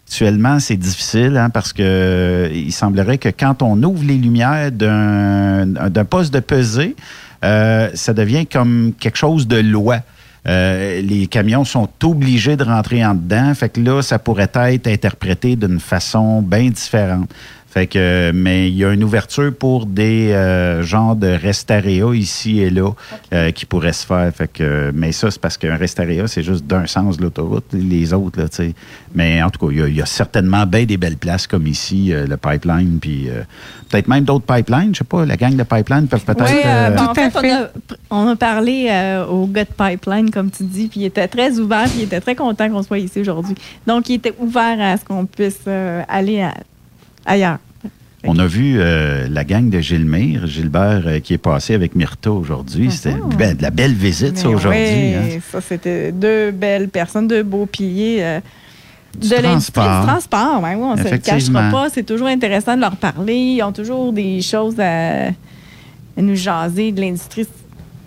Actuellement, 0.08 0.60
c'est 0.60 0.76
difficile 0.76 1.38
hein, 1.38 1.50
parce 1.50 1.72
que 1.72 2.50
il 2.54 2.74
semblerait 2.74 3.18
que 3.18 3.30
quand 3.30 3.62
on 3.62 3.82
ouvre 3.82 4.04
les 4.04 4.18
lumières 4.18 4.72
d'un 4.72 6.06
poste 6.10 6.34
de 6.34 6.42
pesée, 6.42 6.96
euh, 7.44 7.90
ça 7.94 8.14
devient 8.14 8.46
comme 8.46 8.94
quelque 9.00 9.18
chose 9.18 9.48
de 9.48 9.58
loi. 9.58 10.00
Euh, 10.48 11.02
les 11.02 11.28
camions 11.28 11.64
sont 11.64 11.88
obligés 12.04 12.56
de 12.56 12.64
rentrer 12.64 13.06
en 13.06 13.14
dedans. 13.14 13.54
Fait 13.54 13.70
que 13.70 13.80
là, 13.80 14.02
ça 14.02 14.18
pourrait 14.18 14.50
être 14.54 14.88
interprété 14.88 15.56
d'une 15.56 15.80
façon 15.80 16.42
bien 16.42 16.70
différente. 16.70 17.30
Fait 17.74 17.88
que, 17.88 18.32
mais 18.34 18.68
il 18.68 18.76
y 18.76 18.84
a 18.84 18.92
une 18.92 19.02
ouverture 19.04 19.54
pour 19.58 19.86
des 19.86 20.32
euh, 20.34 20.84
genres 20.84 21.16
de 21.16 21.28
restaréa 21.28 22.14
ici 22.14 22.60
et 22.60 22.70
là 22.70 22.92
euh, 23.34 23.52
qui 23.52 23.66
pourraient 23.66 23.94
se 23.94 24.06
faire. 24.06 24.30
Fait 24.36 24.52
que, 24.52 24.92
mais 24.94 25.14
ça, 25.14 25.32
c'est 25.32 25.40
parce 25.40 25.58
qu'un 25.58 25.78
restaréa, 25.78 26.28
c'est 26.28 26.44
juste 26.44 26.66
d'un 26.68 26.86
sens 26.86 27.16
de 27.16 27.22
l'autoroute. 27.24 27.64
Les 27.72 28.12
autres, 28.14 28.42
là, 28.42 28.50
tu 28.50 28.58
sais. 28.58 28.74
Mais 29.16 29.42
en 29.42 29.50
tout 29.50 29.66
cas, 29.66 29.72
il 29.72 29.80
y 29.80 29.82
a- 29.84 29.88
il 29.88 29.96
y, 29.96 30.02
a 30.02 30.06
certainement 30.06 30.66
bien 30.66 30.84
des 30.84 30.98
belles 30.98 31.16
places 31.16 31.48
comme 31.48 31.66
ici, 31.66 32.12
euh, 32.14 32.28
le 32.28 32.36
pipeline, 32.36 32.98
puis 33.00 33.30
euh, 33.30 33.42
peut-être 33.90 34.10
même 34.10 34.26
d'autres 34.26 34.54
pipelines. 34.54 34.90
Je 34.94 34.98
sais 35.00 35.04
pas, 35.06 35.26
la 35.26 35.38
gang 35.38 35.56
de 35.56 35.64
pipeline 35.64 36.08
peuvent 36.08 36.26
peut-être. 36.26 36.52
Oui, 36.52 36.60
euh, 36.66 36.90
ben, 36.90 37.08
en 37.08 37.14
fait, 37.14 37.32
on 37.38 37.50
a, 37.54 37.70
on 38.10 38.28
a 38.28 38.36
parlé 38.36 38.88
euh, 38.92 39.26
au 39.28 39.48
gars 39.48 39.64
de 39.64 39.70
Pipeline, 39.72 40.30
comme 40.30 40.52
tu 40.52 40.64
dis, 40.64 40.88
puis 40.90 41.00
il 41.02 41.06
était 41.06 41.28
très 41.30 41.58
ouvert, 41.58 41.84
puis 41.86 42.00
il 42.00 42.04
était 42.04 42.20
très 42.20 42.36
content 42.36 42.70
qu'on 42.70 42.84
soit 42.84 43.00
ici 43.00 43.22
aujourd'hui. 43.22 43.56
Donc, 43.88 44.10
il 44.10 44.16
était 44.16 44.34
ouvert 44.40 44.76
à 44.82 44.98
ce 44.98 45.06
qu'on 45.06 45.26
puisse 45.26 45.60
euh, 45.68 46.02
aller 46.10 46.42
à- 46.42 46.54
ailleurs. 47.26 47.58
On 48.24 48.38
a 48.38 48.46
vu 48.46 48.76
euh, 48.78 49.28
la 49.32 49.44
gang 49.44 49.70
de 49.70 49.80
Gilmire, 49.80 50.46
Gilbert, 50.46 51.02
euh, 51.08 51.20
qui 51.20 51.34
est 51.34 51.40
passé 51.40 51.74
avec 51.74 51.96
Myrta 51.96 52.32
aujourd'hui. 52.32 52.92
C'était 52.92 53.16
ben, 53.36 53.58
de 53.58 53.62
la 53.64 53.72
belle 53.72 53.94
visite, 53.96 54.38
ça, 54.38 54.48
aujourd'hui. 54.48 54.80
oui, 54.80 55.14
hein. 55.16 55.40
ça, 55.52 55.60
c'était 55.60 56.12
deux 56.12 56.52
belles 56.52 56.90
personnes, 56.90 57.28
deux 57.28 57.42
beaux 57.42 57.66
piliers. 57.66 58.20
euh, 58.22 58.40
Du 59.20 59.28
de 59.30 59.36
l'industrie 59.38 59.82
du 59.82 60.06
transport. 60.08 60.62
Oui, 60.64 60.70
on 60.76 60.96
ne 60.96 61.04
se 61.04 61.10
le 61.10 61.18
cachera 61.18 61.72
pas. 61.72 61.90
C'est 61.92 62.04
toujours 62.06 62.28
intéressant 62.28 62.76
de 62.76 62.82
leur 62.82 62.96
parler. 62.96 63.36
Ils 63.36 63.64
ont 63.64 63.72
toujours 63.72 64.14
des 64.14 64.40
choses 64.44 64.80
à, 64.80 65.30
à 65.30 65.32
nous 66.18 66.36
jaser 66.36 66.92
de 66.92 67.02
l'industrie. 67.02 67.48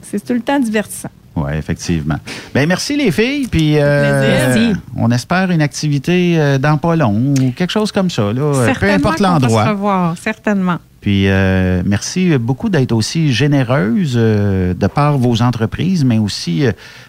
C'est 0.02 0.24
tout 0.24 0.32
le 0.34 0.40
temps 0.42 0.60
divertissant. 0.60 1.10
Oui, 1.37 1.53
effectivement. 1.55 2.16
Ben 2.55 2.68
merci 2.68 2.97
les 2.97 3.11
filles, 3.11 3.49
puis 3.49 3.74
euh, 3.78 4.72
on 4.97 5.11
espère 5.11 5.51
une 5.51 5.62
activité 5.62 6.39
euh, 6.39 6.59
dans 6.59 6.76
pas 6.78 6.95
long 6.95 7.35
ou 7.41 7.51
quelque 7.51 7.72
chose 7.72 7.91
comme 7.91 8.09
ça, 8.09 8.32
là, 8.32 8.43
euh, 8.43 8.74
peu 8.78 8.91
importe 8.91 9.18
se 9.18 9.22
l'endroit. 9.22 9.70
revoir, 9.70 10.16
certainement. 10.16 10.78
Puis 11.01 11.28
euh, 11.28 11.82
merci 11.85 12.39
beaucoup 12.39 12.68
d'être 12.68 12.93
aussi 12.93 13.32
généreuse 13.32 14.14
de 14.14 14.87
par 14.87 15.18
vos 15.18 15.43
entreprises, 15.43 16.05
mais 16.05 16.18
aussi 16.18 16.64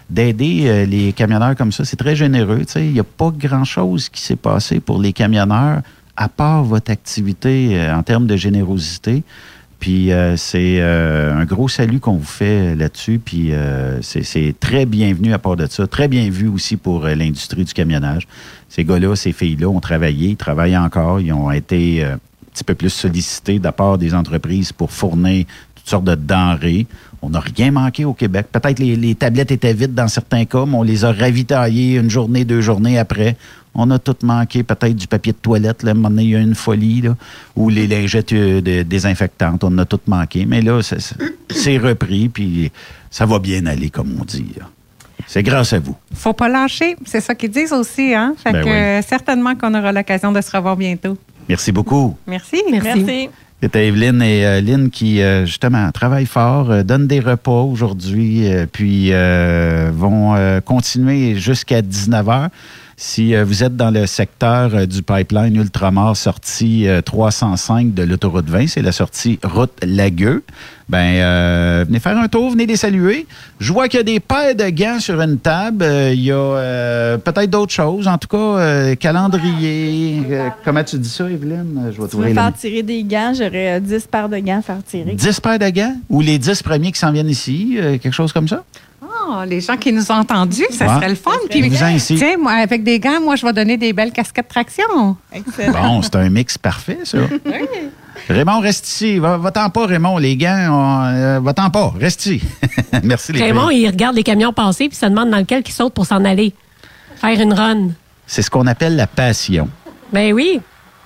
d'aider 0.09 0.85
les 0.85 1.13
camionneurs 1.13 1.55
comme 1.55 1.71
ça. 1.71 1.85
C'est 1.85 1.95
très 1.95 2.15
généreux. 2.15 2.63
Il 2.75 2.91
n'y 2.91 2.99
a 2.99 3.05
pas 3.05 3.31
grand-chose 3.31 4.09
qui 4.09 4.21
s'est 4.21 4.35
passé 4.35 4.81
pour 4.81 4.99
les 4.99 5.13
camionneurs 5.13 5.81
à 6.17 6.27
part 6.27 6.63
votre 6.63 6.91
activité 6.91 7.79
en 7.89 8.03
termes 8.03 8.27
de 8.27 8.35
générosité. 8.35 9.23
Puis 9.85 10.11
euh, 10.11 10.35
c'est 10.35 10.79
euh, 10.79 11.31
un 11.35 11.45
gros 11.45 11.67
salut 11.67 11.99
qu'on 11.99 12.13
vous 12.17 12.23
fait 12.25 12.75
là-dessus. 12.75 13.19
Puis 13.23 13.53
euh, 13.53 14.01
c'est- 14.01 14.59
très 14.59 14.87
bienvenu 14.87 15.31
à 15.31 15.37
part 15.37 15.55
de 15.55 15.67
ça. 15.67 15.85
Très 15.85 16.07
bien 16.07 16.27
vu 16.31 16.47
aussi 16.47 16.75
pour 16.75 17.05
l'industrie 17.05 17.65
du 17.65 17.71
camionnage. 17.71 18.23
Ces 18.67 18.83
gars-là, 18.83 19.15
ces 19.15 19.31
filles-là 19.31 19.67
ont 19.69 19.79
travaillé, 19.79 20.29
ils 20.29 20.37
travaillent 20.37 20.75
encore. 20.75 21.21
Ils 21.21 21.31
ont 21.33 21.51
été 21.51 22.03
un 22.03 22.17
petit 22.51 22.63
peu 22.63 22.73
plus 22.73 22.89
sollicités 22.89 23.59
de 23.59 23.63
la 23.63 23.71
part 23.73 23.99
des 23.99 24.15
entreprises 24.15 24.71
pour 24.71 24.89
fournir 24.89 25.45
toutes 25.85 25.89
sortes 25.91 26.03
de 26.05 26.15
denrées. 26.15 26.87
On 27.21 27.29
n'a 27.29 27.39
rien 27.39 27.71
manqué 27.71 28.05
au 28.05 28.13
Québec. 28.13 28.47
Peut-être 28.51 28.79
les, 28.79 28.95
les 28.95 29.13
tablettes 29.15 29.51
étaient 29.51 29.73
vides 29.73 29.93
dans 29.93 30.07
certains 30.07 30.45
cas, 30.45 30.65
mais 30.65 30.75
on 30.75 30.83
les 30.83 31.05
a 31.05 31.11
ravitaillées 31.11 31.95
une 31.97 32.09
journée, 32.09 32.43
deux 32.43 32.61
journées 32.61 32.97
après. 32.97 33.37
On 33.75 33.91
a 33.91 33.99
tout 33.99 34.15
manqué, 34.23 34.63
peut-être 34.63 34.95
du 34.95 35.05
papier 35.05 35.33
de 35.33 35.37
toilette. 35.37 35.83
Là, 35.83 35.89
à 35.89 35.91
un 35.91 35.95
moment 35.95 36.09
donné, 36.09 36.23
il 36.23 36.29
y 36.31 36.35
a 36.35 36.39
une 36.39 36.55
folie, 36.55 37.01
là, 37.01 37.15
ou 37.55 37.69
les 37.69 37.87
lingettes 37.87 38.31
euh, 38.33 38.61
de- 38.61 38.83
désinfectantes. 38.83 39.63
On 39.63 39.77
a 39.77 39.85
tout 39.85 39.99
manqué. 40.07 40.45
Mais 40.45 40.61
là, 40.61 40.81
c'est- 40.81 41.77
repris, 41.77 42.29
puis 42.29 42.71
ça 43.11 43.25
va 43.25 43.37
bien 43.39 43.65
aller, 43.65 43.89
comme 43.89 44.15
on 44.19 44.23
dit. 44.25 44.45
là. 44.57 44.65
C'est 45.27 45.43
grâce 45.43 45.73
à 45.73 45.79
vous. 45.79 45.95
faut 46.13 46.33
pas 46.33 46.47
lâcher. 46.49 46.95
C'est 47.05 47.21
ça 47.21 47.35
qu'ils 47.35 47.49
disent 47.51 47.73
aussi. 47.73 48.13
Hein? 48.13 48.33
Fait 48.37 48.51
Ben 48.53 48.63
que, 48.63 48.69
oui. 48.69 48.73
euh, 48.75 49.01
certainement 49.01 49.55
qu'on 49.55 49.73
aura 49.73 49.91
l'occasion 49.91 50.31
de 50.31 50.39
se 50.41 50.55
revoir 50.55 50.75
bientôt. 50.77 51.17
Merci 51.49 51.71
beaucoup. 51.71 52.15
Merci. 52.27 52.61
Merci. 52.71 53.29
C'était 53.61 53.87
Evelyne 53.87 54.21
et 54.21 54.45
euh, 54.45 54.61
Lynn 54.61 54.89
qui, 54.89 55.21
euh, 55.21 55.45
justement, 55.45 55.89
travaillent 55.91 56.25
fort, 56.25 56.69
euh, 56.69 56.83
donnent 56.83 57.07
des 57.07 57.21
repas 57.21 57.61
aujourd'hui, 57.61 58.51
euh, 58.51 58.65
puis 58.71 59.09
euh, 59.11 59.91
vont 59.93 60.35
euh, 60.35 60.59
continuer 60.59 61.35
jusqu'à 61.35 61.81
19 61.81 62.25
h. 62.27 62.49
Si 62.97 63.35
euh, 63.35 63.43
vous 63.43 63.61
êtes 63.61 63.75
dans 63.75 63.91
le 63.91 64.05
secteur 64.05 64.73
euh, 64.73 64.85
du 64.85 65.03
pipeline 65.03 65.53
Ultramar 65.57 66.15
sortie 66.15 66.87
euh, 66.87 67.01
305 67.01 67.93
de 67.93 68.03
l'autoroute 68.03 68.49
20, 68.49 68.67
c'est 68.67 68.81
la 68.81 68.93
sortie 68.93 69.37
route 69.43 69.73
Lagueux, 69.83 70.43
ben 70.87 71.15
euh, 71.15 71.83
venez 71.85 71.99
faire 71.99 72.17
un 72.17 72.27
tour, 72.29 72.51
venez 72.51 72.65
les 72.65 72.77
saluer. 72.77 73.27
Je 73.59 73.73
vois 73.73 73.89
qu'il 73.89 73.97
y 73.97 74.01
a 74.01 74.03
des 74.03 74.19
paires 74.19 74.55
de 74.55 74.69
gants 74.69 74.99
sur 74.99 75.19
une 75.19 75.39
table. 75.39 75.83
Euh, 75.83 76.13
il 76.13 76.21
y 76.23 76.31
a 76.31 76.35
euh, 76.35 77.17
peut-être 77.17 77.49
d'autres 77.49 77.73
choses. 77.73 78.07
En 78.07 78.17
tout 78.17 78.27
cas, 78.27 78.95
calendrier. 78.95 80.21
Comment 80.63 80.83
tu 80.83 80.97
dis 80.97 81.09
ça, 81.09 81.29
Evelyne? 81.29 81.91
Je 81.91 82.01
vais 82.01 82.07
Tu 82.07 82.15
veux 82.15 82.33
faire 82.33 82.53
tirer 82.53 82.83
des 82.83 83.03
gants, 83.03 83.33
j'aurais 83.33 83.73
euh, 83.73 83.79
10 83.79 84.07
paires 84.07 84.29
de 84.29 84.37
gants 84.37 84.59
à 84.59 84.61
faire 84.61 84.83
tirer. 84.87 85.13
10 85.13 85.39
paires 85.41 85.59
de 85.59 85.69
gants 85.69 85.95
ou 86.07 86.21
les 86.21 86.37
10 86.37 86.61
premiers 86.63 86.91
qui 86.91 86.99
s'en 86.99 87.11
viennent 87.11 87.29
ici, 87.29 87.77
quelque 88.01 88.13
chose 88.13 88.31
comme 88.31 88.47
ça? 88.47 88.63
Ah, 89.27 89.45
les 89.45 89.59
gens 89.61 89.75
qui 89.77 89.91
nous 89.91 90.11
ont 90.11 90.15
entendus, 90.15 90.65
ça 90.71 90.85
Ouais. 90.87 90.95
serait 90.95 91.09
le 91.09 91.15
fun. 91.15 91.31
Puis 91.49 91.67
vous 91.67 91.83
en 91.83 91.87
ici. 91.89 92.15
Tiens, 92.15 92.37
moi, 92.39 92.53
avec 92.53 92.83
des 92.83 92.99
gants, 92.99 93.19
moi, 93.21 93.35
je 93.35 93.45
vais 93.45 93.53
donner 93.53 93.77
des 93.77 93.91
belles 93.93 94.11
casquettes 94.11 94.47
traction. 94.47 95.17
Excellent. 95.33 95.71
Bon, 95.71 96.01
c'est 96.01 96.15
un 96.15 96.29
mix 96.29 96.57
parfait, 96.57 96.99
ça. 97.03 97.17
Raymond, 98.29 98.59
reste 98.59 98.87
ici. 98.87 99.19
Va- 99.19 99.37
Va-t'en 99.37 99.69
pas, 99.69 99.85
Raymond. 99.87 100.17
Les 100.17 100.35
gants, 100.37 100.67
on- 100.71 101.05
euh, 101.13 101.39
va-t'en 101.41 101.69
pas. 101.69 101.93
Reste 101.99 102.25
ici. 102.25 102.41
Merci, 103.03 103.33
les 103.33 103.41
Raymond, 103.43 103.69
filles. 103.69 103.81
il 103.81 103.87
regarde 103.87 104.15
les 104.15 104.23
camions 104.23 104.53
passer 104.53 104.87
puis 104.89 104.97
se 104.97 105.05
demande 105.05 105.29
dans 105.29 105.37
lequel 105.37 105.63
il 105.65 105.71
saute 105.71 105.93
pour 105.93 106.05
s'en 106.05 106.23
aller. 106.25 106.53
Faire 107.17 107.39
une 107.39 107.53
run. 107.53 107.89
C'est 108.27 108.41
ce 108.41 108.49
qu'on 108.49 108.67
appelle 108.67 108.95
la 108.95 109.07
passion. 109.07 109.69
Ben 110.11 110.33
oui. 110.33 110.59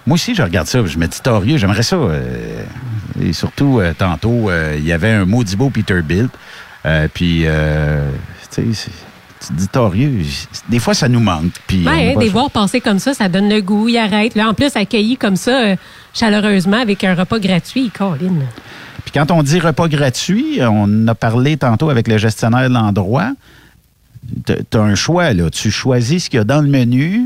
Moi 0.07 0.15
aussi, 0.15 0.33
je 0.33 0.41
regarde 0.41 0.67
ça. 0.67 0.83
Je 0.85 0.97
me 0.97 1.07
dis, 1.07 1.19
torieux, 1.21 1.57
j'aimerais 1.57 1.83
ça. 1.83 1.95
euh, 1.97 2.63
et 3.21 3.33
surtout, 3.33 3.79
euh, 3.79 3.93
tantôt, 3.97 4.49
euh, 4.49 4.75
il 4.77 4.85
y 4.85 4.93
avait 4.93 5.11
un 5.11 5.25
maudit 5.25 5.55
beau 5.55 5.69
Peterbilt. 5.69 6.29
Euh, 6.85 7.07
puis, 7.13 7.43
euh, 7.45 8.09
tu 8.51 8.61
sais, 8.61 8.73
c'est- 8.73 8.91
tu 9.41 9.47
te 9.47 9.53
dis, 9.53 9.67
torieux. 9.69 10.11
Des 10.69 10.79
fois, 10.79 10.93
ça 10.93 11.07
nous 11.07 11.19
manque. 11.21 11.51
Puis, 11.67 11.85
Ouais, 11.87 12.15
des 12.17 12.29
voir 12.29 12.51
passer 12.51 12.81
comme 12.81 12.99
ça, 12.99 13.13
ça 13.13 13.29
donne 13.29 13.47
le 13.49 13.61
goût, 13.61 13.87
il 13.87 13.97
arrête. 13.97 14.35
Là, 14.35 14.49
en 14.49 14.53
plus, 14.53 14.75
accueilli 14.75 15.15
comme 15.17 15.35
ça, 15.37 15.51
euh, 15.61 15.75
chaleureusement, 16.13 16.77
avec 16.81 17.03
un 17.03 17.15
repas 17.15 17.39
gratuit, 17.39 17.89
Colin. 17.89 18.33
Puis 19.05 19.11
quand 19.13 19.31
on 19.31 19.41
dit 19.41 19.59
repas 19.59 19.87
gratuit, 19.87 20.59
on 20.61 21.07
a 21.07 21.15
parlé 21.15 21.55
tantôt 21.57 21.89
avec 21.89 22.07
le 22.07 22.17
gestionnaire 22.17 22.67
de 22.69 22.73
l'endroit. 22.73 23.31
tu 24.45 24.77
as 24.77 24.81
un 24.81 24.95
choix, 24.95 25.33
là. 25.33 25.49
Tu 25.49 25.71
choisis 25.71 26.25
ce 26.25 26.29
qu'il 26.29 26.37
y 26.37 26.41
a 26.41 26.43
dans 26.43 26.61
le 26.61 26.67
menu, 26.69 27.21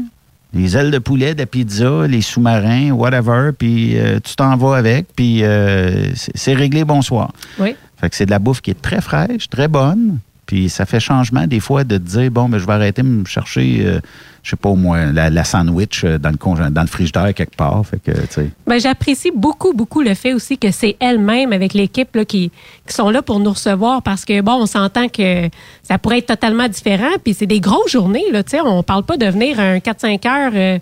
les 0.53 0.77
ailes 0.77 0.91
de 0.91 0.99
poulet, 0.99 1.33
de 1.33 1.39
la 1.39 1.45
pizza, 1.47 2.05
les 2.07 2.21
sous-marins, 2.21 2.91
whatever, 2.91 3.49
puis 3.57 3.97
euh, 3.97 4.19
tu 4.23 4.35
t'en 4.35 4.55
vas 4.55 4.77
avec, 4.77 5.07
puis 5.15 5.39
euh, 5.43 6.11
c'est 6.13 6.53
réglé, 6.53 6.85
bonsoir. 6.85 7.31
Oui. 7.59 7.75
Fait 8.03 8.09
que 8.09 8.17
c'est 8.17 8.25
de 8.25 8.31
la 8.31 8.39
bouffe 8.39 8.59
qui 8.59 8.69
est 8.69 8.81
très 8.81 8.99
fraîche, 8.99 9.47
très 9.47 9.69
bonne, 9.69 10.19
puis 10.45 10.67
ça 10.67 10.85
fait 10.85 10.99
changement 10.99 11.47
des 11.47 11.61
fois 11.61 11.85
de 11.85 11.97
dire, 11.97 12.29
bon, 12.31 12.49
ben, 12.49 12.57
je 12.57 12.67
vais 12.67 12.73
arrêter 12.73 13.01
de 13.01 13.07
me 13.07 13.23
chercher, 13.23 13.77
euh, 13.85 14.01
je 14.43 14.49
sais 14.49 14.55
pas 14.57 14.69
au 14.69 14.75
moins, 14.75 15.11
la, 15.13 15.29
la 15.29 15.43
sandwich 15.45 16.03
euh, 16.03 16.17
dans 16.17 16.29
le, 16.29 16.35
congé- 16.35 16.69
dans 16.69 16.81
le 16.81 16.87
frigidaire 16.87 17.33
quelque 17.33 17.55
part. 17.55 17.81
Fait 17.85 17.97
que. 17.99 18.11
Ben, 18.67 18.77
J'apprécie 18.79 19.31
beaucoup, 19.33 19.71
beaucoup 19.73 20.01
le 20.01 20.13
fait 20.15 20.33
aussi 20.33 20.57
que 20.57 20.69
c'est 20.69 20.97
elle-même 20.99 21.53
avec 21.53 21.73
l'équipe 21.73 22.13
là, 22.15 22.25
qui, 22.25 22.51
qui 22.85 22.93
sont 22.93 23.09
là 23.09 23.21
pour 23.21 23.39
nous 23.39 23.51
recevoir 23.51 24.01
parce 24.01 24.25
que, 24.25 24.41
bon, 24.41 24.55
on 24.55 24.65
s'entend 24.65 25.07
que 25.07 25.49
ça 25.81 25.97
pourrait 25.97 26.17
être 26.19 26.27
totalement 26.27 26.67
différent. 26.67 27.09
Puis 27.23 27.33
c'est 27.33 27.45
des 27.47 27.61
grosses 27.61 27.91
journées. 27.91 28.25
Là, 28.33 28.43
tu 28.43 28.51
sais, 28.51 28.61
on 28.61 28.83
parle 28.83 29.03
pas 29.03 29.15
de 29.15 29.25
venir 29.27 29.59
un 29.61 29.77
4-5 29.77 30.27
heures 30.27 30.51
euh, 30.53 30.79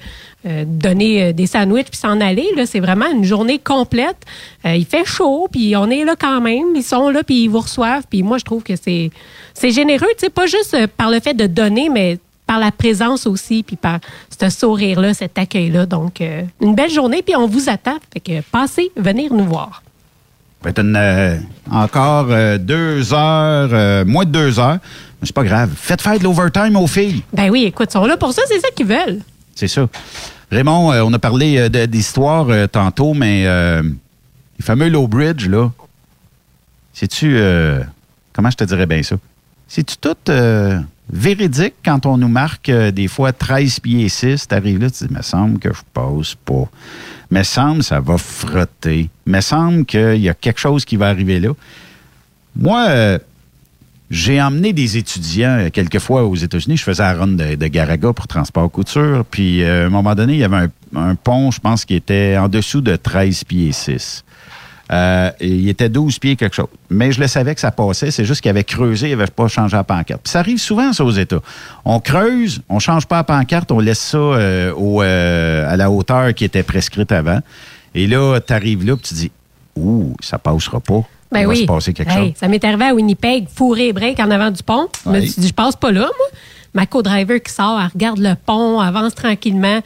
euh, 0.47 0.63
donner 0.65 1.21
euh, 1.25 1.31
des 1.33 1.45
sandwichs 1.45 1.89
puis 1.91 1.99
s'en 1.99 2.19
aller. 2.19 2.47
Là, 2.57 2.65
c'est 2.65 2.79
vraiment 2.79 3.11
une 3.13 3.23
journée 3.23 3.59
complète. 3.59 4.17
Euh, 4.65 4.75
il 4.75 4.85
fait 4.85 5.05
chaud, 5.05 5.47
puis 5.51 5.75
on 5.75 5.87
est 5.91 6.03
là 6.03 6.15
quand 6.19 6.41
même. 6.41 6.75
Ils 6.75 6.81
sont 6.83 7.09
là, 7.11 7.21
puis 7.23 7.43
ils 7.43 7.47
vous 7.47 7.59
reçoivent. 7.59 8.05
Puis 8.09 8.23
moi, 8.23 8.39
je 8.39 8.43
trouve 8.45 8.63
que 8.63 8.73
c'est 8.75 9.11
c'est 9.53 9.69
généreux, 9.69 10.07
tu 10.17 10.25
sais, 10.25 10.29
pas 10.31 10.47
juste 10.47 10.73
euh, 10.73 10.87
par 10.97 11.11
le 11.11 11.19
fait 11.19 11.35
de 11.35 11.45
donner, 11.45 11.89
mais 11.89 12.17
par 12.51 12.59
la 12.59 12.73
présence 12.73 13.27
aussi, 13.27 13.63
puis 13.63 13.77
par 13.77 13.99
ce 14.37 14.49
sourire-là, 14.49 15.13
cet 15.13 15.37
accueil-là. 15.37 15.85
Donc, 15.85 16.19
euh, 16.19 16.41
une 16.59 16.75
belle 16.75 16.89
journée, 16.89 17.21
puis 17.21 17.33
on 17.33 17.47
vous 17.47 17.69
attend. 17.69 17.95
Fait 18.11 18.19
que 18.19 18.41
passez, 18.51 18.91
venir 18.97 19.33
nous 19.33 19.45
voir. 19.45 19.81
Va 20.61 20.71
être 20.71 20.79
une, 20.79 20.97
euh, 20.97 21.37
encore 21.71 22.27
euh, 22.29 22.57
deux 22.57 23.13
heures, 23.13 23.69
euh, 23.71 24.03
moins 24.03 24.25
de 24.25 24.31
deux 24.31 24.59
heures. 24.59 24.79
Mais 25.21 25.27
c'est 25.27 25.33
pas 25.33 25.45
grave. 25.45 25.69
Faites 25.77 26.01
faire 26.01 26.19
de 26.19 26.25
l'overtime 26.25 26.75
aux 26.75 26.87
filles. 26.87 27.23
Ben 27.31 27.49
oui, 27.49 27.63
écoute, 27.63 27.87
ils 27.89 27.93
sont 27.93 28.05
là 28.05 28.17
pour 28.17 28.33
ça, 28.33 28.41
c'est 28.49 28.59
ça 28.59 28.67
qu'ils 28.75 28.87
veulent. 28.87 29.21
C'est 29.55 29.69
ça. 29.69 29.87
Raymond, 30.51 30.91
on 30.91 31.13
a 31.13 31.19
parlé 31.19 31.69
d'histoire 31.87 32.47
tantôt, 32.69 33.13
mais 33.13 33.45
euh, 33.45 33.81
les 33.81 34.65
fameux 34.65 34.89
low 34.89 35.07
bridge, 35.07 35.47
là, 35.47 35.71
c'est-tu. 36.91 37.37
euh, 37.37 37.81
comment 38.33 38.51
je 38.51 38.57
te 38.57 38.65
dirais 38.65 38.87
bien 38.87 39.03
ça? 39.03 39.15
C'est-tu 39.69 39.95
tout 39.95 40.17
véridique 41.11 41.75
quand 41.83 42.05
on 42.05 42.17
nous 42.17 42.27
marque 42.27 42.69
euh, 42.69 42.91
des 42.91 43.07
fois 43.07 43.33
13 43.33 43.79
pieds 43.81 44.09
6? 44.09 44.47
T'arrives 44.47 44.79
là, 44.79 44.89
tu 44.89 45.05
dis, 45.05 45.13
me 45.13 45.21
semble 45.21 45.59
que 45.59 45.69
je 45.73 45.81
passe 45.93 46.35
pas. 46.45 46.69
Me 47.29 47.43
semble 47.43 47.83
ça 47.83 47.99
va 47.99 48.17
frotter. 48.17 49.09
Me 49.25 49.41
semble 49.41 49.85
qu'il 49.85 50.17
y 50.17 50.29
a 50.29 50.33
quelque 50.33 50.59
chose 50.59 50.85
qui 50.85 50.95
va 50.95 51.09
arriver 51.09 51.39
là. 51.39 51.51
Moi, 52.55 52.85
euh, 52.89 53.19
j'ai 54.09 54.41
emmené 54.41 54.73
des 54.73 54.97
étudiants 54.97 55.57
euh, 55.59 55.69
quelquefois 55.69 56.25
aux 56.25 56.35
États-Unis. 56.35 56.77
Je 56.77 56.83
faisais 56.83 57.03
la 57.03 57.13
run 57.13 57.27
de, 57.27 57.67
Garaga 57.67 58.13
pour 58.13 58.27
Transport 58.27 58.69
Couture. 58.71 59.23
Puis, 59.29 59.63
à 59.63 59.85
un 59.85 59.89
moment 59.89 60.15
donné, 60.15 60.33
il 60.33 60.39
y 60.39 60.43
avait 60.43 60.57
un, 60.57 60.69
un 60.95 61.15
pont, 61.15 61.51
je 61.51 61.59
pense, 61.59 61.85
qui 61.85 61.95
était 61.95 62.37
en 62.37 62.49
dessous 62.49 62.81
de 62.81 62.95
13 62.95 63.45
pieds 63.45 63.71
6. 63.71 64.25
Euh, 64.91 65.31
il 65.39 65.69
était 65.69 65.87
12 65.87 66.19
pieds 66.19 66.35
quelque 66.35 66.55
chose. 66.55 66.67
Mais 66.89 67.11
je 67.13 67.19
le 67.21 67.27
savais 67.27 67.55
que 67.55 67.61
ça 67.61 67.71
passait. 67.71 68.11
C'est 68.11 68.25
juste 68.25 68.41
qu'il 68.41 68.49
avait 68.49 68.65
creusé, 68.65 69.09
il 69.09 69.17
n'avait 69.17 69.31
pas 69.31 69.47
changé 69.47 69.77
la 69.77 69.83
pancarte. 69.85 70.21
Puis 70.23 70.31
ça 70.31 70.39
arrive 70.39 70.57
souvent, 70.57 70.91
ça, 70.91 71.05
aux 71.05 71.11
États. 71.11 71.39
On 71.85 71.99
creuse, 72.01 72.61
on 72.67 72.79
change 72.79 73.05
pas 73.05 73.17
la 73.17 73.23
pancarte, 73.23 73.71
on 73.71 73.79
laisse 73.79 73.99
ça 73.99 74.17
euh, 74.17 74.73
au, 74.75 75.01
euh, 75.01 75.71
à 75.71 75.77
la 75.77 75.89
hauteur 75.89 76.33
qui 76.33 76.43
était 76.43 76.63
prescrite 76.63 77.11
avant. 77.11 77.39
Et 77.95 78.07
là, 78.07 78.39
tu 78.45 78.51
arrives 78.53 78.85
là, 78.85 78.95
puis 78.97 79.07
tu 79.07 79.13
dis, 79.13 79.31
ouh, 79.77 80.13
ça 80.21 80.37
passera 80.37 80.79
pas. 80.81 81.03
Ben 81.31 81.39
il 81.41 81.45
va 81.45 81.51
oui. 81.53 81.61
se 81.61 81.65
passer 81.65 81.93
quelque 81.93 82.11
Hey, 82.11 82.17
chose. 82.27 82.33
Ça 82.35 82.47
m'est 82.49 82.63
arrivé 82.65 82.85
à 82.85 82.93
Winnipeg, 82.93 83.47
fourré 83.47 83.87
et 83.87 83.93
break 83.93 84.19
en 84.19 84.29
avant 84.29 84.51
du 84.51 84.61
pont. 84.61 84.87
Je 85.05 85.11
me 85.11 85.21
suis 85.21 85.41
dit, 85.41 85.47
je 85.47 85.53
passe 85.53 85.77
pas 85.77 85.91
là, 85.93 86.01
moi. 86.01 86.27
Ma 86.73 86.85
co-driver 86.85 87.41
qui 87.41 87.51
sort, 87.53 87.79
elle 87.81 87.87
regarde 87.93 88.19
le 88.19 88.35
pont, 88.45 88.79
avance 88.79 89.15
tranquillement. 89.15 89.81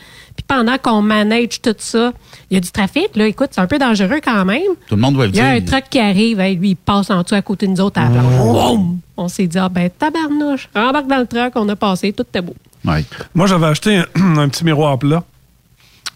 Puis 0.48 0.58
pendant 0.58 0.78
qu'on 0.78 1.02
manage 1.02 1.62
tout 1.62 1.76
ça, 1.78 2.14
il 2.50 2.56
y 2.56 2.58
a 2.58 2.60
du 2.60 2.72
trafic. 2.72 3.16
Là, 3.16 3.28
écoute, 3.28 3.50
c'est 3.52 3.62
un 3.62 3.68
peu 3.68 3.78
dangereux 3.80 4.20
quand 4.24 4.46
même. 4.46 4.62
Tout 4.88 4.96
le 4.96 5.02
monde 5.02 5.16
doit 5.16 5.26
le 5.26 5.32
Il 5.32 5.38
y 5.38 5.42
a 5.42 5.48
un 5.48 5.60
dire. 5.60 5.72
truck 5.72 5.86
qui 5.90 6.00
arrive, 6.00 6.40
lui, 6.40 6.70
il 6.70 6.76
passe 6.76 7.10
en 7.10 7.22
dessous 7.24 7.36
à 7.36 7.42
côté 7.42 7.66
de 7.68 7.72
nous 7.72 7.82
autres 7.82 8.00
à 8.00 8.10
la. 8.10 8.22
Vroom! 8.22 9.00
On 9.18 9.28
s'est 9.28 9.48
dit, 9.48 9.58
ah 9.58 9.70
ben, 9.70 9.90
tabarnouche, 9.90 10.70
embarque 10.76 11.08
dans 11.08 11.20
le 11.20 11.26
truck, 11.26 11.54
on 11.56 11.68
a 11.70 11.76
passé, 11.76 12.12
tout 12.14 12.24
était 12.24 12.42
beau. 12.42 12.54
Moi, 13.34 13.48
j'avais 13.48 13.66
acheté 13.68 13.98
un, 13.98 14.06
un 14.38 14.50
petit 14.50 14.64
miroir 14.66 15.00
plat 15.00 15.24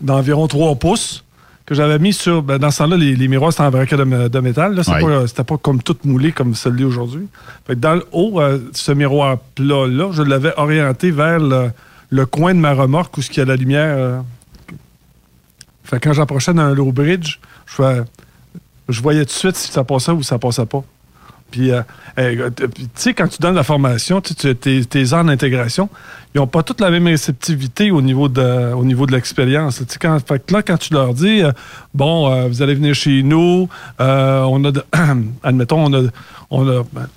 d'environ 0.02 0.48
3 0.48 0.76
pouces 0.76 1.24
que 1.66 1.76
j'avais 1.76 2.00
mis 2.00 2.14
sur. 2.14 2.42
ben, 2.42 2.58
dans 2.58 2.72
ce 2.72 2.80
temps-là, 2.80 2.98
les, 2.98 3.16
les 3.16 3.28
miroirs, 3.28 3.52
c'était 3.52 3.64
en 3.64 3.70
vrac 3.70 3.94
de, 3.94 4.40
métal. 4.40 4.74
là. 4.76 4.84
C'était 4.84 5.04
Ouais. 5.04 5.20
pas, 5.22 5.28
c'était 5.28 5.44
pas 5.44 5.58
comme 5.58 5.82
tout 5.82 5.98
moulé 6.04 6.32
comme 6.32 6.56
celui 6.56 6.84
aujourd'hui. 6.84 7.28
Fait 7.68 7.76
que 7.76 7.80
dans 7.80 7.96
le 7.96 8.06
haut, 8.12 8.40
euh, 8.42 8.60
ce 8.74 8.92
miroir 8.92 9.38
plat-là, 9.56 10.12
je 10.12 10.22
l'avais 10.24 10.54
orienté 10.58 11.12
vers 11.12 11.40
le, 11.40 11.70
le 12.10 12.26
coin 12.26 12.54
de 12.54 12.60
ma 12.60 12.74
remorque 12.74 13.18
où 13.18 13.22
il 13.22 13.38
y 13.38 13.40
a 13.42 13.46
la 13.46 13.56
lumière. 13.56 13.96
euh. 13.98 14.20
Quand 16.02 16.14
j'approchais 16.14 16.54
d'un 16.54 16.74
low 16.76 16.92
bridge, 16.92 17.40
je, 17.68 19.02
voyais 19.02 19.22
tout 19.22 19.26
de 19.26 19.32
suite 19.32 19.56
si 19.56 19.72
ça 19.72 19.84
passait 19.84 20.12
ou 20.12 20.22
ça 20.22 20.38
passait 20.38 20.66
pas. 20.66 20.84
Puis, 21.50 21.72
euh, 21.72 21.82
euh, 22.20 22.52
tu 22.56 22.68
sais, 22.94 23.14
quand 23.16 23.28
tu 23.28 23.40
donnes 23.40 23.56
la 23.56 23.64
formation, 23.64 24.22
tu 24.22 24.36
tes, 24.36 24.86
tes 24.86 25.14
heures 25.14 25.24
d'intégration, 25.24 25.90
ils 26.36 26.38
n'ont 26.38 26.46
pas 26.46 26.62
toutes 26.62 26.80
la 26.80 26.92
même 26.92 27.08
réceptivité 27.08 27.90
au 27.90 28.04
niveau 28.04 28.30
de, 28.30 28.72
au 28.74 28.86
niveau 28.86 29.08
de 29.08 29.14
l'expérience. 29.14 29.82
Quand, 30.00 30.20
fait 30.28 30.46
que 30.46 30.54
là, 30.54 30.62
quand 30.62 30.78
tu 30.78 30.94
leur 30.94 31.16
dis, 31.16 31.42
euh, 31.42 31.52
bon, 31.96 32.48
vous 32.48 32.62
allez 32.62 32.76
venir 32.76 32.94
chez 32.94 33.24
nous, 33.24 33.68
on 33.98 34.64
a, 34.66 34.72
de- 34.72 34.86
admettons, 35.44 35.86
on 35.86 35.94
a, 36.06 36.08
on 36.52 36.68
a, 36.68 36.84
ben, 36.94 37.08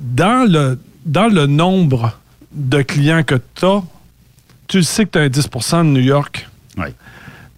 dans 0.00 0.48
le, 0.48 0.78
dans 1.04 1.26
le 1.26 1.46
nombre 1.46 2.16
de 2.52 2.82
clients 2.82 3.22
que 3.22 3.36
tu 3.54 3.64
as, 3.64 3.82
tu 4.66 4.78
le 4.78 4.82
sais 4.82 5.04
que 5.04 5.10
tu 5.10 5.18
as 5.18 5.22
un 5.22 5.28
10% 5.28 5.78
de 5.78 5.82
New 5.90 6.00
York. 6.00 6.48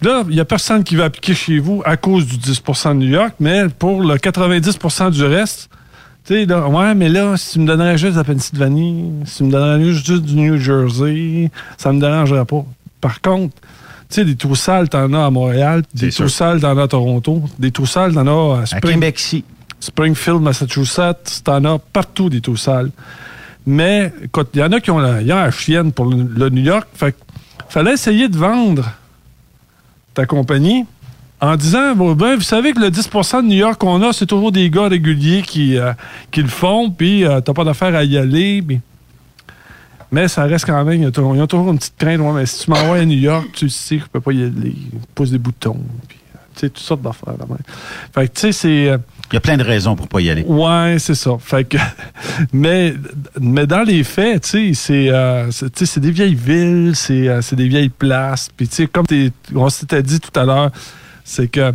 Là, 0.03 0.23
il 0.29 0.35
n'y 0.35 0.41
a 0.41 0.45
personne 0.47 0.83
qui 0.83 0.97
va 0.97 1.05
appliquer 1.05 1.35
chez 1.35 1.59
vous 1.59 1.83
à 1.85 1.97
cause 1.99 2.27
du 2.27 2.37
10% 2.39 2.91
de 2.91 2.95
New 3.05 3.09
York, 3.11 3.35
mais 3.39 3.69
pour 3.69 4.03
le 4.03 4.17
90% 4.17 5.11
du 5.11 5.25
reste, 5.25 5.69
tu 6.25 6.35
sais, 6.35 6.47
là, 6.47 6.67
ouais, 6.69 6.95
mais 6.95 7.09
là, 7.11 7.37
si 7.37 7.53
tu 7.53 7.59
me 7.61 7.67
donnerais 7.67 7.99
juste 7.99 8.17
la 8.17 8.25
Pennsylvanie, 8.25 9.11
si 9.27 9.39
tu 9.39 9.45
me 9.45 9.51
donnerais 9.51 9.93
juste, 9.93 10.23
du 10.25 10.37
New 10.37 10.57
Jersey, 10.57 11.51
ça 11.77 11.93
me 11.93 12.01
dérangerait 12.01 12.45
pas. 12.47 12.65
Par 13.01 13.21
contre, 13.21 13.55
tu 14.09 14.17
sais, 14.17 14.25
des 14.25 14.37
trous 14.37 14.55
sales, 14.57 14.89
t'en 14.89 15.13
as 15.13 15.27
à 15.27 15.31
Montréal, 15.31 15.83
des 15.95 16.11
trous 16.11 16.29
sales, 16.31 16.61
t'en 16.61 16.77
as 16.79 16.83
à 16.85 16.89
Toronto, 16.89 17.43
des 17.59 17.71
trous 17.71 17.87
sales, 17.87 18.15
t'en 18.15 18.27
as 18.27 18.61
à, 18.63 18.67
Spring- 18.67 18.95
Québec, 18.95 19.19
si. 19.19 19.45
Springfield, 19.81 20.41
Massachusetts, 20.41 21.43
t'en 21.45 21.63
as 21.65 21.79
partout 21.79 22.29
des 22.31 22.41
trous 22.41 22.57
sales. 22.57 22.91
Mais, 23.71 24.13
il 24.53 24.59
y 24.59 24.63
en 24.65 24.73
a 24.73 24.81
qui 24.81 24.91
ont 24.91 24.99
la, 24.99 25.23
ils 25.23 25.29
la 25.29 25.51
chienne 25.53 25.93
pour 25.93 26.07
le, 26.07 26.49
New 26.51 26.63
York. 26.63 26.89
Fait 26.93 27.15
fallait 27.69 27.93
essayer 27.93 28.29
de 28.29 28.37
vendre 28.37 28.91
ta 30.13 30.27
compagnie 30.27 30.87
en 31.41 31.55
disant, 31.55 31.95
bon, 31.95 32.15
ben, 32.15 32.35
vous 32.35 32.43
savez 32.43 32.73
que 32.73 32.81
le 32.81 32.89
10% 32.89 33.43
de 33.43 33.47
New 33.47 33.57
York 33.57 33.81
qu'on 33.81 34.03
a, 34.03 34.13
c'est 34.13 34.27
toujours 34.27 34.51
des 34.51 34.69
gars 34.71 34.89
réguliers 34.89 35.43
qui, 35.43 35.79
euh, 35.79 35.93
qui 36.33 36.43
le 36.43 36.49
font, 36.49 36.91
puis 36.91 37.25
euh, 37.25 37.41
t'as 37.41 37.53
pas 37.53 37.63
d'affaire 37.63 37.95
à 37.95 38.03
y 38.03 38.19
aller. 38.19 38.65
Mais 40.11 40.27
ça 40.27 40.43
reste 40.43 40.67
quand 40.67 40.85
même, 40.85 41.01
il 41.01 41.05
y 41.05 41.07
a 41.07 41.13
toujours, 41.13 41.37
ils 41.37 41.47
toujours 41.47 41.71
une 41.71 41.79
petite 41.79 41.97
crainte. 41.97 42.21
Ouais, 42.21 42.33
mais 42.33 42.47
si 42.47 42.65
tu 42.65 42.71
m'envoies 42.71 42.97
à 42.97 43.05
New 43.05 43.19
York, 43.19 43.51
tu 43.53 43.69
sais 43.69 43.99
que 43.99 44.03
je 44.03 44.09
peux 44.09 44.21
pas 44.21 44.33
y 44.33 44.43
aller. 44.43 44.75
Ils 44.93 44.99
poussent 45.15 45.31
des 45.31 45.39
boutons, 45.39 45.79
euh, 45.79 46.39
tu 46.55 46.61
sais, 46.61 46.71
toutes 46.71 46.79
sortes 46.79 47.03
d'affaires. 47.03 47.35
Fait 48.13 48.27
que, 48.27 48.35
tu 48.35 48.41
sais, 48.41 48.53
c'est... 48.53 48.99
Il 49.33 49.35
y 49.35 49.37
a 49.37 49.41
plein 49.41 49.57
de 49.57 49.63
raisons 49.63 49.95
pour 49.95 50.09
pas 50.09 50.21
y 50.21 50.29
aller. 50.29 50.43
Ouais, 50.43 50.97
c'est 50.99 51.15
ça. 51.15 51.33
Fait 51.39 51.65
que, 51.65 51.77
mais, 52.53 52.95
mais 53.41 53.67
dans 53.67 53.83
les 53.83 54.03
faits, 54.03 54.43
tu 54.43 54.49
sais, 54.49 54.75
c'est, 54.75 55.11
euh, 55.11 55.51
c'est- 55.53 55.99
des 56.01 56.11
vieilles 56.11 56.35
villes, 56.35 56.93
c'est, 56.95 57.29
euh, 57.29 57.41
c'est 57.41 57.55
des 57.57 57.69
vieilles 57.69 57.91
places. 57.91 58.49
Puis, 58.57 58.67
tu 58.67 58.75
sais, 58.75 58.87
comme 58.89 59.07
on 59.55 59.69
s'était 59.69 60.03
dit 60.03 60.19
tout 60.19 60.39
à 60.39 60.45
l'heure, 60.45 60.71
c'est 61.25 61.47
que 61.49 61.73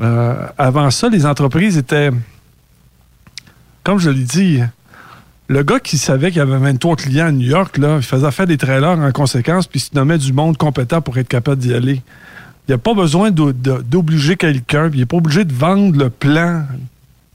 euh, 0.00 0.46
avant 0.58 0.90
ça, 0.90 1.08
les 1.08 1.26
entreprises 1.26 1.76
étaient, 1.76 2.10
comme 3.84 3.98
je 3.98 4.10
l'ai 4.10 4.24
dit, 4.24 4.60
le 5.48 5.62
gars 5.64 5.80
qui 5.80 5.98
savait 5.98 6.28
qu'il 6.30 6.38
y 6.38 6.40
avait 6.40 6.56
23 6.56 6.96
clients 6.96 7.26
à 7.26 7.32
New 7.32 7.46
York, 7.48 7.78
là, 7.78 7.96
il 7.96 8.02
faisait 8.02 8.30
faire 8.30 8.46
des 8.46 8.56
trailers 8.56 8.98
en 8.98 9.10
conséquence, 9.12 9.66
puis 9.66 9.80
il 9.80 9.82
se 9.82 9.94
nommait 9.94 10.18
du 10.18 10.32
monde 10.32 10.56
compétent 10.56 11.00
pour 11.00 11.18
être 11.18 11.28
capable 11.28 11.60
d'y 11.60 11.74
aller. 11.74 12.00
Il 12.68 12.70
n'y 12.70 12.74
a 12.74 12.78
pas 12.78 12.94
besoin 12.94 13.30
d'obliger 13.32 14.36
quelqu'un, 14.36 14.88
il 14.92 15.00
n'est 15.00 15.06
pas 15.06 15.16
obligé 15.16 15.44
de 15.44 15.52
vendre 15.52 15.98
le 15.98 16.10
plan 16.10 16.64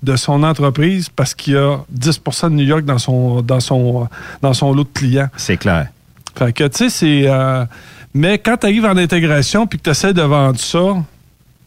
de 0.07 0.15
son 0.15 0.41
entreprise 0.43 1.09
parce 1.09 1.35
qu'il 1.35 1.53
y 1.53 1.57
a 1.57 1.79
10% 1.93 2.49
de 2.49 2.55
New 2.55 2.63
York 2.63 2.85
dans 2.85 2.97
son, 2.97 3.41
dans 3.41 3.59
son, 3.59 4.07
dans 4.41 4.53
son 4.53 4.73
lot 4.73 4.85
de 4.85 4.89
clients. 4.93 5.27
C'est 5.35 5.57
clair. 5.57 5.87
Fait 6.35 6.53
que, 6.53 6.63
tu 6.67 6.77
sais, 6.77 6.89
c'est. 6.89 7.23
euh, 7.27 7.65
mais 8.13 8.39
quand 8.39 8.57
tu 8.57 8.67
arrives 8.67 8.85
en 8.85 8.95
intégration 8.95 9.67
puis 9.67 9.77
que 9.77 9.83
tu 9.83 9.89
essaies 9.89 10.13
de 10.13 10.21
vendre 10.21 10.59
ça, 10.59 11.03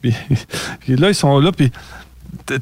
puis, 0.01 0.15
puis 0.81 0.97
là, 0.97 1.09
ils 1.09 1.15
sont 1.15 1.39
là, 1.39 1.53
puis 1.53 1.71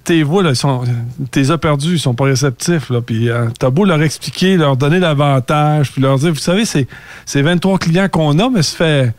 tes 0.05 0.23
voix, 0.25 0.43
là, 0.43 0.51
ils 0.51 0.57
sont. 0.57 0.83
T'es 1.31 1.51
as 1.51 1.59
perdus, 1.59 1.95
ils 1.95 2.01
sont 2.01 2.15
pas 2.15 2.25
réceptifs, 2.25 2.91
là. 2.91 3.01
Puis 3.01 3.29
euh, 3.29 3.47
t'as 3.59 3.71
beau 3.71 3.85
leur 3.85 4.03
expliquer, 4.03 4.57
leur 4.57 4.77
donner 4.77 4.99
l'avantage, 4.99 5.93
puis 5.93 6.03
leur 6.03 6.19
dire, 6.19 6.31
vous 6.31 6.37
savez, 6.41 6.65
c'est, 6.65 6.89
c'est 7.25 7.43
23 7.43 7.79
clients 7.79 8.09
qu'on 8.09 8.37
a, 8.41 8.51
mais 8.51 8.63
ça 8.63 8.77
fait 8.77 9.15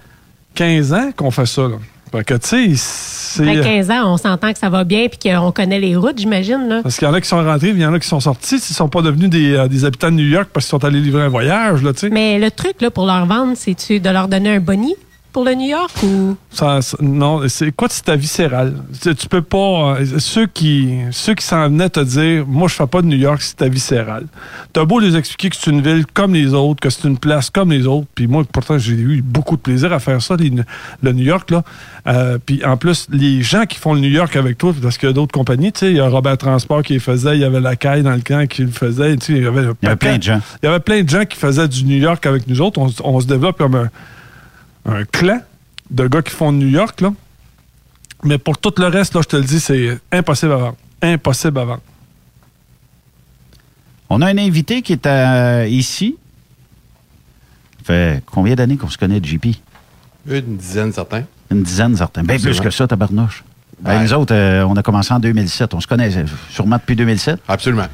15 0.56 0.94
ans 0.94 1.12
qu'on 1.16 1.32
fait 1.32 1.46
ça, 1.46 1.62
là. 1.62 1.78
Fait 2.12 2.24
que, 2.24 2.34
tu 2.34 2.76
sais. 2.76 3.19
Après 3.38 3.62
15 3.62 3.92
ans, 3.92 4.14
on 4.14 4.18
s'entend 4.18 4.52
que 4.54 4.60
ça 4.60 4.70
va 4.70 4.84
bien 4.84 5.08
puis 5.08 5.32
qu'on 5.32 5.52
connaît 5.52 5.80
les 5.80 5.96
routes, 5.96 6.18
j'imagine. 6.18 6.82
Parce 6.84 6.98
qu'il 6.98 7.08
y 7.08 7.12
en 7.12 7.14
a 7.14 7.22
qui 7.22 7.28
sont 7.28 7.44
rentrés, 7.44 7.70
il 7.70 7.80
y 7.80 7.86
en 7.86 7.94
a 7.94 8.00
qui 8.00 8.08
sont 8.08 8.20
sortis. 8.20 8.56
Ils 8.56 8.72
ne 8.72 8.76
sont 8.76 8.90
pas 8.90 9.02
devenus 9.02 9.30
des, 9.30 9.54
euh, 9.54 9.68
des 9.68 9.86
habitants 9.86 10.10
de 10.10 10.16
New 10.16 10.28
York 10.28 10.50
parce 10.54 10.66
qu'ils 10.66 10.72
sont 10.72 10.84
allés 10.84 11.00
livrer 11.02 11.24
un 11.24 11.30
voyage, 11.30 11.84
là. 11.84 11.92
Mais 12.12 12.40
le 12.40 12.52
truc 12.52 12.82
là, 12.82 12.92
pour 12.92 13.06
leur 13.06 13.26
vendre, 13.26 13.54
c'est-tu 13.56 14.00
de 14.00 14.10
leur 14.10 14.28
donner 14.28 14.56
un 14.56 14.60
boni? 14.60 14.96
Pour 15.32 15.44
le 15.46 15.54
New 15.54 15.68
York 15.70 15.92
ou? 16.04 16.36
Ça- 16.50 16.82
ça- 16.82 16.98
non, 17.02 17.42
c'est 17.48 17.72
quoi 17.72 17.88
c'est 17.90 18.04
ta 18.04 18.16
viscérale. 18.16 18.74
Tu, 19.02 19.14
tu 19.16 19.28
peux 19.28 19.42
pas. 19.42 19.98
euh, 20.00 20.06
ceux 20.20 20.48
qui 20.48 20.96
ceux 21.12 21.36
qui 21.36 21.46
s'en 21.46 21.66
venaient 21.70 21.90
te 21.90 22.00
dire 22.00 22.46
Moi, 22.48 22.68
je 22.68 22.74
fais 22.76 22.88
pas 22.88 23.02
de 23.02 23.08
New 23.08 23.18
York, 23.18 23.42
c'est 23.42 23.58
ta 23.58 23.70
viscérale. 23.70 24.26
T'as 24.74 24.86
beau 24.86 25.00
les 25.00 25.16
expliquer 25.16 25.50
que 25.50 25.56
c'est 25.56 25.70
une 25.72 25.82
ville 25.82 26.06
comme 26.14 26.34
les 26.34 26.54
autres, 26.54 26.80
que 26.82 26.90
c'est 26.90 27.08
une 27.08 27.18
place 27.18 27.50
comme 27.50 27.72
les 27.72 27.86
autres. 27.86 28.08
Puis 28.16 28.28
moi, 28.28 28.44
pourtant, 28.52 28.78
j'ai 28.80 28.94
eu 28.94 29.22
beaucoup 29.22 29.56
de 29.56 29.62
plaisir 29.62 29.94
à 29.94 30.00
faire 30.00 30.22
ça, 30.22 30.36
les- 30.36 30.52
le 31.04 31.12
New 31.14 31.24
York, 31.26 31.52
là. 31.52 31.64
Euh, 32.08 32.38
puis 32.44 32.64
en 32.66 32.76
plus, 32.78 33.08
les 33.12 33.42
gens 33.44 33.66
qui 33.66 33.78
font 33.78 33.94
le 33.94 34.00
New 34.00 34.10
York 34.10 34.36
avec 34.36 34.58
toi, 34.58 34.74
parce 34.82 34.98
qu'il 34.98 35.08
y 35.08 35.12
a 35.12 35.14
d'autres 35.14 35.32
compagnies, 35.34 35.72
tu 35.72 35.80
sais, 35.82 35.92
il 35.92 35.98
y 35.98 36.00
a 36.00 36.08
Robert 36.10 36.38
Transport 36.38 36.82
qui 36.82 36.94
le 36.96 37.00
faisait, 37.00 37.36
il 37.36 37.42
y 37.42 37.46
avait 37.46 37.60
la 37.62 37.76
caille 37.76 38.04
dans 38.04 38.16
le 38.16 38.22
camp 38.22 38.48
qui 38.48 38.64
le 38.64 38.72
faisait. 38.72 39.16
tu 39.18 39.26
sais, 39.28 39.34
Il 39.40 39.44
y 39.44 39.48
avait, 39.48 39.62
Il 39.82 39.86
y 39.86 39.88
avait 39.88 39.96
plein 39.96 40.18
de 40.18 40.24
gens. 40.24 40.42
il 40.64 40.66
y 40.66 40.70
avait 40.70 40.80
plein 40.80 41.04
de 41.04 41.10
gens 41.10 41.26
qui 41.26 41.38
faisaient 41.38 41.68
du 41.68 41.84
New 41.86 41.98
York 41.98 42.26
avec 42.26 42.48
nous 42.48 42.62
autres. 42.62 42.80
On, 42.80 42.90
on 43.04 43.20
se 43.20 43.28
développe 43.28 43.58
comme 43.58 43.76
un, 43.76 43.90
un 44.86 45.04
clan 45.06 45.42
de 45.90 46.08
gars 46.08 46.22
qui 46.22 46.32
font 46.32 46.52
de 46.52 46.58
New 46.58 46.68
York, 46.68 47.02
là. 47.02 47.14
Mais 48.24 48.38
pour 48.38 48.58
tout 48.58 48.74
le 48.78 48.88
reste, 48.88 49.16
là, 49.16 49.22
je 49.24 49.28
te 49.30 49.36
le 49.38 49.44
dis, 49.44 49.60
c'est 49.60 49.98
impossible 50.12 50.52
à 50.52 50.58
vendre. 50.58 50.76
Impossible 51.02 51.60
à 51.60 51.66
vendre. 51.66 51.82
On 54.10 54.22
a 54.22 54.28
un 54.28 54.38
invité 54.38 54.82
qui 54.82 54.94
est 54.94 55.06
euh, 55.06 55.68
ici. 55.70 56.18
Ça 57.80 57.86
fait 57.86 58.24
combien 58.26 58.56
d'années 58.56 58.76
qu'on 58.78 58.90
se 58.90 58.98
connaît, 58.98 59.22
JP? 59.24 59.48
Une 60.28 60.58
dizaine, 60.58 60.92
certains. 60.92 61.24
Une 61.50 61.64
dizaine, 61.64 61.96
certains. 61.96 62.24
Bien 62.24 62.38
plus 62.38 62.60
que 62.60 62.70
ça, 62.70 62.88
tabarnouche. 62.88 63.44
Ben, 63.82 63.96
Ouais. 63.98 64.04
Nous 64.04 64.14
autres, 64.14 64.34
euh, 64.36 64.64
on 64.64 64.76
a 64.76 64.84
commencé 64.84 65.14
en 65.14 65.20
2007. 65.20 65.74
On 65.74 65.80
se 65.80 65.88
connaît 65.88 66.16
euh, 66.18 66.26
sûrement 66.50 66.76
depuis 66.76 66.98
2007. 66.98 67.40
Absolument. 67.48 67.88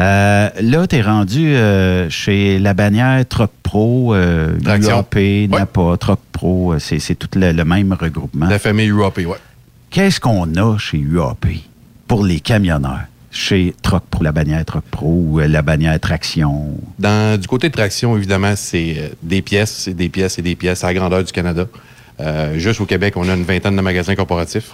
Euh, 0.00 0.48
là, 0.62 0.86
tu 0.86 0.96
es 0.96 1.02
rendu 1.02 1.54
euh, 1.54 2.08
chez 2.08 2.58
la 2.58 2.72
bannière 2.72 3.22
Truck 3.28 3.50
Pro, 3.62 4.14
euh. 4.14 4.58
UAP, 4.64 5.50
Napa, 5.50 5.96
Truck 5.98 6.20
Pro. 6.32 6.74
C'est 6.78 7.14
tout 7.16 7.28
le, 7.38 7.52
le 7.52 7.64
même 7.64 7.92
regroupement. 7.92 8.46
La 8.46 8.58
famille 8.58 8.88
UAP, 8.88 9.18
oui. 9.18 9.36
Qu'est-ce 9.90 10.18
qu'on 10.18 10.54
a 10.54 10.78
chez 10.78 10.98
UAP 10.98 11.46
pour 12.08 12.24
les 12.24 12.40
camionneurs? 12.40 13.02
Chez 13.32 13.74
Truck 13.82 14.04
Pro, 14.10 14.24
la 14.24 14.32
bannière 14.32 14.64
Truck 14.64 14.84
Pro 14.90 15.06
ou 15.06 15.38
la 15.38 15.62
bannière 15.62 16.00
Traction? 16.00 16.78
Dans, 16.98 17.38
du 17.38 17.46
côté 17.46 17.68
de 17.68 17.74
traction, 17.74 18.16
évidemment, 18.16 18.54
c'est 18.56 19.12
des 19.22 19.42
pièces, 19.42 19.82
c'est 19.84 19.94
des 19.94 20.08
pièces 20.08 20.38
et 20.38 20.42
des 20.42 20.56
pièces 20.56 20.82
à 20.82 20.88
la 20.88 20.94
grandeur 20.94 21.22
du 21.22 21.30
Canada. 21.30 21.66
Juste 22.54 22.80
au 22.80 22.86
Québec, 22.86 23.14
on 23.16 23.28
a 23.28 23.34
une 23.34 23.44
vingtaine 23.44 23.76
de 23.76 23.80
magasins 23.80 24.14
corporatifs. 24.14 24.72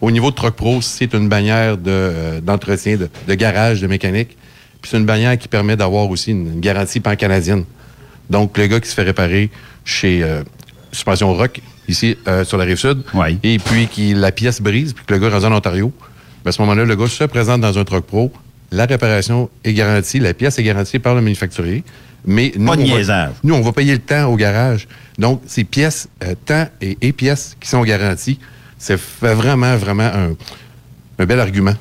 Au 0.00 0.10
niveau 0.10 0.30
de 0.30 0.36
Truck 0.36 0.54
Pro, 0.54 0.80
c'est 0.80 1.12
une 1.12 1.28
bannière 1.28 1.76
de, 1.76 2.40
d'entretien, 2.40 2.96
de, 2.96 3.08
de 3.28 3.34
garage, 3.34 3.82
de 3.82 3.86
mécanique. 3.86 4.36
Puis 4.80 4.90
c'est 4.90 4.96
une 4.98 5.04
bannière 5.06 5.36
qui 5.38 5.48
permet 5.48 5.76
d'avoir 5.76 6.08
aussi 6.08 6.30
une, 6.30 6.54
une 6.54 6.60
garantie 6.60 7.00
pan-canadienne. 7.00 7.64
Donc, 8.30 8.56
le 8.56 8.66
gars 8.66 8.80
qui 8.80 8.88
se 8.88 8.94
fait 8.94 9.02
réparer 9.02 9.50
chez 9.84 10.22
euh, 10.22 10.42
Suspension 10.92 11.32
Rock, 11.34 11.60
ici, 11.88 12.16
euh, 12.28 12.44
sur 12.44 12.56
la 12.58 12.64
Rive-Sud, 12.64 13.02
et 13.42 13.58
puis 13.58 13.86
qui 13.88 14.14
la 14.14 14.30
pièce 14.32 14.60
brise, 14.62 14.92
puis 14.92 15.04
que 15.04 15.12
le 15.14 15.20
gars 15.20 15.30
rendu 15.30 15.46
en 15.46 15.52
Ontario, 15.52 15.92
ben, 16.44 16.48
à 16.50 16.52
ce 16.52 16.60
moment-là, 16.62 16.84
le 16.84 16.96
gars 16.96 17.08
se 17.08 17.24
présente 17.24 17.60
dans 17.60 17.76
un 17.76 17.84
Truck 17.84 18.04
Pro, 18.06 18.32
la 18.72 18.86
réparation 18.86 19.50
est 19.64 19.72
garantie, 19.74 20.20
la 20.20 20.32
pièce 20.32 20.58
est 20.58 20.62
garantie 20.62 20.98
par 21.00 21.14
le 21.16 21.20
manufacturier, 21.20 21.82
mais 22.24 22.52
nous, 22.56 22.66
Pas 22.66 22.76
de 22.76 22.82
on 22.82 22.84
va- 22.84 22.90
nous, 23.42 23.54
on 23.54 23.60
va 23.62 23.72
payer 23.72 23.92
le 23.94 23.98
temps 23.98 24.26
au 24.26 24.36
garage. 24.36 24.86
Donc, 25.18 25.42
ces 25.46 25.64
pièces, 25.64 26.08
euh, 26.22 26.34
temps 26.46 26.68
et, 26.80 26.96
et 27.02 27.12
pièces 27.12 27.56
qui 27.60 27.68
sont 27.68 27.82
garanties, 27.82 28.38
fait 28.78 28.96
vraiment, 29.34 29.76
vraiment 29.76 30.04
un, 30.14 30.30
un 31.18 31.26
bel 31.26 31.40
argument 31.40 31.74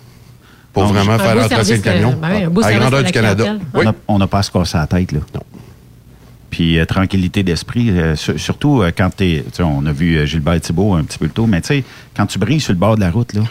pour 0.74 0.84
Donc, 0.84 0.94
vraiment 0.94 1.18
faire 1.18 1.36
de 1.36 1.48
service, 1.50 1.82
camion 1.82 2.16
ben 2.22 2.50
oui, 2.54 2.64
à 2.64 2.72
la 2.72 2.78
grandeur 2.80 3.00
du 3.00 3.06
la 3.06 3.12
Canada. 3.12 3.56
Oui. 3.74 3.86
On 4.08 4.18
n'a 4.20 4.28
pas 4.28 4.40
à 4.40 4.44
se 4.44 4.52
casser 4.52 4.78
la 4.78 4.88
tête, 4.88 5.12
là. 5.12 5.20
Non. 5.34 5.42
Puis 6.50 6.80
euh, 6.80 6.86
tranquillité 6.86 7.44
d'esprit, 7.44 7.90
euh, 7.92 8.16
sur- 8.16 8.40
surtout 8.40 8.82
euh, 8.82 8.92
quand 8.96 9.10
t'es. 9.16 9.44
tu 9.48 9.58
sais, 9.58 9.64
On 9.64 9.86
a 9.86 9.92
vu 9.92 10.16
euh, 10.18 10.26
Gilbert 10.26 10.60
Thibault 10.62 10.94
un 10.96 11.04
petit 11.04 11.18
peu 11.18 11.26
le 11.26 11.32
tôt, 11.32 11.46
mais 11.46 11.62
tu 11.62 11.68
sais, 11.68 11.84
quand 12.16 12.26
tu 12.26 12.40
brilles 12.40 12.60
sur 12.60 12.74
le 12.74 12.80
bord 12.80 12.96
de 12.96 13.02
la 13.02 13.12
route, 13.12 13.34
là, 13.34 13.42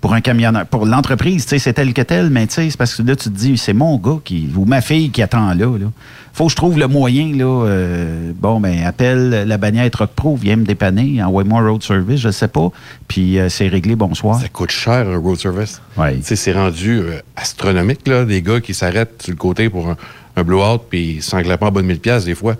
pour 0.00 0.14
un 0.14 0.20
camionneur, 0.20 0.66
pour 0.66 0.86
l'entreprise, 0.86 1.46
c'est 1.46 1.72
tel 1.72 1.92
que 1.92 2.02
tel, 2.02 2.30
mais 2.30 2.46
c'est 2.48 2.76
parce 2.76 2.94
que 2.94 3.02
là, 3.02 3.16
tu 3.16 3.30
te 3.30 3.34
dis, 3.36 3.56
c'est 3.56 3.72
mon 3.72 3.96
gars 3.96 4.18
qui, 4.24 4.48
ou 4.54 4.64
ma 4.64 4.80
fille 4.80 5.10
qui 5.10 5.22
attend 5.22 5.48
là, 5.54 5.78
là. 5.78 5.86
Faut 6.32 6.44
que 6.46 6.50
je 6.50 6.56
trouve 6.56 6.78
le 6.78 6.86
moyen, 6.86 7.34
là. 7.34 7.64
euh, 7.64 8.32
bon, 8.36 8.60
ben, 8.60 8.84
appelle 8.84 9.44
la 9.48 9.56
bannière 9.56 9.90
Truck 9.90 10.10
Pro, 10.10 10.36
viens 10.36 10.56
me 10.56 10.66
dépanner, 10.66 11.22
envoie-moi 11.22 11.62
road 11.62 11.82
service, 11.82 12.20
je 12.20 12.30
sais 12.30 12.48
pas. 12.48 12.70
Puis 13.08 13.38
euh, 13.38 13.48
c'est 13.48 13.68
réglé, 13.68 13.96
bonsoir. 13.96 14.38
Ça 14.38 14.48
coûte 14.48 14.70
cher, 14.70 15.08
un 15.08 15.16
road 15.16 15.38
service. 15.38 15.80
Ouais. 15.96 16.18
C'est 16.22 16.52
rendu 16.52 16.98
euh, 16.98 17.20
astronomique, 17.36 18.06
là, 18.06 18.26
des 18.26 18.42
gars 18.42 18.60
qui 18.60 18.74
s'arrêtent 18.74 19.22
sur 19.22 19.32
le 19.32 19.38
côté 19.38 19.70
pour 19.70 19.88
un, 19.88 19.96
un 20.36 20.42
blowout 20.42 20.82
puis 20.90 21.22
s'englapent 21.22 21.62
en 21.62 21.70
bas 21.70 21.80
de 21.80 21.86
1000 21.86 22.00
pièces 22.00 22.26
des 22.26 22.34
fois. 22.34 22.56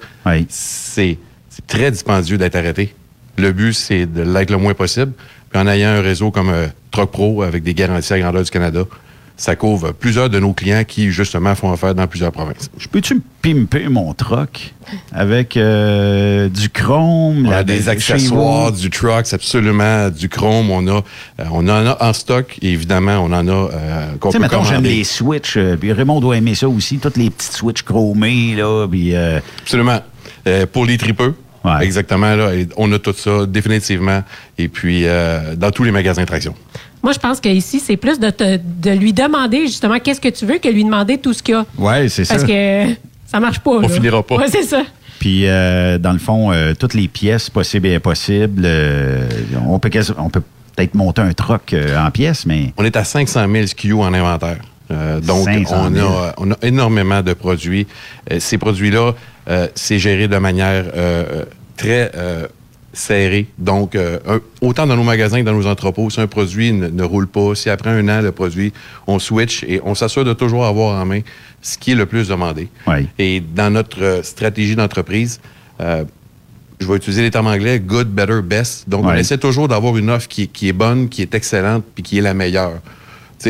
C'est 0.48 1.18
c'est 1.50 1.66
très 1.66 1.90
dispendieux 1.90 2.38
d'être 2.38 2.56
arrêté. 2.56 2.94
Le 3.38 3.52
but, 3.52 3.72
c'est 3.74 4.06
de 4.06 4.22
l'être 4.22 4.50
le 4.50 4.56
moins 4.58 4.74
possible. 4.74 5.12
Puis 5.50 5.60
en 5.60 5.66
ayant 5.66 5.90
un 5.90 6.00
réseau 6.02 6.30
comme 6.30 6.50
euh, 6.50 6.66
Truck 6.90 7.10
Pro 7.10 7.42
avec 7.42 7.62
des 7.62 7.74
garanties 7.74 8.12
à 8.12 8.18
grandeur 8.18 8.42
du 8.42 8.50
Canada, 8.50 8.84
ça 9.38 9.54
couvre 9.54 9.92
plusieurs 9.92 10.30
de 10.30 10.38
nos 10.40 10.54
clients 10.54 10.84
qui, 10.84 11.10
justement, 11.10 11.54
font 11.54 11.70
affaire 11.70 11.94
dans 11.94 12.06
plusieurs 12.06 12.32
provinces. 12.32 12.70
Je 12.78 12.88
peux-tu 12.88 13.16
me 13.16 13.20
pimper 13.42 13.90
mon 13.90 14.14
truck 14.14 14.72
avec 15.12 15.58
euh, 15.58 16.48
du 16.48 16.70
chrome? 16.70 17.44
On 17.46 17.50
la- 17.50 17.58
a 17.58 17.62
des 17.62 17.90
accessoires, 17.90 18.72
du 18.72 18.88
trucks, 18.88 19.34
absolument, 19.34 20.08
du 20.08 20.30
chrome. 20.30 20.70
On, 20.70 20.86
a, 20.88 21.02
euh, 21.40 21.44
on 21.52 21.68
en 21.68 21.86
a 21.86 21.98
en 22.00 22.12
stock 22.14 22.56
et 22.62 22.72
évidemment, 22.72 23.18
on 23.18 23.30
en 23.30 23.46
a 23.46 23.52
euh, 23.52 24.12
qu'on 24.18 24.32
peut 24.32 24.38
mettons, 24.38 24.64
j'aime 24.64 24.84
les 24.84 25.04
switches, 25.04 25.58
euh, 25.58 25.76
puis 25.76 25.92
Raymond 25.92 26.20
doit 26.20 26.38
aimer 26.38 26.54
ça 26.54 26.66
aussi, 26.66 26.96
toutes 26.96 27.18
les 27.18 27.28
petites 27.28 27.52
switches 27.52 27.82
chromées, 27.82 28.54
là, 28.56 28.86
puis... 28.88 29.14
Absolument. 29.60 30.00
Pour 30.72 30.86
les 30.86 30.96
tripeux, 30.96 31.34
exactement, 31.80 32.34
là, 32.34 32.54
et 32.54 32.68
on 32.76 32.90
a 32.92 32.98
tout 32.98 33.14
ça 33.16 33.46
définitivement. 33.46 34.22
Et 34.58 34.68
puis, 34.68 35.02
euh, 35.06 35.54
dans 35.56 35.70
tous 35.70 35.84
les 35.84 35.90
magasins 35.92 36.22
de 36.22 36.26
traction. 36.26 36.54
Moi, 37.02 37.12
je 37.12 37.18
pense 37.18 37.40
qu'ici, 37.40 37.78
c'est 37.80 37.96
plus 37.96 38.18
de, 38.18 38.30
te- 38.30 38.58
de 38.58 38.90
lui 38.90 39.12
demander 39.12 39.66
justement 39.66 39.98
qu'est-ce 40.00 40.20
que 40.20 40.28
tu 40.28 40.44
veux 40.46 40.58
que 40.58 40.68
lui 40.68 40.84
demander 40.84 41.18
tout 41.18 41.32
ce 41.32 41.42
qu'il 41.42 41.54
y 41.54 41.58
a. 41.58 41.64
Ouais, 41.78 42.08
c'est 42.08 42.24
ça. 42.24 42.34
Parce 42.34 42.46
que 42.46 42.84
ça 43.26 43.38
marche 43.40 43.60
pas. 43.60 43.80
là. 43.80 43.88
finira 43.88 44.22
pas. 44.22 44.36
Ouais, 44.36 44.48
c'est 44.48 44.64
ça. 44.64 44.82
Puis, 45.18 45.46
euh, 45.46 45.98
dans 45.98 46.12
le 46.12 46.18
fond, 46.18 46.52
euh, 46.52 46.74
toutes 46.78 46.94
les 46.94 47.08
pièces 47.08 47.48
possibles 47.48 47.86
et 47.86 47.94
impossibles, 47.94 48.62
euh, 48.64 49.28
on 49.66 49.78
peut, 49.78 49.90
on 50.18 50.30
peut 50.30 50.42
peut-être 50.74 50.94
monter 50.94 51.22
un 51.22 51.30
euh, 51.72 51.98
en 51.98 52.10
pièces, 52.10 52.44
mais... 52.46 52.72
On 52.76 52.84
est 52.84 52.96
à 52.96 53.04
500 53.04 53.46
000 53.50 53.66
SKU 53.66 53.94
en 53.94 54.12
inventaire. 54.12 54.58
Euh, 54.90 55.20
donc, 55.20 55.44
500 55.44 55.74
on 55.86 55.90
000. 55.90 56.06
a, 56.06 56.34
on 56.38 56.50
a 56.52 56.56
énormément 56.62 57.22
de 57.22 57.32
produits. 57.32 57.86
Euh, 58.30 58.36
ces 58.40 58.58
produits-là, 58.58 59.14
euh, 59.48 59.68
c'est 59.74 59.98
géré 59.98 60.28
de 60.28 60.36
manière 60.38 60.84
euh, 60.94 61.44
très 61.76 62.10
euh, 62.16 62.46
serrée. 62.92 63.46
Donc, 63.58 63.94
un- 63.94 64.40
autant 64.60 64.86
dans 64.86 64.96
nos 64.96 65.02
magasins 65.04 65.40
que 65.40 65.44
dans 65.44 65.52
nos 65.54 65.66
entrepôts, 65.66 66.08
si 66.10 66.20
un 66.20 66.26
produit 66.26 66.72
ne, 66.72 66.88
ne 66.88 67.02
roule 67.02 67.26
pas, 67.28 67.54
si 67.54 67.68
après 67.70 67.90
un 67.90 68.08
an, 68.08 68.22
le 68.22 68.32
produit, 68.32 68.72
on 69.06 69.18
switch 69.18 69.62
et 69.64 69.80
on 69.84 69.94
s'assure 69.94 70.24
de 70.24 70.32
toujours 70.32 70.64
avoir 70.64 71.00
en 71.00 71.04
main 71.04 71.20
ce 71.62 71.76
qui 71.78 71.92
est 71.92 71.94
le 71.94 72.06
plus 72.06 72.28
demandé. 72.28 72.68
Et 73.18 73.40
dans 73.40 73.70
notre 73.70 74.20
stratégie 74.24 74.76
d'entreprise, 74.76 75.40
je 76.78 76.86
vais 76.86 76.96
utiliser 76.96 77.22
les 77.22 77.30
termes 77.30 77.46
anglais, 77.46 77.80
good, 77.80 78.08
better, 78.08 78.40
best. 78.42 78.88
Donc, 78.88 79.04
on 79.04 79.08
essaie 79.20 79.38
toujours 79.38 79.66
d'avoir 79.68 79.96
une 79.96 80.10
offre 80.10 80.28
qui, 80.28 80.42
est- 80.42 80.46
qui 80.46 80.68
est 80.68 80.72
bonne, 80.74 81.08
qui 81.08 81.22
est 81.22 81.34
excellente, 81.34 81.84
puis 81.94 82.02
qui 82.02 82.18
est 82.18 82.22
la 82.22 82.34
meilleure. 82.34 82.80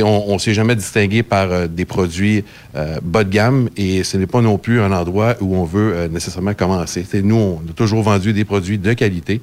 On 0.03 0.35
ne 0.35 0.39
s'est 0.39 0.55
jamais 0.55 0.75
distingué 0.75 1.23
par 1.23 1.51
euh, 1.53 1.67
des 1.69 1.85
produits 1.85 2.45
euh, 2.75 2.99
bas 3.03 3.25
de 3.25 3.31
gamme 3.31 3.69
et 3.77 4.03
ce 4.03 4.17
n'est 4.17 4.27
pas 4.27 4.41
non 4.41 4.59
plus 4.59 4.81
un 4.81 4.93
endroit 4.93 5.37
où 5.41 5.57
on 5.57 5.65
veut 5.65 5.93
euh, 5.95 6.09
nécessairement 6.09 6.55
commencer. 6.55 7.07
Nous, 7.23 7.37
on 7.37 7.63
a 7.71 7.73
toujours 7.73 8.03
vendu 8.03 8.33
des 8.33 8.45
produits 8.45 8.79
de 8.79 8.93
qualité 8.95 9.41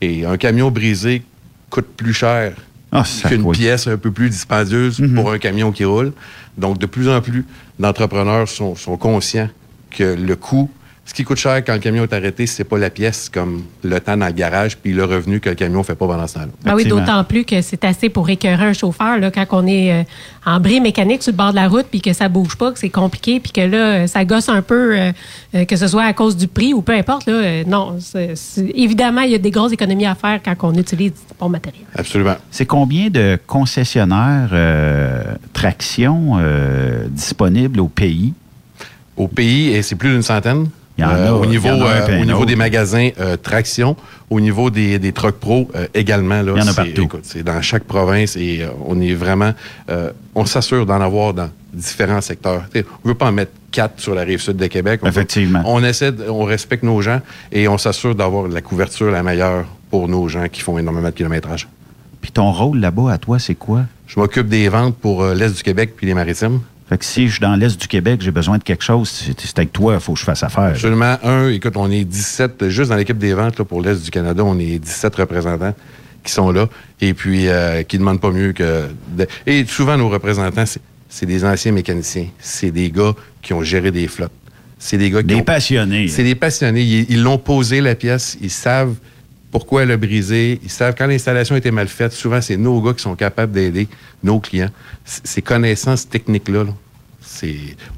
et 0.00 0.24
un 0.24 0.36
camion 0.36 0.70
brisé 0.70 1.22
coûte 1.70 1.88
plus 1.96 2.14
cher 2.14 2.52
Ah, 2.92 3.04
qu'une 3.28 3.42
oui. 3.42 3.56
pièce 3.56 3.88
un 3.88 3.96
peu 3.96 4.10
plus 4.10 4.30
dispendieuse 4.30 5.02
pour 5.14 5.32
un 5.32 5.38
camion 5.38 5.72
qui 5.72 5.84
roule. 5.84 6.12
Donc, 6.56 6.78
de 6.78 6.86
plus 6.86 7.08
en 7.08 7.20
plus 7.20 7.44
d'entrepreneurs 7.78 8.48
sont, 8.48 8.76
sont 8.76 8.96
conscients 8.96 9.48
que 9.90 10.04
le 10.04 10.36
coût, 10.36 10.70
ce 11.10 11.14
qui 11.14 11.24
coûte 11.24 11.38
cher 11.38 11.64
quand 11.64 11.72
le 11.72 11.80
camion 11.80 12.04
est 12.04 12.12
arrêté, 12.12 12.46
c'est 12.46 12.62
pas 12.62 12.78
la 12.78 12.88
pièce 12.88 13.28
comme 13.28 13.64
le 13.82 13.98
temps 13.98 14.16
dans 14.16 14.28
le 14.28 14.32
garage 14.32 14.76
puis 14.76 14.92
le 14.92 15.04
revenu 15.04 15.40
que 15.40 15.48
le 15.48 15.56
camion 15.56 15.82
fait 15.82 15.96
pas 15.96 16.06
pendant 16.06 16.28
ce 16.28 16.34
temps-là. 16.34 16.46
Ben 16.62 16.76
oui, 16.76 16.84
d'autant 16.84 17.24
plus 17.24 17.44
que 17.44 17.62
c'est 17.62 17.84
assez 17.84 18.10
pour 18.10 18.30
écœurer 18.30 18.66
un 18.66 18.72
chauffeur 18.72 19.18
là, 19.18 19.32
quand 19.32 19.44
on 19.50 19.66
est 19.66 19.92
euh, 19.92 20.04
en 20.46 20.60
bris 20.60 20.80
mécanique 20.80 21.24
sur 21.24 21.32
le 21.32 21.36
bord 21.36 21.50
de 21.50 21.56
la 21.56 21.66
route 21.66 21.86
puis 21.90 22.00
que 22.00 22.12
ça 22.12 22.28
bouge 22.28 22.54
pas, 22.54 22.70
que 22.70 22.78
c'est 22.78 22.90
compliqué 22.90 23.40
puis 23.40 23.50
que 23.50 23.60
là, 23.60 23.76
euh, 23.76 24.06
ça 24.06 24.24
gosse 24.24 24.48
un 24.48 24.62
peu, 24.62 24.96
euh, 24.96 25.64
que 25.64 25.74
ce 25.74 25.88
soit 25.88 26.04
à 26.04 26.12
cause 26.12 26.36
du 26.36 26.46
prix 26.46 26.74
ou 26.74 26.80
peu 26.80 26.92
importe. 26.92 27.26
Là, 27.26 27.32
euh, 27.32 27.64
non, 27.66 27.98
évidemment, 28.72 29.22
il 29.22 29.32
y 29.32 29.34
a 29.34 29.38
des 29.38 29.50
grosses 29.50 29.72
économies 29.72 30.06
à 30.06 30.14
faire 30.14 30.38
quand 30.44 30.54
on 30.62 30.74
utilise 30.74 31.10
du 31.10 31.34
bon 31.40 31.48
matériel. 31.48 31.82
Absolument. 31.96 32.36
C'est 32.52 32.66
combien 32.66 33.10
de 33.10 33.36
concessionnaires 33.48 34.50
euh, 34.52 35.34
traction 35.52 36.34
euh, 36.38 37.08
disponibles 37.08 37.80
au 37.80 37.88
pays? 37.88 38.32
Au 39.16 39.26
pays, 39.26 39.70
et 39.70 39.82
c'est 39.82 39.96
plus 39.96 40.10
d'une 40.10 40.22
centaine. 40.22 40.68
Il 41.00 41.02
y 41.02 41.20
en 41.22 41.26
a, 41.26 41.32
au 41.32 41.44
il 41.44 41.46
y 41.46 41.50
niveau, 41.50 41.68
en 41.68 41.82
a 41.82 41.90
un 41.94 42.00
puis 42.02 42.14
un 42.14 42.20
au 42.22 42.24
niveau 42.24 42.38
autre. 42.38 42.46
des 42.46 42.56
magasins 42.56 43.10
euh, 43.20 43.36
traction, 43.36 43.96
au 44.28 44.40
niveau 44.40 44.70
des, 44.70 44.98
des 44.98 45.12
trucks 45.12 45.38
pro 45.38 45.68
euh, 45.74 45.86
également. 45.94 46.42
Là, 46.42 46.52
Il 46.56 46.60
y 46.60 46.62
en 46.62 46.68
a 46.68 46.72
c'est- 46.72 46.84
partout. 46.94 47.08
C'est 47.22 47.42
dans 47.42 47.60
chaque 47.62 47.84
province 47.84 48.36
et 48.36 48.62
euh, 48.62 48.68
on 48.86 49.00
est 49.00 49.14
vraiment, 49.14 49.52
on 50.34 50.44
s'assure 50.44 50.86
d'en 50.86 51.00
avoir 51.00 51.34
dans 51.34 51.50
différents 51.72 52.20
secteurs. 52.20 52.64
On 53.04 53.08
veut 53.08 53.14
pas 53.14 53.26
en 53.26 53.32
mettre 53.32 53.52
quatre 53.70 54.00
sur 54.00 54.14
la 54.14 54.22
rive 54.22 54.40
sud 54.40 54.56
de 54.56 54.66
Québec. 54.66 55.00
On 55.02 55.08
Effectivement. 55.08 55.62
on 55.64 55.82
essaie, 55.84 56.12
on 56.28 56.44
respecte 56.44 56.82
nos 56.82 57.00
gens 57.00 57.20
et 57.52 57.68
on 57.68 57.78
s'assure 57.78 58.14
d'avoir 58.14 58.48
la 58.48 58.60
couverture 58.60 59.10
la 59.10 59.22
meilleure 59.22 59.64
pour 59.90 60.08
nos 60.08 60.28
gens 60.28 60.46
qui 60.48 60.60
font 60.60 60.78
énormément 60.78 61.08
de 61.08 61.14
kilométrage. 61.14 61.68
Puis 62.20 62.32
ton 62.32 62.50
rôle 62.52 62.78
là-bas, 62.80 63.12
à 63.12 63.18
toi, 63.18 63.38
c'est 63.38 63.54
quoi? 63.54 63.82
Je 64.06 64.18
m'occupe 64.20 64.48
des 64.48 64.68
ventes 64.68 64.96
pour 64.96 65.22
euh, 65.22 65.34
l'Est 65.34 65.56
du 65.56 65.62
Québec 65.62 65.92
puis 65.96 66.06
les 66.06 66.14
maritimes. 66.14 66.60
Fait 66.90 66.98
que 66.98 67.04
si 67.04 67.26
je 67.28 67.32
suis 67.34 67.40
dans 67.40 67.54
l'Est 67.56 67.80
du 67.80 67.86
Québec, 67.88 68.20
j'ai 68.20 68.32
besoin 68.32 68.58
de 68.58 68.64
quelque 68.64 68.82
chose, 68.84 69.08
c'est 69.38 69.58
avec 69.58 69.72
toi, 69.72 69.94
il 69.94 70.00
faut 70.00 70.12
que 70.14 70.18
je 70.18 70.24
fasse 70.24 70.42
affaire. 70.42 70.64
Absolument. 70.64 71.16
Un, 71.22 71.48
écoute, 71.48 71.74
on 71.76 71.88
est 71.90 72.04
17, 72.04 72.68
juste 72.68 72.90
dans 72.90 72.96
l'équipe 72.96 73.16
des 73.16 73.32
ventes 73.32 73.58
là, 73.58 73.64
pour 73.64 73.80
l'Est 73.80 74.02
du 74.04 74.10
Canada, 74.10 74.42
on 74.44 74.58
est 74.58 74.78
17 74.80 75.14
représentants 75.16 75.72
qui 76.24 76.32
sont 76.32 76.50
là 76.50 76.68
et 77.00 77.14
puis 77.14 77.48
euh, 77.48 77.82
qui 77.84 77.96
ne 77.96 78.00
demandent 78.00 78.20
pas 78.20 78.32
mieux 78.32 78.52
que... 78.52 78.88
de- 79.16 79.26
Et 79.46 79.64
souvent, 79.66 79.96
nos 79.96 80.08
représentants, 80.10 80.66
c'est- 80.66 81.26
des 81.26 81.44
anciens 81.44 81.72
mécaniciens. 81.72 82.26
C'est 82.40 82.70
des 82.72 82.90
gars 82.90 83.14
qui 83.40 83.52
ont 83.54 83.62
géré 83.62 83.90
des 83.92 84.06
flottes. 84.08 84.32
C'est 84.78 84.98
des 84.98 85.10
gars 85.10 85.20
qui 85.20 85.26
Des 85.28 85.34
ont- 85.36 85.42
passionnés. 85.44 86.08
C'est 86.08 86.24
des 86.24 86.34
passionnés. 86.34 86.82
Ils 87.08 87.22
l'ont 87.22 87.38
posé, 87.38 87.80
la 87.80 87.94
pièce. 87.94 88.36
Ils 88.40 88.50
savent 88.50 88.94
pourquoi 89.50 89.82
elle 89.82 89.90
a 89.90 89.96
brisé. 89.96 90.60
Ils 90.62 90.70
savent 90.70 90.94
quand 90.96 91.06
l'installation 91.06 91.56
était 91.56 91.70
mal 91.70 91.88
faite. 91.88 92.12
Souvent, 92.12 92.40
c'est 92.40 92.56
nos 92.56 92.80
gars 92.80 92.92
qui 92.94 93.02
sont 93.02 93.14
capables 93.16 93.52
d'aider 93.52 93.88
nos 94.22 94.38
clients. 94.40 94.70
C- 95.04 95.20
Ces 95.24 95.42
connaissances 95.42 96.08
techniques-là, 96.08 96.64
là, 96.64 96.72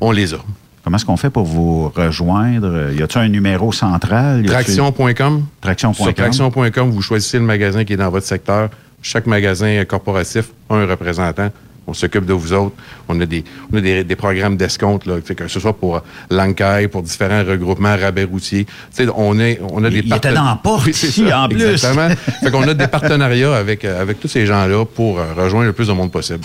on 0.00 0.10
les 0.12 0.34
a. 0.34 0.38
Comment 0.84 0.96
est-ce 0.96 1.04
qu'on 1.06 1.16
fait 1.16 1.30
pour 1.30 1.44
vous 1.44 1.88
rejoindre? 1.90 2.90
Y 2.92 3.02
a-t-il 3.02 3.22
un 3.22 3.28
numéro 3.28 3.70
central? 3.72 4.44
Traction.com. 4.44 5.46
Traction.com. 5.60 6.04
Sur 6.06 6.14
traction.com, 6.14 6.90
vous 6.90 7.02
choisissez 7.02 7.38
le 7.38 7.44
magasin 7.44 7.84
qui 7.84 7.92
est 7.92 7.96
dans 7.96 8.10
votre 8.10 8.26
secteur. 8.26 8.68
Chaque 9.00 9.26
magasin 9.26 9.84
corporatif 9.84 10.46
a 10.70 10.74
un 10.74 10.86
représentant. 10.86 11.50
On 11.86 11.94
s'occupe 11.94 12.24
de 12.24 12.32
vous 12.32 12.52
autres. 12.52 12.74
On 13.08 13.20
a 13.20 13.26
des, 13.26 13.42
on 13.72 13.76
a 13.76 13.80
des, 13.80 14.04
des 14.04 14.16
programmes 14.16 14.56
d'escompte, 14.56 15.04
que 15.34 15.48
ce 15.48 15.58
soit 15.60 15.72
pour 15.72 16.00
l'encaille, 16.30 16.86
pour 16.88 17.02
différents 17.02 17.44
regroupements, 17.44 17.96
rabais 17.96 18.24
routiers. 18.24 18.64
Tu 18.66 18.72
sais, 18.92 19.06
on, 19.14 19.38
est, 19.40 19.60
on 19.68 19.82
a 19.84 19.90
des 19.90 19.98
Il 19.98 20.06
était 20.06 20.28
parten- 20.30 20.34
dans 20.34 20.44
la 20.44 20.60
porte 20.62 20.86
Oui, 20.86 20.94
c'est 20.94 21.08
ici, 21.08 21.26
ça, 21.28 21.40
en 21.42 21.48
plus. 21.48 21.62
Exactement. 21.62 22.08
fait 22.42 22.50
qu'on 22.50 22.62
a 22.68 22.74
des 22.74 22.86
partenariats 22.86 23.54
avec, 23.56 23.84
euh, 23.84 24.00
avec 24.00 24.20
tous 24.20 24.28
ces 24.28 24.46
gens-là 24.46 24.84
pour 24.84 25.18
euh, 25.18 25.24
rejoindre 25.36 25.66
le 25.66 25.72
plus 25.72 25.88
de 25.88 25.92
monde 25.92 26.12
possible. 26.12 26.44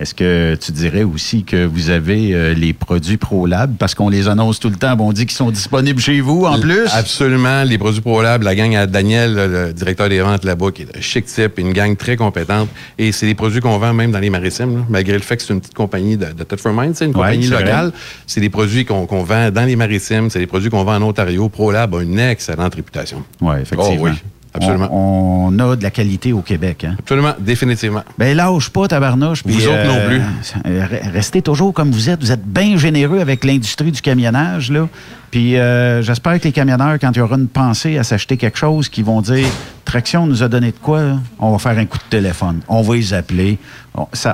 Est-ce 0.00 0.14
que 0.14 0.54
tu 0.54 0.70
dirais 0.70 1.02
aussi 1.02 1.42
que 1.42 1.66
vous 1.66 1.90
avez 1.90 2.32
euh, 2.32 2.54
les 2.54 2.72
produits 2.72 3.16
ProLab 3.16 3.74
parce 3.78 3.96
qu'on 3.96 4.08
les 4.08 4.28
annonce 4.28 4.60
tout 4.60 4.68
le 4.68 4.76
temps, 4.76 4.96
on 5.00 5.12
dit 5.12 5.26
qu'ils 5.26 5.36
sont 5.36 5.50
disponibles 5.50 6.00
chez 6.00 6.20
vous 6.20 6.44
en 6.44 6.60
plus? 6.60 6.86
Absolument. 6.92 7.64
Les 7.64 7.78
produits 7.78 8.00
ProLab, 8.00 8.42
la 8.42 8.54
gang 8.54 8.76
à 8.76 8.86
Daniel, 8.86 9.34
le, 9.34 9.72
directeur 9.72 10.08
des 10.08 10.20
ventes 10.20 10.44
là-bas, 10.44 10.70
qui 10.70 10.82
est 10.82 10.96
un 10.96 11.00
chic 11.00 11.24
type, 11.26 11.58
une 11.58 11.72
gang 11.72 11.96
très 11.96 12.16
compétente. 12.16 12.68
Et 12.96 13.10
c'est 13.10 13.26
des 13.26 13.34
produits 13.34 13.60
qu'on 13.60 13.76
vend 13.78 13.92
même 13.92 14.12
dans 14.12 14.20
les 14.20 14.30
maritimes, 14.30 14.76
là, 14.76 14.84
malgré 14.88 15.14
le 15.14 15.22
fait 15.22 15.36
que 15.36 15.42
c'est 15.42 15.52
une 15.52 15.60
petite 15.60 15.74
compagnie 15.74 16.16
de, 16.16 16.26
de 16.26 16.44
Ted 16.44 16.62
for 16.62 16.72
Mind, 16.72 16.94
c'est 16.94 17.06
une 17.06 17.10
Ouais, 17.10 17.34
compagnie 17.34 17.48
locale. 17.48 17.92
C'est 18.24 18.40
des 18.40 18.50
produits 18.50 18.84
qu'on 18.84 19.04
vend 19.04 19.50
dans 19.50 19.64
les 19.64 19.74
maritimes, 19.74 20.30
c'est 20.30 20.38
des 20.38 20.46
produits 20.46 20.70
qu'on 20.70 20.84
vend 20.84 20.96
en 20.96 21.02
Ontario. 21.02 21.48
ProLab 21.48 21.96
a 21.96 22.02
une 22.02 22.20
excellente 22.20 22.76
réputation. 22.76 23.24
Oui, 23.40 23.56
effectivement. 23.62 23.96
Oh 23.98 24.04
oui, 24.04 24.10
absolument. 24.54 24.88
On, 24.92 25.52
on 25.52 25.58
a 25.70 25.76
de 25.76 25.82
la 25.82 25.90
qualité 25.90 26.32
au 26.32 26.40
Québec. 26.42 26.84
Hein? 26.84 26.96
Absolument, 26.98 27.32
définitivement. 27.38 28.02
Ben 28.18 28.36
lâche 28.36 28.70
pas, 28.70 28.88
tabarnouche. 28.88 29.42
Vous 29.44 29.66
autres 29.66 29.86
non 29.86 30.06
plus. 30.08 30.20
euh, 30.66 30.86
re- 30.86 31.12
Restez 31.12 31.42
toujours 31.42 31.72
comme 31.72 31.90
vous 31.90 32.10
êtes. 32.10 32.20
Vous 32.20 32.32
êtes 32.32 32.44
bien 32.44 32.76
généreux 32.76 33.20
avec 33.20 33.44
l'industrie 33.44 33.92
du 33.92 34.00
camionnage. 34.02 34.70
Là. 34.70 34.88
Puis 35.30 35.56
euh, 35.56 36.00
j'espère 36.02 36.38
que 36.40 36.44
les 36.44 36.52
camionneurs, 36.52 36.98
quand 37.00 37.10
il 37.12 37.18
y 37.18 37.20
aura 37.20 37.36
une 37.36 37.48
pensée 37.48 37.98
à 37.98 38.02
s'acheter 38.02 38.36
quelque 38.36 38.58
chose, 38.58 38.88
qui 38.88 39.02
vont 39.02 39.20
dire 39.20 39.46
Traction 39.84 40.26
nous 40.26 40.42
a 40.42 40.48
donné 40.48 40.68
de 40.72 40.76
quoi, 40.82 41.02
là? 41.02 41.16
on 41.38 41.52
va 41.52 41.58
faire 41.58 41.78
un 41.78 41.86
coup 41.86 41.98
de 41.98 42.02
téléphone. 42.10 42.60
On 42.68 42.82
va 42.82 42.94
les 42.96 43.12
appeler. 43.14 43.58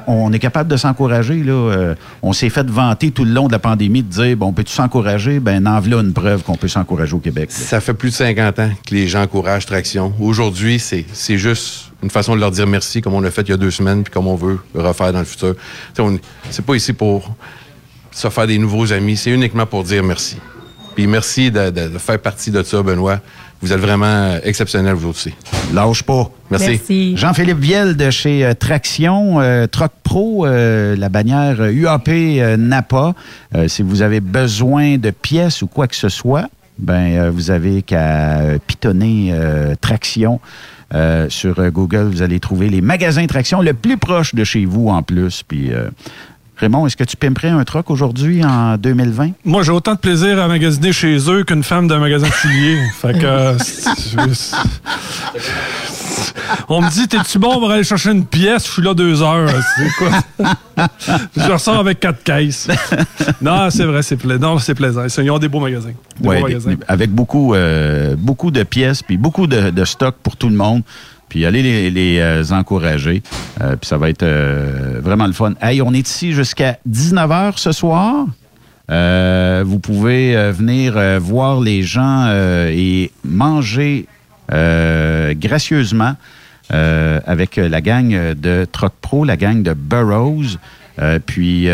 On, 0.06 0.32
est 0.32 0.38
capable 0.38 0.70
de 0.70 0.76
s'encourager. 0.76 1.42
là. 1.42 1.52
Euh, 1.52 1.94
on 2.22 2.32
s'est 2.32 2.50
fait 2.50 2.68
vanter 2.68 3.10
tout 3.10 3.24
le 3.24 3.32
long 3.32 3.46
de 3.46 3.52
la 3.52 3.58
pandémie 3.58 4.02
de 4.02 4.08
dire 4.08 4.36
bon, 4.36 4.52
peux-tu 4.52 4.72
s'encourager? 4.72 5.40
Ben, 5.40 5.66
en 5.66 5.80
une 5.82 6.12
preuve 6.12 6.42
qu'on 6.42 6.56
peut 6.56 6.68
s'encourager 6.68 7.14
au 7.14 7.18
Québec. 7.18 7.50
Ça 7.50 7.80
fait 7.80 7.94
plus 7.94 8.10
de 8.10 8.14
50 8.14 8.58
ans 8.58 8.70
que 8.86 8.94
les 8.94 9.06
gens 9.06 9.22
encouragent 9.22 9.66
Traction. 9.66 10.12
Aujourd'hui, 10.20 10.78
c'est 10.78 11.38
juste 11.38 11.92
une 12.02 12.10
façon 12.10 12.34
de 12.34 12.40
leur 12.40 12.50
dire 12.50 12.66
merci, 12.66 13.00
comme 13.00 13.14
on 13.14 13.20
l'a 13.20 13.30
fait 13.30 13.42
il 13.42 13.50
y 13.50 13.54
a 13.54 13.56
deux 13.56 13.70
semaines, 13.70 14.02
puis 14.02 14.12
comme 14.12 14.26
on 14.26 14.36
veut 14.36 14.60
le 14.74 14.80
refaire 14.80 15.12
dans 15.12 15.20
le 15.20 15.24
futur. 15.24 15.54
C'est 16.50 16.64
pas 16.64 16.74
ici 16.74 16.92
pour 16.92 17.34
se 18.10 18.28
faire 18.28 18.46
des 18.46 18.58
nouveaux 18.58 18.92
amis, 18.92 19.16
c'est 19.16 19.30
uniquement 19.30 19.66
pour 19.66 19.84
dire 19.84 20.02
merci. 20.02 20.36
Puis 20.94 21.06
merci 21.06 21.50
de 21.50 21.98
faire 21.98 22.20
partie 22.20 22.50
de 22.50 22.62
ça, 22.62 22.82
Benoît. 22.82 23.20
Vous 23.64 23.72
êtes 23.72 23.80
vraiment 23.80 24.04
euh, 24.04 24.40
exceptionnel, 24.44 24.92
vous 24.92 25.08
aussi. 25.08 25.32
Lâche 25.72 26.02
pas. 26.02 26.30
Merci. 26.50 27.16
Jean-Philippe 27.16 27.60
Viel 27.60 27.96
de 27.96 28.10
chez 28.10 28.44
euh, 28.44 28.52
Traction, 28.52 29.40
euh, 29.40 29.66
Troc 29.66 29.90
Pro, 30.02 30.44
euh, 30.44 30.94
la 30.96 31.08
bannière 31.08 31.62
UAP 31.62 32.08
euh, 32.10 32.58
Napa. 32.58 33.14
Euh, 33.54 33.66
si 33.66 33.82
vous 33.82 34.02
avez 34.02 34.20
besoin 34.20 34.98
de 34.98 35.08
pièces 35.08 35.62
ou 35.62 35.66
quoi 35.66 35.88
que 35.88 35.96
ce 35.96 36.10
soit, 36.10 36.50
ben 36.78 37.16
euh, 37.16 37.30
vous 37.30 37.50
avez 37.50 37.80
qu'à 37.80 38.40
pitonner 38.66 39.30
euh, 39.32 39.74
Traction. 39.80 40.40
Euh, 40.92 41.30
sur 41.30 41.54
Google, 41.72 42.10
vous 42.10 42.20
allez 42.20 42.40
trouver 42.40 42.68
les 42.68 42.82
magasins 42.82 43.26
Traction 43.26 43.62
le 43.62 43.72
plus 43.72 43.96
proche 43.96 44.34
de 44.34 44.44
chez 44.44 44.66
vous 44.66 44.90
en 44.90 45.02
plus. 45.02 45.42
Puis, 45.42 45.72
euh, 45.72 45.88
Raymond, 46.56 46.86
est-ce 46.86 46.96
que 46.96 47.02
tu 47.04 47.16
pimperais 47.16 47.48
un 47.48 47.64
truck 47.64 47.90
aujourd'hui 47.90 48.44
en 48.44 48.76
2020? 48.76 49.30
Moi, 49.44 49.62
j'ai 49.64 49.72
autant 49.72 49.94
de 49.94 49.98
plaisir 49.98 50.40
à 50.40 50.46
magasiner 50.46 50.92
chez 50.92 51.16
eux 51.28 51.42
qu'une 51.42 51.64
femme 51.64 51.88
d'un 51.88 51.98
magasin 51.98 52.28
de 52.28 52.32
souliers. 52.32 52.78
fait 53.00 53.12
que. 53.18 53.24
euh, 53.26 53.58
On 56.68 56.80
me 56.80 56.90
dit, 56.90 57.08
t'es-tu 57.08 57.38
bon 57.38 57.54
pour 57.58 57.70
aller 57.70 57.82
chercher 57.84 58.10
une 58.12 58.24
pièce? 58.24 58.66
Je 58.66 58.72
suis 58.72 58.82
là 58.82 58.94
deux 58.94 59.20
heures. 59.20 59.48
C'est 59.76 59.90
quoi? 59.96 60.10
Je 61.36 61.50
ressors 61.52 61.78
avec 61.80 61.98
quatre 62.00 62.22
caisses. 62.22 62.68
Non, 63.40 63.68
c'est 63.70 63.84
vrai, 63.84 64.02
c'est 64.02 64.16
pla- 64.16 64.38
non, 64.38 64.58
c'est 64.58 64.74
plaisant. 64.74 65.02
Ils 65.18 65.30
ont 65.30 65.38
des 65.38 65.48
beaux 65.48 65.60
magasins. 65.60 65.90
Des 66.20 66.28
Ouais, 66.28 66.40
beaux 66.40 66.46
des- 66.48 66.54
magasins. 66.54 66.76
avec 66.86 67.10
beaucoup, 67.10 67.54
euh, 67.54 68.14
beaucoup 68.16 68.50
de 68.52 68.62
pièces, 68.62 69.02
puis 69.02 69.16
beaucoup 69.16 69.46
de, 69.48 69.70
de 69.70 69.84
stock 69.84 70.14
pour 70.22 70.36
tout 70.36 70.48
le 70.48 70.56
monde. 70.56 70.82
Puis 71.28 71.44
allez 71.46 71.90
les, 71.90 72.18
euh, 72.18 72.44
encourager. 72.50 73.22
Euh, 73.60 73.76
puis 73.76 73.88
ça 73.88 73.98
va 73.98 74.08
être 74.08 74.22
euh, 74.22 75.00
vraiment 75.02 75.26
le 75.26 75.32
fun. 75.32 75.54
Hey, 75.60 75.82
on 75.82 75.92
est 75.92 76.08
ici 76.08 76.32
jusqu'à 76.32 76.78
19h 76.88 77.58
ce 77.58 77.72
soir. 77.72 78.26
Vous 78.88 79.78
pouvez 79.78 80.52
venir 80.52 81.18
voir 81.18 81.60
les 81.60 81.82
gens 81.82 82.30
et 82.68 83.10
manger 83.24 84.06
gracieusement 84.50 86.16
avec 86.68 87.56
la 87.56 87.80
gang 87.80 88.34
de 88.34 88.66
Troc 88.70 88.92
Pro, 89.00 89.24
la 89.24 89.38
gang 89.38 89.62
de 89.62 89.72
Burroughs. 89.72 90.58
Puis 91.24 91.66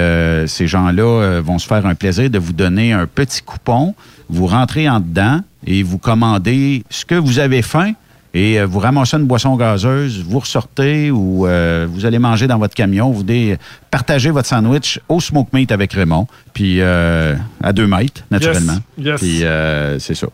ces 0.46 0.66
gens-là 0.68 1.40
vont 1.40 1.58
se 1.58 1.66
faire 1.66 1.84
un 1.84 1.96
plaisir 1.96 2.30
de 2.30 2.38
vous 2.38 2.52
donner 2.52 2.92
un 2.92 3.06
petit 3.06 3.42
coupon. 3.42 3.96
Vous 4.28 4.46
rentrez 4.46 4.88
en 4.88 5.00
dedans 5.00 5.40
et 5.66 5.82
vous 5.82 5.98
commandez 5.98 6.84
ce 6.90 7.04
que 7.04 7.16
vous 7.16 7.40
avez 7.40 7.62
faim 7.62 7.94
et 8.32 8.60
euh, 8.60 8.66
vous 8.66 8.78
ramassez 8.78 9.16
une 9.16 9.24
boisson 9.26 9.56
gazeuse, 9.56 10.22
vous 10.24 10.38
ressortez 10.38 11.10
ou 11.10 11.46
euh, 11.46 11.86
vous 11.90 12.06
allez 12.06 12.18
manger 12.18 12.46
dans 12.46 12.58
votre 12.58 12.74
camion, 12.74 13.10
vous 13.10 13.22
dé- 13.24 13.56
partagez 13.90 14.30
votre 14.30 14.48
sandwich 14.48 15.00
au 15.08 15.20
smoke 15.20 15.48
meat 15.52 15.72
avec 15.72 15.92
Raymond, 15.92 16.26
puis 16.52 16.76
euh, 16.80 17.34
à 17.62 17.72
deux 17.72 17.86
mètres, 17.86 18.22
naturellement. 18.30 18.78
Yes, 18.98 19.06
yes. 19.06 19.20
Puis 19.20 19.44
euh, 19.44 19.98
c'est 19.98 20.14
ça. 20.14 20.28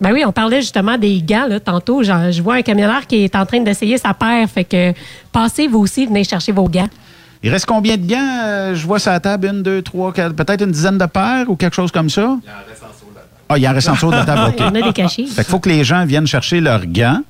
Ben 0.00 0.12
oui, 0.12 0.24
on 0.26 0.32
parlait 0.32 0.60
justement 0.60 0.98
des 0.98 1.22
gants, 1.22 1.46
là, 1.48 1.58
tantôt. 1.58 2.02
Genre, 2.02 2.30
je 2.30 2.42
vois 2.42 2.56
un 2.56 2.62
camionneur 2.62 3.06
qui 3.06 3.24
est 3.24 3.34
en 3.34 3.46
train 3.46 3.60
d'essayer 3.60 3.96
sa 3.96 4.12
paire. 4.12 4.46
Fait 4.50 4.64
que 4.64 4.92
passez, 5.32 5.68
vous 5.68 5.78
aussi, 5.78 6.04
venez 6.04 6.22
chercher 6.22 6.52
vos 6.52 6.68
gants. 6.68 6.88
Il 7.42 7.50
reste 7.50 7.64
combien 7.64 7.96
de 7.96 8.04
gants? 8.06 8.40
Euh, 8.44 8.74
je 8.74 8.86
vois 8.86 8.98
sur 8.98 9.10
la 9.12 9.20
table, 9.20 9.46
une, 9.46 9.62
deux, 9.62 9.80
trois, 9.80 10.12
quatre, 10.12 10.34
peut-être 10.34 10.62
une 10.64 10.70
dizaine 10.72 10.98
de 10.98 11.06
paires 11.06 11.48
ou 11.48 11.56
quelque 11.56 11.74
chose 11.74 11.90
comme 11.92 12.10
ça? 12.10 12.36
Ah, 13.48 13.56
il 13.56 13.66
en 13.66 13.72
reste 13.72 13.88
en 13.88 13.92
dessous 13.94 14.10
de 14.10 14.16
la 14.16 14.24
table, 14.24 14.40
OK. 14.48 14.54
Il 14.58 14.64
y 14.64 14.68
en 14.68 14.74
a 14.74 14.86
des 14.88 14.92
cachés. 14.92 15.24
Fait 15.26 15.44
qu'il 15.44 15.50
faut 15.50 15.60
que 15.60 15.68
les 15.70 15.82
gens 15.84 16.04
viennent 16.04 16.26
chercher 16.26 16.60
leurs 16.60 16.84
gants. 16.84 17.20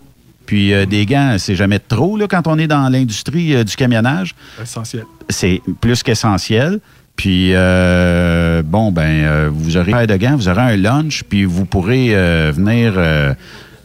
Puis 0.47 0.73
euh, 0.73 0.87
des 0.87 1.07
gants, 1.07 1.37
c'est 1.39 1.57
jamais 1.57 1.79
trop 1.79 2.17
là, 2.17 2.27
quand 2.29 2.47
on 2.47 2.59
est 2.59 2.67
dans 2.67 2.89
l'industrie 2.89 3.55
euh, 3.55 3.65
du 3.65 3.77
camionnage. 3.77 4.35
Essentiel. 4.63 5.05
C'est 5.29 5.61
plus 5.81 6.03
qu'essentiel. 6.03 6.81
Puis, 7.17 7.53
euh, 7.55 8.63
bon, 8.63 8.93
ben, 8.93 9.49
vous 9.49 9.79
aurez 9.79 9.91
paire 9.91 10.07
de 10.07 10.17
gants, 10.17 10.37
vous 10.37 10.51
aurez 10.51 10.61
un 10.61 10.77
lunch, 10.77 11.25
puis 11.27 11.47
vous 11.47 11.65
pourrez 11.65 12.11
venir 12.53 12.93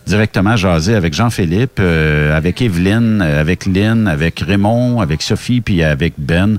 directement 0.06 0.58
jaser 0.58 0.96
avec 0.96 1.14
Jean-Philippe, 1.14 1.80
avec 1.80 2.62
Evelyne, 2.62 3.22
avec 3.22 3.66
Lynn, 3.66 4.10
avec 4.10 4.42
Raymond, 4.42 5.00
avec 5.00 5.22
Sophie, 5.22 5.62
puis 5.62 5.82
avec 5.82 6.16
Ben. 6.18 6.58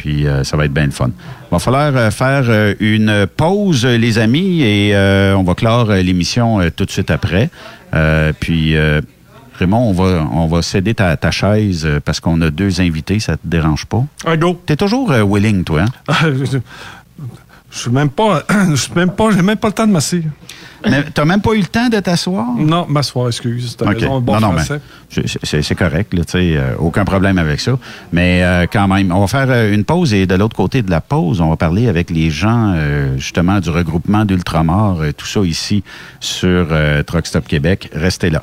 Puis 0.00 0.26
euh, 0.26 0.44
ça 0.44 0.56
va 0.56 0.64
être 0.64 0.72
bien 0.72 0.86
le 0.86 0.92
fun. 0.92 1.10
Il 1.10 1.50
va 1.50 1.58
falloir 1.58 1.94
euh, 1.94 2.10
faire 2.10 2.44
euh, 2.48 2.74
une 2.80 3.26
pause, 3.26 3.84
les 3.84 4.18
amis, 4.18 4.62
et 4.62 4.96
on 5.36 5.42
va 5.42 5.54
clore 5.54 5.92
l'émission 5.92 6.60
tout 6.74 6.86
de 6.86 6.90
suite 6.90 7.10
après. 7.10 7.50
Puis, 8.40 8.76
euh, 8.76 9.02
Raymond, 9.60 9.90
on 9.90 9.92
va, 9.92 10.26
on 10.32 10.46
va 10.46 10.62
céder 10.62 10.94
ta, 10.94 11.16
ta 11.16 11.30
chaise 11.30 11.84
euh, 11.86 12.00
parce 12.04 12.18
qu'on 12.18 12.40
a 12.40 12.50
deux 12.50 12.80
invités, 12.80 13.20
ça 13.20 13.36
te 13.36 13.42
dérange 13.44 13.84
pas? 13.86 14.02
Ah, 14.26 14.36
go. 14.36 14.60
T'es 14.66 14.74
toujours 14.76 15.12
euh, 15.12 15.22
willing, 15.22 15.62
toi, 15.64 15.82
hein? 15.82 15.88
Ah, 16.08 16.14
je- 16.24 16.58
suis 17.70 17.90
même 17.90 18.08
pas. 18.08 18.42
Je 18.70 18.74
suis 18.74 18.92
même 18.96 19.10
pas. 19.12 19.30
J'ai 19.30 19.42
même 19.42 19.56
pas 19.56 19.68
le 19.68 19.74
temps 19.74 19.86
de 19.86 19.92
masser. 19.92 20.24
Mais 20.88 21.04
t'as 21.12 21.24
même 21.26 21.40
pas 21.42 21.52
eu 21.52 21.58
le 21.58 21.66
temps 21.66 21.88
de 21.90 22.00
t'asseoir? 22.00 22.46
Non, 22.56 22.86
m'asseoir, 22.88 23.28
excuse. 23.28 23.76
T'as 23.76 23.84
OK. 23.84 24.00
raison, 24.00 24.20
bon 24.20 24.40
non, 24.40 24.52
non, 24.52 24.58
français. 24.58 24.80
c'est 25.44 25.74
correct, 25.74 26.14
là, 26.14 26.22
euh, 26.34 26.74
aucun 26.78 27.04
problème 27.04 27.36
avec 27.38 27.60
ça. 27.60 27.78
Mais 28.12 28.42
euh, 28.42 28.66
quand 28.66 28.88
même, 28.88 29.12
on 29.12 29.20
va 29.20 29.26
faire 29.26 29.70
une 29.72 29.84
pause 29.84 30.14
et 30.14 30.26
de 30.26 30.34
l'autre 30.34 30.56
côté 30.56 30.80
de 30.82 30.90
la 30.90 31.02
pause, 31.02 31.40
on 31.42 31.50
va 31.50 31.56
parler 31.56 31.86
avec 31.86 32.08
les 32.10 32.30
gens, 32.30 32.72
euh, 32.74 33.18
justement, 33.18 33.60
du 33.60 33.68
regroupement 33.68 34.24
d'Ultramar, 34.24 34.96
tout 35.16 35.26
ça 35.26 35.40
ici 35.42 35.84
sur 36.18 36.68
Truck 37.06 37.26
Stop 37.26 37.46
Québec. 37.46 37.90
Restez 37.94 38.30
là. 38.30 38.42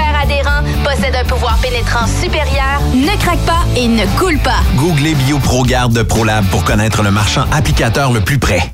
adhérent, 0.21 0.63
possède 0.83 1.15
un 1.15 1.25
pouvoir 1.25 1.57
pénétrant 1.57 2.07
supérieur, 2.07 2.81
ne 2.93 3.17
craque 3.21 3.45
pas 3.45 3.63
et 3.75 3.87
ne 3.87 4.05
coule 4.19 4.39
pas. 4.39 4.59
Googlez 4.75 5.15
BioProGarde 5.15 5.93
de 5.93 6.03
ProLab 6.03 6.45
pour 6.45 6.63
connaître 6.63 7.03
le 7.03 7.11
marchand 7.11 7.45
applicateur 7.51 8.11
le 8.11 8.21
plus 8.21 8.39
près. 8.39 8.73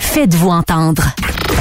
Faites-vous 0.00 0.48
entendre. 0.48 1.04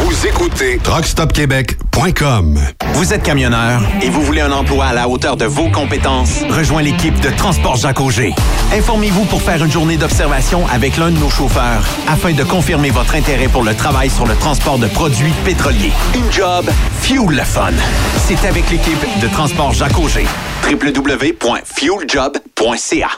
Vous 0.06 0.26
écoutez 0.26 0.80
TruckStopQuébec.com. 0.80 2.60
Vous 2.94 3.14
êtes 3.14 3.22
camionneur 3.22 3.84
et 4.02 4.10
vous 4.10 4.24
voulez 4.24 4.41
un 4.41 4.52
emploi 4.52 4.86
à 4.86 4.94
la 4.94 5.07
hauteur 5.07 5.38
de 5.38 5.45
vos 5.45 5.70
compétences? 5.70 6.40
Rejoins 6.49 6.82
l'équipe 6.82 7.20
de 7.20 7.30
Transport 7.30 7.76
Jacques 7.76 7.99
Auger. 7.99 8.34
Informez-vous 8.74 9.26
pour 9.26 9.40
faire 9.40 9.64
une 9.64 9.72
journée 9.72 9.98
d'observation 9.98 10.66
avec 10.74 10.98
l'un 10.98 11.12
de 11.12 11.20
nos 11.20 11.30
chauffeurs 11.30 11.84
afin 12.07 12.34
de 12.34 12.44
confirmer 12.44 12.90
votre 12.90 13.14
intérêt 13.14 13.49
pour 13.49 13.64
le 13.64 13.76
travail 13.76 14.10
sur 14.10 14.26
le 14.26 14.34
transport 14.34 14.80
de 14.80 14.88
produits 14.88 15.34
pétroliers. 15.44 15.91
Une 16.16 16.32
job, 16.32 16.68
fuel 17.02 17.38
le 17.38 17.44
fun. 17.44 17.70
C'est 18.18 18.48
avec 18.48 18.68
l'équipe 18.72 18.98
de 19.22 19.28
Transport 19.28 19.74
Jacques 19.74 19.99
Auger. 19.99 20.26
www.fueljob.ca 20.68 23.10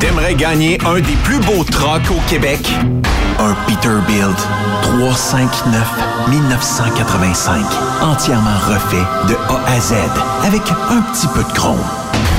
T'aimerais 0.00 0.34
gagner 0.34 0.78
un 0.84 0.96
des 0.96 1.16
plus 1.22 1.38
beaux 1.38 1.62
trucks 1.62 2.10
au 2.10 2.18
Québec? 2.28 2.58
Un 3.42 3.54
Peterbilt 3.66 4.36
359 4.82 5.88
1985. 6.28 7.64
Entièrement 8.02 8.58
refait 8.68 9.06
de 9.28 9.34
A 9.48 9.72
à 9.72 9.80
Z 9.80 9.94
avec 10.44 10.60
un 10.90 11.00
petit 11.00 11.26
peu 11.28 11.42
de 11.42 11.52
chrome. 11.54 11.80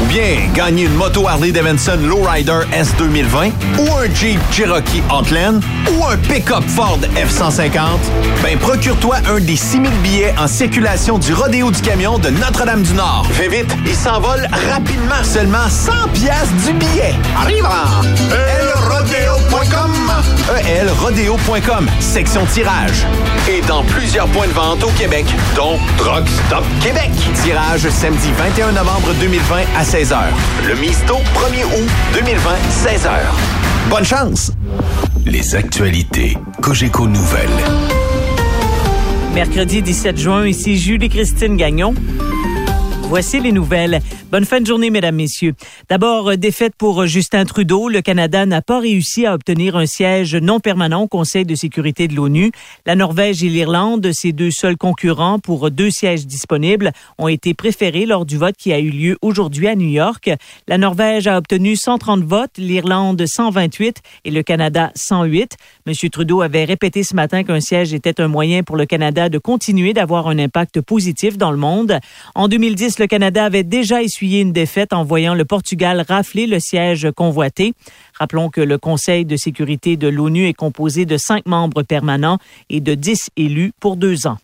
Ou 0.03 0.06
bien 0.06 0.48
gagner 0.53 0.84
une 0.84 0.94
moto 0.94 1.28
Harley 1.28 1.52
Davidson 1.52 1.98
Lowrider 2.03 2.60
S 2.72 2.94
2020 2.99 3.48
ou 3.80 3.95
un 3.95 4.14
Jeep 4.14 4.40
Cherokee 4.52 5.02
Outland 5.11 5.61
ou 5.91 6.06
un 6.06 6.18
pick-up 6.18 6.64
Ford 6.68 6.99
F-150, 7.15 7.80
ben 8.44 8.60
procure-toi 8.60 9.18
un 9.28 9.40
des 9.40 9.56
6000 9.56 9.91
billets 10.03 10.36
en 10.38 10.48
circulation 10.48 11.18
du 11.18 11.34
Rodéo 11.34 11.72
du 11.72 11.82
Camion 11.82 12.19
de 12.19 12.30
Notre-Dame-du-Nord. 12.30 13.26
Fais 13.32 13.48
vite, 13.48 13.76
il 13.88 13.95
s'envole 13.95 14.48
rapidement, 14.72 15.23
seulement 15.23 15.68
100 15.68 15.91
pièces 16.14 16.53
du 16.65 16.73
billet. 16.73 17.15
Arrive 17.41 17.68
elrodeo.com 18.30 19.91
elrodeo.com, 20.91 21.88
section 21.99 22.45
tirage. 22.45 23.05
Et 23.49 23.61
dans 23.68 23.84
plusieurs 23.84 24.27
points 24.27 24.47
de 24.47 24.51
vente 24.51 24.84
au 24.84 24.89
Québec, 24.89 25.26
dont 25.55 25.77
Truck 25.97 26.27
Stop 26.27 26.65
Québec. 26.81 27.09
Tirage 27.43 27.88
samedi 27.89 28.30
21 28.38 28.73
novembre 28.73 29.13
2020 29.19 29.55
à 29.77 29.84
16h. 29.84 30.18
Le 30.68 30.76
Misto 30.76 31.15
1er 31.15 31.65
août 31.65 31.89
2020, 32.13 32.51
16h. 32.84 33.09
Bonne 33.89 34.05
chance! 34.05 34.51
Les 35.26 35.55
actualités 35.55 36.38
Cogeco 36.61 37.07
Nouvelles. 37.07 37.49
Mercredi 39.34 39.81
17 39.81 40.18
juin, 40.18 40.45
ici 40.45 40.77
Julie-Christine 40.77 41.55
Gagnon. 41.55 41.93
Voici 43.11 43.41
les 43.41 43.51
nouvelles. 43.51 43.99
Bonne 44.31 44.45
fin 44.45 44.61
de 44.61 44.65
journée, 44.65 44.89
mesdames, 44.89 45.17
messieurs. 45.17 45.53
D'abord, 45.89 46.29
euh, 46.29 46.38
défaite 46.38 46.75
pour 46.77 47.05
Justin 47.07 47.43
Trudeau. 47.43 47.89
Le 47.89 48.01
Canada 48.01 48.45
n'a 48.45 48.61
pas 48.61 48.79
réussi 48.79 49.25
à 49.25 49.33
obtenir 49.33 49.75
un 49.75 49.85
siège 49.85 50.33
non 50.33 50.61
permanent 50.61 51.01
au 51.01 51.07
Conseil 51.09 51.43
de 51.43 51.53
sécurité 51.53 52.07
de 52.07 52.15
l'ONU. 52.15 52.53
La 52.85 52.95
Norvège 52.95 53.43
et 53.43 53.49
l'Irlande, 53.49 54.13
ses 54.13 54.31
deux 54.31 54.49
seuls 54.49 54.77
concurrents 54.77 55.39
pour 55.39 55.71
deux 55.71 55.89
sièges 55.89 56.25
disponibles, 56.25 56.93
ont 57.17 57.27
été 57.27 57.53
préférés 57.53 58.05
lors 58.05 58.25
du 58.25 58.38
vote 58.38 58.55
qui 58.57 58.71
a 58.71 58.79
eu 58.79 58.91
lieu 58.91 59.17
aujourd'hui 59.21 59.67
à 59.67 59.75
New 59.75 59.89
York. 59.89 60.29
La 60.69 60.77
Norvège 60.77 61.27
a 61.27 61.38
obtenu 61.38 61.75
130 61.75 62.23
votes, 62.23 62.57
l'Irlande 62.57 63.21
128 63.25 63.97
et 64.23 64.31
le 64.31 64.41
Canada 64.41 64.89
108. 64.95 65.57
M. 65.85 65.93
Trudeau 66.09 66.39
avait 66.39 66.63
répété 66.63 67.03
ce 67.03 67.13
matin 67.13 67.43
qu'un 67.43 67.59
siège 67.59 67.93
était 67.93 68.21
un 68.21 68.29
moyen 68.29 68.63
pour 68.63 68.77
le 68.77 68.85
Canada 68.85 69.27
de 69.27 69.38
continuer 69.38 69.91
d'avoir 69.91 70.29
un 70.29 70.39
impact 70.39 70.79
positif 70.79 71.38
dans 71.38 71.51
le 71.51 71.57
monde. 71.57 71.99
En 72.35 72.47
2010, 72.47 73.01
le 73.02 73.07
Canada 73.07 73.45
avait 73.45 73.64
déjà 73.64 74.03
essuyé 74.03 74.41
une 74.41 74.53
défaite 74.53 74.94
en 74.94 75.03
voyant 75.03 75.34
le 75.34 75.44
Portugal 75.44 76.06
rafler 76.07 76.45
le 76.45 76.60
siège 76.60 77.10
convoité. 77.15 77.73
Rappelons 78.14 78.49
que 78.49 78.61
le 78.61 78.78
Conseil 78.78 79.26
de 79.26 79.36
sécurité 79.38 79.98
de 79.98 80.07
l'ONU 80.07 80.45
est 80.45 80.53
composé 80.53 81.06
de 81.06 81.18
cinq 81.18 81.48
membres 81.48 81.82
permanents 81.82 82.38
et 82.69 82.80
de 82.80 82.94
dix 82.94 83.32
élus 83.38 83.73
pour 83.80 83.98
deux 83.98 84.28
ans. 84.28 84.38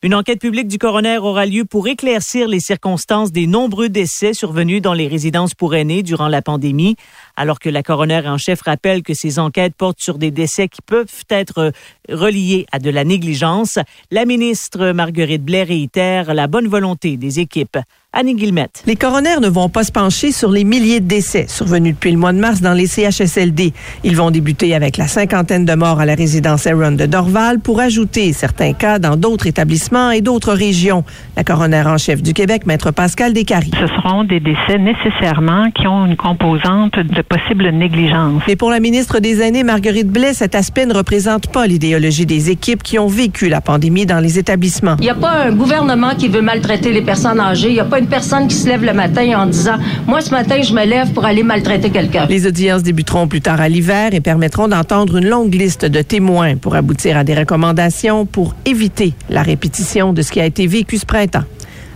Une 0.00 0.14
enquête 0.14 0.40
publique 0.40 0.68
du 0.68 0.78
coroner 0.78 1.18
aura 1.18 1.44
lieu 1.44 1.64
pour 1.64 1.88
éclaircir 1.88 2.46
les 2.46 2.60
circonstances 2.60 3.32
des 3.32 3.48
nombreux 3.48 3.88
décès 3.88 4.32
survenus 4.32 4.80
dans 4.80 4.92
les 4.92 5.08
résidences 5.08 5.54
pour 5.54 5.74
aînés 5.74 6.04
durant 6.04 6.28
la 6.28 6.40
pandémie. 6.40 6.94
Alors 7.34 7.58
que 7.58 7.68
la 7.68 7.82
coroner 7.82 8.22
en 8.28 8.38
chef 8.38 8.62
rappelle 8.62 9.02
que 9.02 9.12
ces 9.12 9.40
enquêtes 9.40 9.74
portent 9.74 10.00
sur 10.00 10.18
des 10.18 10.30
décès 10.30 10.68
qui 10.68 10.82
peuvent 10.82 11.24
être 11.30 11.72
reliés 12.08 12.64
à 12.70 12.78
de 12.78 12.90
la 12.90 13.02
négligence, 13.02 13.80
la 14.12 14.24
ministre 14.24 14.92
Marguerite 14.92 15.44
Blais 15.44 15.64
réitère 15.64 16.32
la 16.32 16.46
bonne 16.46 16.68
volonté 16.68 17.16
des 17.16 17.40
équipes. 17.40 17.78
Annie 18.14 18.34
Guillemette. 18.34 18.82
Les 18.86 18.96
coronaires 18.96 19.42
ne 19.42 19.50
vont 19.50 19.68
pas 19.68 19.84
se 19.84 19.92
pencher 19.92 20.32
sur 20.32 20.50
les 20.50 20.64
milliers 20.64 21.00
de 21.00 21.06
décès 21.06 21.44
survenus 21.46 21.92
depuis 21.92 22.10
le 22.10 22.16
mois 22.16 22.32
de 22.32 22.38
mars 22.38 22.62
dans 22.62 22.72
les 22.72 22.86
CHSLD. 22.86 23.74
Ils 24.02 24.16
vont 24.16 24.30
débuter 24.30 24.74
avec 24.74 24.96
la 24.96 25.06
cinquantaine 25.06 25.66
de 25.66 25.74
morts 25.74 26.00
à 26.00 26.06
la 26.06 26.14
résidence 26.14 26.66
Aaron 26.66 26.92
de 26.92 27.04
Dorval 27.04 27.60
pour 27.60 27.80
ajouter 27.80 28.32
certains 28.32 28.72
cas 28.72 28.98
dans 28.98 29.16
d'autres 29.16 29.46
établissements 29.46 30.10
et 30.10 30.22
d'autres 30.22 30.54
régions. 30.54 31.04
La 31.36 31.44
coroner 31.44 31.82
en 31.86 31.98
chef 31.98 32.22
du 32.22 32.32
Québec, 32.32 32.64
maître 32.64 32.92
Pascal 32.92 33.34
Descaries. 33.34 33.72
Ce 33.78 33.86
seront 33.86 34.24
des 34.24 34.40
décès 34.40 34.78
nécessairement 34.78 35.70
qui 35.70 35.86
ont 35.86 36.06
une 36.06 36.16
composante 36.16 36.98
de 36.98 37.20
possible 37.20 37.68
négligence. 37.68 38.42
Mais 38.48 38.56
pour 38.56 38.70
la 38.70 38.80
ministre 38.80 39.20
des 39.20 39.42
Aînés, 39.42 39.64
Marguerite 39.64 40.08
Blais, 40.08 40.32
cet 40.32 40.54
aspect 40.54 40.86
ne 40.86 40.94
représente 40.94 41.52
pas 41.52 41.66
l'idéologie 41.66 42.24
des 42.24 42.48
équipes 42.48 42.82
qui 42.82 42.98
ont 42.98 43.06
vécu 43.06 43.50
la 43.50 43.60
pandémie 43.60 44.06
dans 44.06 44.20
les 44.20 44.38
établissements. 44.38 44.96
Il 44.98 45.04
n'y 45.04 45.10
a 45.10 45.14
pas 45.14 45.44
un 45.44 45.52
gouvernement 45.52 46.14
qui 46.16 46.28
veut 46.28 46.40
maltraiter 46.40 46.90
les 46.90 47.02
personnes 47.02 47.38
âgées. 47.38 47.68
Il 47.68 47.74
n'y 47.74 47.80
a 47.80 47.84
pas 47.84 47.97
une 47.98 48.06
personne 48.06 48.48
qui 48.48 48.54
se 48.54 48.68
lève 48.68 48.84
le 48.84 48.92
matin 48.92 49.38
en 49.38 49.46
disant 49.46 49.76
Moi, 50.06 50.20
ce 50.20 50.30
matin, 50.30 50.62
je 50.62 50.72
me 50.72 50.84
lève 50.84 51.12
pour 51.12 51.24
aller 51.24 51.42
maltraiter 51.42 51.90
quelqu'un. 51.90 52.26
Les 52.26 52.46
audiences 52.46 52.82
débuteront 52.82 53.26
plus 53.28 53.40
tard 53.40 53.60
à 53.60 53.68
l'hiver 53.68 54.14
et 54.14 54.20
permettront 54.20 54.68
d'entendre 54.68 55.16
une 55.16 55.28
longue 55.28 55.54
liste 55.54 55.84
de 55.84 56.02
témoins 56.02 56.56
pour 56.56 56.76
aboutir 56.76 57.16
à 57.16 57.24
des 57.24 57.34
recommandations 57.34 58.26
pour 58.26 58.54
éviter 58.64 59.14
la 59.28 59.42
répétition 59.42 60.12
de 60.12 60.22
ce 60.22 60.32
qui 60.32 60.40
a 60.40 60.46
été 60.46 60.66
vécu 60.66 60.98
ce 60.98 61.06
printemps. 61.06 61.44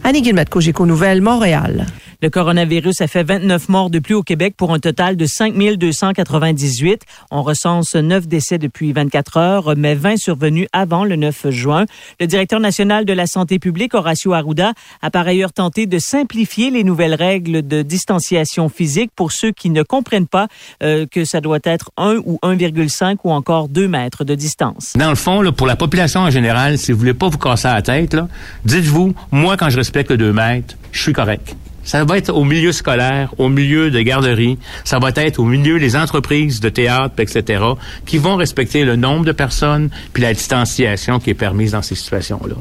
Annie 0.04 0.22
Guillemette, 0.22 0.50
Cogeco 0.50 0.84
Nouvelles, 0.84 1.22
Montréal. 1.22 1.86
Le 2.22 2.30
coronavirus 2.30 3.00
a 3.00 3.08
fait 3.08 3.24
29 3.24 3.68
morts 3.68 3.90
depuis 3.90 4.14
au 4.14 4.22
Québec 4.22 4.54
pour 4.56 4.72
un 4.72 4.78
total 4.78 5.16
de 5.16 5.26
5 5.26 5.54
298. 5.76 7.02
On 7.32 7.42
recense 7.42 7.96
9 7.96 8.28
décès 8.28 8.58
depuis 8.58 8.92
24 8.92 9.36
heures, 9.38 9.74
mais 9.76 9.96
20 9.96 10.18
survenus 10.18 10.68
avant 10.72 11.04
le 11.04 11.16
9 11.16 11.50
juin. 11.50 11.84
Le 12.20 12.28
directeur 12.28 12.60
national 12.60 13.04
de 13.06 13.12
la 13.12 13.26
santé 13.26 13.58
publique, 13.58 13.94
Horacio 13.94 14.34
Arruda, 14.34 14.72
a 15.02 15.10
par 15.10 15.26
ailleurs 15.26 15.52
tenté 15.52 15.86
de 15.86 15.98
simplifier 15.98 16.70
les 16.70 16.84
nouvelles 16.84 17.16
règles 17.16 17.66
de 17.66 17.82
distanciation 17.82 18.68
physique 18.68 19.10
pour 19.16 19.32
ceux 19.32 19.50
qui 19.50 19.68
ne 19.70 19.82
comprennent 19.82 20.28
pas 20.28 20.46
euh, 20.84 21.06
que 21.10 21.24
ça 21.24 21.40
doit 21.40 21.58
être 21.64 21.90
1 21.96 22.18
ou 22.24 22.38
1,5 22.44 23.16
ou 23.24 23.32
encore 23.32 23.68
2 23.68 23.88
mètres 23.88 24.22
de 24.22 24.36
distance. 24.36 24.92
Dans 24.96 25.10
le 25.10 25.16
fond, 25.16 25.42
pour 25.50 25.66
la 25.66 25.74
population 25.74 26.20
en 26.20 26.30
général, 26.30 26.78
si 26.78 26.92
vous 26.92 26.98
voulez 27.00 27.14
pas 27.14 27.28
vous 27.28 27.38
casser 27.38 27.66
la 27.66 27.82
tête, 27.82 28.16
dites-vous, 28.64 29.12
moi, 29.32 29.56
quand 29.56 29.70
je 29.70 29.76
respecte 29.78 30.12
le 30.12 30.18
2 30.18 30.32
mètres, 30.32 30.76
je 30.92 31.02
suis 31.02 31.12
correct. 31.12 31.56
Ça 31.84 32.04
va 32.04 32.18
être 32.18 32.32
au 32.32 32.44
milieu 32.44 32.72
scolaire, 32.72 33.34
au 33.38 33.48
milieu 33.48 33.90
de 33.90 34.00
garderie, 34.00 34.58
ça 34.84 34.98
va 34.98 35.10
être 35.16 35.38
au 35.38 35.44
milieu 35.44 35.78
des 35.78 35.96
entreprises 35.96 36.60
de 36.60 36.68
théâtre, 36.68 37.14
etc., 37.18 37.62
qui 38.06 38.18
vont 38.18 38.36
respecter 38.36 38.84
le 38.84 38.96
nombre 38.96 39.24
de 39.24 39.32
personnes 39.32 39.90
puis 40.12 40.22
la 40.22 40.34
distanciation 40.34 41.18
qui 41.18 41.30
est 41.30 41.34
permise 41.34 41.72
dans 41.72 41.82
ces 41.82 41.94
situations-là. 41.94 42.56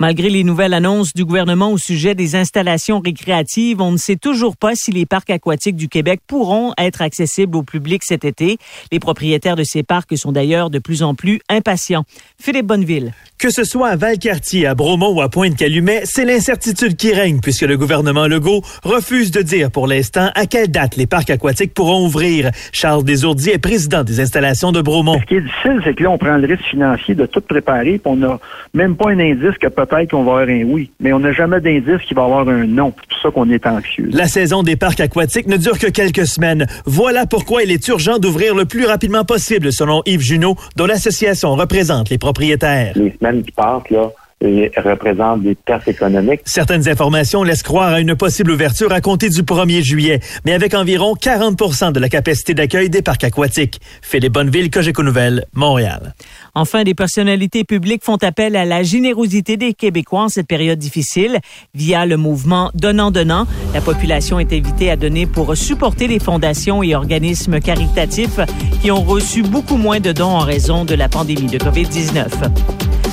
Malgré 0.00 0.28
les 0.28 0.44
nouvelles 0.44 0.74
annonces 0.74 1.12
du 1.14 1.24
gouvernement 1.24 1.70
au 1.70 1.78
sujet 1.78 2.14
des 2.14 2.36
installations 2.36 3.00
récréatives, 3.00 3.80
on 3.80 3.92
ne 3.92 3.96
sait 3.96 4.16
toujours 4.16 4.56
pas 4.56 4.74
si 4.74 4.90
les 4.90 5.06
parcs 5.06 5.30
aquatiques 5.30 5.76
du 5.76 5.88
Québec 5.88 6.20
pourront 6.26 6.72
être 6.78 7.02
accessibles 7.02 7.56
au 7.56 7.62
public 7.62 8.02
cet 8.04 8.24
été. 8.24 8.58
Les 8.90 8.98
propriétaires 8.98 9.56
de 9.56 9.64
ces 9.64 9.82
parcs 9.82 10.16
sont 10.16 10.32
d'ailleurs 10.32 10.70
de 10.70 10.78
plus 10.78 11.02
en 11.02 11.14
plus 11.14 11.40
impatients. 11.48 12.04
Philippe 12.40 12.66
Bonneville. 12.66 13.12
Que 13.38 13.50
ce 13.50 13.64
soit 13.64 13.88
à 13.88 13.96
Valcartier, 13.96 14.66
à 14.66 14.74
Bromont 14.74 15.14
ou 15.14 15.20
à 15.20 15.28
Pointe-Calumet, 15.28 16.02
c'est 16.04 16.24
l'incertitude 16.24 16.96
qui 16.96 17.12
règne 17.12 17.40
puisque 17.40 17.62
le 17.62 17.76
gouvernement 17.76 18.26
Legault 18.26 18.62
refuse 18.82 19.30
de 19.30 19.42
dire 19.42 19.70
pour 19.70 19.86
l'instant 19.86 20.30
à 20.34 20.46
quelle 20.46 20.68
date 20.68 20.96
les 20.96 21.06
parcs 21.06 21.30
aquatiques 21.30 21.74
pourront 21.74 22.06
ouvrir. 22.06 22.50
Charles 22.72 23.04
Desourdiers 23.04 23.54
est 23.54 23.58
président 23.58 24.02
des 24.02 24.20
installations 24.20 24.72
de 24.72 24.80
Bromont. 24.80 25.20
Ce 25.20 25.26
qui 25.26 25.34
est 25.34 25.40
difficile, 25.40 25.80
c'est 25.84 25.94
que 25.94 26.02
là, 26.02 26.10
on 26.10 26.18
prend 26.18 26.36
le 26.36 26.46
risque 26.46 26.64
financier 26.64 27.14
de 27.14 27.26
tout 27.26 27.40
préparer, 27.40 27.98
puis 27.98 28.02
on 28.06 28.16
n'a 28.16 28.38
même 28.72 28.96
pas 28.96 29.10
un 29.10 29.18
indice 29.18 29.58
que 29.60 29.68
peut-être 29.86 30.10
qu'on 30.10 30.24
va 30.24 30.40
avoir 30.40 30.48
un 30.48 30.62
oui, 30.64 30.90
mais 31.00 31.12
on 31.12 31.18
n'a 31.18 31.32
jamais 31.32 31.60
d'indice 31.60 32.02
qu'il 32.06 32.16
va 32.16 32.22
y 32.22 32.24
avoir 32.24 32.48
un 32.48 32.66
non. 32.66 32.92
C'est 33.00 33.08
pour 33.08 33.18
ça 33.22 33.30
qu'on 33.30 33.50
est 33.50 33.66
anxieux. 33.66 34.08
La 34.12 34.26
saison 34.26 34.62
des 34.62 34.76
parcs 34.76 35.00
aquatiques 35.00 35.46
ne 35.46 35.56
dure 35.56 35.78
que 35.78 35.88
quelques 35.88 36.26
semaines. 36.26 36.66
Voilà 36.86 37.26
pourquoi 37.26 37.62
il 37.62 37.70
est 37.70 37.86
urgent 37.88 38.18
d'ouvrir 38.18 38.54
le 38.54 38.64
plus 38.64 38.86
rapidement 38.86 39.24
possible, 39.24 39.72
selon 39.72 40.02
Yves 40.06 40.20
Junot, 40.20 40.56
dont 40.76 40.86
l'association 40.86 41.54
représente 41.54 42.10
les 42.10 42.18
propriétaires. 42.18 42.92
Les 42.96 43.14
semaines 43.18 43.42
qui 43.42 43.52
passent, 43.52 43.90
là, 43.90 44.10
et 44.44 44.70
représentent 44.76 45.42
des 45.42 45.54
pertes 45.54 45.88
économiques. 45.88 46.40
Certaines 46.44 46.88
informations 46.88 47.42
laissent 47.42 47.62
croire 47.62 47.94
à 47.94 48.00
une 48.00 48.14
possible 48.14 48.50
ouverture 48.50 48.92
à 48.92 49.00
compter 49.00 49.28
du 49.28 49.42
1er 49.42 49.82
juillet, 49.82 50.20
mais 50.44 50.52
avec 50.52 50.74
environ 50.74 51.14
40% 51.14 51.92
de 51.92 52.00
la 52.00 52.08
capacité 52.08 52.54
d'accueil 52.54 52.90
des 52.90 53.02
parcs 53.02 53.24
aquatiques. 53.24 53.80
Philippe 54.02 54.32
Bonneville, 54.32 54.70
Cogeco 54.70 55.02
Nouvelles, 55.02 55.44
Montréal. 55.54 56.14
Enfin, 56.54 56.84
des 56.84 56.94
personnalités 56.94 57.64
publiques 57.64 58.04
font 58.04 58.16
appel 58.16 58.56
à 58.56 58.64
la 58.64 58.82
générosité 58.82 59.56
des 59.56 59.74
Québécois 59.74 60.22
en 60.22 60.28
cette 60.28 60.46
période 60.46 60.78
difficile. 60.78 61.40
Via 61.74 62.06
le 62.06 62.16
mouvement 62.16 62.70
Donnant-Donnant, 62.74 63.46
la 63.72 63.80
population 63.80 64.38
est 64.38 64.52
invitée 64.52 64.90
à 64.90 64.96
donner 64.96 65.26
pour 65.26 65.56
supporter 65.56 66.06
les 66.06 66.18
fondations 66.18 66.82
et 66.82 66.94
organismes 66.94 67.60
caritatifs 67.60 68.40
qui 68.80 68.90
ont 68.90 69.02
reçu 69.02 69.42
beaucoup 69.42 69.76
moins 69.76 70.00
de 70.00 70.12
dons 70.12 70.26
en 70.26 70.40
raison 70.40 70.84
de 70.84 70.94
la 70.94 71.08
pandémie 71.08 71.48
de 71.48 71.58
COVID-19. 71.58 72.26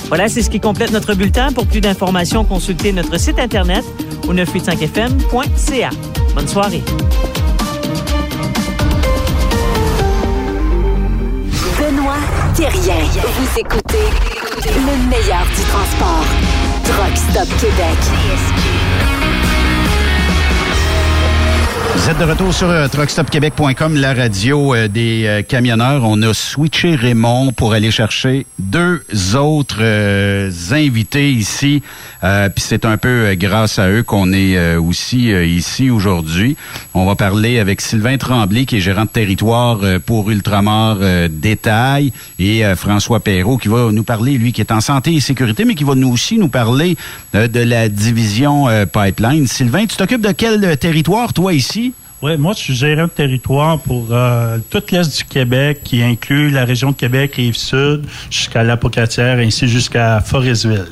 Voilà, 0.07 0.27
c'est 0.27 0.41
ce 0.41 0.49
qui 0.49 0.59
complète 0.59 0.91
notre 0.91 1.13
bulletin. 1.15 1.51
Pour 1.51 1.65
plus 1.65 1.81
d'informations, 1.81 2.43
consultez 2.43 2.91
notre 2.91 3.17
site 3.19 3.39
Internet 3.39 3.85
au 4.27 4.33
985fm.ca. 4.33 5.89
Bonne 6.35 6.47
soirée. 6.47 6.81
Thérien. 12.61 13.01
Vous 13.23 13.59
écoutez 13.59 14.05
le 14.67 15.09
meilleur 15.09 15.43
du 15.47 15.63
transport. 15.63 16.25
Truck 16.83 17.17
Stop 17.17 17.47
Québec. 17.59 18.70
Vous 21.93 22.09
êtes 22.09 22.19
de 22.19 22.23
retour 22.23 22.53
sur 22.53 22.69
euh, 22.69 22.87
truckstopquebec.com, 22.87 23.95
la 23.95 24.13
radio 24.13 24.73
euh, 24.73 24.87
des 24.87 25.25
euh, 25.25 25.41
camionneurs. 25.41 26.03
On 26.05 26.21
a 26.21 26.33
switché 26.33 26.95
Raymond 26.95 27.51
pour 27.51 27.73
aller 27.73 27.91
chercher 27.91 28.45
deux 28.59 29.03
autres 29.35 29.79
euh, 29.81 30.49
invités 30.71 31.31
ici. 31.31 31.83
Puis 32.21 32.63
c'est 32.63 32.85
un 32.85 32.97
peu 32.97 33.33
grâce 33.33 33.79
à 33.79 33.89
eux 33.89 34.03
qu'on 34.03 34.31
est 34.31 34.75
aussi 34.75 35.31
ici 35.31 35.89
aujourd'hui. 35.89 36.55
On 36.93 37.07
va 37.07 37.15
parler 37.15 37.57
avec 37.57 37.81
Sylvain 37.81 38.15
Tremblay, 38.17 38.65
qui 38.65 38.77
est 38.77 38.79
gérant 38.79 39.05
de 39.05 39.09
territoire 39.09 39.79
pour 40.05 40.29
Ultramar 40.29 40.97
Détail, 41.31 42.13
et 42.37 42.61
François 42.75 43.21
Perrault, 43.21 43.57
qui 43.57 43.69
va 43.69 43.91
nous 43.91 44.03
parler, 44.03 44.37
lui, 44.37 44.53
qui 44.53 44.61
est 44.61 44.71
en 44.71 44.81
santé 44.81 45.15
et 45.15 45.19
sécurité, 45.19 45.65
mais 45.65 45.73
qui 45.73 45.83
va 45.83 45.95
nous 45.95 46.11
aussi 46.11 46.37
nous 46.37 46.47
parler 46.47 46.95
de 47.33 47.59
la 47.59 47.89
division 47.89 48.67
Pipeline. 48.93 49.47
Sylvain, 49.47 49.87
tu 49.87 49.97
t'occupes 49.97 50.21
de 50.21 50.31
quel 50.31 50.77
territoire, 50.77 51.33
toi, 51.33 51.53
ici? 51.53 51.90
Oui, 52.21 52.37
moi, 52.37 52.53
je 52.53 52.59
suis 52.59 52.75
gérant 52.75 53.05
de 53.05 53.09
territoire 53.09 53.79
pour 53.79 54.09
euh, 54.11 54.59
toute 54.69 54.91
l'Est 54.91 55.17
du 55.17 55.23
Québec, 55.23 55.81
qui 55.83 56.03
inclut 56.03 56.51
la 56.51 56.65
région 56.65 56.91
de 56.91 56.95
Québec, 56.95 57.33
Rive-Sud, 57.35 58.03
jusqu'à 58.29 58.63
la 58.63 58.77
Pocatière, 58.77 59.39
ainsi 59.39 59.67
jusqu'à 59.67 60.21
Forestville. 60.21 60.85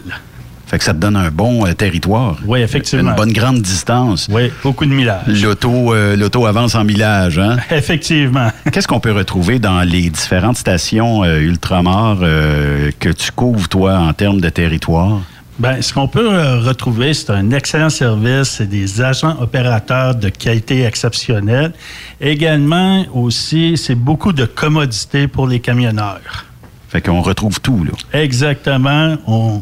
Fait 0.66 0.78
que 0.78 0.84
ça 0.84 0.94
te 0.94 1.00
donne 1.00 1.16
un 1.16 1.32
bon 1.32 1.66
euh, 1.66 1.74
territoire. 1.74 2.38
Oui, 2.46 2.62
effectivement. 2.62 3.12
Une 3.12 3.16
bonne 3.16 3.34
grande 3.34 3.62
distance. 3.62 4.28
Oui, 4.32 4.52
beaucoup 4.64 4.86
de 4.86 4.92
millage. 4.92 5.42
L'auto, 5.42 5.94
euh, 5.94 6.16
l'auto 6.16 6.46
avance 6.46 6.76
en 6.76 6.84
millage, 6.84 7.40
hein? 7.40 7.58
Effectivement. 7.72 8.50
Qu'est-ce 8.72 8.88
qu'on 8.88 9.00
peut 9.00 9.12
retrouver 9.12 9.58
dans 9.58 9.82
les 9.82 10.12
différentes 10.12 10.58
stations 10.58 11.24
euh, 11.24 11.40
ultramar 11.40 12.20
euh, 12.22 12.92
que 13.00 13.10
tu 13.10 13.32
couvres, 13.32 13.68
toi, 13.68 13.98
en 13.98 14.14
termes 14.14 14.42
de 14.42 14.50
territoire? 14.50 15.22
Ben, 15.60 15.82
ce 15.82 15.94
qu'on 15.94 16.08
peut 16.08 16.34
euh, 16.34 16.62
retrouver, 16.62 17.14
c'est 17.14 17.32
un 17.32 17.52
excellent 17.52 17.90
service, 17.90 18.48
c'est 18.48 18.66
des 18.66 19.02
agents 19.02 19.36
opérateurs 19.42 20.16
de 20.16 20.30
qualité 20.30 20.84
exceptionnelle. 20.84 21.74
Également, 22.22 23.04
aussi, 23.14 23.76
c'est 23.76 23.96
beaucoup 23.96 24.32
de 24.32 24.46
commodités 24.46 25.28
pour 25.28 25.48
les 25.48 25.60
camionneurs. 25.60 26.46
Fait 26.88 27.02
qu'on 27.02 27.22
retrouve 27.22 27.60
tout, 27.60 27.84
là. 27.84 27.92
Exactement. 28.18 29.18
On, 29.28 29.62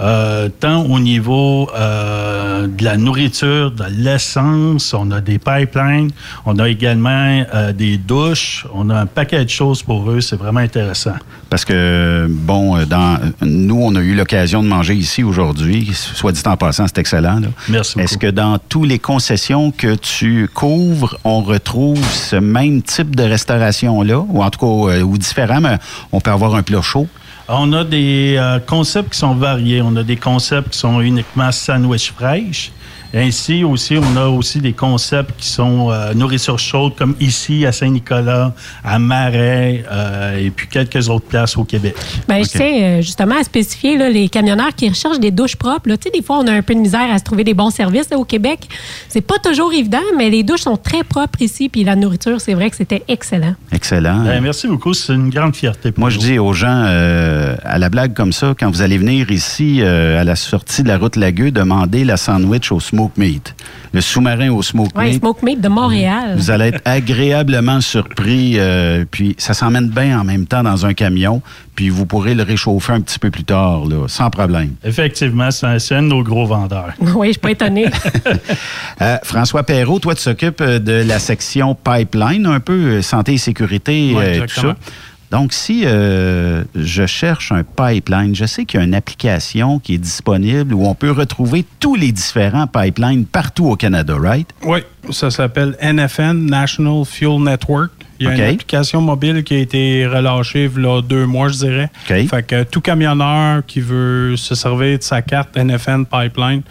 euh, 0.00 0.48
tant 0.60 0.84
au 0.84 1.00
niveau 1.00 1.68
euh, 1.76 2.68
de 2.68 2.84
la 2.84 2.96
nourriture, 2.96 3.72
de 3.72 3.84
l'essence, 3.90 4.94
on 4.94 5.10
a 5.10 5.20
des 5.20 5.38
pipelines, 5.38 6.10
on 6.46 6.58
a 6.58 6.68
également 6.68 7.44
euh, 7.52 7.72
des 7.72 7.98
douches, 7.98 8.64
on 8.72 8.90
a 8.90 9.00
un 9.00 9.06
paquet 9.06 9.44
de 9.44 9.50
choses 9.50 9.82
pour 9.82 10.08
eux. 10.10 10.20
C'est 10.20 10.36
vraiment 10.36 10.60
intéressant. 10.60 11.14
Parce 11.50 11.64
que, 11.64 12.26
bon, 12.28 12.84
dans, 12.84 13.18
nous, 13.42 13.80
on 13.82 13.94
a 13.96 14.00
eu 14.00 14.14
l'occasion 14.14 14.62
de 14.62 14.68
manger 14.68 14.94
ici 14.94 15.24
aujourd'hui. 15.24 15.90
Soit 15.92 16.32
dit 16.32 16.42
en 16.44 16.56
passant, 16.56 16.86
c'est 16.86 16.98
excellent. 16.98 17.40
là. 17.40 17.48
Merci 17.68 17.98
Est-ce 17.98 18.18
que 18.18 18.28
dans 18.28 18.58
tous 18.58 18.84
les 18.84 18.98
concessions 18.98 19.72
que 19.72 19.94
tu 19.96 20.48
couvres, 20.52 21.18
on 21.24 21.40
retrouve 21.40 22.04
ce 22.12 22.36
même 22.36 22.82
type 22.82 23.16
de 23.16 23.24
restauration-là? 23.24 24.18
Ou 24.28 24.42
en 24.42 24.50
tout 24.50 24.60
cas, 24.60 25.00
ou 25.00 25.18
différent, 25.18 25.60
mais 25.60 25.78
on 26.12 26.20
peut 26.20 26.30
avoir 26.30 26.54
un 26.54 26.62
plat 26.62 26.82
chaud? 26.82 27.08
On 27.50 27.72
a 27.72 27.82
des 27.82 28.36
euh, 28.36 28.58
concepts 28.58 29.12
qui 29.12 29.18
sont 29.18 29.34
variés. 29.34 29.80
On 29.80 29.96
a 29.96 30.02
des 30.02 30.16
concepts 30.16 30.70
qui 30.70 30.78
sont 30.78 31.00
uniquement 31.00 31.50
sandwich 31.50 32.12
fraîche. 32.12 32.70
Ainsi 33.14 33.64
aussi, 33.64 33.96
on 33.96 34.16
a 34.16 34.26
aussi 34.26 34.60
des 34.60 34.72
concepts 34.72 35.32
qui 35.38 35.48
sont 35.48 35.90
euh, 35.90 36.12
nourriture 36.14 36.58
chaude, 36.58 36.94
comme 36.96 37.14
ici 37.20 37.64
à 37.64 37.72
Saint-Nicolas, 37.72 38.54
à 38.84 38.98
Marais, 38.98 39.84
euh, 39.90 40.38
et 40.38 40.50
puis 40.50 40.68
quelques 40.68 41.08
autres 41.08 41.26
places 41.26 41.56
au 41.56 41.64
Québec. 41.64 41.94
Ben, 42.28 42.44
Je 42.44 42.50
tiens 42.50 42.82
euh, 42.82 43.02
justement 43.02 43.36
à 43.40 43.44
spécifier 43.44 43.96
là, 43.96 44.10
les 44.10 44.28
camionneurs 44.28 44.74
qui 44.76 44.88
recherchent 44.88 45.20
des 45.20 45.30
douches 45.30 45.56
propres. 45.56 45.88
là. 45.88 45.96
Tu 45.96 46.04
sais, 46.04 46.10
des 46.10 46.22
fois, 46.22 46.38
on 46.38 46.46
a 46.46 46.52
un 46.52 46.62
peu 46.62 46.74
de 46.74 46.80
misère 46.80 47.10
à 47.10 47.18
se 47.18 47.24
trouver 47.24 47.44
des 47.44 47.54
bons 47.54 47.70
services 47.70 48.10
là, 48.10 48.18
au 48.18 48.24
Québec. 48.24 48.68
C'est 49.08 49.22
pas 49.22 49.38
toujours 49.38 49.72
évident, 49.72 49.98
mais 50.16 50.28
les 50.30 50.42
douches 50.42 50.60
sont 50.60 50.76
très 50.76 51.04
propres 51.04 51.40
ici. 51.40 51.68
Puis 51.68 51.84
la 51.84 51.96
nourriture, 51.96 52.40
c'est 52.40 52.54
vrai 52.54 52.70
que 52.70 52.76
c'était 52.76 53.02
excellent. 53.08 53.54
Excellent. 53.72 54.24
Ben, 54.24 54.42
merci 54.42 54.66
beaucoup, 54.66 54.92
c'est 54.94 55.14
une 55.14 55.30
grande 55.30 55.56
fierté 55.56 55.92
pour 55.92 56.00
Moi, 56.00 56.10
je 56.10 56.18
dis 56.18 56.38
aux 56.38 56.52
gens, 56.52 56.84
euh, 56.86 57.56
à 57.64 57.78
la 57.78 57.88
blague 57.88 58.14
comme 58.14 58.32
ça, 58.32 58.54
quand 58.58 58.70
vous 58.70 58.82
allez 58.82 58.98
venir 58.98 59.30
ici, 59.30 59.78
euh, 59.80 60.20
à 60.20 60.24
la 60.24 60.36
sortie 60.36 60.82
de 60.82 60.88
la 60.88 60.98
route 60.98 61.16
Lagueux, 61.16 61.50
demandez 61.50 62.04
la 62.04 62.16
sandwich 62.16 62.70
au 62.72 62.80
smoke 62.98 63.12
meat. 63.16 63.54
Le 63.92 64.00
sous-marin 64.00 64.50
au 64.50 64.60
smoke 64.62 64.90
Ouais, 64.96 65.10
meat. 65.10 65.20
Smoke 65.20 65.42
Meat 65.44 65.60
de 65.60 65.68
Montréal. 65.68 66.34
Vous 66.36 66.50
allez 66.50 66.66
être 66.66 66.80
agréablement 66.84 67.80
surpris. 67.80 68.54
euh, 68.58 69.04
puis 69.10 69.34
ça 69.38 69.54
s'emmène 69.54 69.88
bien 69.88 70.20
en 70.20 70.24
même 70.24 70.46
temps 70.46 70.62
dans 70.64 70.84
un 70.84 70.94
camion. 70.94 71.40
Puis 71.76 71.88
vous 71.90 72.06
pourrez 72.06 72.34
le 72.34 72.42
réchauffer 72.42 72.92
un 72.92 73.00
petit 73.00 73.20
peu 73.20 73.30
plus 73.30 73.44
tard, 73.44 73.86
là, 73.86 74.06
sans 74.08 74.30
problème. 74.30 74.72
Effectivement, 74.84 75.50
c'est 75.52 75.94
un, 75.94 76.02
de 76.02 76.08
nos 76.08 76.22
gros 76.24 76.44
vendeurs. 76.46 76.92
Oui, 77.00 77.28
je 77.28 77.32
suis 77.32 77.40
pas 77.40 77.50
étonnée. 77.52 77.86
Euh, 79.00 79.16
François 79.22 79.62
Perrault, 79.62 80.00
toi, 80.00 80.14
tu 80.16 80.24
t'occupes 80.24 80.60
euh, 80.60 80.80
de 80.80 81.04
la 81.06 81.20
section 81.20 81.76
pipeline, 81.76 82.46
un 82.46 82.58
peu 82.58 83.00
santé 83.00 83.34
et 83.34 83.38
sécurité, 83.38 84.12
Ouais, 84.12 84.24
euh, 84.24 84.36
tout 84.38 84.42
exactement. 84.44 84.72
ça. 84.74 84.92
Donc, 85.30 85.52
si 85.52 85.82
euh, 85.84 86.64
je 86.74 87.06
cherche 87.06 87.52
un 87.52 87.62
pipeline, 87.62 88.34
je 88.34 88.46
sais 88.46 88.64
qu'il 88.64 88.80
y 88.80 88.82
a 88.82 88.86
une 88.86 88.94
application 88.94 89.78
qui 89.78 89.94
est 89.94 89.98
disponible 89.98 90.72
où 90.72 90.86
on 90.86 90.94
peut 90.94 91.10
retrouver 91.10 91.64
tous 91.80 91.96
les 91.96 92.12
différents 92.12 92.66
pipelines 92.66 93.26
partout 93.26 93.66
au 93.66 93.76
Canada, 93.76 94.16
right? 94.18 94.48
Oui, 94.62 94.78
ça 95.10 95.30
s'appelle 95.30 95.76
NFN, 95.82 96.46
National 96.46 97.04
Fuel 97.04 97.42
Network. 97.42 97.90
Il 98.20 98.26
y 98.26 98.30
a 98.30 98.34
une 98.34 98.54
application 98.54 99.00
mobile 99.00 99.44
qui 99.44 99.54
a 99.54 99.58
été 99.58 100.06
relâchée 100.06 100.68
il 100.74 100.82
y 100.82 100.86
a 100.86 101.00
deux 101.02 101.26
mois, 101.26 101.48
je 101.48 101.58
dirais. 101.58 101.90
Fait 102.06 102.42
que 102.44 102.64
tout 102.64 102.80
camionneur 102.80 103.64
qui 103.64 103.80
veut 103.80 104.36
se 104.36 104.56
servir 104.56 104.98
de 104.98 105.02
sa 105.04 105.22
carte 105.22 105.56
NFN 105.56 106.04
Pipeline 106.04 106.62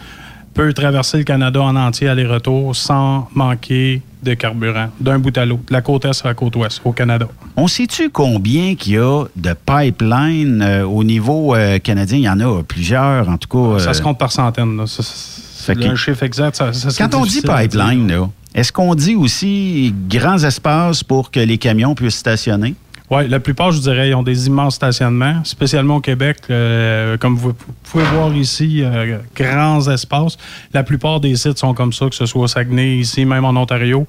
peut 0.58 0.72
traverser 0.72 1.18
le 1.18 1.22
Canada 1.22 1.62
en 1.62 1.76
entier 1.76 2.08
aller-retour 2.08 2.74
sans 2.74 3.28
manquer 3.32 4.02
de 4.24 4.34
carburant, 4.34 4.88
d'un 4.98 5.20
bout 5.20 5.38
à 5.38 5.46
l'autre, 5.46 5.62
de 5.68 5.72
la 5.72 5.82
côte 5.82 6.04
est 6.04 6.08
à 6.08 6.28
la 6.28 6.34
côte 6.34 6.56
ouest, 6.56 6.80
au 6.84 6.90
Canada. 6.90 7.28
On 7.56 7.68
sait-tu 7.68 8.10
combien 8.10 8.74
qu'il 8.74 8.94
y 8.94 8.98
a 8.98 9.26
de 9.36 9.54
pipelines 9.54 10.60
euh, 10.60 10.84
au 10.84 11.04
niveau 11.04 11.54
euh, 11.54 11.78
canadien? 11.78 12.18
Il 12.18 12.24
y 12.24 12.28
en 12.28 12.40
a 12.40 12.64
plusieurs, 12.64 13.28
en 13.28 13.38
tout 13.38 13.46
cas. 13.48 13.78
Ça 13.78 13.90
euh, 13.90 13.92
se 13.92 14.02
compte 14.02 14.18
par 14.18 14.32
centaines. 14.32 14.76
là. 14.76 14.86
Ça, 14.88 15.74
le 15.74 15.94
chiffre 15.94 16.24
exact, 16.24 16.56
ça, 16.56 16.72
ça 16.72 16.90
serait 16.90 17.08
Quand 17.08 17.16
on 17.16 17.24
dit 17.24 17.40
pipeline, 17.40 18.10
là, 18.10 18.28
est-ce 18.52 18.72
qu'on 18.72 18.96
dit 18.96 19.14
aussi 19.14 19.94
grands 20.08 20.42
espaces 20.42 21.04
pour 21.04 21.30
que 21.30 21.38
les 21.38 21.58
camions 21.58 21.94
puissent 21.94 22.16
stationner? 22.16 22.74
Oui, 23.10 23.26
la 23.26 23.40
plupart, 23.40 23.72
je 23.72 23.80
dirais, 23.80 24.10
ils 24.10 24.14
ont 24.14 24.22
des 24.22 24.46
immenses 24.48 24.74
stationnements, 24.74 25.42
spécialement 25.44 25.96
au 25.96 26.00
Québec. 26.00 26.38
euh, 26.50 27.16
comme 27.16 27.36
vous 27.36 27.54
pouvez 27.90 28.04
voir 28.04 28.34
ici, 28.34 28.82
euh, 28.82 29.18
grands 29.34 29.88
espaces. 29.88 30.36
La 30.74 30.82
plupart 30.82 31.18
des 31.20 31.34
sites 31.36 31.58
sont 31.58 31.72
comme 31.72 31.92
ça, 31.94 32.06
que 32.08 32.14
ce 32.14 32.26
soit 32.26 32.42
au 32.42 32.46
Saguenay, 32.46 32.96
ici, 32.96 33.24
même 33.24 33.44
en 33.46 33.56
Ontario. 33.56 34.06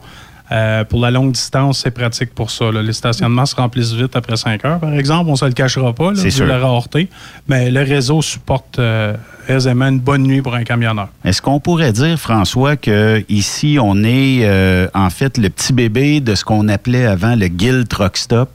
Euh, 0.52 0.84
pour 0.84 1.00
la 1.00 1.12
longue 1.12 1.32
distance, 1.32 1.80
c'est 1.84 1.92
pratique 1.92 2.34
pour 2.34 2.50
ça. 2.50 2.72
là. 2.72 2.82
Les 2.82 2.92
stationnements 2.92 3.46
se 3.46 3.56
remplissent 3.56 3.94
vite 3.94 4.16
après 4.16 4.36
5 4.36 4.66
heures, 4.66 4.80
par 4.80 4.94
exemple. 4.96 5.30
On 5.30 5.34
ne 5.34 5.38
se 5.38 5.46
le 5.46 5.52
cachera 5.52 5.94
pas, 5.94 6.16
C'est 6.16 6.32
sûr. 6.32 6.48
la 6.48 6.58
rareté. 6.58 7.08
Mais 7.48 7.70
le 7.70 7.82
réseau 7.84 8.22
supporte 8.24 8.80
euh, 8.80 9.14
aisément 9.48 9.86
une 9.88 10.00
bonne 10.00 10.24
nuit 10.24 10.42
pour 10.42 10.56
un 10.56 10.64
camionneur. 10.64 11.10
Est-ce 11.24 11.42
qu'on 11.42 11.60
pourrait 11.60 11.92
dire, 11.94 12.18
François, 12.20 12.76
que 12.78 13.24
ici 13.30 13.78
on 13.80 14.04
est 14.04 14.40
euh, 14.42 14.88
en 14.96 15.12
fait 15.12 15.38
le 15.38 15.50
petit 15.52 15.72
bébé 15.72 16.20
de 16.20 16.34
ce 16.34 16.44
qu'on 16.44 16.68
appelait 16.68 17.06
avant 17.06 17.36
le 17.36 17.48
Guild 17.48 17.88
Truck 17.88 18.18
Stop? 18.18 18.50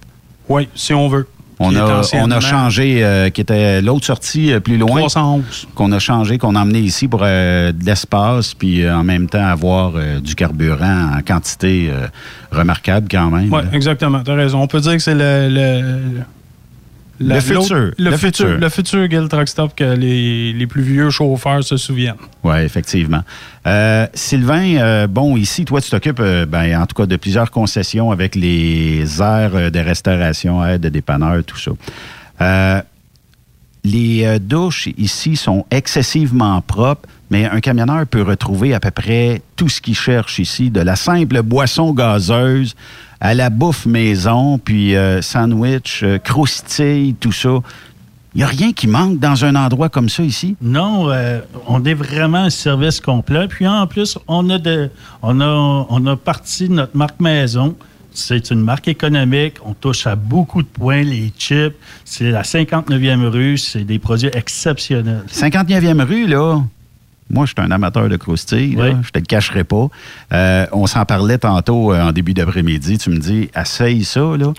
Oui, 0.48 0.68
si 0.74 0.92
on 0.92 1.08
veut. 1.08 1.26
On 1.60 1.74
a, 1.76 2.02
on 2.14 2.30
a 2.30 2.40
changé, 2.40 3.04
euh, 3.04 3.30
qui 3.30 3.40
était 3.40 3.80
l'autre 3.80 4.04
sortie 4.04 4.52
euh, 4.52 4.60
plus 4.60 4.76
loin. 4.76 5.00
311. 5.00 5.68
Qu'on 5.74 5.92
a 5.92 5.98
changé, 5.98 6.36
qu'on 6.36 6.56
a 6.56 6.60
emmené 6.60 6.80
ici 6.80 7.06
pour 7.06 7.20
euh, 7.22 7.70
de 7.72 7.84
l'espace, 7.84 8.54
puis 8.54 8.88
en 8.88 9.04
même 9.04 9.28
temps 9.28 9.46
avoir 9.46 9.92
du 10.20 10.34
carburant 10.34 11.12
en 11.16 11.22
quantité 11.22 11.90
remarquable 12.50 13.06
quand 13.10 13.30
même. 13.30 13.52
Oui, 13.52 13.62
exactement. 13.72 14.22
Tu 14.22 14.30
as 14.30 14.34
raison. 14.34 14.62
On 14.62 14.66
peut 14.66 14.80
dire 14.80 14.92
que 14.92 14.98
c'est 14.98 15.14
le. 15.14 15.48
le 15.48 16.00
Le 17.20 17.40
futur. 17.40 17.76
Le, 17.76 17.92
Le 17.98 18.16
futur. 18.16 18.46
futur. 18.46 18.58
Le 18.58 18.68
futur 18.68 19.06
Guild 19.08 19.28
Truck 19.28 19.48
Stop 19.48 19.74
que 19.76 19.94
les, 19.96 20.52
les 20.52 20.66
plus 20.66 20.82
vieux 20.82 21.10
chauffeurs 21.10 21.62
se 21.62 21.76
souviennent. 21.76 22.14
Oui, 22.42 22.56
effectivement. 22.58 23.22
Euh, 23.66 24.06
Sylvain, 24.14 24.76
euh, 24.76 25.06
bon, 25.06 25.36
ici, 25.36 25.64
toi, 25.64 25.80
tu 25.80 25.90
t'occupes, 25.90 26.20
euh, 26.20 26.44
ben, 26.44 26.80
en 26.80 26.86
tout 26.86 26.94
cas, 26.94 27.06
de 27.06 27.16
plusieurs 27.16 27.50
concessions 27.50 28.10
avec 28.10 28.34
les 28.34 29.04
aires 29.22 29.70
de 29.70 29.78
restauration, 29.78 30.64
aides 30.64 30.80
de 30.82 30.88
dépanneurs, 30.88 31.42
tout 31.44 31.58
ça. 31.58 32.84
Les 33.86 34.38
douches 34.40 34.88
ici 34.96 35.36
sont 35.36 35.66
excessivement 35.70 36.62
propres, 36.62 37.06
mais 37.30 37.44
un 37.44 37.60
camionneur 37.60 38.06
peut 38.06 38.22
retrouver 38.22 38.72
à 38.72 38.80
peu 38.80 38.90
près 38.90 39.42
tout 39.56 39.68
ce 39.68 39.82
qu'il 39.82 39.94
cherche 39.94 40.38
ici, 40.38 40.70
de 40.70 40.80
la 40.80 40.96
simple 40.96 41.42
boisson 41.42 41.92
gazeuse 41.92 42.74
à 43.24 43.32
la 43.32 43.48
bouffe 43.48 43.86
maison, 43.86 44.59
puis 44.59 44.94
euh, 44.94 45.22
sandwich, 45.22 46.02
euh, 46.02 46.18
croustilles, 46.18 47.14
tout 47.18 47.32
ça. 47.32 47.59
Il 48.34 48.38
n'y 48.38 48.42
a 48.42 48.46
rien 48.46 48.72
qui 48.74 48.86
manque 48.86 49.18
dans 49.18 49.46
un 49.46 49.55
endroit 49.55 49.88
comme 49.88 50.10
ça 50.10 50.22
ici? 50.22 50.56
Non, 50.60 51.09
euh, 51.09 51.40
on 51.66 51.82
est 51.86 51.94
vraiment 51.94 52.44
un 52.44 52.51
service 52.51 53.01
complet. 53.01 53.48
Puis 53.48 53.66
en 53.66 53.86
plus, 53.86 54.18
on 54.28 54.51
a, 54.51 54.59
de, 54.59 54.90
on 55.22 55.40
a, 55.40 55.86
on 55.88 56.06
a 56.06 56.16
parti 56.16 56.68
de 56.68 56.74
notre 56.74 56.94
marque 56.98 57.18
maison. 57.18 57.74
C'est 58.12 58.51
une 58.51 58.60
marque 58.60 58.88
économique. 58.88 59.55
On 59.64 59.72
touche 59.72 60.06
à 60.06 60.16
beaucoup 60.16 60.62
de 60.62 60.68
points. 60.68 61.02
Les 61.02 61.32
chips, 61.38 61.74
c'est 62.05 62.30
la 62.30 62.42
59e 62.42 63.24
rue. 63.28 63.56
C'est 63.56 63.84
des 63.84 63.98
produits 63.98 64.30
exceptionnels. 64.34 65.24
59e 65.32 66.02
rue, 66.02 66.26
là. 66.26 66.60
Moi, 67.30 67.46
je 67.46 67.52
suis 67.56 67.66
un 67.66 67.70
amateur 67.70 68.09
de 68.09 68.16
croustilles, 68.16 68.76
je 69.02 69.10
te 69.10 69.18
le 69.18 69.24
cacherai 69.24 69.64
pas. 69.64 69.88
Euh, 70.32 70.66
on 70.72 70.86
s'en 70.86 71.05
parlait 71.05 71.38
tantôt 71.38 71.92
euh, 71.92 72.02
en 72.02 72.12
début 72.12 72.34
d'après-midi. 72.34 72.98
Tu 72.98 73.10
me 73.10 73.16
dis, 73.16 73.51
essaye 73.59 74.05
ça. 74.05 74.36
Là. 74.36 74.52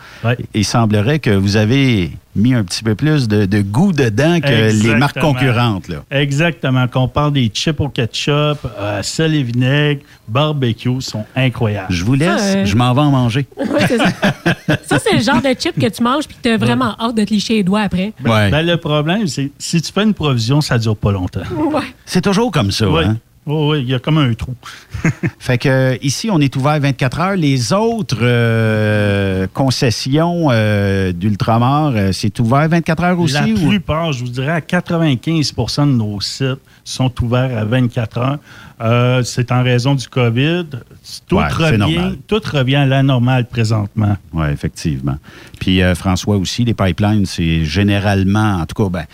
Il 0.54 0.66
semblerait 0.66 1.20
que 1.20 1.30
vous 1.30 1.58
avez 1.58 2.12
mis 2.36 2.54
un 2.54 2.64
petit 2.64 2.84
peu 2.84 2.96
plus 2.96 3.28
de, 3.28 3.46
de 3.46 3.62
goût 3.62 3.92
dedans 3.94 4.40
que 4.40 4.72
les 4.72 4.96
marques 4.96 5.20
concurrentes. 5.20 5.88
Là. 5.88 6.04
Exactement. 6.12 6.88
Qu'on 6.88 7.08
parle 7.08 7.34
des 7.34 7.48
chips 7.54 7.80
au 7.80 7.90
ketchup, 7.90 8.60
euh, 8.78 9.02
sel 9.04 9.36
et 9.36 9.44
vinaigre, 9.44 10.02
barbecue, 10.28 11.02
sont 11.02 11.26
incroyables. 11.36 11.88
Je 11.90 12.04
vous 12.04 12.16
laisse, 12.16 12.42
Ça, 12.42 12.58
euh, 12.58 12.66
je 12.66 12.76
m'en 12.76 12.94
vais 12.94 13.02
en 13.02 13.12
manger. 13.12 13.48
Ouais, 13.58 13.88
c'est 13.88 13.98
ça. 13.98 14.12
Ça, 14.86 15.00
c'est 15.00 15.16
le 15.16 15.22
genre 15.22 15.42
de 15.42 15.50
chip 15.58 15.80
que 15.80 15.88
tu 15.88 16.04
manges 16.04 16.28
puis 16.28 16.38
que 16.38 16.42
tu 16.44 16.50
as 16.50 16.58
vraiment 16.58 16.96
hâte 17.00 17.16
de 17.16 17.24
te 17.24 17.34
licher 17.34 17.56
les 17.56 17.64
doigts 17.64 17.82
après. 17.82 18.14
Ben, 18.20 18.50
ben, 18.52 18.66
le 18.66 18.78
problème, 18.78 19.28
c'est 19.28 19.52
si 19.58 19.82
tu 19.82 19.92
fais 19.92 20.04
une 20.04 20.14
provision, 20.14 20.62
ça 20.62 20.78
dure 20.78 20.96
pas 20.96 21.12
longtemps. 21.12 21.42
Ouais. 21.74 21.82
C'est 22.06 22.22
toujours 22.22 22.52
comme 22.52 22.72
ça. 22.72 22.90
Oui, 22.90 23.04
hein? 23.48 23.52
oui, 23.54 23.82
il 23.82 23.90
y 23.90 23.94
a 23.94 24.00
comme 24.00 24.18
un 24.18 24.34
trou. 24.34 24.56
Fait 25.40 25.58
que 25.58 25.70
euh, 25.70 25.98
ici, 26.02 26.30
on 26.32 26.40
est 26.40 26.56
ouvert 26.56 26.80
24 26.80 27.20
heures. 27.20 27.36
Les 27.36 27.74
autres 27.74 28.18
euh, 28.22 29.48
concessions 29.54 30.48
euh, 30.52 31.12
d'Ultramar, 31.12 31.94
c'est 32.12 32.40
ouvert 32.40 32.68
24 32.70 33.04
heures 33.04 33.20
aussi? 33.20 33.34
La 33.34 33.46
ou- 33.48 33.70
plupart, 33.70 34.12
je 34.14 34.24
vous 34.24 34.30
dirais, 34.32 34.52
à 34.52 34.60
95% 34.60 35.82
de 35.88 35.92
nos 35.92 36.20
sites 36.22 36.60
sont 36.84 37.12
ouverts 37.24 37.58
à 37.58 37.66
24 37.66 38.18
heures. 38.18 38.38
Euh, 38.82 39.24
c'est 39.24 39.52
en 39.52 39.64
raison 39.64 39.96
du 39.96 40.08
COVID. 40.08 40.66
Tout, 41.28 41.38
Ouais, 41.38 41.48
revient, 41.48 42.18
tout 42.28 42.42
revient 42.52 42.76
à 42.76 42.86
la 42.86 43.04
normale 43.04 43.46
présentement. 43.48 44.18
Oui, 44.34 44.48
effectivement. 44.52 45.18
Puis 45.60 45.82
François 45.96 46.36
aussi, 46.38 46.66
les 46.66 46.74
pipelines, 46.74 47.26
c'est 47.26 47.64
généralement, 47.64 48.58
en 48.60 48.66
tout 48.66 48.84
cas, 48.84 48.90
ben, 48.90 49.06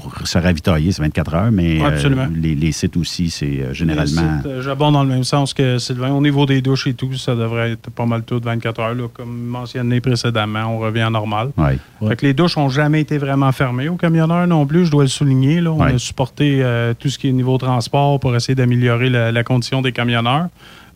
pour 0.00 0.26
se 0.26 0.38
ravitailler, 0.38 0.90
c'est 0.92 1.02
24 1.02 1.34
heures, 1.34 1.52
mais 1.52 1.78
Ouais, 1.80 1.84
euh, 1.84 1.88
absolument. 1.88 2.26
les, 2.34 2.54
les 2.54 2.72
sites 2.72 2.96
aussi, 2.96 3.30
c'est 3.30 3.60
euh, 3.60 3.72
généralement. 3.72 4.40
Euh, 4.46 4.60
J'abonde 4.62 4.94
dans 4.94 5.02
le 5.04 5.08
même 5.08 5.24
sens 5.24 5.54
que 5.54 5.78
Sylvain. 5.78 6.10
Au 6.12 6.20
niveau 6.20 6.46
des 6.46 6.60
douches 6.60 6.86
et 6.88 6.94
tout, 6.94 7.14
ça 7.14 7.34
devrait 7.36 7.72
être 7.72 7.90
pas 7.90 8.06
mal 8.06 8.22
tout 8.24 8.40
de 8.40 8.44
24 8.44 8.80
heures. 8.80 8.94
là. 8.94 9.04
Comme 9.12 9.44
mentionné 9.46 10.00
précédemment, 10.00 10.64
on 10.74 10.78
revient 10.78 11.02
à 11.02 11.10
normal. 11.10 11.50
Ouais. 11.56 11.78
Fait 12.08 12.16
que 12.16 12.26
les 12.26 12.34
douches 12.34 12.56
n'ont 12.56 12.68
jamais 12.68 13.00
été 13.02 13.18
vraiment 13.18 13.52
fermées 13.52 13.88
aux 13.88 13.96
camionneurs 13.96 14.46
non 14.46 14.66
plus, 14.66 14.86
je 14.86 14.90
dois 14.90 15.04
le 15.04 15.08
souligner. 15.08 15.60
Là. 15.60 15.70
On 15.72 15.80
a 15.82 15.98
supporté 15.98 16.64
tout 16.98 17.08
ce 17.08 17.18
qui 17.18 17.28
est 17.28 17.32
niveau 17.32 17.56
transport 17.58 18.18
pour 18.20 18.34
essayer 18.34 18.54
d'améliorer 18.54 19.10
la, 19.10 19.30
la 19.32 19.44
condition 19.44 19.80
des 19.82 19.92
camionneurs. 19.92 20.48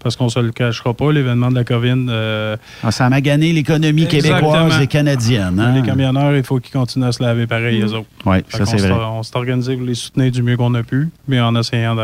Parce 0.03 0.15
qu'on 0.17 0.29
se 0.29 0.39
le 0.39 0.53
cachera 0.53 0.95
pas, 0.95 1.13
l'événement 1.13 1.51
de 1.51 1.57
la 1.57 1.65
COVID. 1.65 2.07
euh, 2.09 2.57
Ah, 2.83 2.91
ça 2.93 3.07
a 3.07 3.11
magané 3.11 3.53
l'économie 3.53 4.07
québécoise 4.07 4.81
et 4.81 4.87
canadienne. 4.87 5.59
hein? 5.59 5.73
Les 5.75 5.83
camionneurs, 5.83 6.37
il 6.37 6.43
faut 6.45 6.61
qu'ils 6.61 6.73
continuent 6.73 7.05
à 7.07 7.13
se 7.13 7.23
laver 7.23 7.47
pareil, 7.47 7.81
eux 7.83 7.93
autres. 7.95 8.07
Oui, 8.25 8.39
ça, 8.49 8.65
c'est 8.65 8.77
vrai. 8.79 8.91
On 8.93 9.23
s'est 9.23 9.37
organisé 9.37 9.77
pour 9.77 9.87
les 9.87 9.95
soutenir 9.95 10.31
du 10.31 10.43
mieux 10.43 10.57
qu'on 10.57 10.75
a 10.75 10.83
pu, 10.83 11.09
mais 11.27 11.41
en 11.41 11.55
essayant 11.57 11.95
de, 11.97 12.03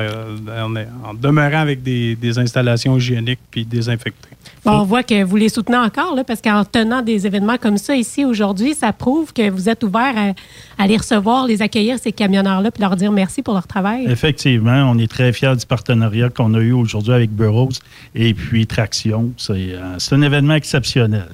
en, 0.60 0.74
en 1.08 1.14
demeurant 1.14 1.60
avec 1.60 1.82
des, 1.82 2.16
des 2.16 2.38
installations 2.38 2.96
hygiéniques 2.96 3.40
puis 3.50 3.64
désinfectées. 3.64 4.28
Bon, 4.64 4.72
on 4.72 4.84
voit 4.84 5.02
que 5.02 5.22
vous 5.22 5.36
les 5.36 5.48
soutenez 5.48 5.76
encore, 5.76 6.14
là, 6.14 6.24
parce 6.24 6.40
qu'en 6.40 6.64
tenant 6.64 7.02
des 7.02 7.26
événements 7.26 7.58
comme 7.58 7.76
ça 7.76 7.94
ici 7.94 8.24
aujourd'hui, 8.24 8.74
ça 8.74 8.92
prouve 8.92 9.32
que 9.32 9.50
vous 9.50 9.68
êtes 9.68 9.84
ouvert 9.84 10.14
à, 10.16 10.82
à 10.82 10.86
les 10.86 10.96
recevoir, 10.96 11.46
les 11.46 11.60
accueillir, 11.60 11.98
ces 11.98 12.12
camionneurs-là, 12.12 12.70
puis 12.70 12.80
leur 12.80 12.96
dire 12.96 13.12
merci 13.12 13.42
pour 13.42 13.54
leur 13.54 13.66
travail. 13.66 14.06
Effectivement, 14.08 14.90
on 14.90 14.98
est 14.98 15.10
très 15.10 15.32
fiers 15.32 15.56
du 15.56 15.66
partenariat 15.66 16.30
qu'on 16.30 16.54
a 16.54 16.60
eu 16.60 16.72
aujourd'hui 16.72 17.12
avec 17.12 17.30
Burroughs 17.30 17.78
et 18.14 18.32
puis 18.32 18.66
Traction. 18.66 19.32
C'est 19.36 19.52
euh, 19.52 19.98
c'est 19.98 20.14
un 20.14 20.22
événement 20.22 20.54
exceptionnel. 20.54 21.28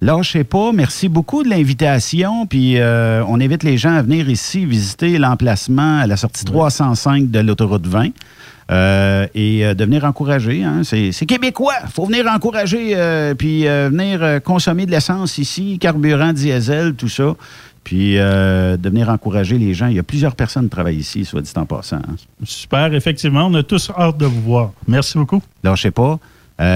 Lâchez 0.00 0.44
pas. 0.44 0.72
Merci 0.72 1.08
beaucoup 1.08 1.42
de 1.42 1.48
l'invitation. 1.48 2.46
Puis 2.46 2.78
euh, 2.78 3.24
on 3.28 3.40
invite 3.40 3.62
les 3.62 3.78
gens 3.78 3.94
à 3.94 4.02
venir 4.02 4.28
ici 4.28 4.66
visiter 4.66 5.18
l'emplacement 5.18 6.00
à 6.00 6.06
la 6.06 6.16
sortie 6.16 6.44
305 6.44 7.30
de 7.30 7.38
l'autoroute 7.40 7.86
20. 7.86 8.08
Euh, 8.70 9.26
et 9.34 9.64
euh, 9.66 9.74
de 9.74 9.84
venir 9.84 10.04
encourager. 10.04 10.62
hein. 10.64 10.82
C'est 10.84 11.26
québécois. 11.26 11.74
Il 11.84 11.90
faut 11.90 12.06
venir 12.06 12.26
encourager, 12.28 12.92
euh, 12.94 13.34
puis 13.34 13.66
euh, 13.66 13.88
venir 13.90 14.40
consommer 14.42 14.86
de 14.86 14.90
l'essence 14.90 15.38
ici, 15.38 15.78
carburant, 15.78 16.32
diesel, 16.32 16.94
tout 16.94 17.08
ça. 17.08 17.34
Puis 17.84 18.14
de 18.14 18.88
venir 18.88 19.10
encourager 19.10 19.58
les 19.58 19.74
gens. 19.74 19.88
Il 19.88 19.96
y 19.96 19.98
a 19.98 20.02
plusieurs 20.02 20.34
personnes 20.34 20.64
qui 20.64 20.70
travaillent 20.70 20.96
ici, 20.96 21.26
soit 21.26 21.42
dit 21.42 21.52
en 21.56 21.66
passant. 21.66 21.96
hein. 21.98 22.16
Super, 22.42 22.94
effectivement. 22.94 23.46
On 23.46 23.54
a 23.54 23.62
tous 23.62 23.90
hâte 23.90 24.16
de 24.16 24.24
vous 24.24 24.40
voir. 24.40 24.70
Merci 24.88 25.18
beaucoup. 25.18 25.42
Lâchez 25.62 25.90
pas. 25.90 26.18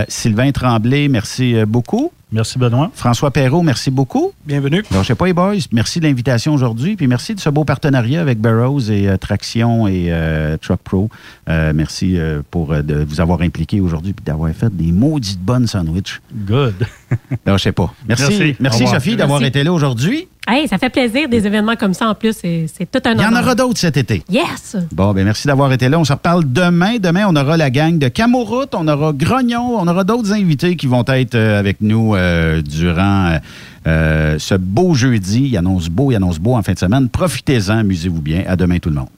Sylvain 0.09 0.51
Tremblay, 0.53 1.09
merci 1.09 1.55
beaucoup. 1.67 2.13
Merci, 2.31 2.59
Benoît. 2.59 2.91
François 2.95 3.31
Perrault, 3.31 3.63
merci 3.63 3.91
beaucoup. 3.91 4.33
Bienvenue. 4.45 4.83
Lâchez 4.91 5.15
pas, 5.15 5.25
les 5.27 5.33
boys. 5.33 5.55
Merci 5.73 5.99
de 5.99 6.05
l'invitation 6.07 6.53
aujourd'hui. 6.53 6.95
Puis 6.95 7.07
merci 7.07 7.35
de 7.35 7.41
ce 7.41 7.49
beau 7.49 7.65
partenariat 7.65 8.21
avec 8.21 8.39
Burroughs 8.39 8.91
et 8.91 9.09
euh, 9.09 9.17
Traction 9.17 9.89
et 9.89 10.09
euh, 10.11 10.59
Truck 10.59 10.81
Pro. 10.81 11.09
Euh, 11.49 11.73
merci 11.75 12.19
euh, 12.19 12.43
pour 12.51 12.73
euh, 12.73 12.83
de 12.83 13.03
vous 13.03 13.23
avoir 13.23 13.41
impliqué 13.41 13.81
aujourd'hui 13.81 14.13
puis 14.13 14.25
d'avoir 14.27 14.53
fait 14.53 14.75
des 14.77 14.93
maudites 14.93 15.41
bonnes 15.41 15.67
sandwichs. 15.67 16.21
Good. 16.47 16.75
Lâchez 17.47 17.73
pas. 17.73 17.95
Merci, 18.07 18.23
Merci. 18.29 18.57
merci, 18.61 18.83
revoir. 18.85 19.01
Sophie 19.01 19.17
d'avoir 19.17 19.41
Merci. 19.41 19.49
été 19.49 19.65
là 19.65 19.73
aujourd'hui. 19.73 20.29
Hey, 20.51 20.67
ça 20.67 20.79
fait 20.79 20.89
plaisir, 20.89 21.29
des 21.29 21.47
événements 21.47 21.77
comme 21.77 21.93
ça 21.93 22.09
en 22.09 22.15
plus. 22.15 22.33
C'est 22.33 22.91
tout 22.91 23.01
un 23.05 23.13
Il 23.13 23.21
y 23.21 23.25
en 23.25 23.29
honneur. 23.29 23.43
aura 23.43 23.55
d'autres 23.55 23.79
cet 23.79 23.99
été. 23.99 24.23
Yes! 24.31 24.77
Bon, 24.93 25.13
ben 25.13 25.23
merci 25.27 25.47
d'avoir 25.47 25.71
été 25.75 25.91
là. 25.91 25.99
On 25.99 26.05
se 26.05 26.13
reparle 26.15 26.51
demain. 26.51 26.97
Demain, 26.99 27.27
on 27.29 27.37
aura 27.37 27.59
la 27.59 27.69
gang 27.69 27.99
de 27.99 28.09
Camoroute, 28.09 28.75
on 28.75 28.89
aura 28.89 29.13
Grognon, 29.13 29.77
on 29.79 29.87
aura 29.87 30.05
d'autres 30.05 30.33
invités 30.33 30.77
qui 30.77 30.87
vont 30.87 31.05
être 31.09 31.35
avec 31.35 31.83
nous 31.83 32.15
euh, 32.19 32.63
durant 32.63 33.27
euh, 33.27 33.39
euh, 33.87 34.39
ce 34.39 34.55
beau 34.55 34.95
jeudi. 34.95 35.47
Il 35.47 35.57
annonce 35.57 35.89
beau, 35.89 36.11
il 36.11 36.17
annonce 36.17 36.39
beau 36.39 36.55
en 36.55 36.63
fin 36.63 36.73
de 36.73 36.79
semaine. 36.79 37.09
Profitez-en, 37.09 37.79
amusez-vous 37.79 38.23
bien. 38.23 38.45
À 38.47 38.57
demain 38.57 38.79
tout 38.79 38.91
le 38.91 38.97
monde. 38.97 39.18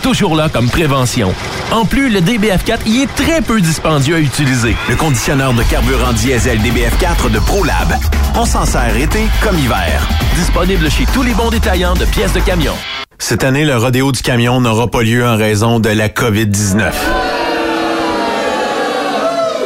toujours 0.01 0.35
là 0.35 0.49
comme 0.49 0.69
prévention. 0.69 1.33
En 1.71 1.85
plus, 1.85 2.09
le 2.09 2.19
DBF4 2.19 2.79
y 2.85 3.01
est 3.01 3.15
très 3.15 3.41
peu 3.41 3.61
dispendieux 3.61 4.15
à 4.15 4.19
utiliser. 4.19 4.75
Le 4.89 4.95
conditionneur 4.95 5.53
de 5.53 5.63
carburant 5.63 6.13
diesel 6.13 6.59
DBF4 6.59 7.31
de 7.31 7.39
ProLab. 7.39 7.95
On 8.35 8.45
s'en 8.45 8.65
sert 8.65 8.97
été 8.97 9.27
comme 9.43 9.57
hiver. 9.57 10.07
Disponible 10.35 10.89
chez 10.89 11.05
tous 11.13 11.23
les 11.23 11.33
bons 11.33 11.49
détaillants 11.49 11.93
de 11.93 12.05
pièces 12.05 12.33
de 12.33 12.39
camion. 12.39 12.73
Cette 13.19 13.43
année, 13.43 13.65
le 13.65 13.77
rodéo 13.77 14.11
du 14.11 14.21
camion 14.21 14.59
n'aura 14.59 14.89
pas 14.89 15.03
lieu 15.03 15.25
en 15.25 15.37
raison 15.37 15.79
de 15.79 15.89
la 15.89 16.09
COVID-19. 16.09 16.91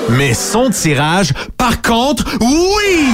Mais 0.10 0.34
son 0.34 0.70
tirage, 0.70 1.34
par 1.57 1.82
contre, 1.82 2.26
oui! 2.41 3.14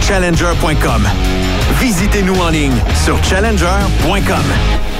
challenger.com. 0.00 1.08
Visitez-nous 1.80 2.40
en 2.40 2.50
ligne 2.50 2.76
sur 3.04 3.22
challenger.com. 3.24 4.99